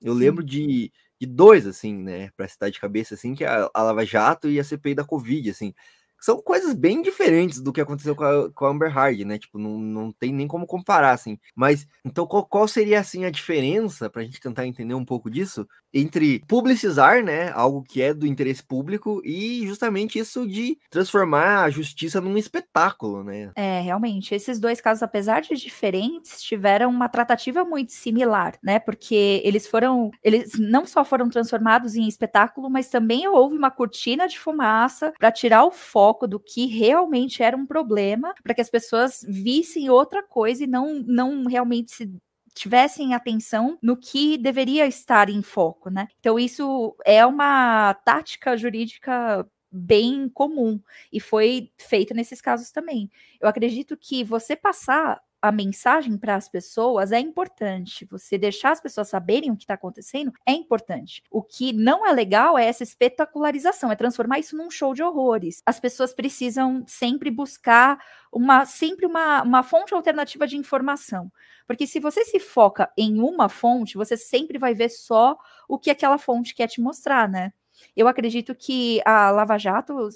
eu 0.00 0.14
Sim. 0.14 0.20
lembro 0.20 0.42
de, 0.42 0.90
de 1.20 1.26
dois, 1.26 1.66
assim, 1.66 1.96
né, 1.96 2.30
para 2.36 2.48
citar 2.48 2.70
de 2.70 2.80
cabeça, 2.80 3.14
assim, 3.14 3.34
que 3.34 3.44
é 3.44 3.48
a, 3.48 3.70
a 3.72 3.82
Lava 3.82 4.04
Jato 4.04 4.48
e 4.48 4.58
a 4.58 4.64
CPI 4.64 4.94
da 4.94 5.04
Covid, 5.04 5.50
assim, 5.50 5.74
são 6.22 6.40
coisas 6.40 6.72
bem 6.72 7.02
diferentes 7.02 7.60
do 7.60 7.72
que 7.72 7.80
aconteceu 7.80 8.14
com 8.14 8.22
a, 8.22 8.52
com 8.52 8.64
a 8.64 8.70
Amber 8.70 8.92
Hard, 8.92 9.18
né? 9.22 9.38
Tipo, 9.38 9.58
não, 9.58 9.76
não 9.76 10.12
tem 10.12 10.32
nem 10.32 10.46
como 10.46 10.68
comparar, 10.68 11.10
assim. 11.10 11.36
Mas, 11.54 11.84
então, 12.04 12.24
qual, 12.26 12.46
qual 12.46 12.68
seria, 12.68 13.00
assim, 13.00 13.24
a 13.24 13.30
diferença, 13.30 14.08
para 14.08 14.22
a 14.22 14.24
gente 14.24 14.40
tentar 14.40 14.64
entender 14.64 14.94
um 14.94 15.04
pouco 15.04 15.28
disso, 15.28 15.66
entre 15.92 16.40
publicizar, 16.46 17.22
né, 17.24 17.50
algo 17.50 17.82
que 17.82 18.00
é 18.00 18.14
do 18.14 18.26
interesse 18.26 18.62
público 18.62 19.20
e 19.24 19.66
justamente 19.66 20.18
isso 20.18 20.46
de 20.46 20.78
transformar 20.88 21.64
a 21.64 21.70
justiça 21.70 22.20
num 22.20 22.38
espetáculo, 22.38 23.24
né? 23.24 23.50
É, 23.56 23.80
realmente. 23.80 24.34
Esses 24.34 24.60
dois 24.60 24.80
casos, 24.80 25.02
apesar 25.02 25.42
de 25.42 25.54
diferentes, 25.56 26.40
tiveram 26.40 26.88
uma 26.88 27.08
tratativa 27.08 27.64
muito 27.64 27.92
similar, 27.92 28.54
né? 28.62 28.78
Porque 28.78 29.42
eles 29.44 29.66
foram, 29.66 30.10
eles 30.22 30.52
não 30.58 30.86
só 30.86 31.04
foram 31.04 31.28
transformados 31.28 31.96
em 31.96 32.06
espetáculo, 32.06 32.70
mas 32.70 32.88
também 32.88 33.26
houve 33.26 33.56
uma 33.56 33.70
cortina 33.70 34.28
de 34.28 34.38
fumaça 34.38 35.12
para 35.18 35.32
tirar 35.32 35.64
o 35.64 35.72
foco 35.72 36.11
foco 36.12 36.28
do 36.28 36.38
que 36.38 36.66
realmente 36.66 37.42
era 37.42 37.56
um 37.56 37.66
problema, 37.66 38.34
para 38.42 38.54
que 38.54 38.60
as 38.60 38.68
pessoas 38.68 39.24
vissem 39.26 39.88
outra 39.88 40.22
coisa 40.22 40.64
e 40.64 40.66
não, 40.66 41.02
não 41.06 41.46
realmente 41.46 41.92
se 41.92 42.14
tivessem 42.54 43.14
atenção 43.14 43.78
no 43.82 43.96
que 43.96 44.36
deveria 44.36 44.86
estar 44.86 45.30
em 45.30 45.42
foco, 45.42 45.88
né? 45.88 46.08
Então 46.20 46.38
isso 46.38 46.94
é 47.06 47.24
uma 47.24 47.94
tática 48.04 48.56
jurídica 48.58 49.48
bem 49.70 50.28
comum 50.28 50.78
e 51.10 51.18
foi 51.18 51.70
feita 51.78 52.12
nesses 52.12 52.42
casos 52.42 52.70
também. 52.70 53.10
Eu 53.40 53.48
acredito 53.48 53.96
que 53.96 54.22
você 54.22 54.54
passar 54.54 55.18
a 55.42 55.50
mensagem 55.50 56.16
para 56.16 56.36
as 56.36 56.48
pessoas 56.48 57.10
é 57.10 57.18
importante. 57.18 58.06
Você 58.06 58.38
deixar 58.38 58.70
as 58.70 58.80
pessoas 58.80 59.08
saberem 59.08 59.50
o 59.50 59.56
que 59.56 59.64
está 59.64 59.74
acontecendo 59.74 60.32
é 60.46 60.52
importante. 60.52 61.20
O 61.28 61.42
que 61.42 61.72
não 61.72 62.06
é 62.06 62.12
legal 62.12 62.56
é 62.56 62.64
essa 62.64 62.84
espetacularização, 62.84 63.90
é 63.90 63.96
transformar 63.96 64.38
isso 64.38 64.56
num 64.56 64.70
show 64.70 64.94
de 64.94 65.02
horrores. 65.02 65.60
As 65.66 65.80
pessoas 65.80 66.14
precisam 66.14 66.84
sempre 66.86 67.28
buscar 67.28 67.98
uma 68.32 68.64
sempre 68.64 69.04
uma, 69.04 69.42
uma 69.42 69.62
fonte 69.64 69.92
alternativa 69.92 70.46
de 70.46 70.56
informação. 70.56 71.30
Porque 71.66 71.88
se 71.88 71.98
você 71.98 72.24
se 72.24 72.38
foca 72.38 72.88
em 72.96 73.20
uma 73.20 73.48
fonte, 73.48 73.96
você 73.96 74.16
sempre 74.16 74.58
vai 74.58 74.74
ver 74.74 74.90
só 74.90 75.36
o 75.68 75.76
que 75.76 75.90
aquela 75.90 76.18
fonte 76.18 76.54
quer 76.54 76.68
te 76.68 76.80
mostrar, 76.80 77.28
né? 77.28 77.52
Eu 77.96 78.06
acredito 78.06 78.54
que 78.54 79.00
a 79.04 79.30
Lava 79.30 79.58
Jato 79.58 80.08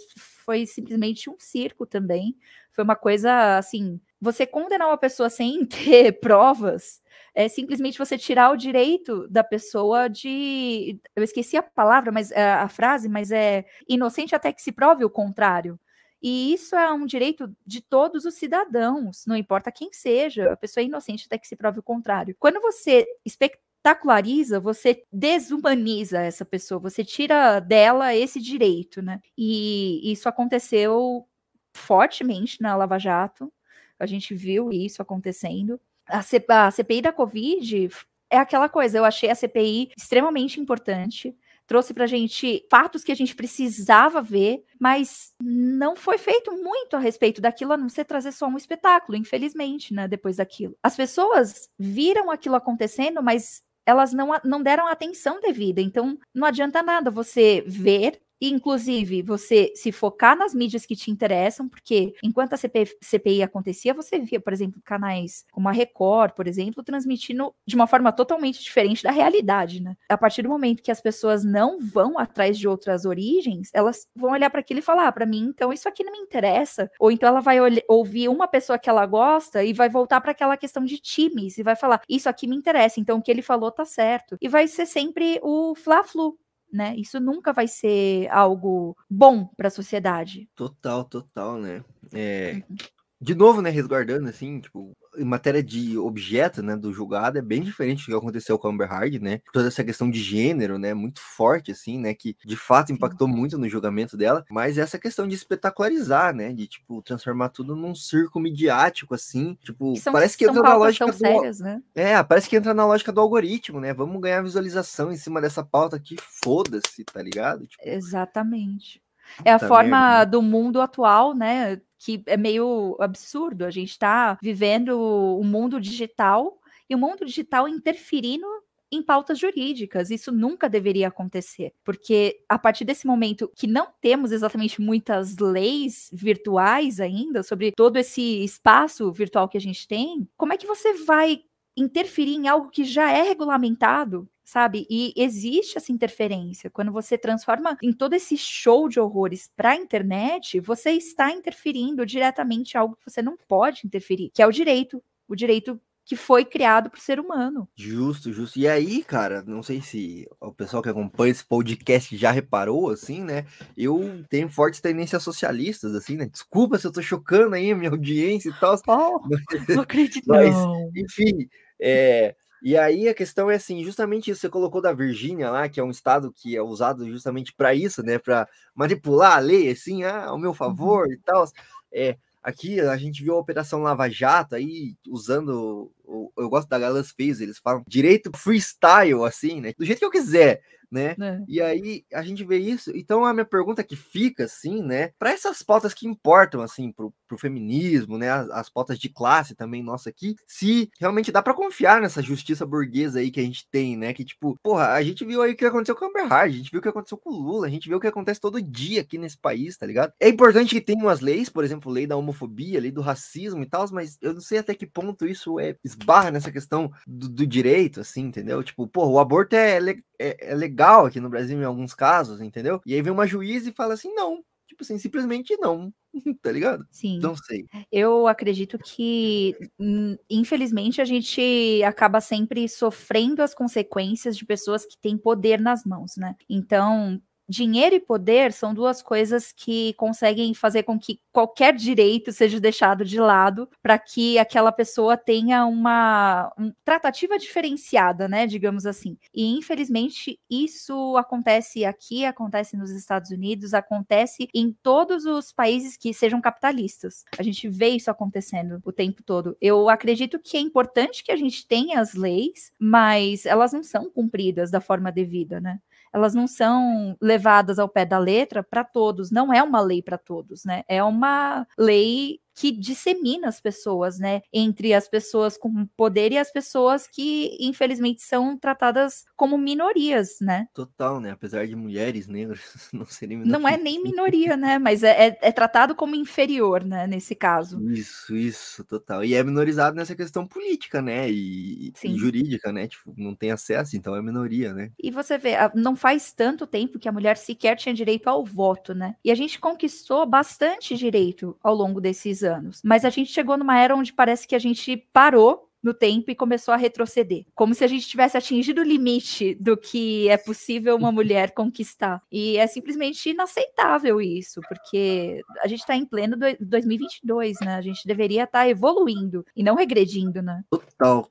foi 0.45 0.67
simplesmente 0.67 1.29
um 1.29 1.37
circo 1.39 1.85
também. 1.85 2.37
Foi 2.73 2.85
uma 2.85 2.95
coisa 2.95 3.59
assim 3.59 4.01
você 4.21 4.47
condenar 4.47 4.89
uma 4.89 4.99
pessoa 4.99 5.31
sem 5.31 5.65
ter 5.67 6.21
provas 6.21 7.01
é 7.35 7.49
simplesmente 7.49 7.99
você 7.99 8.17
tirar 8.17 8.51
o 8.51 8.57
direito 8.57 9.29
da 9.29 9.45
pessoa 9.45 10.09
de. 10.09 10.99
Eu 11.15 11.23
esqueci 11.23 11.57
a 11.57 11.63
palavra, 11.63 12.11
mas 12.11 12.33
é, 12.33 12.53
a 12.53 12.69
frase, 12.69 13.11
mas 13.11 13.31
é 13.31 13.67
inocente 13.87 14.35
até 14.35 14.53
que 14.53 14.63
se 14.63 14.73
prove 14.73 15.05
o 15.05 15.11
contrário. 15.11 15.79
E 16.23 16.55
isso 16.55 16.75
é 16.75 16.91
um 16.91 17.05
direito 17.05 17.55
de 17.67 17.83
todos 17.83 18.25
os 18.25 18.35
cidadãos, 18.35 19.25
não 19.27 19.37
importa 19.37 19.71
quem 19.71 19.93
seja, 19.93 20.51
a 20.51 20.57
pessoa 20.57 20.83
é 20.83 20.87
inocente 20.87 21.27
até 21.27 21.37
que 21.39 21.47
se 21.47 21.55
prove 21.55 21.79
o 21.79 21.83
contrário. 21.83 22.35
Quando 22.39 22.61
você 22.61 23.07
espetaculariza, 23.25 24.59
você 24.59 25.05
desumaniza 25.13 26.21
essa 26.21 26.45
pessoa, 26.45 26.81
você 26.81 27.05
tira 27.05 27.61
dela 27.61 28.15
esse 28.15 28.41
direito, 28.41 29.03
né? 29.03 29.21
E 29.37 30.11
isso 30.11 30.29
aconteceu 30.29 31.29
fortemente 31.75 32.63
na 32.63 32.75
Lava 32.77 32.99
Jato. 32.99 33.53
A 33.99 34.07
gente 34.07 34.35
viu 34.35 34.71
isso 34.73 35.03
acontecendo. 35.03 35.81
A, 36.07 36.23
C 36.23 36.45
a 36.49 36.71
CPI 36.71 37.03
da 37.03 37.13
Covid 37.13 37.89
é 38.31 38.39
aquela 38.39 38.69
coisa, 38.69 38.99
eu 38.99 39.05
achei 39.05 39.31
a 39.31 39.35
CPI 39.35 39.93
extremamente 39.97 40.61
importante 40.61 41.37
trouxe 41.67 41.93
para 41.93 42.05
a 42.05 42.07
gente 42.07 42.65
fatos 42.71 43.03
que 43.03 43.13
a 43.13 43.17
gente 43.17 43.35
precisava 43.35 44.23
ver, 44.23 44.65
mas 44.79 45.35
não 45.41 45.97
foi 45.97 46.17
feito 46.17 46.53
muito 46.53 46.97
a 46.97 46.99
respeito 46.99 47.41
daquilo, 47.41 47.73
a 47.73 47.77
não 47.77 47.89
ser 47.89 48.05
trazer 48.05 48.33
só 48.33 48.47
um 48.47 48.57
espetáculo, 48.57 49.19
infelizmente, 49.19 49.93
né? 49.93 50.07
Depois 50.07 50.37
daquilo. 50.37 50.77
As 50.83 50.97
pessoas 50.97 51.69
viram 51.79 52.31
aquilo 52.31 52.55
acontecendo, 52.55 53.23
mas 53.23 53.63
elas 53.85 54.13
não, 54.13 54.31
não 54.45 54.63
deram 54.63 54.87
atenção 54.87 55.41
devida. 55.41 55.81
Então, 55.81 56.19
não 56.35 56.47
adianta 56.47 56.83
nada 56.83 57.11
você 57.11 57.63
ver 57.67 58.21
inclusive, 58.41 59.23
você 59.23 59.73
se 59.75 59.91
focar 59.93 60.37
nas 60.37 60.55
mídias 60.55 60.85
que 60.85 60.97
te 60.97 61.11
interessam, 61.11 61.69
porque 61.69 62.15
enquanto 62.23 62.53
a 62.53 62.57
CPI, 62.57 62.87
CPI, 63.01 63.43
acontecia, 63.43 63.95
você 63.95 64.19
via, 64.19 64.41
por 64.41 64.53
exemplo, 64.53 64.81
canais 64.85 65.45
como 65.51 65.69
a 65.69 65.73
Record, 65.73 66.33
por 66.33 66.47
exemplo, 66.47 66.83
transmitindo 66.83 67.55
de 67.67 67.75
uma 67.75 67.87
forma 67.87 68.13
totalmente 68.13 68.63
diferente 68.63 69.03
da 69.03 69.11
realidade, 69.11 69.83
né? 69.83 69.97
A 70.09 70.19
partir 70.19 70.43
do 70.43 70.49
momento 70.49 70.83
que 70.83 70.91
as 70.91 71.01
pessoas 71.01 71.45
não 71.45 71.79
vão 71.79 72.19
atrás 72.19 72.59
de 72.59 72.69
outras 72.69 73.05
origens, 73.05 73.71
elas 73.73 74.07
vão 74.15 74.33
olhar 74.33 74.51
para 74.51 74.61
aquilo 74.61 74.81
e 74.81 74.83
falar: 74.83 75.09
ah, 75.09 75.13
para 75.13 75.27
mim, 75.27 75.47
então 75.49 75.73
isso 75.73 75.89
aqui 75.89 76.05
não 76.05 76.13
me 76.13 76.19
interessa. 76.19 76.91
Ou 76.99 77.11
então 77.11 77.29
ela 77.29 77.41
vai 77.41 77.59
ouvir 77.89 78.29
uma 78.29 78.49
pessoa 78.49 78.79
que 78.79 78.89
ela 78.91 79.07
gosta 79.07 79.65
e 79.65 79.73
vai 79.73 79.89
voltar 79.89 80.21
para 80.21 80.33
aquela 80.33 80.57
questão 80.57 80.85
de 80.85 80.99
times 80.99 81.59
e 81.59 81.63
vai 81.63 81.77
falar: 81.77 82.03
isso 82.09 82.29
aqui 82.29 82.47
me 82.47 82.57
interessa, 82.57 83.01
então 83.01 83.19
o 83.19 83.23
que 83.23 83.31
ele 83.31 83.43
falou 83.43 83.71
tá 83.71 83.85
certo. 83.85 84.37
E 84.41 84.49
vai 84.49 84.67
ser 84.69 84.87
sempre 84.87 85.41
o 85.43 85.75
fla-flu, 85.75 86.39
né? 86.73 86.95
Isso 86.97 87.21
nunca 87.21 87.53
vai 87.53 87.67
ser 87.69 88.29
algo 88.31 88.97
bom 89.09 89.47
para 89.57 89.69
a 89.69 89.71
sociedade. 89.71 90.49
Total, 90.55 91.05
total, 91.05 91.59
né? 91.59 91.85
É, 92.13 92.63
uhum. 92.69 92.77
De 93.21 93.35
novo, 93.35 93.63
né, 93.63 93.71
resguardando 93.71 94.29
assim, 94.29 94.61
tipo, 94.61 94.93
em 95.17 95.25
matéria 95.25 95.63
de 95.63 95.97
objeto, 95.97 96.63
né, 96.63 96.77
do 96.77 96.93
julgado, 96.93 97.39
é 97.39 97.43
bem 97.43 97.63
diferente 97.63 98.03
do 98.03 98.07
que 98.07 98.15
aconteceu 98.15 98.59
com 98.59 98.69
a 98.69 98.71
Amber 98.71 98.93
Heard, 98.93 99.19
né? 99.21 99.41
Toda 99.53 99.69
essa 99.69 99.83
questão 99.83 100.11
de 100.11 100.21
gênero, 100.21 100.79
né, 100.79 100.93
muito 100.93 101.21
forte, 101.21 101.73
assim, 101.73 101.99
né, 101.99 102.13
que 102.13 102.37
de 102.45 102.57
fato 102.57 102.93
impactou 102.93 103.27
muito 103.27 103.57
no 103.57 103.69
julgamento 103.69 104.17
dela, 104.17 104.45
mas 104.51 104.77
essa 104.77 104.99
questão 104.99 105.27
de 105.27 105.35
espetacularizar, 105.35 106.35
né, 106.35 106.53
de, 106.53 106.67
tipo, 106.67 107.01
transformar 107.03 107.49
tudo 107.49 107.75
num 107.75 107.95
circo 107.95 108.39
midiático, 108.39 109.15
assim, 109.15 109.57
tipo, 109.65 109.97
são, 109.97 110.13
parece 110.13 110.37
que 110.37 110.45
entra 110.45 110.63
na 110.63 110.77
lógica 110.77 111.07
do... 111.07 111.13
Sérias, 111.15 111.61
né? 111.61 111.83
É, 111.95 112.23
parece 112.23 112.49
que 112.49 112.57
entra 112.57 112.75
na 112.75 112.87
lógica 112.87 113.11
do 113.13 113.21
algoritmo, 113.21 113.81
né? 113.81 113.95
Vamos 113.95 114.21
ganhar 114.21 114.43
visualização 114.43 115.11
em 115.11 115.17
cima 115.17 115.41
dessa 115.41 115.65
pauta 115.65 115.97
aqui, 115.97 116.17
foda-se, 116.45 117.03
tá 117.05 117.23
ligado? 117.23 117.67
Tipo... 117.67 117.83
Exatamente. 117.89 119.03
É 119.45 119.53
a 119.53 119.59
forma 119.59 120.01
merda. 120.01 120.19
Né? 120.19 120.27
do 120.27 120.43
mundo 120.43 120.81
atual, 120.81 121.35
né? 121.35 121.81
Que 121.99 122.23
é 122.27 122.37
meio 122.37 122.97
absurdo. 123.01 123.65
A 123.65 123.71
gente 123.71 123.91
está 123.91 124.39
vivendo 124.43 124.99
o 124.99 125.41
um 125.41 125.45
mundo 125.45 125.81
digital 125.81 126.59
e 126.89 126.95
o 126.95 126.99
mundo 126.99 127.25
digital 127.25 127.69
interferindo 127.69 128.47
em 128.91 129.03
pautas 129.03 129.39
jurídicas. 129.39 130.11
Isso 130.11 130.33
nunca 130.33 130.69
deveria 130.69 131.09
acontecer, 131.09 131.73
porque 131.85 132.41
a 132.49 132.59
partir 132.59 132.85
desse 132.85 133.07
momento 133.07 133.51
que 133.55 133.67
não 133.67 133.89
temos 134.01 134.33
exatamente 134.33 134.81
muitas 134.81 135.37
leis 135.39 136.09
virtuais 136.13 137.01
ainda 137.01 137.43
sobre 137.43 137.73
todo 137.73 137.97
esse 137.97 138.45
espaço 138.45 139.11
virtual 139.13 139.49
que 139.49 139.59
a 139.59 139.61
gente 139.61 139.87
tem, 139.89 140.29
como 140.37 140.53
é 140.53 140.57
que 140.57 140.67
você 140.67 140.95
vai 141.05 141.41
interferir 141.77 142.35
em 142.35 142.49
algo 142.49 142.71
que 142.71 142.85
já 142.85 143.11
é 143.11 143.23
regulamentado 143.23 144.29
sabe? 144.47 144.87
E 144.89 145.13
existe 145.17 145.77
essa 145.77 145.91
interferência. 145.91 146.71
Quando 146.71 146.93
você 146.93 147.19
transforma 147.19 147.77
em 147.83 147.93
todo 147.93 148.15
esse 148.15 148.39
show 148.39 148.89
de 148.89 149.01
horrores 149.01 149.51
para 149.57 149.71
a 149.71 149.77
internet, 149.77 150.61
você 150.61 150.93
está 150.93 151.33
interferindo 151.33 152.07
diretamente 152.07 152.75
em 152.75 152.79
algo 152.79 152.95
que 152.95 153.11
você 153.11 153.21
não 153.21 153.37
pode 153.37 153.85
interferir, 153.85 154.31
que 154.33 154.41
é 154.41 154.47
o 154.47 154.53
direito, 154.53 155.03
o 155.29 155.35
direito 155.35 155.81
que 156.05 156.15
foi 156.15 156.45
criado 156.45 156.89
para 156.89 156.99
o 156.99 157.03
ser 157.03 157.19
humano. 157.19 157.69
Justo, 157.75 158.33
justo. 158.33 158.57
E 158.57 158.69
aí, 158.69 159.03
cara, 159.03 159.43
não 159.43 159.61
sei 159.61 159.83
se 159.83 160.25
o 160.41 160.53
pessoal 160.53 160.81
que 160.81 160.89
acompanha 160.89 161.33
esse 161.33 161.45
podcast 161.45 162.17
já 162.17 162.31
reparou, 162.31 162.91
assim, 162.91 163.25
né? 163.25 163.45
Eu 163.77 164.25
tenho 164.31 164.49
fortes 164.49 164.81
tendências 164.81 165.25
socialistas, 165.25 165.93
assim, 165.97 166.17
né? 166.17 166.27
Desculpa 166.27 166.79
se 166.79 166.87
eu 166.87 166.93
tô 166.93 167.03
chocando 167.03 167.57
aí 167.57 167.73
a 167.73 167.77
minha 167.77 167.91
audiência 167.91 168.51
e 168.51 168.61
tal. 168.61 168.77
Oh, 168.87 169.21
não 169.69 169.83
acredito, 169.83 170.25
Mas, 170.31 170.55
não. 170.55 170.93
Enfim, 170.95 171.49
é, 171.81 172.37
e 172.67 172.77
aí 172.77 173.09
a 173.09 173.15
questão 173.15 173.49
é 173.49 173.55
assim, 173.55 173.85
justamente 173.85 174.29
isso, 174.29 174.41
você 174.41 174.49
colocou 174.49 174.81
da 174.81 174.93
Virgínia 174.93 175.49
lá, 175.53 175.69
que 175.69 175.79
é 175.79 175.85
um 175.85 175.91
estado 175.93 176.33
que 176.33 176.57
é 176.57 176.61
usado 176.61 177.09
justamente 177.09 177.53
para 177.53 177.73
isso, 177.73 178.03
né, 178.03 178.19
para 178.19 178.49
manipular 178.75 179.37
a 179.37 179.39
lei, 179.39 179.71
assim, 179.71 180.03
ah, 180.03 180.25
ao 180.25 180.37
meu 180.37 180.53
favor 180.53 181.07
uhum. 181.07 181.13
e 181.13 181.17
tal. 181.19 181.45
É, 181.93 182.17
aqui 182.43 182.81
a 182.81 182.97
gente 182.97 183.23
viu 183.23 183.37
a 183.37 183.39
Operação 183.39 183.83
Lava 183.83 184.11
Jato 184.11 184.57
aí 184.57 184.97
usando, 185.07 185.93
eu 186.37 186.49
gosto 186.49 186.69
da 186.69 186.79
Galas 186.79 187.11
fez, 187.11 187.41
eles 187.41 187.59
falam 187.59 187.83
direito 187.87 188.31
freestyle, 188.37 189.25
assim, 189.25 189.61
né, 189.61 189.73
do 189.77 189.85
jeito 189.85 189.99
que 189.99 190.05
eu 190.05 190.11
quiser 190.11 190.63
né? 190.91 191.17
É. 191.21 191.43
E 191.49 191.61
aí 191.61 192.05
a 192.13 192.23
gente 192.23 192.45
vê 192.45 192.59
isso. 192.59 192.91
Então 192.95 193.25
a 193.25 193.33
minha 193.33 193.45
pergunta 193.45 193.83
que 193.83 193.97
fica, 193.97 194.45
assim, 194.45 194.83
né? 194.83 195.11
Para 195.19 195.31
essas 195.31 195.63
pautas 195.63 195.93
que 195.95 196.07
importam, 196.07 196.63
assim, 196.63 196.93
pro, 196.93 197.13
pro 197.27 197.39
feminismo, 197.39 198.19
né? 198.19 198.31
As, 198.31 198.51
as, 198.51 198.71
pautas 198.71 198.99
de 198.99 199.09
classe 199.09 199.55
também, 199.55 199.83
nossa, 199.83 200.11
aqui, 200.11 200.37
se 200.47 200.91
realmente 200.99 201.33
dá 201.33 201.43
para 201.43 201.55
confiar 201.55 202.01
nessa 202.01 202.23
justiça 202.23 202.67
burguesa 202.67 203.21
aí 203.21 203.31
que 203.31 203.41
a 203.41 203.43
gente 203.43 203.67
tem, 203.71 203.97
né? 203.97 204.13
Que, 204.13 204.25
tipo, 204.25 204.59
porra, 204.63 204.89
a 204.93 205.03
gente 205.03 205.25
viu 205.25 205.43
aí 205.43 205.53
o 205.53 205.57
que 205.57 205.65
aconteceu 205.65 205.97
com 205.97 206.05
a 206.05 206.09
Amber 206.09 206.25
Heard, 206.25 206.55
a 206.55 206.59
gente 206.59 206.71
viu 206.71 206.81
o 206.81 206.83
que 206.83 206.89
aconteceu 206.89 207.19
com 207.19 207.31
o 207.31 207.37
Lula, 207.37 207.67
a 207.67 207.71
gente 207.71 207.89
viu 207.89 207.99
o 207.99 208.01
que 208.01 208.07
acontece 208.07 208.41
todo 208.41 208.61
dia 208.61 209.01
aqui 209.01 209.19
nesse 209.19 209.39
país, 209.39 209.77
tá 209.77 209.87
ligado? 209.87 210.13
É 210.21 210.29
importante 210.29 210.75
que 210.75 210.81
tenha 210.81 211.03
umas 211.03 211.21
leis, 211.21 211.49
por 211.49 211.65
exemplo, 211.65 211.91
lei 211.91 212.07
da 212.07 212.17
homofobia, 212.17 212.81
lei 212.81 212.91
do 212.91 213.01
racismo 213.01 213.63
e 213.63 213.67
tal, 213.67 213.87
mas 213.93 214.19
eu 214.21 214.35
não 214.35 214.41
sei 214.41 214.59
até 214.59 214.75
que 214.75 214.87
ponto 214.87 215.27
isso 215.27 215.59
é 215.61 215.77
esbarra 215.99 216.31
nessa 216.31 216.53
questão 216.53 216.91
do, 217.07 217.29
do 217.29 217.47
direito, 217.47 218.01
assim, 218.01 218.23
entendeu? 218.23 218.63
Tipo, 218.63 218.87
porra, 218.87 219.11
o 219.11 219.19
aborto 219.19 219.57
é, 219.57 219.79
é, 220.19 220.51
é 220.51 220.55
legal 220.55 221.07
aqui 221.07 221.21
no 221.21 221.31
Brasil 221.31 221.59
em 221.61 221.65
alguns 221.65 221.95
casos, 221.95 222.41
entendeu? 222.41 222.81
E 222.85 222.95
aí 222.95 223.03
vem 223.03 223.13
uma 223.13 223.27
juíza 223.27 223.71
e 223.71 223.75
fala 223.75 223.95
assim, 223.95 224.13
não, 224.15 224.43
tipo 224.67 224.83
assim, 224.83 224.99
simplesmente 224.99 225.57
não, 225.57 225.93
tá 226.43 226.53
ligado? 226.53 226.87
Sim. 226.91 227.19
Não 227.21 227.35
sei. 227.37 227.65
Eu 227.91 228.27
acredito 228.27 228.79
que, 228.79 229.57
hum, 229.79 230.17
infelizmente, 230.29 231.01
a 231.01 231.05
gente 231.05 231.83
acaba 231.85 232.21
sempre 232.21 232.69
sofrendo 232.69 233.43
as 233.43 233.55
consequências 233.55 234.37
de 234.37 234.45
pessoas 234.45 234.85
que 234.85 234.99
têm 235.01 235.17
poder 235.17 235.61
nas 235.61 235.85
mãos, 235.85 236.17
né? 236.17 236.35
Então, 236.49 237.21
dinheiro 237.49 237.95
e 237.95 238.01
poder 238.01 238.53
são 238.53 238.75
duas 238.75 239.03
coisas 239.03 239.53
que 239.53 239.95
conseguem 239.95 240.55
fazer 240.55 240.83
com 240.83 240.99
que 240.99 241.21
qualquer 241.33 241.75
direito 241.75 242.33
seja 242.33 242.59
deixado 242.59 243.05
de 243.05 243.21
lado 243.21 243.69
para 243.83 243.99
que 243.99 244.39
aquela 244.39 244.73
pessoa 244.73 245.17
tenha 245.17 245.65
uma 245.67 246.53
um, 246.59 246.73
tratativa 246.85 247.39
diferenciada, 247.39 248.29
né, 248.29 248.47
digamos 248.47 248.87
assim. 248.87 249.17
E 249.35 249.57
infelizmente 249.57 250.39
isso 250.51 251.17
acontece 251.17 251.85
aqui, 251.85 252.25
acontece 252.25 252.77
nos 252.77 252.91
Estados 252.91 253.31
Unidos, 253.31 253.75
acontece 253.75 254.49
em 254.55 254.73
todos 254.83 255.25
os 255.25 255.53
países 255.53 255.97
que 255.97 256.13
sejam 256.13 256.41
capitalistas. 256.41 257.25
A 257.39 257.43
gente 257.43 257.69
vê 257.69 257.89
isso 257.89 258.11
acontecendo 258.11 258.81
o 258.85 258.93
tempo 258.93 259.23
todo. 259.23 259.57
Eu 259.61 259.89
acredito 259.89 260.39
que 260.39 260.57
é 260.57 260.61
importante 260.61 261.23
que 261.23 261.33
a 261.33 261.37
gente 261.37 261.67
tenha 261.67 262.01
as 262.01 262.15
leis, 262.15 262.73
mas 262.79 263.47
elas 263.47 263.73
não 263.73 263.83
são 263.83 264.11
cumpridas 264.11 264.71
da 264.71 264.81
forma 264.81 265.13
devida, 265.13 265.61
né? 265.61 265.79
Elas 266.17 266.35
não 266.35 266.47
são 266.47 267.17
levadas 267.21 267.79
ao 267.79 267.89
pé 267.89 268.05
da 268.07 268.19
letra 268.19 268.63
para 268.63 268.83
todos, 268.85 269.31
não 269.31 269.53
é 269.53 269.63
uma 269.63 269.81
lei 269.81 270.03
para 270.03 270.19
todos, 270.19 270.65
né? 270.65 270.83
É 270.89 271.03
uma 271.05 271.67
lei 271.79 272.41
que 272.57 272.73
dissemina 272.73 273.49
as 273.49 273.61
pessoas, 273.61 274.19
né? 274.19 274.41
Entre 274.51 274.95
as 274.95 275.07
pessoas 275.07 275.59
com 275.59 275.87
poder 275.95 276.33
e 276.33 276.39
as 276.39 276.51
pessoas 276.51 277.07
que, 277.07 277.55
infelizmente, 277.61 278.23
são 278.23 278.57
tratadas 278.57 279.27
como 279.37 279.59
minorias, 279.59 280.39
né? 280.41 280.67
Total, 280.73 281.21
né? 281.21 281.33
Apesar 281.33 281.67
de 281.67 281.77
mulheres 281.77 282.27
negras 282.27 282.61
não 282.93 283.05
serem 283.05 283.37
minorias. 283.37 283.61
Não 283.61 283.69
é 283.69 283.77
nem 283.77 284.03
minoria, 284.03 284.57
né? 284.57 284.79
Mas 284.79 285.03
é, 285.03 285.29
é, 285.29 285.39
é, 285.43 285.53
tratado 285.53 285.95
como 285.95 286.15
inferior, 286.15 286.83
né? 286.83 287.07
Nesse 287.07 287.35
caso. 287.35 287.79
Isso, 287.91 288.35
isso, 288.35 288.83
total. 288.85 289.23
E 289.23 289.35
é 289.35 289.45
minorizado 289.45 289.95
nessa 289.95 290.17
questão 290.17 290.47
política, 290.47 291.03
né? 291.03 291.31
E, 291.31 291.93
e 292.03 292.17
jurídica, 292.17 292.73
né? 292.73 292.89
Tipo, 292.89 293.13
não 293.19 293.35
tem 293.35 293.51
acesso, 293.51 293.99
então 293.99 294.17
é 294.17 294.23
minoria, 294.23 294.73
né? 294.73 294.91
E 294.99 295.11
você 295.11 295.37
vê, 295.37 295.57
não 295.75 295.95
faz 295.95 296.33
tanto 296.33 296.67
tempo 296.67 296.99
que 296.99 297.09
a 297.09 297.13
mulher 297.13 297.37
sequer 297.37 297.77
tinha 297.77 297.95
direito 297.95 298.29
ao 298.29 298.43
voto, 298.43 298.95
né? 298.95 299.15
E 299.23 299.31
a 299.31 299.35
gente 299.35 299.61
conquistou 299.61 300.25
bastante 300.25 300.97
direito 300.97 301.55
ao 301.63 301.75
longo 301.75 302.01
desses 302.01 302.46
anos. 302.47 302.81
Mas 302.85 303.05
a 303.05 303.11
gente 303.11 303.33
chegou 303.33 303.57
numa 303.57 303.79
era 303.79 303.95
onde 303.95 304.13
parece 304.13 304.47
que 304.47 304.55
a 304.55 304.59
gente 304.59 304.97
parou 305.13 305.67
no 305.83 305.95
tempo 305.95 306.31
e 306.31 306.35
começou 306.35 306.75
a 306.75 306.77
retroceder, 306.77 307.45
como 307.55 307.73
se 307.73 307.85
a 307.85 307.87
gente 307.87 308.09
tivesse 308.09 308.37
atingido 308.37 308.81
o 308.81 308.85
limite 308.85 309.55
do 309.55 309.77
que 309.77 310.29
é 310.29 310.37
possível 310.37 310.97
uma 310.97 311.13
mulher 311.13 311.53
conquistar. 311.53 312.21
E 312.31 312.57
é 312.57 312.67
simplesmente 312.67 313.31
inaceitável 313.31 314.21
isso, 314.21 314.61
porque 314.69 315.41
a 315.63 315.69
gente 315.69 315.81
está 315.81 315.95
em 315.95 316.05
pleno 316.05 316.37
2022, 316.61 317.59
né? 317.61 317.77
A 317.77 317.81
gente 317.81 318.07
deveria 318.07 318.45
estar 318.45 318.61
tá 318.61 318.69
evoluindo 318.69 319.45
e 319.55 319.63
não 319.63 319.77
regredindo, 319.77 320.43
né? 320.43 320.63
Total. 320.71 321.31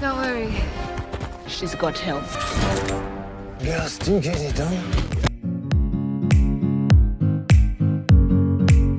Don't 0.00 0.16
worry. 0.18 0.48
She's 1.46 1.74
got 1.74 1.98
help. 1.98 2.22
Girls 3.62 3.98
do 3.98 4.22
get 4.22 4.40
it 4.40 4.54
done. 4.54 5.10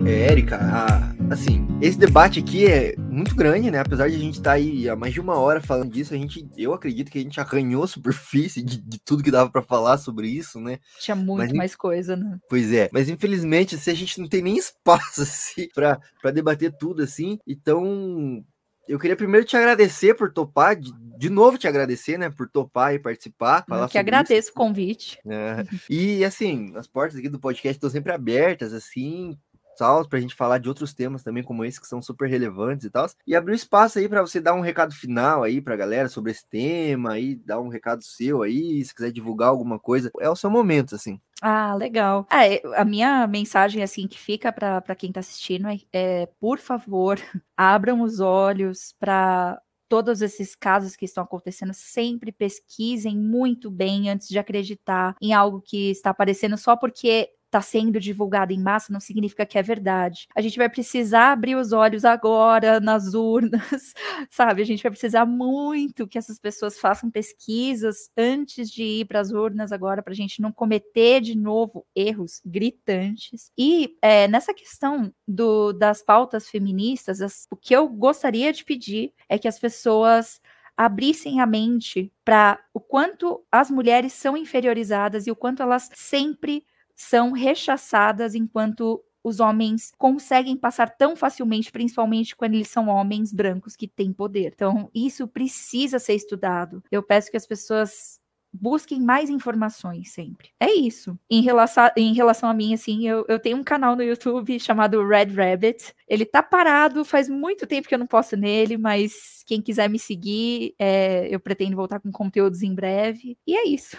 É, 0.05 0.31
Érica, 0.31 1.10
assim, 1.31 1.65
esse 1.81 1.97
debate 1.97 2.39
aqui 2.39 2.67
é 2.67 2.93
muito 2.97 3.33
grande, 3.33 3.71
né? 3.71 3.79
Apesar 3.79 4.09
de 4.09 4.15
a 4.15 4.19
gente 4.19 4.33
estar 4.33 4.51
tá 4.51 4.55
aí 4.55 4.89
há 4.89 4.95
mais 4.95 5.13
de 5.13 5.21
uma 5.21 5.35
hora 5.39 5.61
falando 5.61 5.89
disso, 5.89 6.13
a 6.13 6.17
gente, 6.17 6.45
eu 6.57 6.73
acredito 6.73 7.09
que 7.09 7.17
a 7.17 7.21
gente 7.21 7.39
arranhou 7.39 7.83
a 7.83 7.87
superfície 7.87 8.61
de, 8.61 8.77
de 8.77 8.99
tudo 8.99 9.23
que 9.23 9.31
dava 9.31 9.49
para 9.49 9.61
falar 9.61 9.97
sobre 9.97 10.27
isso, 10.27 10.59
né? 10.59 10.79
Tinha 10.99 11.15
muito 11.15 11.39
mas, 11.39 11.53
mais 11.53 11.75
coisa, 11.75 12.17
né? 12.17 12.37
Pois 12.49 12.71
é, 12.73 12.89
mas 12.91 13.07
infelizmente, 13.07 13.77
se 13.77 13.89
assim, 13.89 13.91
a 13.91 13.93
gente 13.95 14.19
não 14.19 14.27
tem 14.27 14.41
nem 14.41 14.57
espaço 14.57 15.21
assim 15.23 15.69
para 15.73 16.31
debater 16.33 16.75
tudo 16.77 17.01
assim, 17.01 17.39
então 17.47 18.43
eu 18.87 18.99
queria 18.99 19.15
primeiro 19.15 19.45
te 19.45 19.55
agradecer 19.55 20.13
por 20.15 20.33
topar, 20.33 20.75
de, 20.75 20.91
de 21.17 21.29
novo 21.29 21.57
te 21.57 21.67
agradecer, 21.67 22.17
né, 22.17 22.29
por 22.29 22.49
topar 22.49 22.93
e 22.93 22.99
participar. 22.99 23.63
Falar 23.67 23.85
eu 23.85 23.89
que 23.89 23.97
agradeço 23.97 24.49
isso. 24.49 24.51
o 24.51 24.55
convite. 24.55 25.17
É. 25.25 25.63
E 25.89 26.25
assim, 26.25 26.73
as 26.75 26.87
portas 26.87 27.17
aqui 27.17 27.29
do 27.29 27.39
podcast 27.39 27.77
estão 27.77 27.89
sempre 27.89 28.11
abertas, 28.11 28.73
assim, 28.73 29.37
tal, 29.81 30.07
para 30.07 30.19
a 30.19 30.21
gente 30.21 30.35
falar 30.35 30.59
de 30.59 30.69
outros 30.69 30.93
temas 30.93 31.23
também 31.23 31.43
como 31.43 31.65
esse 31.65 31.81
que 31.81 31.87
são 31.87 32.03
super 32.03 32.29
relevantes 32.29 32.85
e 32.85 32.89
tal. 32.91 33.07
E 33.25 33.35
abrir 33.35 33.55
espaço 33.55 33.97
aí 33.97 34.07
para 34.07 34.21
você 34.21 34.39
dar 34.39 34.53
um 34.53 34.61
recado 34.61 34.93
final 34.93 35.41
aí 35.41 35.59
para 35.59 35.73
a 35.73 35.77
galera 35.77 36.07
sobre 36.07 36.31
esse 36.31 36.45
tema 36.47 37.13
aí, 37.13 37.35
dar 37.35 37.59
um 37.59 37.67
recado 37.67 38.03
seu 38.03 38.43
aí, 38.43 38.85
se 38.85 38.93
quiser 38.93 39.11
divulgar 39.11 39.49
alguma 39.49 39.79
coisa, 39.79 40.11
é 40.19 40.29
o 40.29 40.35
seu 40.35 40.51
momento, 40.51 40.93
assim. 40.93 41.19
Ah, 41.41 41.73
legal. 41.73 42.27
É, 42.31 42.61
a 42.79 42.85
minha 42.85 43.25
mensagem, 43.25 43.81
assim, 43.81 44.07
que 44.07 44.19
fica 44.19 44.51
para 44.51 44.95
quem 44.95 45.09
está 45.09 45.21
assistindo 45.21 45.67
é, 45.67 45.79
é, 45.91 46.25
por 46.39 46.59
favor, 46.59 47.17
abram 47.57 48.01
os 48.01 48.19
olhos 48.19 48.93
para 48.99 49.59
todos 49.89 50.21
esses 50.21 50.55
casos 50.55 50.95
que 50.95 51.05
estão 51.05 51.23
acontecendo, 51.23 51.73
sempre 51.73 52.31
pesquisem 52.31 53.17
muito 53.17 53.71
bem 53.71 54.11
antes 54.11 54.29
de 54.29 54.37
acreditar 54.37 55.17
em 55.19 55.33
algo 55.33 55.59
que 55.59 55.89
está 55.89 56.11
aparecendo 56.11 56.55
só 56.55 56.77
porque 56.77 57.31
está 57.51 57.61
sendo 57.61 57.99
divulgado 57.99 58.53
em 58.53 58.59
massa 58.59 58.93
não 58.93 59.01
significa 59.01 59.45
que 59.45 59.57
é 59.57 59.61
verdade. 59.61 60.27
A 60.33 60.41
gente 60.41 60.57
vai 60.57 60.69
precisar 60.69 61.33
abrir 61.33 61.55
os 61.55 61.73
olhos 61.73 62.05
agora 62.05 62.79
nas 62.79 63.13
urnas, 63.13 63.93
sabe? 64.31 64.61
A 64.61 64.65
gente 64.65 64.81
vai 64.81 64.91
precisar 64.91 65.25
muito 65.25 66.07
que 66.07 66.17
essas 66.17 66.39
pessoas 66.39 66.79
façam 66.79 67.11
pesquisas 67.11 68.09
antes 68.17 68.71
de 68.71 68.83
ir 68.83 69.05
para 69.05 69.19
as 69.19 69.31
urnas 69.31 69.73
agora, 69.73 70.01
para 70.01 70.13
a 70.13 70.15
gente 70.15 70.41
não 70.41 70.51
cometer 70.51 71.19
de 71.19 71.37
novo 71.37 71.85
erros 71.93 72.41
gritantes. 72.45 73.51
E 73.57 73.97
é, 74.01 74.29
nessa 74.29 74.53
questão 74.53 75.13
do, 75.27 75.73
das 75.73 76.01
pautas 76.01 76.47
feministas, 76.47 77.21
as, 77.21 77.47
o 77.51 77.57
que 77.57 77.75
eu 77.75 77.89
gostaria 77.89 78.53
de 78.53 78.63
pedir 78.63 79.13
é 79.27 79.37
que 79.37 79.47
as 79.47 79.59
pessoas 79.59 80.39
abrissem 80.77 81.41
a 81.41 81.45
mente 81.45 82.11
para 82.23 82.57
o 82.73 82.79
quanto 82.79 83.43
as 83.51 83.69
mulheres 83.69 84.13
são 84.13 84.37
inferiorizadas 84.37 85.27
e 85.27 85.31
o 85.31 85.35
quanto 85.35 85.61
elas 85.61 85.89
sempre 85.93 86.63
são 86.95 87.31
rechaçadas 87.31 88.35
enquanto 88.35 89.03
os 89.23 89.39
homens 89.39 89.91
conseguem 89.97 90.57
passar 90.57 90.89
tão 90.97 91.15
facilmente, 91.15 91.71
principalmente 91.71 92.35
quando 92.35 92.55
eles 92.55 92.69
são 92.69 92.87
homens 92.87 93.31
brancos 93.31 93.75
que 93.75 93.87
têm 93.87 94.11
poder. 94.11 94.51
Então, 94.53 94.89
isso 94.93 95.27
precisa 95.27 95.99
ser 95.99 96.15
estudado. 96.15 96.83
Eu 96.91 97.03
peço 97.03 97.29
que 97.29 97.37
as 97.37 97.45
pessoas 97.45 98.19
busquem 98.53 99.01
mais 99.01 99.29
informações 99.29 100.11
sempre. 100.11 100.49
É 100.59 100.71
isso. 100.71 101.17
Em 101.29 101.41
relação, 101.41 101.89
em 101.95 102.13
relação 102.13 102.49
a 102.49 102.53
mim, 102.53 102.73
assim, 102.73 103.07
eu, 103.07 103.25
eu 103.27 103.39
tenho 103.39 103.57
um 103.57 103.63
canal 103.63 103.95
no 103.95 104.03
YouTube 104.03 104.59
chamado 104.59 105.05
Red 105.05 105.33
Rabbit. 105.33 105.93
Ele 106.07 106.25
tá 106.25 106.43
parado, 106.43 107.05
faz 107.05 107.29
muito 107.29 107.65
tempo 107.65 107.87
que 107.87 107.95
eu 107.95 107.99
não 107.99 108.07
posto 108.07 108.35
nele, 108.35 108.77
mas 108.77 109.43
quem 109.45 109.61
quiser 109.61 109.89
me 109.89 109.99
seguir, 109.99 110.75
é, 110.77 111.27
eu 111.33 111.39
pretendo 111.39 111.75
voltar 111.75 111.99
com 111.99 112.11
conteúdos 112.11 112.61
em 112.63 112.73
breve. 112.73 113.37
E 113.45 113.55
é 113.55 113.67
isso. 113.67 113.97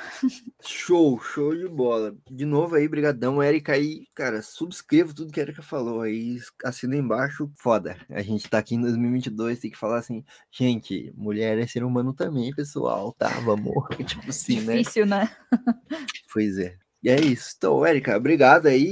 Show, 0.62 1.18
show 1.20 1.54
de 1.56 1.68
bola. 1.68 2.14
De 2.30 2.44
novo 2.44 2.74
aí, 2.74 2.86
brigadão, 2.86 3.42
Érica. 3.42 3.72
Aí, 3.72 4.06
cara, 4.14 4.42
subscrevo 4.42 5.14
tudo 5.14 5.32
que 5.32 5.40
a 5.40 5.42
Érica 5.42 5.62
falou 5.62 6.02
aí, 6.02 6.38
assina 6.64 6.96
embaixo. 6.96 7.50
Foda. 7.56 7.96
A 8.10 8.22
gente 8.22 8.48
tá 8.48 8.58
aqui 8.58 8.74
em 8.74 8.80
2022, 8.80 9.58
tem 9.58 9.70
que 9.70 9.78
falar 9.78 9.98
assim, 9.98 10.24
gente, 10.50 11.12
mulher 11.16 11.58
é 11.58 11.66
ser 11.66 11.84
humano 11.84 12.12
também, 12.12 12.54
pessoal, 12.54 13.12
tá? 13.12 13.28
Vamos, 13.40 13.72
tipo 14.06 14.32
assim, 14.42 14.60
né? 14.60 14.76
Difícil, 14.76 15.06
né? 15.06 15.30
pois 16.32 16.58
é. 16.58 16.76
E 17.02 17.10
é 17.10 17.20
isso. 17.20 17.54
Então, 17.56 17.84
Érica, 17.84 18.16
obrigado 18.16 18.66
aí. 18.66 18.90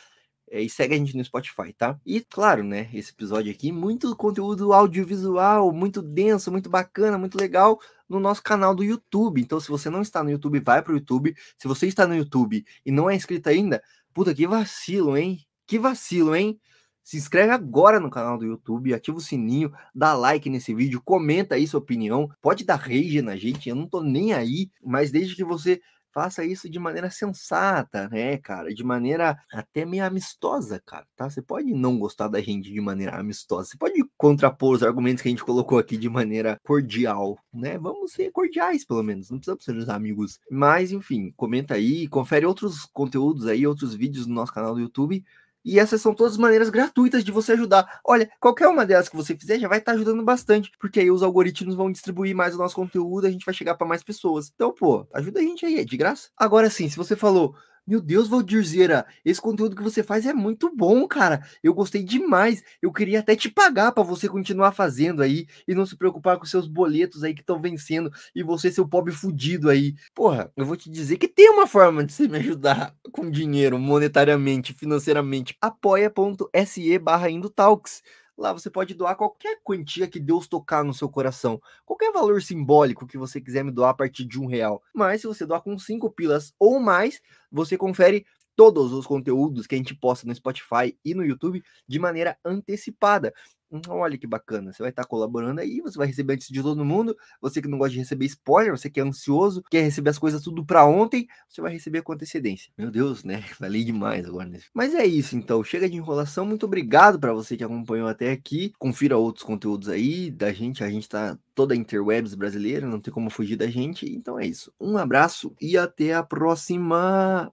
É, 0.53 0.61
e 0.61 0.69
segue 0.69 0.93
a 0.93 0.97
gente 0.97 1.15
no 1.15 1.23
Spotify, 1.23 1.71
tá? 1.71 1.97
E 2.05 2.19
claro, 2.19 2.61
né, 2.61 2.89
esse 2.93 3.11
episódio 3.11 3.49
aqui, 3.49 3.71
muito 3.71 4.13
conteúdo 4.17 4.73
audiovisual, 4.73 5.71
muito 5.71 6.01
denso, 6.01 6.51
muito 6.51 6.69
bacana, 6.69 7.17
muito 7.17 7.37
legal 7.37 7.79
no 8.11 8.19
nosso 8.19 8.43
canal 8.43 8.75
do 8.75 8.83
YouTube. 8.83 9.41
Então, 9.41 9.59
se 9.59 9.69
você 9.69 9.89
não 9.89 10.01
está 10.01 10.23
no 10.23 10.29
YouTube, 10.29 10.59
vai 10.59 10.81
para 10.81 10.91
o 10.91 10.95
YouTube. 10.97 11.35
Se 11.57 11.67
você 11.67 11.87
está 11.87 12.05
no 12.05 12.15
YouTube 12.15 12.65
e 12.85 12.91
não 12.91 13.09
é 13.09 13.15
inscrito 13.15 13.49
ainda, 13.49 13.81
puta 14.13 14.35
que 14.35 14.45
vacilo, 14.45 15.17
hein? 15.17 15.39
Que 15.65 15.79
vacilo, 15.79 16.35
hein? 16.35 16.59
Se 17.03 17.17
inscreve 17.17 17.51
agora 17.51 17.99
no 17.99 18.09
canal 18.09 18.37
do 18.37 18.45
YouTube, 18.45 18.93
ativa 18.93 19.17
o 19.17 19.21
sininho, 19.21 19.71
dá 19.95 20.13
like 20.13 20.49
nesse 20.49 20.73
vídeo, 20.73 21.01
comenta 21.03 21.55
aí 21.55 21.65
sua 21.65 21.79
opinião, 21.79 22.29
pode 22.41 22.63
dar 22.63 22.75
rage 22.75 23.21
na 23.21 23.35
gente, 23.35 23.69
eu 23.69 23.75
não 23.75 23.87
tô 23.87 24.03
nem 24.03 24.33
aí, 24.33 24.69
mas 24.83 25.09
desde 25.09 25.35
que 25.35 25.43
você 25.43 25.81
faça 26.13 26.43
isso 26.43 26.69
de 26.69 26.79
maneira 26.79 27.09
sensata, 27.09 28.07
né, 28.09 28.37
cara? 28.37 28.73
De 28.73 28.83
maneira 28.83 29.37
até 29.51 29.85
meio 29.85 30.05
amistosa, 30.05 30.81
cara, 30.85 31.05
tá? 31.15 31.29
Você 31.29 31.41
pode 31.41 31.73
não 31.73 31.97
gostar 31.97 32.27
da 32.27 32.41
gente 32.41 32.71
de 32.71 32.81
maneira 32.81 33.17
amistosa, 33.17 33.69
você 33.69 33.77
pode 33.77 34.03
contrapor 34.17 34.75
os 34.75 34.83
argumentos 34.83 35.21
que 35.21 35.27
a 35.27 35.31
gente 35.31 35.43
colocou 35.43 35.77
aqui 35.77 35.97
de 35.97 36.09
maneira 36.09 36.59
cordial, 36.63 37.37
né? 37.53 37.77
Vamos 37.77 38.13
ser 38.13 38.31
cordiais, 38.31 38.85
pelo 38.85 39.03
menos, 39.03 39.29
não 39.29 39.37
precisamos 39.37 39.63
ser 39.63 39.75
os 39.75 39.89
amigos. 39.89 40.39
Mas, 40.49 40.91
enfim, 40.91 41.33
comenta 41.35 41.75
aí, 41.75 42.07
confere 42.07 42.45
outros 42.45 42.85
conteúdos 42.93 43.47
aí, 43.47 43.65
outros 43.65 43.93
vídeos 43.93 44.27
no 44.27 44.35
nosso 44.35 44.53
canal 44.53 44.73
do 44.73 44.81
YouTube 44.81 45.23
e 45.63 45.79
essas 45.79 46.01
são 46.01 46.13
todas 46.13 46.37
maneiras 46.37 46.69
gratuitas 46.69 47.23
de 47.23 47.31
você 47.31 47.53
ajudar. 47.53 47.99
Olha, 48.05 48.29
qualquer 48.39 48.67
uma 48.67 48.85
delas 48.85 49.09
que 49.09 49.15
você 49.15 49.35
fizer 49.35 49.59
já 49.59 49.67
vai 49.67 49.79
estar 49.79 49.91
tá 49.91 49.95
ajudando 49.95 50.23
bastante, 50.23 50.71
porque 50.79 50.99
aí 50.99 51.11
os 51.11 51.23
algoritmos 51.23 51.75
vão 51.75 51.91
distribuir 51.91 52.35
mais 52.35 52.55
o 52.55 52.57
nosso 52.57 52.75
conteúdo, 52.75 53.27
a 53.27 53.31
gente 53.31 53.45
vai 53.45 53.53
chegar 53.53 53.75
para 53.75 53.87
mais 53.87 54.03
pessoas. 54.03 54.51
Então, 54.53 54.73
pô, 54.73 55.07
ajuda 55.13 55.39
a 55.39 55.43
gente 55.43 55.65
aí, 55.65 55.79
é 55.79 55.83
de 55.83 55.97
graça. 55.97 56.29
Agora 56.37 56.69
sim, 56.69 56.89
se 56.89 56.97
você 56.97 57.15
falou, 57.15 57.55
meu 57.85 57.99
Deus, 57.99 58.27
Valdirzeira, 58.27 59.05
esse 59.25 59.41
conteúdo 59.41 59.75
que 59.75 59.81
você 59.83 60.03
faz 60.03 60.25
é 60.25 60.33
muito 60.33 60.73
bom, 60.75 61.07
cara. 61.07 61.45
Eu 61.63 61.73
gostei 61.73 62.03
demais. 62.03 62.63
Eu 62.81 62.91
queria 62.91 63.19
até 63.19 63.35
te 63.35 63.49
pagar 63.49 63.91
para 63.91 64.03
você 64.03 64.29
continuar 64.29 64.71
fazendo 64.71 65.21
aí 65.21 65.47
e 65.67 65.73
não 65.73 65.85
se 65.85 65.97
preocupar 65.97 66.37
com 66.37 66.45
seus 66.45 66.67
boletos 66.67 67.23
aí 67.23 67.33
que 67.33 67.41
estão 67.41 67.59
vencendo 67.59 68.11
e 68.35 68.43
você 68.43 68.71
ser 68.71 68.81
o 68.81 68.87
pobre 68.87 69.11
fudido 69.11 69.69
aí. 69.69 69.95
Porra, 70.13 70.51
eu 70.55 70.65
vou 70.65 70.77
te 70.77 70.89
dizer 70.89 71.17
que 71.17 71.27
tem 71.27 71.49
uma 71.49 71.67
forma 71.67 72.05
de 72.05 72.13
você 72.13 72.27
me 72.27 72.37
ajudar 72.37 72.95
com 73.11 73.29
dinheiro, 73.29 73.77
monetariamente, 73.79 74.73
financeiramente. 74.73 75.57
apoia.se 75.59 76.99
barra 76.99 77.29
Indotalks. 77.29 78.01
Lá 78.37 78.53
você 78.53 78.69
pode 78.69 78.93
doar 78.93 79.15
qualquer 79.15 79.59
quantia 79.63 80.07
que 80.07 80.19
Deus 80.19 80.47
tocar 80.47 80.83
no 80.83 80.93
seu 80.93 81.09
coração. 81.09 81.61
Qualquer 81.85 82.11
valor 82.11 82.41
simbólico 82.41 83.05
que 83.05 83.17
você 83.17 83.39
quiser 83.39 83.63
me 83.63 83.71
doar 83.71 83.89
a 83.91 83.93
partir 83.93 84.25
de 84.25 84.39
um 84.39 84.45
real. 84.47 84.81
Mas 84.93 85.21
se 85.21 85.27
você 85.27 85.45
doar 85.45 85.61
com 85.61 85.77
cinco 85.77 86.09
pilas 86.09 86.53
ou 86.57 86.79
mais, 86.79 87.21
você 87.51 87.77
confere 87.77 88.25
todos 88.61 88.93
os 88.93 89.07
conteúdos 89.07 89.65
que 89.65 89.73
a 89.73 89.77
gente 89.77 89.95
posta 89.95 90.27
no 90.27 90.35
Spotify 90.35 90.95
e 91.03 91.15
no 91.15 91.25
YouTube 91.25 91.63
de 91.87 91.97
maneira 91.97 92.37
antecipada. 92.45 93.33
Então, 93.71 93.95
olha 93.95 94.17
que 94.17 94.27
bacana, 94.27 94.71
você 94.71 94.83
vai 94.83 94.89
estar 94.89 95.05
colaborando 95.05 95.61
aí, 95.61 95.79
você 95.79 95.97
vai 95.97 96.05
receber 96.05 96.33
antes 96.33 96.49
de 96.49 96.61
todo 96.61 96.83
mundo. 96.83 97.15
Você 97.39 97.61
que 97.61 97.67
não 97.69 97.77
gosta 97.77 97.93
de 97.93 97.99
receber 97.99 98.25
spoiler, 98.25 98.77
você 98.77 98.89
que 98.89 98.99
é 98.99 99.03
ansioso, 99.03 99.63
quer 99.71 99.81
receber 99.81 100.09
as 100.09 100.19
coisas 100.19 100.43
tudo 100.43 100.63
para 100.65 100.85
ontem, 100.85 101.25
você 101.47 101.61
vai 101.61 101.71
receber 101.71 102.01
com 102.01 102.11
antecedência. 102.11 102.71
Meu 102.77 102.91
Deus, 102.91 103.23
né? 103.23 103.41
Falei 103.57 103.83
demais 103.83 104.25
agora. 104.25 104.51
Mas 104.73 104.93
é 104.93 105.05
isso, 105.05 105.37
então. 105.37 105.63
Chega 105.63 105.89
de 105.89 105.95
enrolação. 105.95 106.45
Muito 106.45 106.65
obrigado 106.65 107.17
para 107.17 107.33
você 107.33 107.55
que 107.55 107.63
acompanhou 107.63 108.09
até 108.09 108.31
aqui. 108.31 108.73
Confira 108.77 109.17
outros 109.17 109.43
conteúdos 109.43 109.87
aí 109.87 110.29
da 110.29 110.51
gente. 110.51 110.83
A 110.83 110.89
gente 110.89 111.07
tá 111.07 111.39
toda 111.55 111.75
interwebs 111.75 112.35
brasileira, 112.35 112.85
não 112.85 112.99
tem 112.99 113.13
como 113.13 113.29
fugir 113.29 113.55
da 113.55 113.67
gente. 113.67 114.05
Então 114.05 114.37
é 114.37 114.45
isso. 114.45 114.71
Um 114.79 114.97
abraço 114.97 115.55
e 115.61 115.77
até 115.77 116.13
a 116.13 116.23
próxima. 116.23 117.51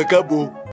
Acabou. 0.00 0.56